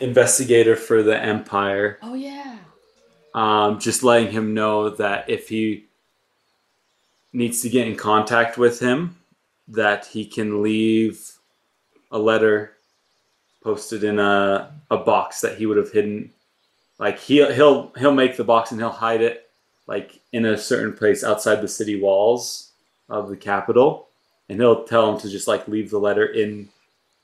investigator 0.02 0.76
for 0.76 1.04
the 1.04 1.18
Empire 1.18 1.98
Oh 2.02 2.14
yeah. 2.14 2.58
um, 3.34 3.80
just 3.80 4.04
letting 4.04 4.32
him 4.32 4.54
know 4.54 4.90
that 4.90 5.30
if 5.30 5.48
he 5.50 5.86
needs 7.34 7.62
to 7.62 7.70
get 7.70 7.88
in 7.88 7.96
contact 7.96 8.58
with 8.58 8.80
him, 8.80 9.18
that 9.70 10.06
he 10.06 10.26
can 10.26 10.62
leave 10.62 11.32
a 12.12 12.20
letter 12.20 12.74
posted 13.64 14.04
in 14.04 14.20
a, 14.20 14.72
a 14.90 14.98
box 14.98 15.42
that 15.42 15.58
he 15.58 15.66
would 15.66 15.78
have 15.78 15.92
hidden. 15.92 16.32
Like 17.00 17.20
he'll 17.20 17.52
he'll 17.54 17.92
he'll 17.98 18.14
make 18.14 18.36
the 18.38 18.44
box 18.44 18.72
and 18.72 18.80
he'll 18.80 18.90
hide 18.90 19.22
it 19.22 19.50
like 19.88 20.20
in 20.34 20.46
a 20.46 20.58
certain 20.58 20.94
place 20.94 21.24
outside 21.24 21.62
the 21.62 21.68
city 21.68 22.00
walls 22.00 22.72
of 23.10 23.30
the 23.30 23.38
capital, 23.38 24.08
and 24.50 24.60
he'll 24.60 24.84
tell 24.84 25.12
him 25.12 25.20
to 25.22 25.30
just 25.30 25.48
like 25.48 25.68
leave 25.68 25.90
the 25.90 26.00
letter 26.00 26.26
in 26.26 26.70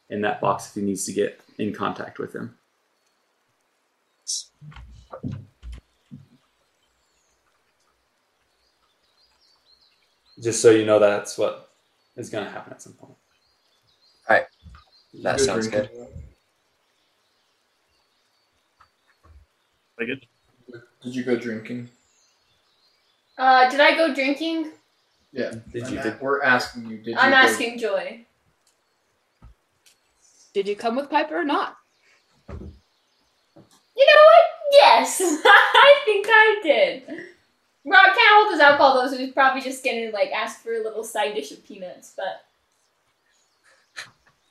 in 0.10 0.22
that 0.22 0.40
box 0.40 0.68
if 0.70 0.76
he 0.76 0.82
needs 0.82 1.06
to 1.06 1.14
get 1.14 1.42
in 1.58 1.74
contact 1.74 2.18
with 2.18 2.34
him. 2.34 2.56
Just 10.42 10.62
so 10.62 10.70
you 10.70 10.86
know, 10.86 11.00
that's 11.00 11.38
what 11.38 11.70
is 12.16 12.30
going 12.30 12.44
to 12.46 12.50
happen 12.52 12.74
at 12.74 12.82
some 12.82 12.94
point. 12.94 13.14
All 14.30 14.36
right. 14.36 14.46
That 15.24 15.38
Good 15.38 15.46
sounds 15.46 15.68
good. 15.68 15.90
drinking. 15.90 16.08
Like 20.00 20.10
it? 20.10 20.24
Did 21.04 21.16
you 21.16 21.24
go 21.24 21.36
drinking? 21.38 21.90
Uh, 23.38 23.70
did 23.70 23.80
I 23.80 23.96
go 23.96 24.14
drinking? 24.14 24.72
Yeah. 25.32 25.54
Did 25.74 25.84
I'm 25.86 25.94
you- 25.94 26.00
a- 26.00 26.04
did- 26.04 26.22
We're 26.22 26.44
asking 26.44 26.86
you. 26.88 26.98
Did 26.98 27.08
you 27.08 27.18
I'm 27.18 27.32
go- 27.32 27.38
asking 27.38 27.80
Joy. 27.80 28.26
Did 30.54 30.68
you 30.68 30.76
come 30.76 30.96
with 30.96 31.10
Piper 31.10 31.40
or 31.40 31.44
not? 31.44 31.78
You 33.98 34.06
know 34.06 34.22
what? 34.24 34.44
Yes, 34.72 35.22
I 35.22 36.02
think 36.06 36.26
I 36.30 36.60
did. 36.62 37.04
Rock 37.86 38.04
can't 38.06 38.18
hold 38.18 38.52
his 38.52 38.60
alcohol 38.60 38.96
though, 38.96 39.10
so 39.10 39.18
he's 39.18 39.34
probably 39.34 39.62
just 39.62 39.84
gonna 39.84 40.12
like 40.14 40.32
ask 40.32 40.62
for 40.62 40.74
a 40.74 40.84
little 40.84 41.04
side 41.04 41.34
dish 41.36 41.52
of 41.52 41.66
peanuts. 41.66 42.14
But 42.16 42.44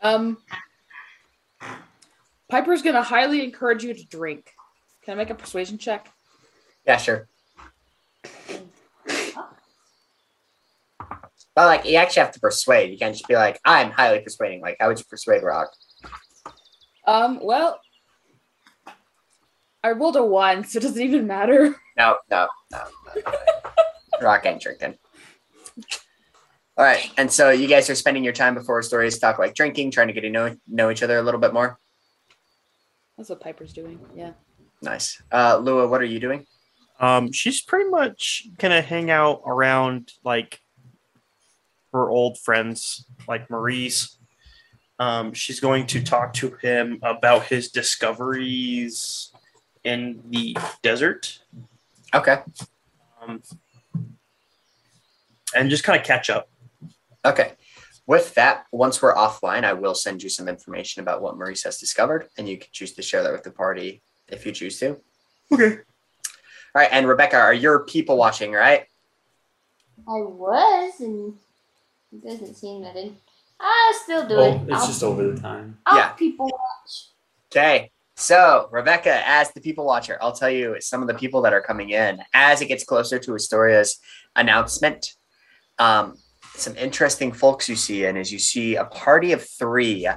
Um, 0.01 0.39
Piper's 2.49 2.83
gonna 2.83 3.03
highly 3.03 3.45
encourage 3.45 3.85
you 3.85 3.93
to 3.95 4.05
drink. 4.07 4.53
Can 5.05 5.13
I 5.15 5.17
make 5.17 5.31
a 5.31 5.35
persuasion 5.35 5.79
check? 5.79 6.09
Yeah, 6.87 6.97
sure. 6.97 7.29
But 11.55 11.67
like, 11.67 11.85
you 11.87 11.97
actually 11.97 12.21
have 12.21 12.33
to 12.33 12.41
persuade. 12.41 12.91
You 12.91 12.99
can't 12.99 13.15
just 13.15 13.27
be 13.29 13.35
like, 13.35 13.59
"I'm 13.65 13.91
highly 13.91 14.21
persuading." 14.21 14.61
Like, 14.61 14.77
how 14.79 14.89
would 14.89 14.99
you 14.99 15.05
persuade 15.09 15.43
Rock? 15.43 15.73
Um, 17.07 17.39
well, 17.43 17.81
I 19.87 19.93
rolled 19.93 20.17
a 20.17 20.25
one, 20.25 20.65
so 20.65 20.79
it 20.79 20.83
doesn't 20.83 21.01
even 21.01 21.27
matter. 21.27 21.75
No, 21.97 22.17
no, 22.31 22.49
no. 22.73 22.83
no, 23.15 23.23
no. 23.25 23.33
Rock 24.21 24.45
ain't 24.45 24.61
drinking. 24.61 24.97
All 26.77 26.85
right, 26.85 27.11
and 27.17 27.33
so 27.33 27.51
you 27.51 27.69
guys 27.69 27.89
are 27.89 27.95
spending 27.95 28.25
your 28.25 28.33
time 28.33 28.55
before 28.55 28.79
Astoria's 28.81 29.19
talk 29.19 29.39
like 29.39 29.55
drinking, 29.55 29.93
trying 29.93 30.09
to 30.09 30.13
get 30.13 30.23
to 30.23 30.29
know 30.29 30.57
know 30.67 30.91
each 30.91 31.03
other 31.03 31.17
a 31.17 31.23
little 31.23 31.41
bit 31.41 31.55
more. 31.55 31.79
That's 33.17 33.31
what 33.31 33.41
Piper's 33.41 33.73
doing. 33.73 33.99
Yeah. 34.15 34.33
Nice. 34.83 35.23
Uh, 35.33 35.57
Lua, 35.57 35.89
what 35.89 36.03
are 36.03 36.07
you 36.07 36.21
doing? 36.21 36.47
Um, 37.01 37.33
she's 37.33 37.63
pretty 37.63 37.89
much 37.89 38.49
gonna 38.59 38.83
hang 38.83 39.11
out 39.11 39.43
around 39.47 40.13
like 40.25 40.61
her 41.93 42.11
old 42.11 42.39
friends, 42.41 43.07
like 43.27 43.49
Maurice. 43.49 44.19
Um, 44.99 45.33
she's 45.33 45.61
going 45.61 45.87
to 45.87 46.03
talk 46.03 46.33
to 46.35 46.57
him 46.61 46.99
about 47.03 47.45
his 47.45 47.71
discoveries 47.71 49.33
in 49.87 50.21
the 50.31 50.57
desert, 50.83 51.39
Okay. 52.13 52.41
um, 53.23 53.41
and 55.55 55.71
just 55.71 55.85
kind 55.85 55.99
of 55.99 56.05
catch 56.05 56.29
up. 56.29 56.49
Okay. 57.25 57.53
With 58.07 58.35
that, 58.35 58.67
once 58.73 59.01
we're 59.01 59.15
offline, 59.15 59.65
I 59.65 59.73
will 59.73 59.95
send 59.95 60.23
you 60.23 60.29
some 60.29 60.49
information 60.49 61.03
about 61.03 61.23
what 61.23 61.37
Maurice 61.37 61.63
has 61.65 61.79
discovered, 61.79 62.29
and 62.37 62.49
you 62.49 62.59
can 62.59 62.69
choose 62.73 62.93
to 62.95 63.03
share 63.03 63.23
that 63.23 63.33
with 63.33 63.45
the 63.45 63.51
party 63.53 64.03
if 64.29 64.45
you 64.45 64.53
choose 64.53 64.79
to. 64.81 65.01
Okay. 65.53 65.79
All 65.79 66.83
right, 66.83 66.89
and 66.93 67.07
Rebecca, 67.09 67.37
are 67.37 67.55
your 67.55 67.85
people 67.85 68.17
watching, 68.17 68.53
right? 68.53 68.87
I 70.09 70.19
was, 70.21 71.01
and 71.01 71.35
it 72.13 72.25
doesn't 72.25 72.55
seem 72.57 72.83
that 72.83 72.97
it. 72.97 73.13
I 73.59 73.99
still 74.05 74.27
do 74.29 74.35
Oh, 74.35 74.53
it. 74.53 74.63
it's 74.69 74.81
I'll, 74.83 74.87
just 74.87 75.03
over 75.03 75.33
the 75.33 75.41
time. 75.41 75.79
I'll 75.87 75.97
Yeah. 75.97 76.09
people 76.11 76.47
watch. 76.47 77.07
Okay. 77.51 77.91
So, 78.19 78.69
Rebecca, 78.73 79.23
as 79.29 79.53
the 79.53 79.61
people 79.61 79.85
watcher, 79.85 80.17
I'll 80.23 80.33
tell 80.33 80.51
you 80.51 80.77
some 80.81 81.03
of 81.03 81.09
the 81.09 81.15
people 81.15 81.43
that 81.43 81.53
are 81.53 81.61
coming 81.61 81.91
in 81.91 82.23
as 82.33 82.63
it 82.63 82.67
gets 82.67 82.83
closer 82.83 83.19
to 83.19 83.33
Astoria's 83.33 83.99
announcement. 84.35 85.13
Um, 85.79 86.17
some 86.55 86.75
interesting 86.77 87.31
folks 87.31 87.69
you 87.69 87.77
see 87.77 88.07
in 88.07 88.17
is 88.17 88.33
you 88.33 88.39
see 88.39 88.77
a 88.77 88.87
party 88.87 89.33
of 89.33 89.47
three, 89.47 90.09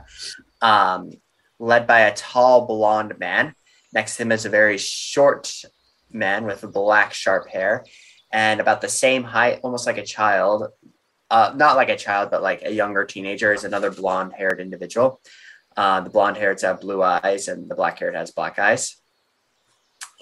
um, 0.62 1.12
led 1.60 1.88
by 1.88 2.02
a 2.02 2.16
tall 2.16 2.66
blonde 2.66 3.20
man. 3.20 3.54
Next 3.94 4.16
to 4.16 4.24
him 4.24 4.32
is 4.32 4.46
a 4.46 4.50
very 4.50 4.78
short 4.78 5.54
man 6.10 6.46
with 6.46 6.62
black, 6.72 7.14
sharp 7.14 7.50
hair, 7.50 7.84
and 8.32 8.62
about 8.62 8.80
the 8.80 8.88
same 8.88 9.24
height, 9.24 9.60
almost 9.62 9.86
like 9.86 9.98
a 9.98 10.06
child. 10.06 10.68
Uh, 11.30 11.54
not 11.56 11.76
like 11.76 11.90
a 11.90 11.98
child, 11.98 12.32
but 12.32 12.42
like 12.42 12.64
a 12.64 12.72
younger 12.72 13.04
teenager, 13.04 13.52
is 13.52 13.66
another 13.66 13.92
blonde-haired 13.92 14.62
individual. 14.62 15.22
Uh, 15.78 16.02
the 16.02 16.10
blonde 16.10 16.38
haired 16.38 16.62
have 16.62 16.82
blue 16.82 17.02
eyes, 17.02 17.48
and 17.48 17.70
the 17.70 17.76
black 17.76 18.00
haired 18.00 18.16
has 18.16 18.32
black 18.32 18.60
eyes. 18.60 18.98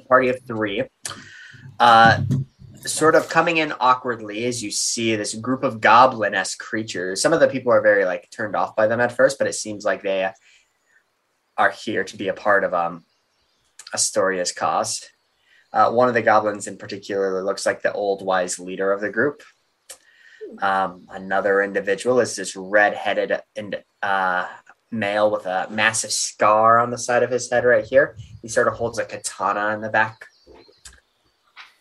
Party 0.08 0.30
of 0.30 0.42
three. 0.46 0.84
Uh, 1.80 2.22
sort 2.86 3.16
of 3.16 3.30
coming 3.30 3.58
in 3.58 3.74
awkwardly 3.80 4.46
as 4.46 4.64
you 4.64 4.72
see 4.72 5.16
this 5.16 5.34
group 5.34 5.64
of 5.64 5.82
goblin 5.82 6.36
esque 6.36 6.60
creatures. 6.60 7.22
Some 7.22 7.34
of 7.34 7.40
the 7.40 7.48
people 7.48 7.72
are 7.72 7.82
very 7.82 8.06
like 8.06 8.30
turned 8.30 8.56
off 8.56 8.76
by 8.76 8.88
them 8.88 9.02
at 9.02 9.12
first, 9.12 9.38
but 9.38 9.48
it 9.48 9.56
seems 9.56 9.84
like 9.84 10.02
they 10.02 10.30
are 11.58 11.72
here 11.72 12.04
to 12.04 12.18
be 12.18 12.28
a 12.28 12.34
part 12.34 12.64
of 12.64 12.74
um, 12.74 13.04
Astoria's 13.94 14.52
cause. 14.52 15.10
Uh, 15.74 15.92
one 15.92 16.08
of 16.08 16.14
the 16.14 16.22
goblins 16.22 16.68
in 16.68 16.78
particular 16.78 17.44
looks 17.44 17.66
like 17.66 17.82
the 17.82 17.92
old 17.92 18.24
wise 18.24 18.60
leader 18.60 18.92
of 18.92 19.02
the 19.02 19.10
group. 19.10 19.44
Um, 20.62 21.08
another 21.10 21.62
individual 21.62 22.20
is 22.22 22.36
this 22.36 22.56
red-headed 22.56 23.42
and 23.56 23.84
uh, 24.02 24.48
male 24.92 25.30
with 25.30 25.46
a 25.46 25.68
massive 25.70 26.12
scar 26.12 26.80
on 26.80 26.90
the 26.90 26.98
side 26.98 27.24
of 27.24 27.30
his 27.30 27.50
head 27.50 27.66
right 27.66 27.86
here. 27.86 28.18
He 28.42 28.48
sort 28.48 28.68
of 28.68 28.76
holds 28.76 29.00
a 29.00 29.06
katana 29.06 29.74
in 29.74 29.82
the 29.82 29.90
back. 29.90 30.26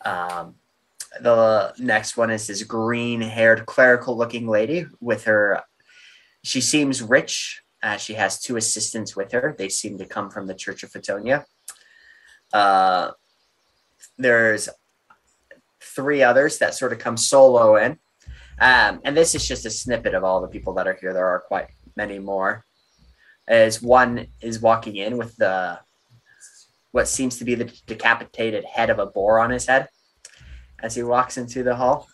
Um, 0.05 0.57
the 1.21 1.75
next 1.79 2.17
one 2.17 2.31
is 2.31 2.47
this 2.47 2.63
green-haired 2.63 3.67
clerical-looking 3.67 4.47
lady 4.47 4.87
with 5.01 5.25
her. 5.25 5.63
She 6.45 6.61
seems 6.61 7.03
rich. 7.03 7.63
Uh, 7.83 7.97
she 7.97 8.15
has 8.15 8.41
two 8.41 8.57
assistants 8.57 9.17
with 9.17 9.33
her. 9.33 9.55
They 9.57 9.69
seem 9.69 9.97
to 9.99 10.07
come 10.07 10.31
from 10.31 10.47
the 10.47 10.55
Church 10.55 10.83
of 10.83 10.91
Fatonia. 10.91 11.45
Uh, 12.53 13.13
there's 14.19 14.69
three 15.81 16.23
others 16.23 16.59
that 16.59 16.75
sort 16.75 16.93
of 16.93 16.99
come 16.99 17.17
solo 17.17 17.77
in. 17.77 17.99
Um, 18.61 19.01
and 19.05 19.17
this 19.17 19.35
is 19.35 19.47
just 19.47 19.65
a 19.67 19.71
snippet 19.71 20.15
of 20.15 20.25
all 20.25 20.41
the 20.41 20.49
people 20.49 20.75
that 20.75 20.87
are 20.87 20.99
here. 21.01 21.13
There 21.13 21.27
are 21.27 21.41
quite 21.41 21.69
many 21.97 22.19
more. 22.19 22.66
As 23.49 23.81
one 23.81 24.27
is 24.41 24.61
walking 24.61 24.97
in 24.97 25.17
with 25.17 25.37
the 25.37 25.79
what 26.93 27.07
seems 27.09 27.39
to 27.39 27.45
be 27.45 27.55
the 27.55 27.71
decapitated 27.87 28.65
head 28.65 28.91
of 28.91 28.99
a 28.99 29.07
boar 29.07 29.39
on 29.39 29.51
his 29.51 29.67
head 29.67 29.89
as 30.83 30.95
he 30.95 31.03
walks 31.03 31.37
into 31.37 31.63
the 31.63 31.77
hall. 31.77 32.09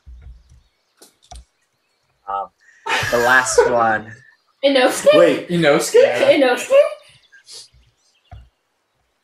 Um, 2.29 2.49
the 3.11 3.19
last 3.19 3.59
one. 3.71 4.13
Inosuke? 4.65 5.15
Wait, 5.19 5.49
Inosuke? 5.49 5.95
Yeah. 5.95 6.33
Inosuke? 6.33 6.73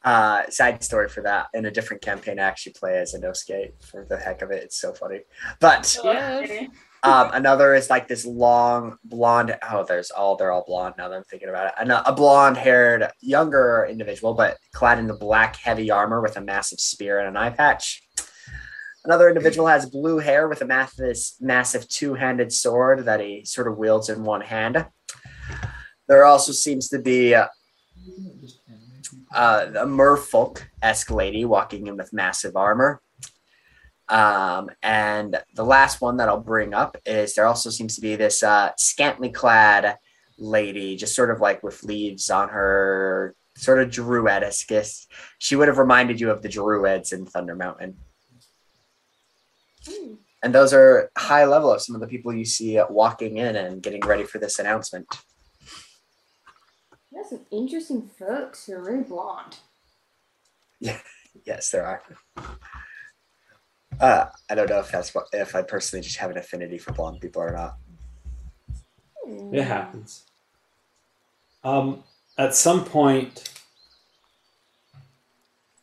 Uh, 0.05 0.49
side 0.49 0.83
story 0.83 1.09
for 1.09 1.23
that. 1.23 1.49
In 1.55 1.67
a 1.67 1.71
different 1.71 2.03
campaign, 2.03 2.39
I 2.39 2.45
actually 2.45 2.73
play 2.73 2.99
as 2.99 3.15
Inosuke 3.15 3.73
for 3.85 4.07
the 4.09 4.17
heck 4.17 4.43
of 4.43 4.51
it. 4.51 4.63
It's 4.63 4.81
so 4.81 4.93
funny. 4.93 5.21
But 5.61 5.99
Yes. 6.03 6.69
Um, 7.03 7.31
another 7.33 7.75
is 7.75 7.91
like 7.91 8.09
this 8.09 8.27
long 8.27 8.97
blonde. 9.05 9.57
Oh, 9.71 9.85
there's 9.85 10.11
all 10.11 10.37
they're 10.37 10.51
all 10.51 10.65
blonde 10.67 10.95
now 10.99 11.09
that 11.09 11.17
I'm 11.17 11.25
thinking 11.25 11.49
about 11.49 11.69
it. 11.69 11.75
And 11.81 11.93
a, 11.93 12.09
a 12.09 12.13
blonde 12.13 12.57
haired 12.57 13.09
younger 13.21 13.87
individual, 13.89 14.35
but 14.35 14.59
clad 14.73 14.99
in 14.99 15.07
the 15.07 15.15
black 15.15 15.57
heavy 15.57 15.91
armor 15.91 16.21
with 16.21 16.37
a 16.37 16.41
massive 16.41 16.81
spear 16.81 17.21
and 17.21 17.29
an 17.29 17.37
eye 17.37 17.51
patch. 17.51 18.03
Another 19.05 19.29
individual 19.29 19.69
has 19.69 19.89
blue 19.89 20.19
hair 20.19 20.49
with 20.49 20.61
a 20.61 20.67
massive, 20.67 21.17
massive 21.41 21.89
two 21.89 22.15
handed 22.15 22.53
sword 22.53 23.05
that 23.05 23.21
he 23.21 23.45
sort 23.45 23.69
of 23.69 23.79
wields 23.79 24.09
in 24.09 24.25
one 24.25 24.41
hand. 24.41 24.85
There 26.09 26.25
also 26.25 26.53
seems 26.53 26.89
to 26.89 26.99
be 26.99 27.35
uh, 27.35 27.47
uh, 29.33 29.67
a 29.77 29.87
merfolk 29.87 30.63
esque 30.83 31.11
lady 31.11 31.45
walking 31.45 31.87
in 31.87 31.97
with 31.97 32.13
massive 32.13 32.57
armor. 32.57 33.01
Um, 34.09 34.71
and 34.83 35.41
the 35.55 35.65
last 35.65 36.01
one 36.01 36.17
that 36.17 36.29
I'll 36.29 36.41
bring 36.41 36.73
up 36.73 36.97
is 37.05 37.35
there 37.35 37.47
also 37.47 37.71
seems 37.71 37.95
to 37.97 38.01
be 38.01 38.17
this 38.17 38.43
uh, 38.43 38.73
scantily 38.77 39.31
clad 39.31 39.99
lady, 40.39 40.97
just 40.97 41.15
sort 41.15 41.31
of 41.31 41.41
like 41.41 41.63
with 41.63 41.85
leaves 41.85 42.31
on 42.31 42.49
her, 42.49 43.35
sort 43.57 43.81
of 43.81 43.91
druidesque. 43.91 45.07
She 45.39 45.57
would 45.57 45.69
have 45.69 45.79
reminded 45.79 46.21
you 46.21 46.31
of 46.31 46.43
the 46.43 46.49
druids 46.49 47.13
in 47.13 47.27
Thunder 47.27 47.55
Mountain. 47.55 47.97
And 50.43 50.55
those 50.55 50.73
are 50.73 51.11
high 51.17 51.45
level 51.45 51.73
of 51.73 51.83
some 51.83 51.95
of 51.95 52.01
the 52.01 52.07
people 52.07 52.33
you 52.33 52.45
see 52.45 52.81
walking 52.89 53.39
in 53.39 53.57
and 53.57 53.83
getting 53.83 54.01
ready 54.03 54.25
for 54.25 54.39
this 54.39 54.59
announcement. 54.59 55.07
That's 57.11 57.31
some 57.31 57.47
interesting 57.51 58.09
folks. 58.19 58.67
They're 58.67 58.81
really 58.81 59.03
blonde. 59.03 59.57
Yes, 61.47 61.71
there 61.71 61.87
are. 61.87 62.03
Uh, 64.01 64.27
I 64.49 64.55
don't 64.55 64.71
know 64.71 64.79
if 64.79 64.91
that's 64.93 65.15
what 65.15 65.27
if 65.33 65.55
I 65.57 65.63
personally 65.63 66.03
just 66.03 66.19
have 66.19 66.31
an 66.31 66.39
affinity 66.39 66.79
for 66.79 66.93
blonde 66.93 67.21
people 67.21 67.43
or 67.43 67.53
not. 67.53 67.77
It 69.53 69.65
happens. 69.65 70.25
Um, 71.65 72.05
at 72.37 72.55
some 72.55 72.85
point, 72.85 73.51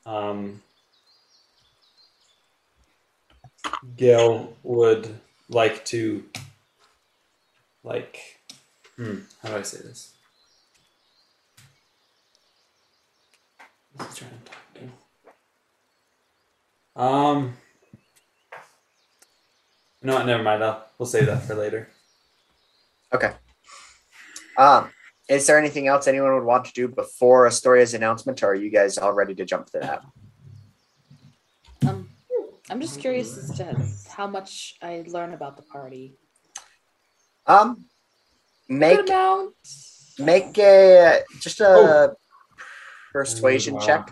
um, 0.06 0.62
Gail 3.98 4.54
would 4.64 5.14
like 5.50 5.84
to, 5.86 6.24
like, 7.84 8.40
hmm, 8.96 9.20
how 9.42 9.50
do 9.50 9.56
I 9.58 9.62
say 9.62 9.80
this? 9.80 10.14
Who's 13.98 14.08
he 14.08 14.26
trying 14.26 14.32
to 14.32 14.52
talk 14.52 14.74
to? 16.96 17.02
Um, 17.02 17.58
no, 20.06 20.24
never 20.24 20.44
mind. 20.44 20.64
I'll, 20.64 20.86
we'll 20.98 21.08
save 21.08 21.26
that 21.28 21.44
for 21.44 21.56
later. 21.56 21.90
Okay. 23.14 23.32
Um, 24.58 24.90
is 25.30 25.48
there 25.48 25.58
anything 25.58 25.88
else 25.88 26.06
anyone 26.08 26.34
would 26.34 26.44
want 26.44 26.66
to 26.66 26.74
do 26.74 26.88
before 26.90 27.48
Astoria's 27.48 27.94
announcement, 27.94 28.44
or 28.44 28.48
are 28.48 28.56
you 28.56 28.70
guys 28.70 28.98
all 28.98 29.14
ready 29.14 29.34
to 29.36 29.46
jump 29.46 29.68
to 29.68 29.80
that? 29.80 30.04
Um, 31.88 32.10
I'm 32.70 32.82
just 32.82 33.00
curious 33.00 33.38
as 33.38 33.52
to 33.58 33.78
how 34.10 34.28
much 34.28 34.76
I 34.82 35.06
learn 35.08 35.34
about 35.34 35.56
the 35.56 35.64
party. 35.64 36.16
Um, 37.46 37.86
make 38.68 39.08
Make 40.20 40.58
a 40.58 41.22
just 41.40 41.62
a 41.62 41.68
Oh. 41.68 42.16
persuasion 43.14 43.76
Wow. 43.76 43.86
check. 43.86 44.12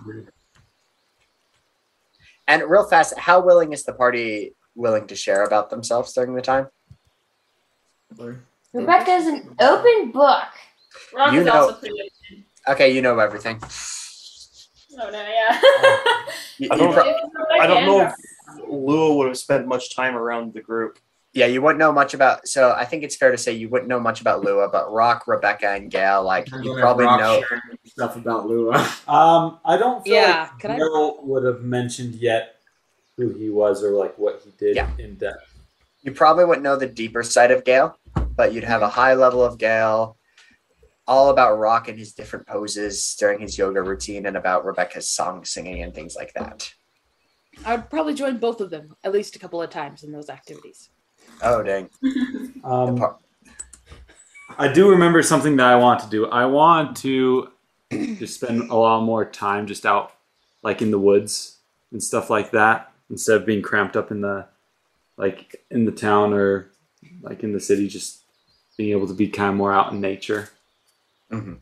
And 2.48 2.64
real 2.64 2.88
fast, 2.88 3.18
how 3.18 3.42
willing 3.42 3.74
is 3.74 3.84
the 3.84 3.94
party 3.94 4.56
willing 4.76 5.08
to 5.08 5.16
share 5.16 5.44
about 5.44 5.70
themselves 5.70 6.14
during 6.14 6.34
the 6.36 6.42
time? 6.42 6.68
Rebecca's 8.74 9.28
an 9.28 9.56
open 9.60 10.12
book. 10.12 10.44
Rock 11.16 11.34
You 11.34 11.40
is 11.42 11.46
know- 11.46 11.54
also. 11.54 11.88
Okay, 12.70 12.94
you 12.94 13.02
know 13.02 13.20
everything. 13.20 13.60
Oh 15.00 15.10
no, 15.10 15.12
yeah. 15.12 15.60
You- 16.60 16.70
I 16.72 16.78
don't- 16.78 16.94
pro- 16.94 17.60
I 17.60 17.68
don't 17.68 17.86
know 17.86 18.02
if 18.02 18.14
Lua 18.70 19.16
would 19.16 19.28
have 19.28 19.38
spent 19.38 19.68
much 19.68 19.96
time 19.96 20.16
around 20.16 20.54
the 20.54 20.62
group. 20.62 21.00
yeah, 21.34 21.48
you 21.48 21.64
wouldn't 21.64 21.80
know 21.80 21.92
much 21.92 22.14
about. 22.14 22.48
So 22.48 22.72
I 22.78 22.86
think 22.86 23.02
it's 23.04 23.16
fair 23.16 23.32
to 23.32 23.38
say 23.38 23.54
you 23.54 23.68
wouldn't 23.70 23.90
know 23.90 24.00
much 24.00 24.22
about 24.22 24.44
Lua, 24.44 24.70
but 24.70 24.92
Rock, 24.94 25.28
Rebecca, 25.28 25.70
and 25.70 25.90
Gale, 25.90 26.24
like 26.24 26.48
you 26.62 26.76
probably 26.80 27.06
know. 27.06 27.44
stuff 27.86 28.16
about 28.16 28.46
Lua. 28.48 28.76
Um, 29.08 29.60
I 29.66 29.78
don't 29.78 30.04
feel 30.04 30.14
Yeah, 30.14 30.42
like 30.52 30.60
can 30.60 30.72
I- 30.72 30.78
Will 30.78 31.26
would 31.26 31.44
have 31.44 31.62
mentioned 31.64 32.14
yet 32.16 32.53
who 33.18 33.30
he 33.34 33.50
was 33.50 33.84
or 33.84 33.92
like 33.92 34.18
what 34.18 34.42
he 34.44 34.52
did 34.58 34.76
Yeah. 34.76 34.90
in 34.98 35.16
depth. 35.16 35.50
You 36.02 36.12
probably 36.12 36.46
wouldn't 36.46 36.64
know 36.64 36.76
the 36.76 36.88
deeper 36.88 37.24
side 37.24 37.52
of 37.52 37.64
Gale, 37.64 37.98
but 38.36 38.54
you'd 38.54 38.64
have 38.64 38.82
a 38.82 38.90
high 38.90 39.14
level 39.14 39.44
of 39.44 39.58
Gale, 39.58 40.18
all 41.08 41.30
about 41.30 41.58
Rock 41.60 41.88
and 41.88 41.98
his 41.98 42.14
different 42.14 42.48
poses 42.48 43.16
during 43.20 43.40
his 43.40 43.58
yoga 43.58 43.82
routine, 43.82 44.26
and 44.26 44.36
about 44.36 44.66
Rebecca's 44.66 45.08
song 45.08 45.46
singing 45.46 45.82
and 45.84 45.94
things 45.94 46.16
like 46.16 46.34
that. 46.34 46.74
I 47.66 47.76
would 47.76 47.90
probably 47.90 48.16
join 48.16 48.38
both 48.38 48.60
of 48.62 48.70
them 48.70 48.96
at 49.04 49.12
least 49.14 49.36
a 49.36 49.40
couple 49.40 49.62
of 49.62 49.70
times 49.70 50.04
in 50.04 50.12
those 50.12 50.30
activities. 50.30 50.90
Oh 51.42 51.62
dang! 51.64 51.90
Um, 52.64 52.98
par- 52.98 53.18
I 54.58 54.72
do 54.72 54.90
remember 54.90 55.22
something 55.22 55.58
that 55.58 55.66
I 55.68 55.76
want 55.76 56.00
to 56.02 56.08
do. 56.10 56.28
I 56.28 56.46
want 56.46 56.96
to 56.98 57.50
just 57.92 58.36
spend 58.36 58.70
a 58.70 58.76
lot 58.76 59.02
more 59.04 59.26
time 59.26 59.68
just 59.68 59.86
out, 59.86 60.14
like 60.64 60.82
in 60.82 60.92
the 60.92 61.00
woods 61.00 61.58
and 61.92 62.02
stuff 62.02 62.30
like 62.30 62.52
that, 62.52 62.93
instead 63.10 63.38
of 63.38 63.46
being 63.46 63.62
cramped 63.62 63.96
up 63.96 64.12
in 64.12 64.22
the, 64.22 64.46
like 65.18 65.64
in 65.70 65.86
the 65.86 65.92
town 65.92 66.34
or 66.34 66.72
like 67.22 67.44
in 67.44 67.54
the 67.54 67.60
city. 67.60 67.88
Just 67.88 68.22
being 68.78 68.92
able 68.92 69.08
to 69.08 69.14
be 69.14 69.28
kind 69.28 69.50
of 69.52 69.56
more 69.56 69.72
out 69.74 69.92
in 69.94 70.02
nature. 70.02 70.50
Mhm. 71.32 71.60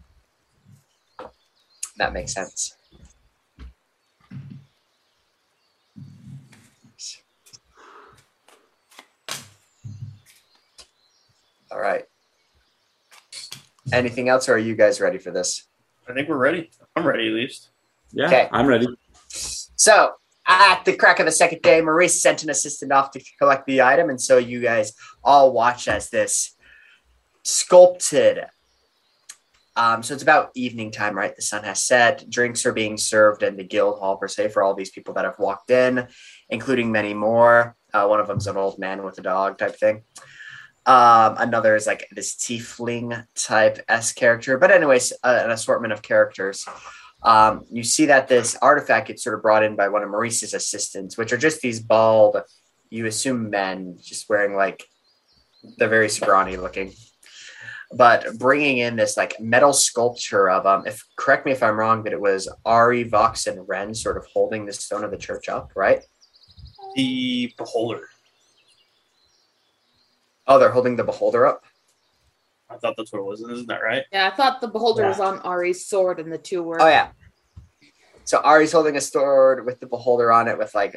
That 1.98 2.14
makes 2.14 2.34
sense. 2.34 2.76
All 11.72 11.80
right. 11.80 12.06
Anything 13.94 14.30
else, 14.30 14.48
or 14.50 14.54
are 14.54 14.58
you 14.58 14.76
guys 14.76 15.02
ready 15.02 15.18
for 15.18 15.32
this? 15.32 15.68
I 16.08 16.14
think 16.14 16.28
we're 16.30 16.38
ready. 16.38 16.70
I'm 16.96 17.06
ready 17.06 17.28
at 17.28 17.34
least. 17.34 17.70
Yeah, 18.12 18.28
Okay. 18.28 18.50
I'm 18.52 18.68
ready. 18.68 18.88
So, 19.30 20.14
at 20.52 20.84
the 20.84 20.96
crack 20.96 21.20
of 21.20 21.26
the 21.26 21.32
second 21.32 21.62
day, 21.62 21.82
Maurice 21.82 22.22
sent 22.22 22.44
an 22.44 22.50
assistant 22.50 22.92
off 22.92 23.12
to 23.12 23.24
collect 23.40 23.66
the 23.66 23.82
item, 23.82 24.10
and 24.10 24.20
so 24.20 24.38
you 24.38 24.60
guys 24.60 24.94
all 25.24 25.54
watch 25.54 25.88
as 25.88 26.10
this 26.10 26.56
sculpted. 27.44 28.46
Um, 29.78 30.04
so 30.04 30.14
it's 30.14 30.24
about 30.24 30.52
evening 30.54 30.92
time, 30.92 31.16
right? 31.16 31.34
The 31.34 31.42
sun 31.42 31.64
has 31.64 31.82
set. 31.82 32.30
Drinks 32.30 32.66
are 32.66 32.74
being 32.74 32.98
served 32.98 33.42
in 33.42 33.56
the 33.56 33.64
guild 33.64 34.00
hall 34.00 34.18
per 34.18 34.28
se 34.28 34.50
for 34.50 34.62
all 34.62 34.74
these 34.74 34.92
people 34.92 35.14
that 35.14 35.24
have 35.24 35.40
walked 35.40 35.72
in, 35.72 36.08
including 36.50 36.92
many 36.92 37.14
more. 37.14 37.78
Uh, 37.94 38.06
one 38.08 38.20
of 38.20 38.28
them's 38.28 38.48
an 38.48 38.58
old 38.58 38.78
man 38.78 39.04
with 39.04 39.18
a 39.18 39.22
dog 39.22 39.58
type 39.58 39.78
thing. 39.78 40.04
Um, 40.86 41.36
another 41.38 41.76
is 41.76 41.88
like 41.88 42.08
this 42.12 42.36
tiefling 42.36 43.26
type 43.36 43.80
s 43.88 44.12
character, 44.12 44.58
but 44.58 44.72
anyways, 44.72 45.14
uh, 45.24 45.42
an 45.46 45.52
assortment 45.52 45.94
of 45.94 46.02
characters 46.02 46.68
um, 47.24 47.66
you 47.72 47.84
see 47.84 48.06
that 48.08 48.28
this 48.28 48.58
artifact 48.62 49.08
gets 49.08 49.24
sort 49.24 49.36
of 49.36 49.42
brought 49.42 49.64
in 49.64 49.76
by 49.76 49.90
one 49.90 50.04
of 50.04 50.10
Maurice's 50.10 50.54
assistants, 50.54 51.18
which 51.18 51.32
are 51.32 51.38
just 51.38 51.62
these 51.62 51.80
bald, 51.80 52.38
you 52.90 53.06
assume 53.06 53.50
men, 53.50 53.98
just 54.02 54.28
wearing 54.28 54.56
like 54.56 54.84
they're 55.78 55.88
very 55.88 56.10
scrawny 56.10 56.58
looking, 56.58 56.94
but 57.94 58.26
bringing 58.40 58.80
in 58.80 58.96
this 58.96 59.18
like 59.18 59.40
metal 59.40 59.74
sculpture 59.74 60.50
of 60.50 60.66
um. 60.66 60.88
If 60.88 61.06
correct 61.16 61.46
me 61.46 61.52
if 61.52 61.62
I'm 61.62 61.78
wrong, 61.78 62.02
but 62.04 62.14
it 62.14 62.22
was 62.22 62.50
Ari, 62.66 63.04
Vox, 63.04 63.46
and 63.48 63.68
Ren 63.68 63.94
sort 63.94 64.18
of 64.18 64.26
holding 64.26 64.66
the 64.66 64.74
stone 64.74 65.04
of 65.04 65.12
the 65.12 65.18
church 65.18 65.50
up, 65.50 65.72
right? 65.76 66.04
The 66.96 67.54
beholder. 67.58 68.10
Oh, 70.48 70.58
they're 70.58 70.72
holding 70.72 70.96
the 70.96 71.04
beholder 71.04 71.46
up. 71.46 71.64
I 72.72 72.78
thought 72.78 72.96
that's 72.98 73.12
what 73.12 73.20
it 73.20 73.26
was. 73.26 73.42
Isn't 73.42 73.68
that 73.68 73.84
right? 73.84 74.04
Yeah, 74.12 74.30
I 74.32 74.36
thought 74.36 74.62
the 74.62 74.68
beholder 74.68 75.08
was 75.08 75.20
on 75.20 75.40
Ari's 75.40 75.86
sword 75.86 76.20
and 76.20 76.32
the 76.32 76.38
two 76.38 76.64
were. 76.64 76.82
Oh 76.82 76.88
yeah. 76.88 77.10
So 78.24 78.40
Ari's 78.40 78.72
holding 78.72 78.96
a 78.96 79.02
sword 79.02 79.66
with 79.66 79.80
the 79.80 79.88
beholder 79.88 80.32
on 80.32 80.48
it, 80.48 80.58
with 80.58 80.74
like 80.74 80.96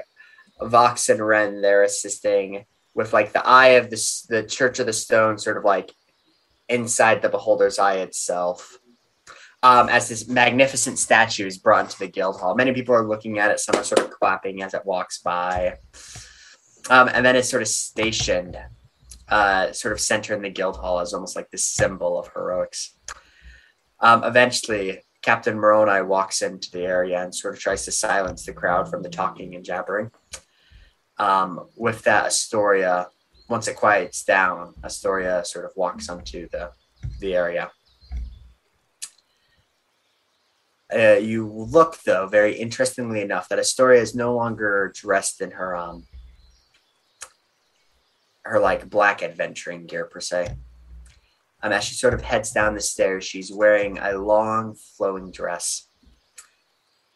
Vox 0.62 1.08
and 1.08 1.24
Ren 1.26 1.62
there 1.62 1.82
assisting, 1.82 2.64
with 2.94 3.12
like 3.12 3.32
the 3.32 3.44
eye 3.46 3.68
of 3.70 3.90
the 3.90 4.24
the 4.28 4.42
Church 4.44 4.78
of 4.78 4.86
the 4.86 4.92
Stone, 4.92 5.38
sort 5.38 5.56
of 5.56 5.64
like 5.64 5.92
inside 6.68 7.22
the 7.22 7.28
beholder's 7.28 7.78
eye 7.78 7.96
itself. 7.96 8.78
Um, 9.62 9.88
as 9.88 10.10
this 10.10 10.28
magnificent 10.28 10.98
statue 10.98 11.46
is 11.46 11.56
brought 11.56 11.86
into 11.86 11.98
the 11.98 12.06
guild 12.06 12.38
hall, 12.38 12.54
many 12.54 12.72
people 12.72 12.94
are 12.94 13.06
looking 13.06 13.38
at 13.38 13.50
it. 13.50 13.60
Some 13.60 13.76
are 13.76 13.84
sort 13.84 14.00
of 14.00 14.10
clapping 14.10 14.62
as 14.62 14.74
it 14.74 14.84
walks 14.84 15.20
by, 15.20 15.78
um, 16.90 17.08
and 17.12 17.24
then 17.24 17.34
it's 17.34 17.48
sort 17.48 17.62
of 17.62 17.68
stationed, 17.68 18.58
uh, 19.28 19.72
sort 19.72 19.92
of 19.92 20.00
center 20.00 20.34
in 20.34 20.42
the 20.42 20.50
guild 20.50 20.76
hall 20.76 21.00
as 21.00 21.12
almost 21.12 21.36
like 21.36 21.50
this 21.50 21.64
symbol 21.64 22.18
of 22.18 22.28
heroics. 22.28 22.96
Um, 24.00 24.22
eventually, 24.24 25.02
Captain 25.22 25.56
Moroni 25.56 26.02
walks 26.06 26.42
into 26.42 26.70
the 26.70 26.84
area 26.84 27.22
and 27.22 27.34
sort 27.34 27.54
of 27.54 27.60
tries 27.60 27.84
to 27.86 27.92
silence 27.92 28.44
the 28.44 28.52
crowd 28.52 28.90
from 28.90 29.02
the 29.02 29.08
talking 29.08 29.54
and 29.54 29.64
jabbering. 29.64 30.10
Um, 31.18 31.68
with 31.76 32.02
that, 32.02 32.26
Astoria, 32.26 33.08
once 33.48 33.68
it 33.68 33.76
quiets 33.76 34.24
down, 34.24 34.74
Astoria 34.84 35.44
sort 35.44 35.64
of 35.64 35.72
walks 35.76 36.08
onto 36.08 36.48
the, 36.50 36.72
the 37.20 37.34
area. 37.34 37.70
Uh, 40.94 41.14
you 41.14 41.48
look, 41.48 42.02
though, 42.02 42.26
very 42.26 42.54
interestingly 42.54 43.22
enough, 43.22 43.48
that 43.48 43.58
Astoria 43.58 44.02
is 44.02 44.14
no 44.14 44.34
longer 44.34 44.92
dressed 44.94 45.40
in 45.40 45.52
her 45.52 45.74
um 45.74 46.04
her 48.44 48.60
like 48.60 48.88
black 48.88 49.22
adventuring 49.22 49.86
gear 49.86 50.04
per 50.04 50.20
se. 50.20 50.56
Um, 51.62 51.72
as 51.72 51.84
she 51.84 51.94
sort 51.94 52.14
of 52.14 52.22
heads 52.22 52.52
down 52.52 52.74
the 52.74 52.80
stairs, 52.80 53.24
she's 53.24 53.52
wearing 53.52 53.98
a 53.98 54.12
long 54.12 54.74
flowing 54.74 55.30
dress. 55.30 55.88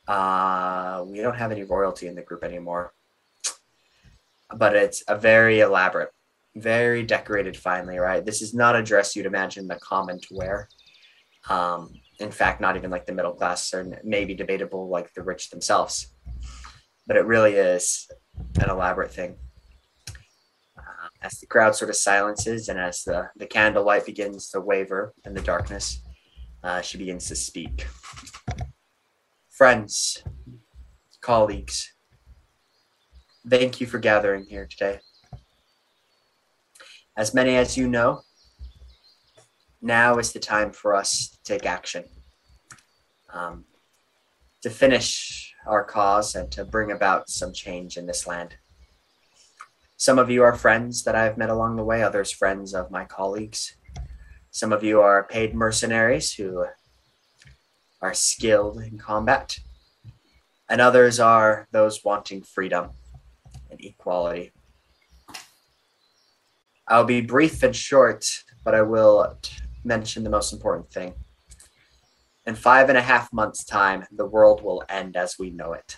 Uh, 0.06 1.04
we 1.06 1.20
don't 1.20 1.36
have 1.36 1.52
any 1.52 1.64
royalty 1.64 2.06
in 2.06 2.14
the 2.14 2.22
group 2.22 2.42
anymore, 2.42 2.94
but 4.56 4.74
it's 4.74 5.04
a 5.06 5.18
very 5.18 5.60
elaborate, 5.60 6.10
very 6.56 7.02
decorated 7.02 7.58
finely, 7.58 7.98
right? 7.98 8.24
This 8.24 8.40
is 8.40 8.54
not 8.54 8.74
a 8.74 8.82
dress 8.82 9.14
you'd 9.14 9.26
imagine 9.26 9.68
the 9.68 9.76
common 9.76 10.18
to 10.18 10.28
wear. 10.30 10.68
Um, 11.50 11.92
in 12.18 12.30
fact, 12.30 12.62
not 12.62 12.76
even 12.76 12.90
like 12.90 13.04
the 13.04 13.12
middle 13.12 13.34
class 13.34 13.74
or 13.74 14.00
maybe 14.02 14.34
debatable 14.34 14.88
like 14.88 15.12
the 15.12 15.22
rich 15.22 15.50
themselves. 15.50 16.14
But 17.06 17.18
it 17.18 17.26
really 17.26 17.52
is 17.52 18.10
an 18.60 18.70
elaborate 18.70 19.12
thing 19.12 19.36
as 21.28 21.40
the 21.40 21.46
crowd 21.46 21.74
sort 21.74 21.90
of 21.90 21.96
silences 21.96 22.68
and 22.68 22.78
as 22.78 23.04
the, 23.04 23.28
the 23.36 23.46
candlelight 23.46 24.06
begins 24.06 24.48
to 24.50 24.60
waver 24.60 25.12
in 25.26 25.34
the 25.34 25.42
darkness, 25.42 26.00
uh, 26.62 26.80
she 26.80 26.96
begins 26.96 27.28
to 27.28 27.36
speak. 27.36 27.86
Friends, 29.50 30.22
colleagues, 31.20 31.92
thank 33.48 33.80
you 33.80 33.86
for 33.86 33.98
gathering 33.98 34.44
here 34.44 34.66
today. 34.66 35.00
As 37.16 37.34
many 37.34 37.56
as 37.56 37.76
you 37.76 37.88
know, 37.88 38.22
now 39.82 40.18
is 40.18 40.32
the 40.32 40.38
time 40.38 40.72
for 40.72 40.94
us 40.94 41.28
to 41.28 41.38
take 41.44 41.66
action. 41.66 42.04
Um, 43.32 43.64
to 44.62 44.70
finish 44.70 45.54
our 45.66 45.84
cause 45.84 46.34
and 46.34 46.50
to 46.50 46.64
bring 46.64 46.90
about 46.90 47.28
some 47.28 47.52
change 47.52 47.96
in 47.96 48.06
this 48.06 48.26
land. 48.26 48.56
Some 50.00 50.20
of 50.20 50.30
you 50.30 50.44
are 50.44 50.54
friends 50.54 51.02
that 51.02 51.16
I've 51.16 51.36
met 51.36 51.50
along 51.50 51.74
the 51.74 51.82
way, 51.82 52.04
others 52.04 52.30
friends 52.30 52.72
of 52.72 52.88
my 52.88 53.04
colleagues. 53.04 53.74
Some 54.52 54.72
of 54.72 54.84
you 54.84 55.00
are 55.00 55.24
paid 55.24 55.56
mercenaries 55.56 56.32
who 56.32 56.64
are 58.00 58.14
skilled 58.14 58.80
in 58.80 58.96
combat, 58.96 59.58
and 60.68 60.80
others 60.80 61.18
are 61.18 61.66
those 61.72 62.04
wanting 62.04 62.42
freedom 62.42 62.90
and 63.72 63.80
equality. 63.84 64.52
I'll 66.86 67.02
be 67.02 67.20
brief 67.20 67.64
and 67.64 67.74
short, 67.74 68.24
but 68.64 68.76
I 68.76 68.82
will 68.82 69.36
mention 69.82 70.22
the 70.22 70.30
most 70.30 70.52
important 70.52 70.92
thing. 70.92 71.14
In 72.46 72.54
five 72.54 72.88
and 72.88 72.96
a 72.96 73.02
half 73.02 73.32
months' 73.32 73.64
time, 73.64 74.06
the 74.12 74.26
world 74.26 74.62
will 74.62 74.84
end 74.88 75.16
as 75.16 75.40
we 75.40 75.50
know 75.50 75.72
it 75.72 75.96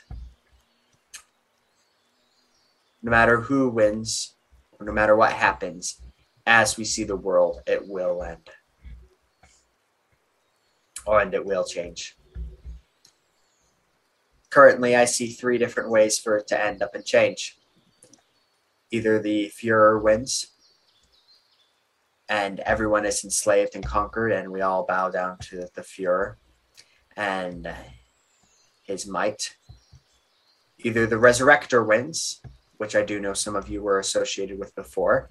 no 3.02 3.10
matter 3.10 3.40
who 3.40 3.68
wins, 3.68 4.34
no 4.80 4.92
matter 4.92 5.16
what 5.16 5.32
happens, 5.32 6.00
as 6.46 6.76
we 6.76 6.84
see 6.84 7.04
the 7.04 7.16
world, 7.16 7.62
it 7.66 7.86
will 7.86 8.22
end. 8.22 8.50
or 11.06 11.20
and 11.20 11.34
it 11.34 11.44
will 11.44 11.64
change. 11.64 12.16
Currently, 14.50 14.96
I 14.96 15.04
see 15.04 15.28
three 15.28 15.58
different 15.58 15.90
ways 15.90 16.18
for 16.18 16.36
it 16.36 16.46
to 16.48 16.62
end 16.62 16.82
up 16.82 16.94
and 16.94 17.04
change. 17.04 17.56
Either 18.90 19.18
the 19.18 19.52
Führer 19.56 20.02
wins, 20.02 20.48
and 22.28 22.60
everyone 22.60 23.06
is 23.06 23.24
enslaved 23.24 23.74
and 23.74 23.84
conquered, 23.84 24.32
and 24.32 24.50
we 24.50 24.60
all 24.60 24.84
bow 24.84 25.08
down 25.08 25.38
to 25.38 25.68
the 25.74 25.82
Führer 25.82 26.36
and 27.16 27.72
his 28.82 29.06
might. 29.06 29.56
Either 30.78 31.06
the 31.06 31.16
Resurrector 31.16 31.86
wins, 31.86 32.40
which 32.80 32.96
I 32.96 33.02
do 33.02 33.20
know 33.20 33.34
some 33.34 33.56
of 33.56 33.68
you 33.68 33.82
were 33.82 33.98
associated 33.98 34.58
with 34.58 34.74
before, 34.74 35.28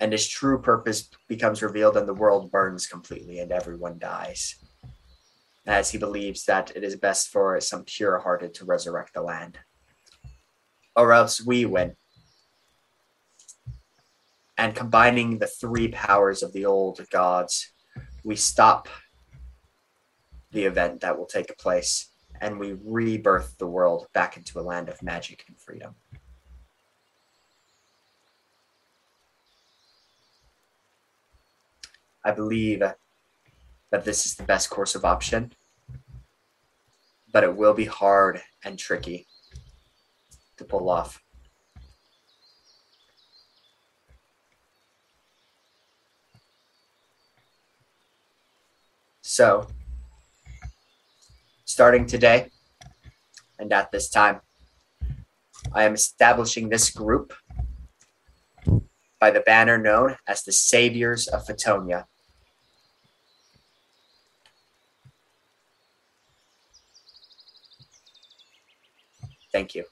and 0.00 0.10
his 0.10 0.26
true 0.26 0.60
purpose 0.60 1.08
becomes 1.28 1.62
revealed, 1.62 1.96
and 1.96 2.08
the 2.08 2.12
world 2.12 2.50
burns 2.50 2.88
completely, 2.88 3.38
and 3.38 3.52
everyone 3.52 4.00
dies. 4.00 4.56
As 5.64 5.92
he 5.92 5.98
believes 5.98 6.44
that 6.46 6.72
it 6.74 6.82
is 6.82 6.96
best 6.96 7.28
for 7.28 7.60
some 7.60 7.84
pure 7.84 8.18
hearted 8.18 8.52
to 8.54 8.64
resurrect 8.64 9.14
the 9.14 9.22
land. 9.22 9.60
Or 10.96 11.12
else 11.12 11.40
we 11.40 11.66
win. 11.66 11.94
And 14.58 14.74
combining 14.74 15.38
the 15.38 15.46
three 15.46 15.86
powers 15.86 16.42
of 16.42 16.52
the 16.52 16.64
old 16.64 17.00
gods, 17.10 17.70
we 18.24 18.34
stop 18.34 18.88
the 20.50 20.64
event 20.64 21.02
that 21.02 21.16
will 21.16 21.26
take 21.26 21.56
place 21.58 22.10
and 22.40 22.58
we 22.58 22.76
rebirth 22.84 23.56
the 23.58 23.68
world 23.68 24.08
back 24.12 24.36
into 24.36 24.58
a 24.58 24.66
land 24.66 24.88
of 24.88 25.00
magic 25.00 25.44
and 25.46 25.56
freedom. 25.60 25.94
I 32.26 32.32
believe 32.32 32.80
that 32.80 34.04
this 34.04 34.26
is 34.26 34.34
the 34.34 34.42
best 34.42 34.68
course 34.68 34.96
of 34.96 35.04
option, 35.04 35.52
but 37.32 37.44
it 37.44 37.54
will 37.54 37.72
be 37.72 37.84
hard 37.84 38.42
and 38.64 38.76
tricky 38.76 39.28
to 40.56 40.64
pull 40.64 40.90
off. 40.90 41.22
So, 49.22 49.68
starting 51.64 52.06
today 52.06 52.50
and 53.60 53.72
at 53.72 53.92
this 53.92 54.10
time, 54.10 54.40
I 55.72 55.84
am 55.84 55.94
establishing 55.94 56.70
this 56.70 56.90
group 56.90 57.32
by 59.20 59.30
the 59.30 59.40
banner 59.46 59.78
known 59.78 60.16
as 60.26 60.42
the 60.42 60.50
Saviors 60.50 61.28
of 61.28 61.46
Fatonia. 61.46 62.06
Thank 69.56 69.74
you. 69.74 69.84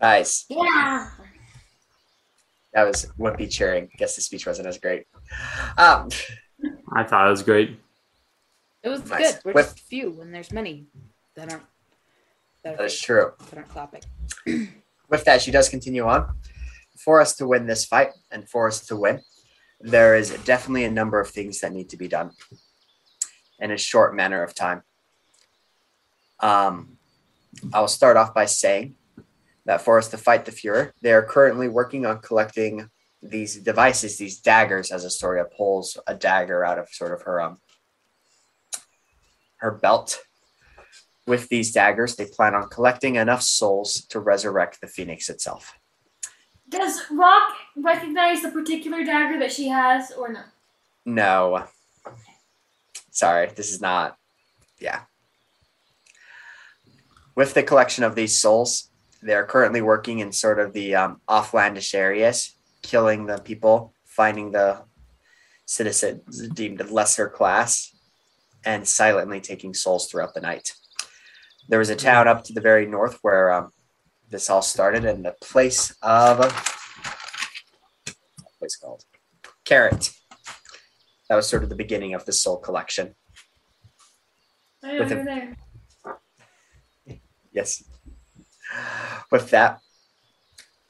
Nice. 0.00 0.44
Yeah. 0.48 1.08
That 2.74 2.84
was 2.86 3.06
Wimpy 3.18 3.50
cheering. 3.50 3.88
Guess 3.96 4.16
the 4.16 4.20
speech 4.22 4.46
wasn't 4.46 4.68
as 4.68 4.78
great. 4.78 5.04
Um, 5.78 6.10
I 6.94 7.04
thought 7.04 7.26
it 7.26 7.30
was 7.30 7.42
great. 7.42 7.78
It 8.82 8.88
was 8.88 9.04
Nice. 9.08 9.34
good. 9.34 9.44
We're 9.44 9.52
With- 9.54 9.74
just 9.74 9.80
few, 9.86 10.20
and 10.20 10.34
there's 10.34 10.52
many 10.52 10.86
that 11.34 11.50
aren't 11.52 11.64
that, 12.62 12.74
are 12.74 12.76
that 12.78 12.84
is 12.84 13.00
true. 13.00 13.32
that 13.50 13.56
aren't 13.56 13.68
clapping. 13.70 14.02
with 15.08 15.24
that, 15.24 15.40
she 15.42 15.50
does 15.50 15.68
continue 15.68 16.04
on. 16.06 16.38
For 16.98 17.20
us 17.20 17.34
to 17.36 17.46
win 17.46 17.66
this 17.66 17.84
fight 17.84 18.12
and 18.30 18.48
for 18.48 18.66
us 18.68 18.84
to 18.86 18.96
win, 18.96 19.22
there 19.80 20.16
is 20.16 20.30
definitely 20.44 20.84
a 20.84 20.90
number 20.90 21.20
of 21.20 21.30
things 21.30 21.60
that 21.60 21.72
need 21.72 21.90
to 21.90 21.96
be 21.96 22.08
done 22.08 22.30
in 23.58 23.70
a 23.70 23.78
short 23.78 24.14
manner 24.14 24.42
of 24.42 24.54
time. 24.54 24.82
Um, 26.40 26.98
I'll 27.72 27.88
start 27.88 28.16
off 28.16 28.34
by 28.34 28.46
saying 28.46 28.94
that 29.64 29.82
for 29.82 29.98
us 29.98 30.08
to 30.08 30.18
fight 30.18 30.44
the 30.44 30.52
Fuhrer, 30.52 30.92
they 31.02 31.12
are 31.12 31.22
currently 31.22 31.68
working 31.68 32.06
on 32.06 32.20
collecting 32.20 32.90
these 33.22 33.56
devices, 33.56 34.18
these 34.18 34.38
daggers, 34.38 34.90
as 34.90 35.04
Astoria 35.04 35.44
pulls 35.44 35.98
a 36.06 36.14
dagger 36.14 36.64
out 36.64 36.78
of 36.78 36.88
sort 36.90 37.12
of 37.12 37.22
her 37.22 37.40
um 37.40 37.58
her 39.58 39.70
belt. 39.70 40.20
With 41.26 41.48
these 41.48 41.72
daggers, 41.72 42.14
they 42.14 42.26
plan 42.26 42.54
on 42.54 42.68
collecting 42.68 43.16
enough 43.16 43.42
souls 43.42 44.04
to 44.10 44.20
resurrect 44.20 44.80
the 44.80 44.86
phoenix 44.86 45.28
itself. 45.28 45.76
Does 46.68 47.02
Rock 47.10 47.52
recognize 47.76 48.42
the 48.42 48.50
particular 48.50 49.04
dagger 49.04 49.38
that 49.38 49.52
she 49.52 49.68
has, 49.68 50.10
or 50.10 50.32
no? 50.32 50.42
No. 51.04 51.64
Sorry, 53.10 53.48
this 53.54 53.72
is 53.72 53.80
not. 53.80 54.18
Yeah. 54.80 55.02
With 57.34 57.54
the 57.54 57.62
collection 57.62 58.02
of 58.02 58.14
these 58.14 58.40
souls, 58.40 58.90
they're 59.22 59.46
currently 59.46 59.80
working 59.80 60.18
in 60.18 60.32
sort 60.32 60.58
of 60.58 60.72
the 60.72 60.94
um, 60.94 61.20
offlandish 61.28 61.94
areas, 61.94 62.54
killing 62.82 63.26
the 63.26 63.38
people, 63.38 63.92
finding 64.04 64.52
the 64.52 64.82
citizens 65.66 66.48
deemed 66.48 66.90
lesser 66.90 67.28
class, 67.28 67.94
and 68.64 68.86
silently 68.86 69.40
taking 69.40 69.74
souls 69.74 70.08
throughout 70.08 70.34
the 70.34 70.40
night. 70.40 70.72
There 71.68 71.78
was 71.78 71.90
a 71.90 71.96
town 71.96 72.28
up 72.28 72.44
to 72.44 72.52
the 72.52 72.60
very 72.60 72.86
north 72.86 73.18
where 73.22 73.52
um, 73.52 73.72
this 74.30 74.50
all 74.50 74.62
started, 74.62 75.04
in 75.04 75.22
the 75.22 75.34
place 75.40 75.94
of 76.02 76.38
what's 78.58 78.76
called 78.76 79.04
Carrot. 79.64 80.12
That 81.28 81.36
was 81.36 81.48
sort 81.48 81.62
of 81.62 81.68
the 81.68 81.76
beginning 81.76 82.14
of 82.14 82.24
the 82.24 82.32
soul 82.32 82.58
collection. 82.58 83.14
Oh, 84.84 84.88
I 84.88 84.92
know 84.92 84.98
With 85.00 85.10
you're 85.10 85.20
a- 85.20 85.24
there. 85.24 85.56
Yes. 87.52 87.84
With 89.30 89.50
that, 89.50 89.80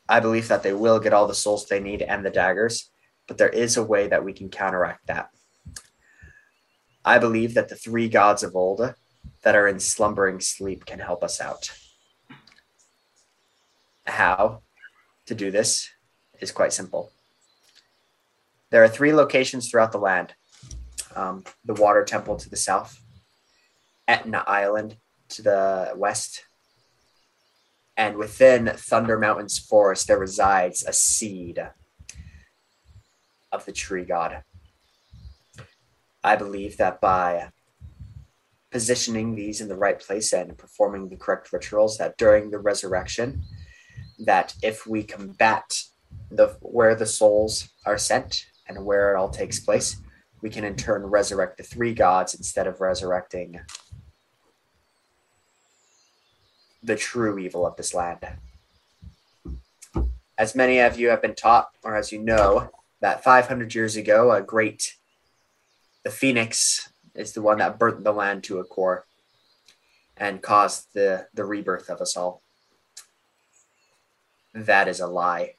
I 0.09 0.21
believe 0.21 0.49
that 0.49 0.63
they 0.63 0.73
will 0.73 0.99
get 1.01 1.13
all 1.13 1.27
the 1.27 1.35
souls 1.35 1.67
they 1.67 1.81
need 1.81 2.03
and 2.03 2.25
the 2.25 2.31
daggers, 2.31 2.91
but 3.29 3.39
there 3.39 3.49
is 3.49 3.77
a 3.77 3.85
way 3.85 4.09
that 4.09 4.25
we 4.25 4.33
can 4.33 4.49
counteract 4.49 5.07
that. 5.07 5.31
I 7.05 7.19
believe 7.19 7.55
that 7.55 7.69
the 7.69 7.77
three 7.77 8.09
gods 8.09 8.43
of 8.43 8.57
old 8.57 8.95
that 9.43 9.55
are 9.55 9.69
in 9.69 9.79
slumbering 9.79 10.41
sleep 10.41 10.85
can 10.87 10.99
help 10.99 11.23
us 11.23 11.41
out. 11.41 11.71
How 14.07 14.63
to 15.27 15.35
do 15.35 15.51
this 15.51 15.89
is 16.41 16.53
quite 16.53 16.73
simple. 16.73 17.11
There 18.71 18.83
are 18.83 18.89
three 18.89 19.13
locations 19.13 19.69
throughout 19.69 19.93
the 19.93 19.99
land 19.99 20.35
um, 21.15 21.45
the 21.65 21.75
Water 21.75 22.05
Temple 22.05 22.37
to 22.37 22.51
the 22.51 22.57
south, 22.57 23.01
Etna 24.07 24.45
Island 24.47 24.97
to 25.31 25.43
the 25.43 25.93
west, 25.97 26.45
and 27.97 28.17
within 28.17 28.67
Thunder 28.77 29.19
Mountains 29.19 29.59
Forest, 29.59 30.09
there 30.09 30.19
resides 30.19 30.85
a 30.85 30.93
seed 30.93 31.71
of 33.51 33.65
the 33.65 33.73
tree 33.73 34.05
god. 34.05 34.43
I 36.23 36.37
believe 36.37 36.77
that 36.77 37.01
by 37.01 37.51
positioning 38.71 39.35
these 39.35 39.61
in 39.61 39.69
the 39.69 39.77
right 39.77 39.99
place 39.99 40.33
and 40.35 40.59
performing 40.59 41.09
the 41.09 41.17
correct 41.17 41.53
rituals, 41.53 41.97
that 41.97 42.19
during 42.19 42.51
the 42.51 42.59
resurrection, 42.59 43.43
that 44.19 44.55
if 44.63 44.87
we 44.87 45.03
combat 45.03 45.83
the 46.31 46.57
where 46.61 46.95
the 46.95 47.07
souls 47.07 47.69
are 47.85 47.99
sent 47.99 48.47
and 48.69 48.85
where 48.85 49.13
it 49.13 49.17
all 49.17 49.29
takes 49.29 49.61
place, 49.61 49.97
we 50.43 50.51
can 50.51 50.65
in 50.65 50.77
turn 50.77 51.05
resurrect 51.05 51.57
the 51.57 51.63
three 51.63 51.95
gods 51.95 52.35
instead 52.35 52.67
of 52.67 52.81
resurrecting 52.81 53.61
the 56.83 56.97
true 56.97 57.39
evil 57.39 57.67
of 57.67 57.77
this 57.77 57.95
land. 57.95 58.25
As 60.39 60.55
many 60.55 60.79
of 60.79 60.99
you 60.99 61.09
have 61.09 61.23
been 61.23 61.35
taught, 61.35 61.71
or 61.83 61.97
as 61.97 62.13
you 62.13 62.19
know, 62.19 62.71
that 63.01 63.25
500 63.25 63.75
years 63.75 63.97
ago, 63.97 64.31
a 64.33 64.41
great, 64.41 64.97
the 66.05 66.11
phoenix 66.11 66.91
is 67.15 67.33
the 67.33 67.43
one 67.43 67.59
that 67.59 67.79
burnt 67.79 68.05
the 68.05 68.13
land 68.13 68.45
to 68.45 68.59
a 68.59 68.65
core 68.65 69.07
and 70.17 70.43
caused 70.43 70.93
the, 70.95 71.27
the 71.35 71.45
rebirth 71.45 71.89
of 71.89 72.01
us 72.01 72.17
all. 72.17 72.43
That 74.57 74.89
is 74.89 75.01
a 75.01 75.07
lie. 75.07 75.57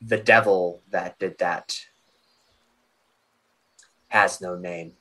The 0.00 0.18
devil 0.18 0.84
that 0.90 1.18
did 1.18 1.38
that 1.38 1.80
has 4.06 4.40
no 4.40 4.54
name 4.54 4.92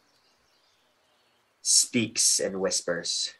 speaks 1.61 2.39
and 2.39 2.59
whispers, 2.59 3.35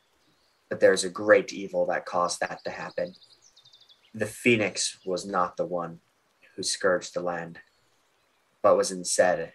but 0.70 0.80
there's 0.80 1.04
a 1.04 1.10
great 1.10 1.52
evil 1.52 1.88
that 1.88 2.06
caused 2.06 2.40
that 2.42 2.60
to 2.66 2.70
happen. 2.70 3.16
The 4.14 4.28
phoenix 4.28 5.00
was 5.08 5.26
not 5.26 5.58
the 5.58 5.66
one 5.66 6.02
who 6.56 6.62
scourged 6.62 7.16
the 7.16 7.22
land, 7.22 7.58
but 8.62 8.78
was 8.78 8.92
instead 8.92 9.54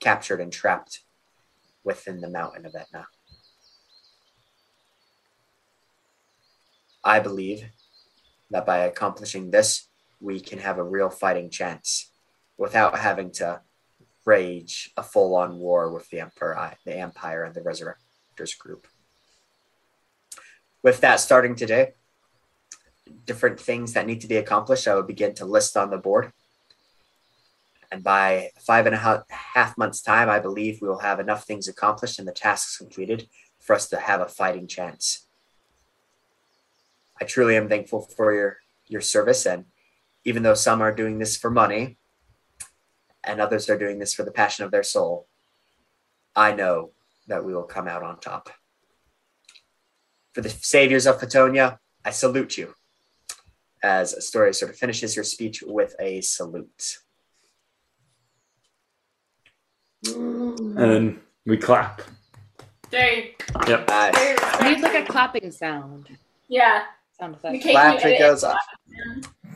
captured 0.00 0.40
and 0.40 0.52
trapped 0.52 1.02
within 1.84 2.20
the 2.20 2.28
mountain 2.28 2.66
of 2.66 2.74
Etna. 2.74 3.06
I 7.04 7.20
believe 7.20 7.64
that 8.50 8.66
by 8.66 8.78
accomplishing 8.78 9.50
this, 9.50 9.88
we 10.20 10.40
can 10.40 10.58
have 10.58 10.78
a 10.78 10.84
real 10.84 11.10
fighting 11.10 11.50
chance 11.50 12.10
without 12.56 12.98
having 12.98 13.30
to 13.32 13.60
rage 14.24 14.92
a 14.96 15.02
full 15.02 15.34
on 15.34 15.58
war 15.58 15.92
with 15.92 16.08
the 16.10 16.20
Emperor, 16.20 16.72
the 16.84 16.96
Empire, 16.96 17.42
and 17.44 17.54
the 17.54 17.60
Resurrectors 17.60 18.56
group. 18.56 18.86
With 20.82 21.00
that 21.00 21.20
starting 21.20 21.56
today, 21.56 21.94
different 23.26 23.58
things 23.58 23.92
that 23.94 24.06
need 24.06 24.20
to 24.20 24.28
be 24.28 24.36
accomplished, 24.36 24.86
I 24.86 24.94
will 24.94 25.02
begin 25.02 25.34
to 25.34 25.44
list 25.44 25.76
on 25.76 25.90
the 25.90 25.98
board. 25.98 26.32
And 27.90 28.02
by 28.02 28.50
five 28.58 28.86
and 28.86 28.94
a 28.94 28.98
half, 28.98 29.28
half 29.28 29.76
months' 29.76 30.02
time, 30.02 30.30
I 30.30 30.38
believe 30.38 30.80
we 30.80 30.88
will 30.88 31.00
have 31.00 31.20
enough 31.20 31.44
things 31.44 31.68
accomplished 31.68 32.18
and 32.18 32.26
the 32.26 32.32
tasks 32.32 32.78
completed 32.78 33.28
for 33.60 33.74
us 33.74 33.88
to 33.90 33.98
have 33.98 34.20
a 34.20 34.28
fighting 34.28 34.66
chance. 34.66 35.26
I 37.22 37.24
truly 37.24 37.56
am 37.56 37.68
thankful 37.68 38.00
for 38.00 38.34
your 38.34 38.56
your 38.88 39.00
service, 39.00 39.46
and 39.46 39.66
even 40.24 40.42
though 40.42 40.54
some 40.54 40.82
are 40.82 40.92
doing 40.92 41.20
this 41.20 41.36
for 41.36 41.50
money, 41.52 41.96
and 43.22 43.40
others 43.40 43.70
are 43.70 43.78
doing 43.78 44.00
this 44.00 44.12
for 44.12 44.24
the 44.24 44.32
passion 44.32 44.64
of 44.64 44.72
their 44.72 44.82
soul, 44.82 45.28
I 46.34 46.52
know 46.52 46.90
that 47.28 47.44
we 47.44 47.54
will 47.54 47.62
come 47.62 47.86
out 47.86 48.02
on 48.02 48.18
top. 48.18 48.50
For 50.32 50.40
the 50.40 50.50
saviors 50.50 51.06
of 51.06 51.20
Photonia, 51.20 51.78
I 52.04 52.10
salute 52.10 52.58
you. 52.58 52.74
As 53.84 54.14
Astoria 54.14 54.52
sort 54.52 54.72
of 54.72 54.76
finishes 54.76 55.14
her 55.14 55.22
speech 55.22 55.62
with 55.64 55.94
a 56.00 56.22
salute. 56.22 56.98
And 60.06 60.76
then 60.76 61.20
we 61.46 61.56
clap. 61.56 62.02
Very, 62.90 63.36
Yep. 63.68 63.88
Nice. 63.88 64.14
very 64.16 64.36
I 64.40 64.74
need 64.74 64.82
like 64.82 65.08
a 65.08 65.12
clapping 65.12 65.52
sound. 65.52 66.08
Yeah. 66.48 66.82
Sound 67.22 67.36
We 67.44 67.50
effect. 67.50 67.62
can't 67.62 67.72
Clap, 67.74 67.94
edit 68.00 68.12
it 68.14 68.18
goes 68.18 68.42
off. 68.42 68.58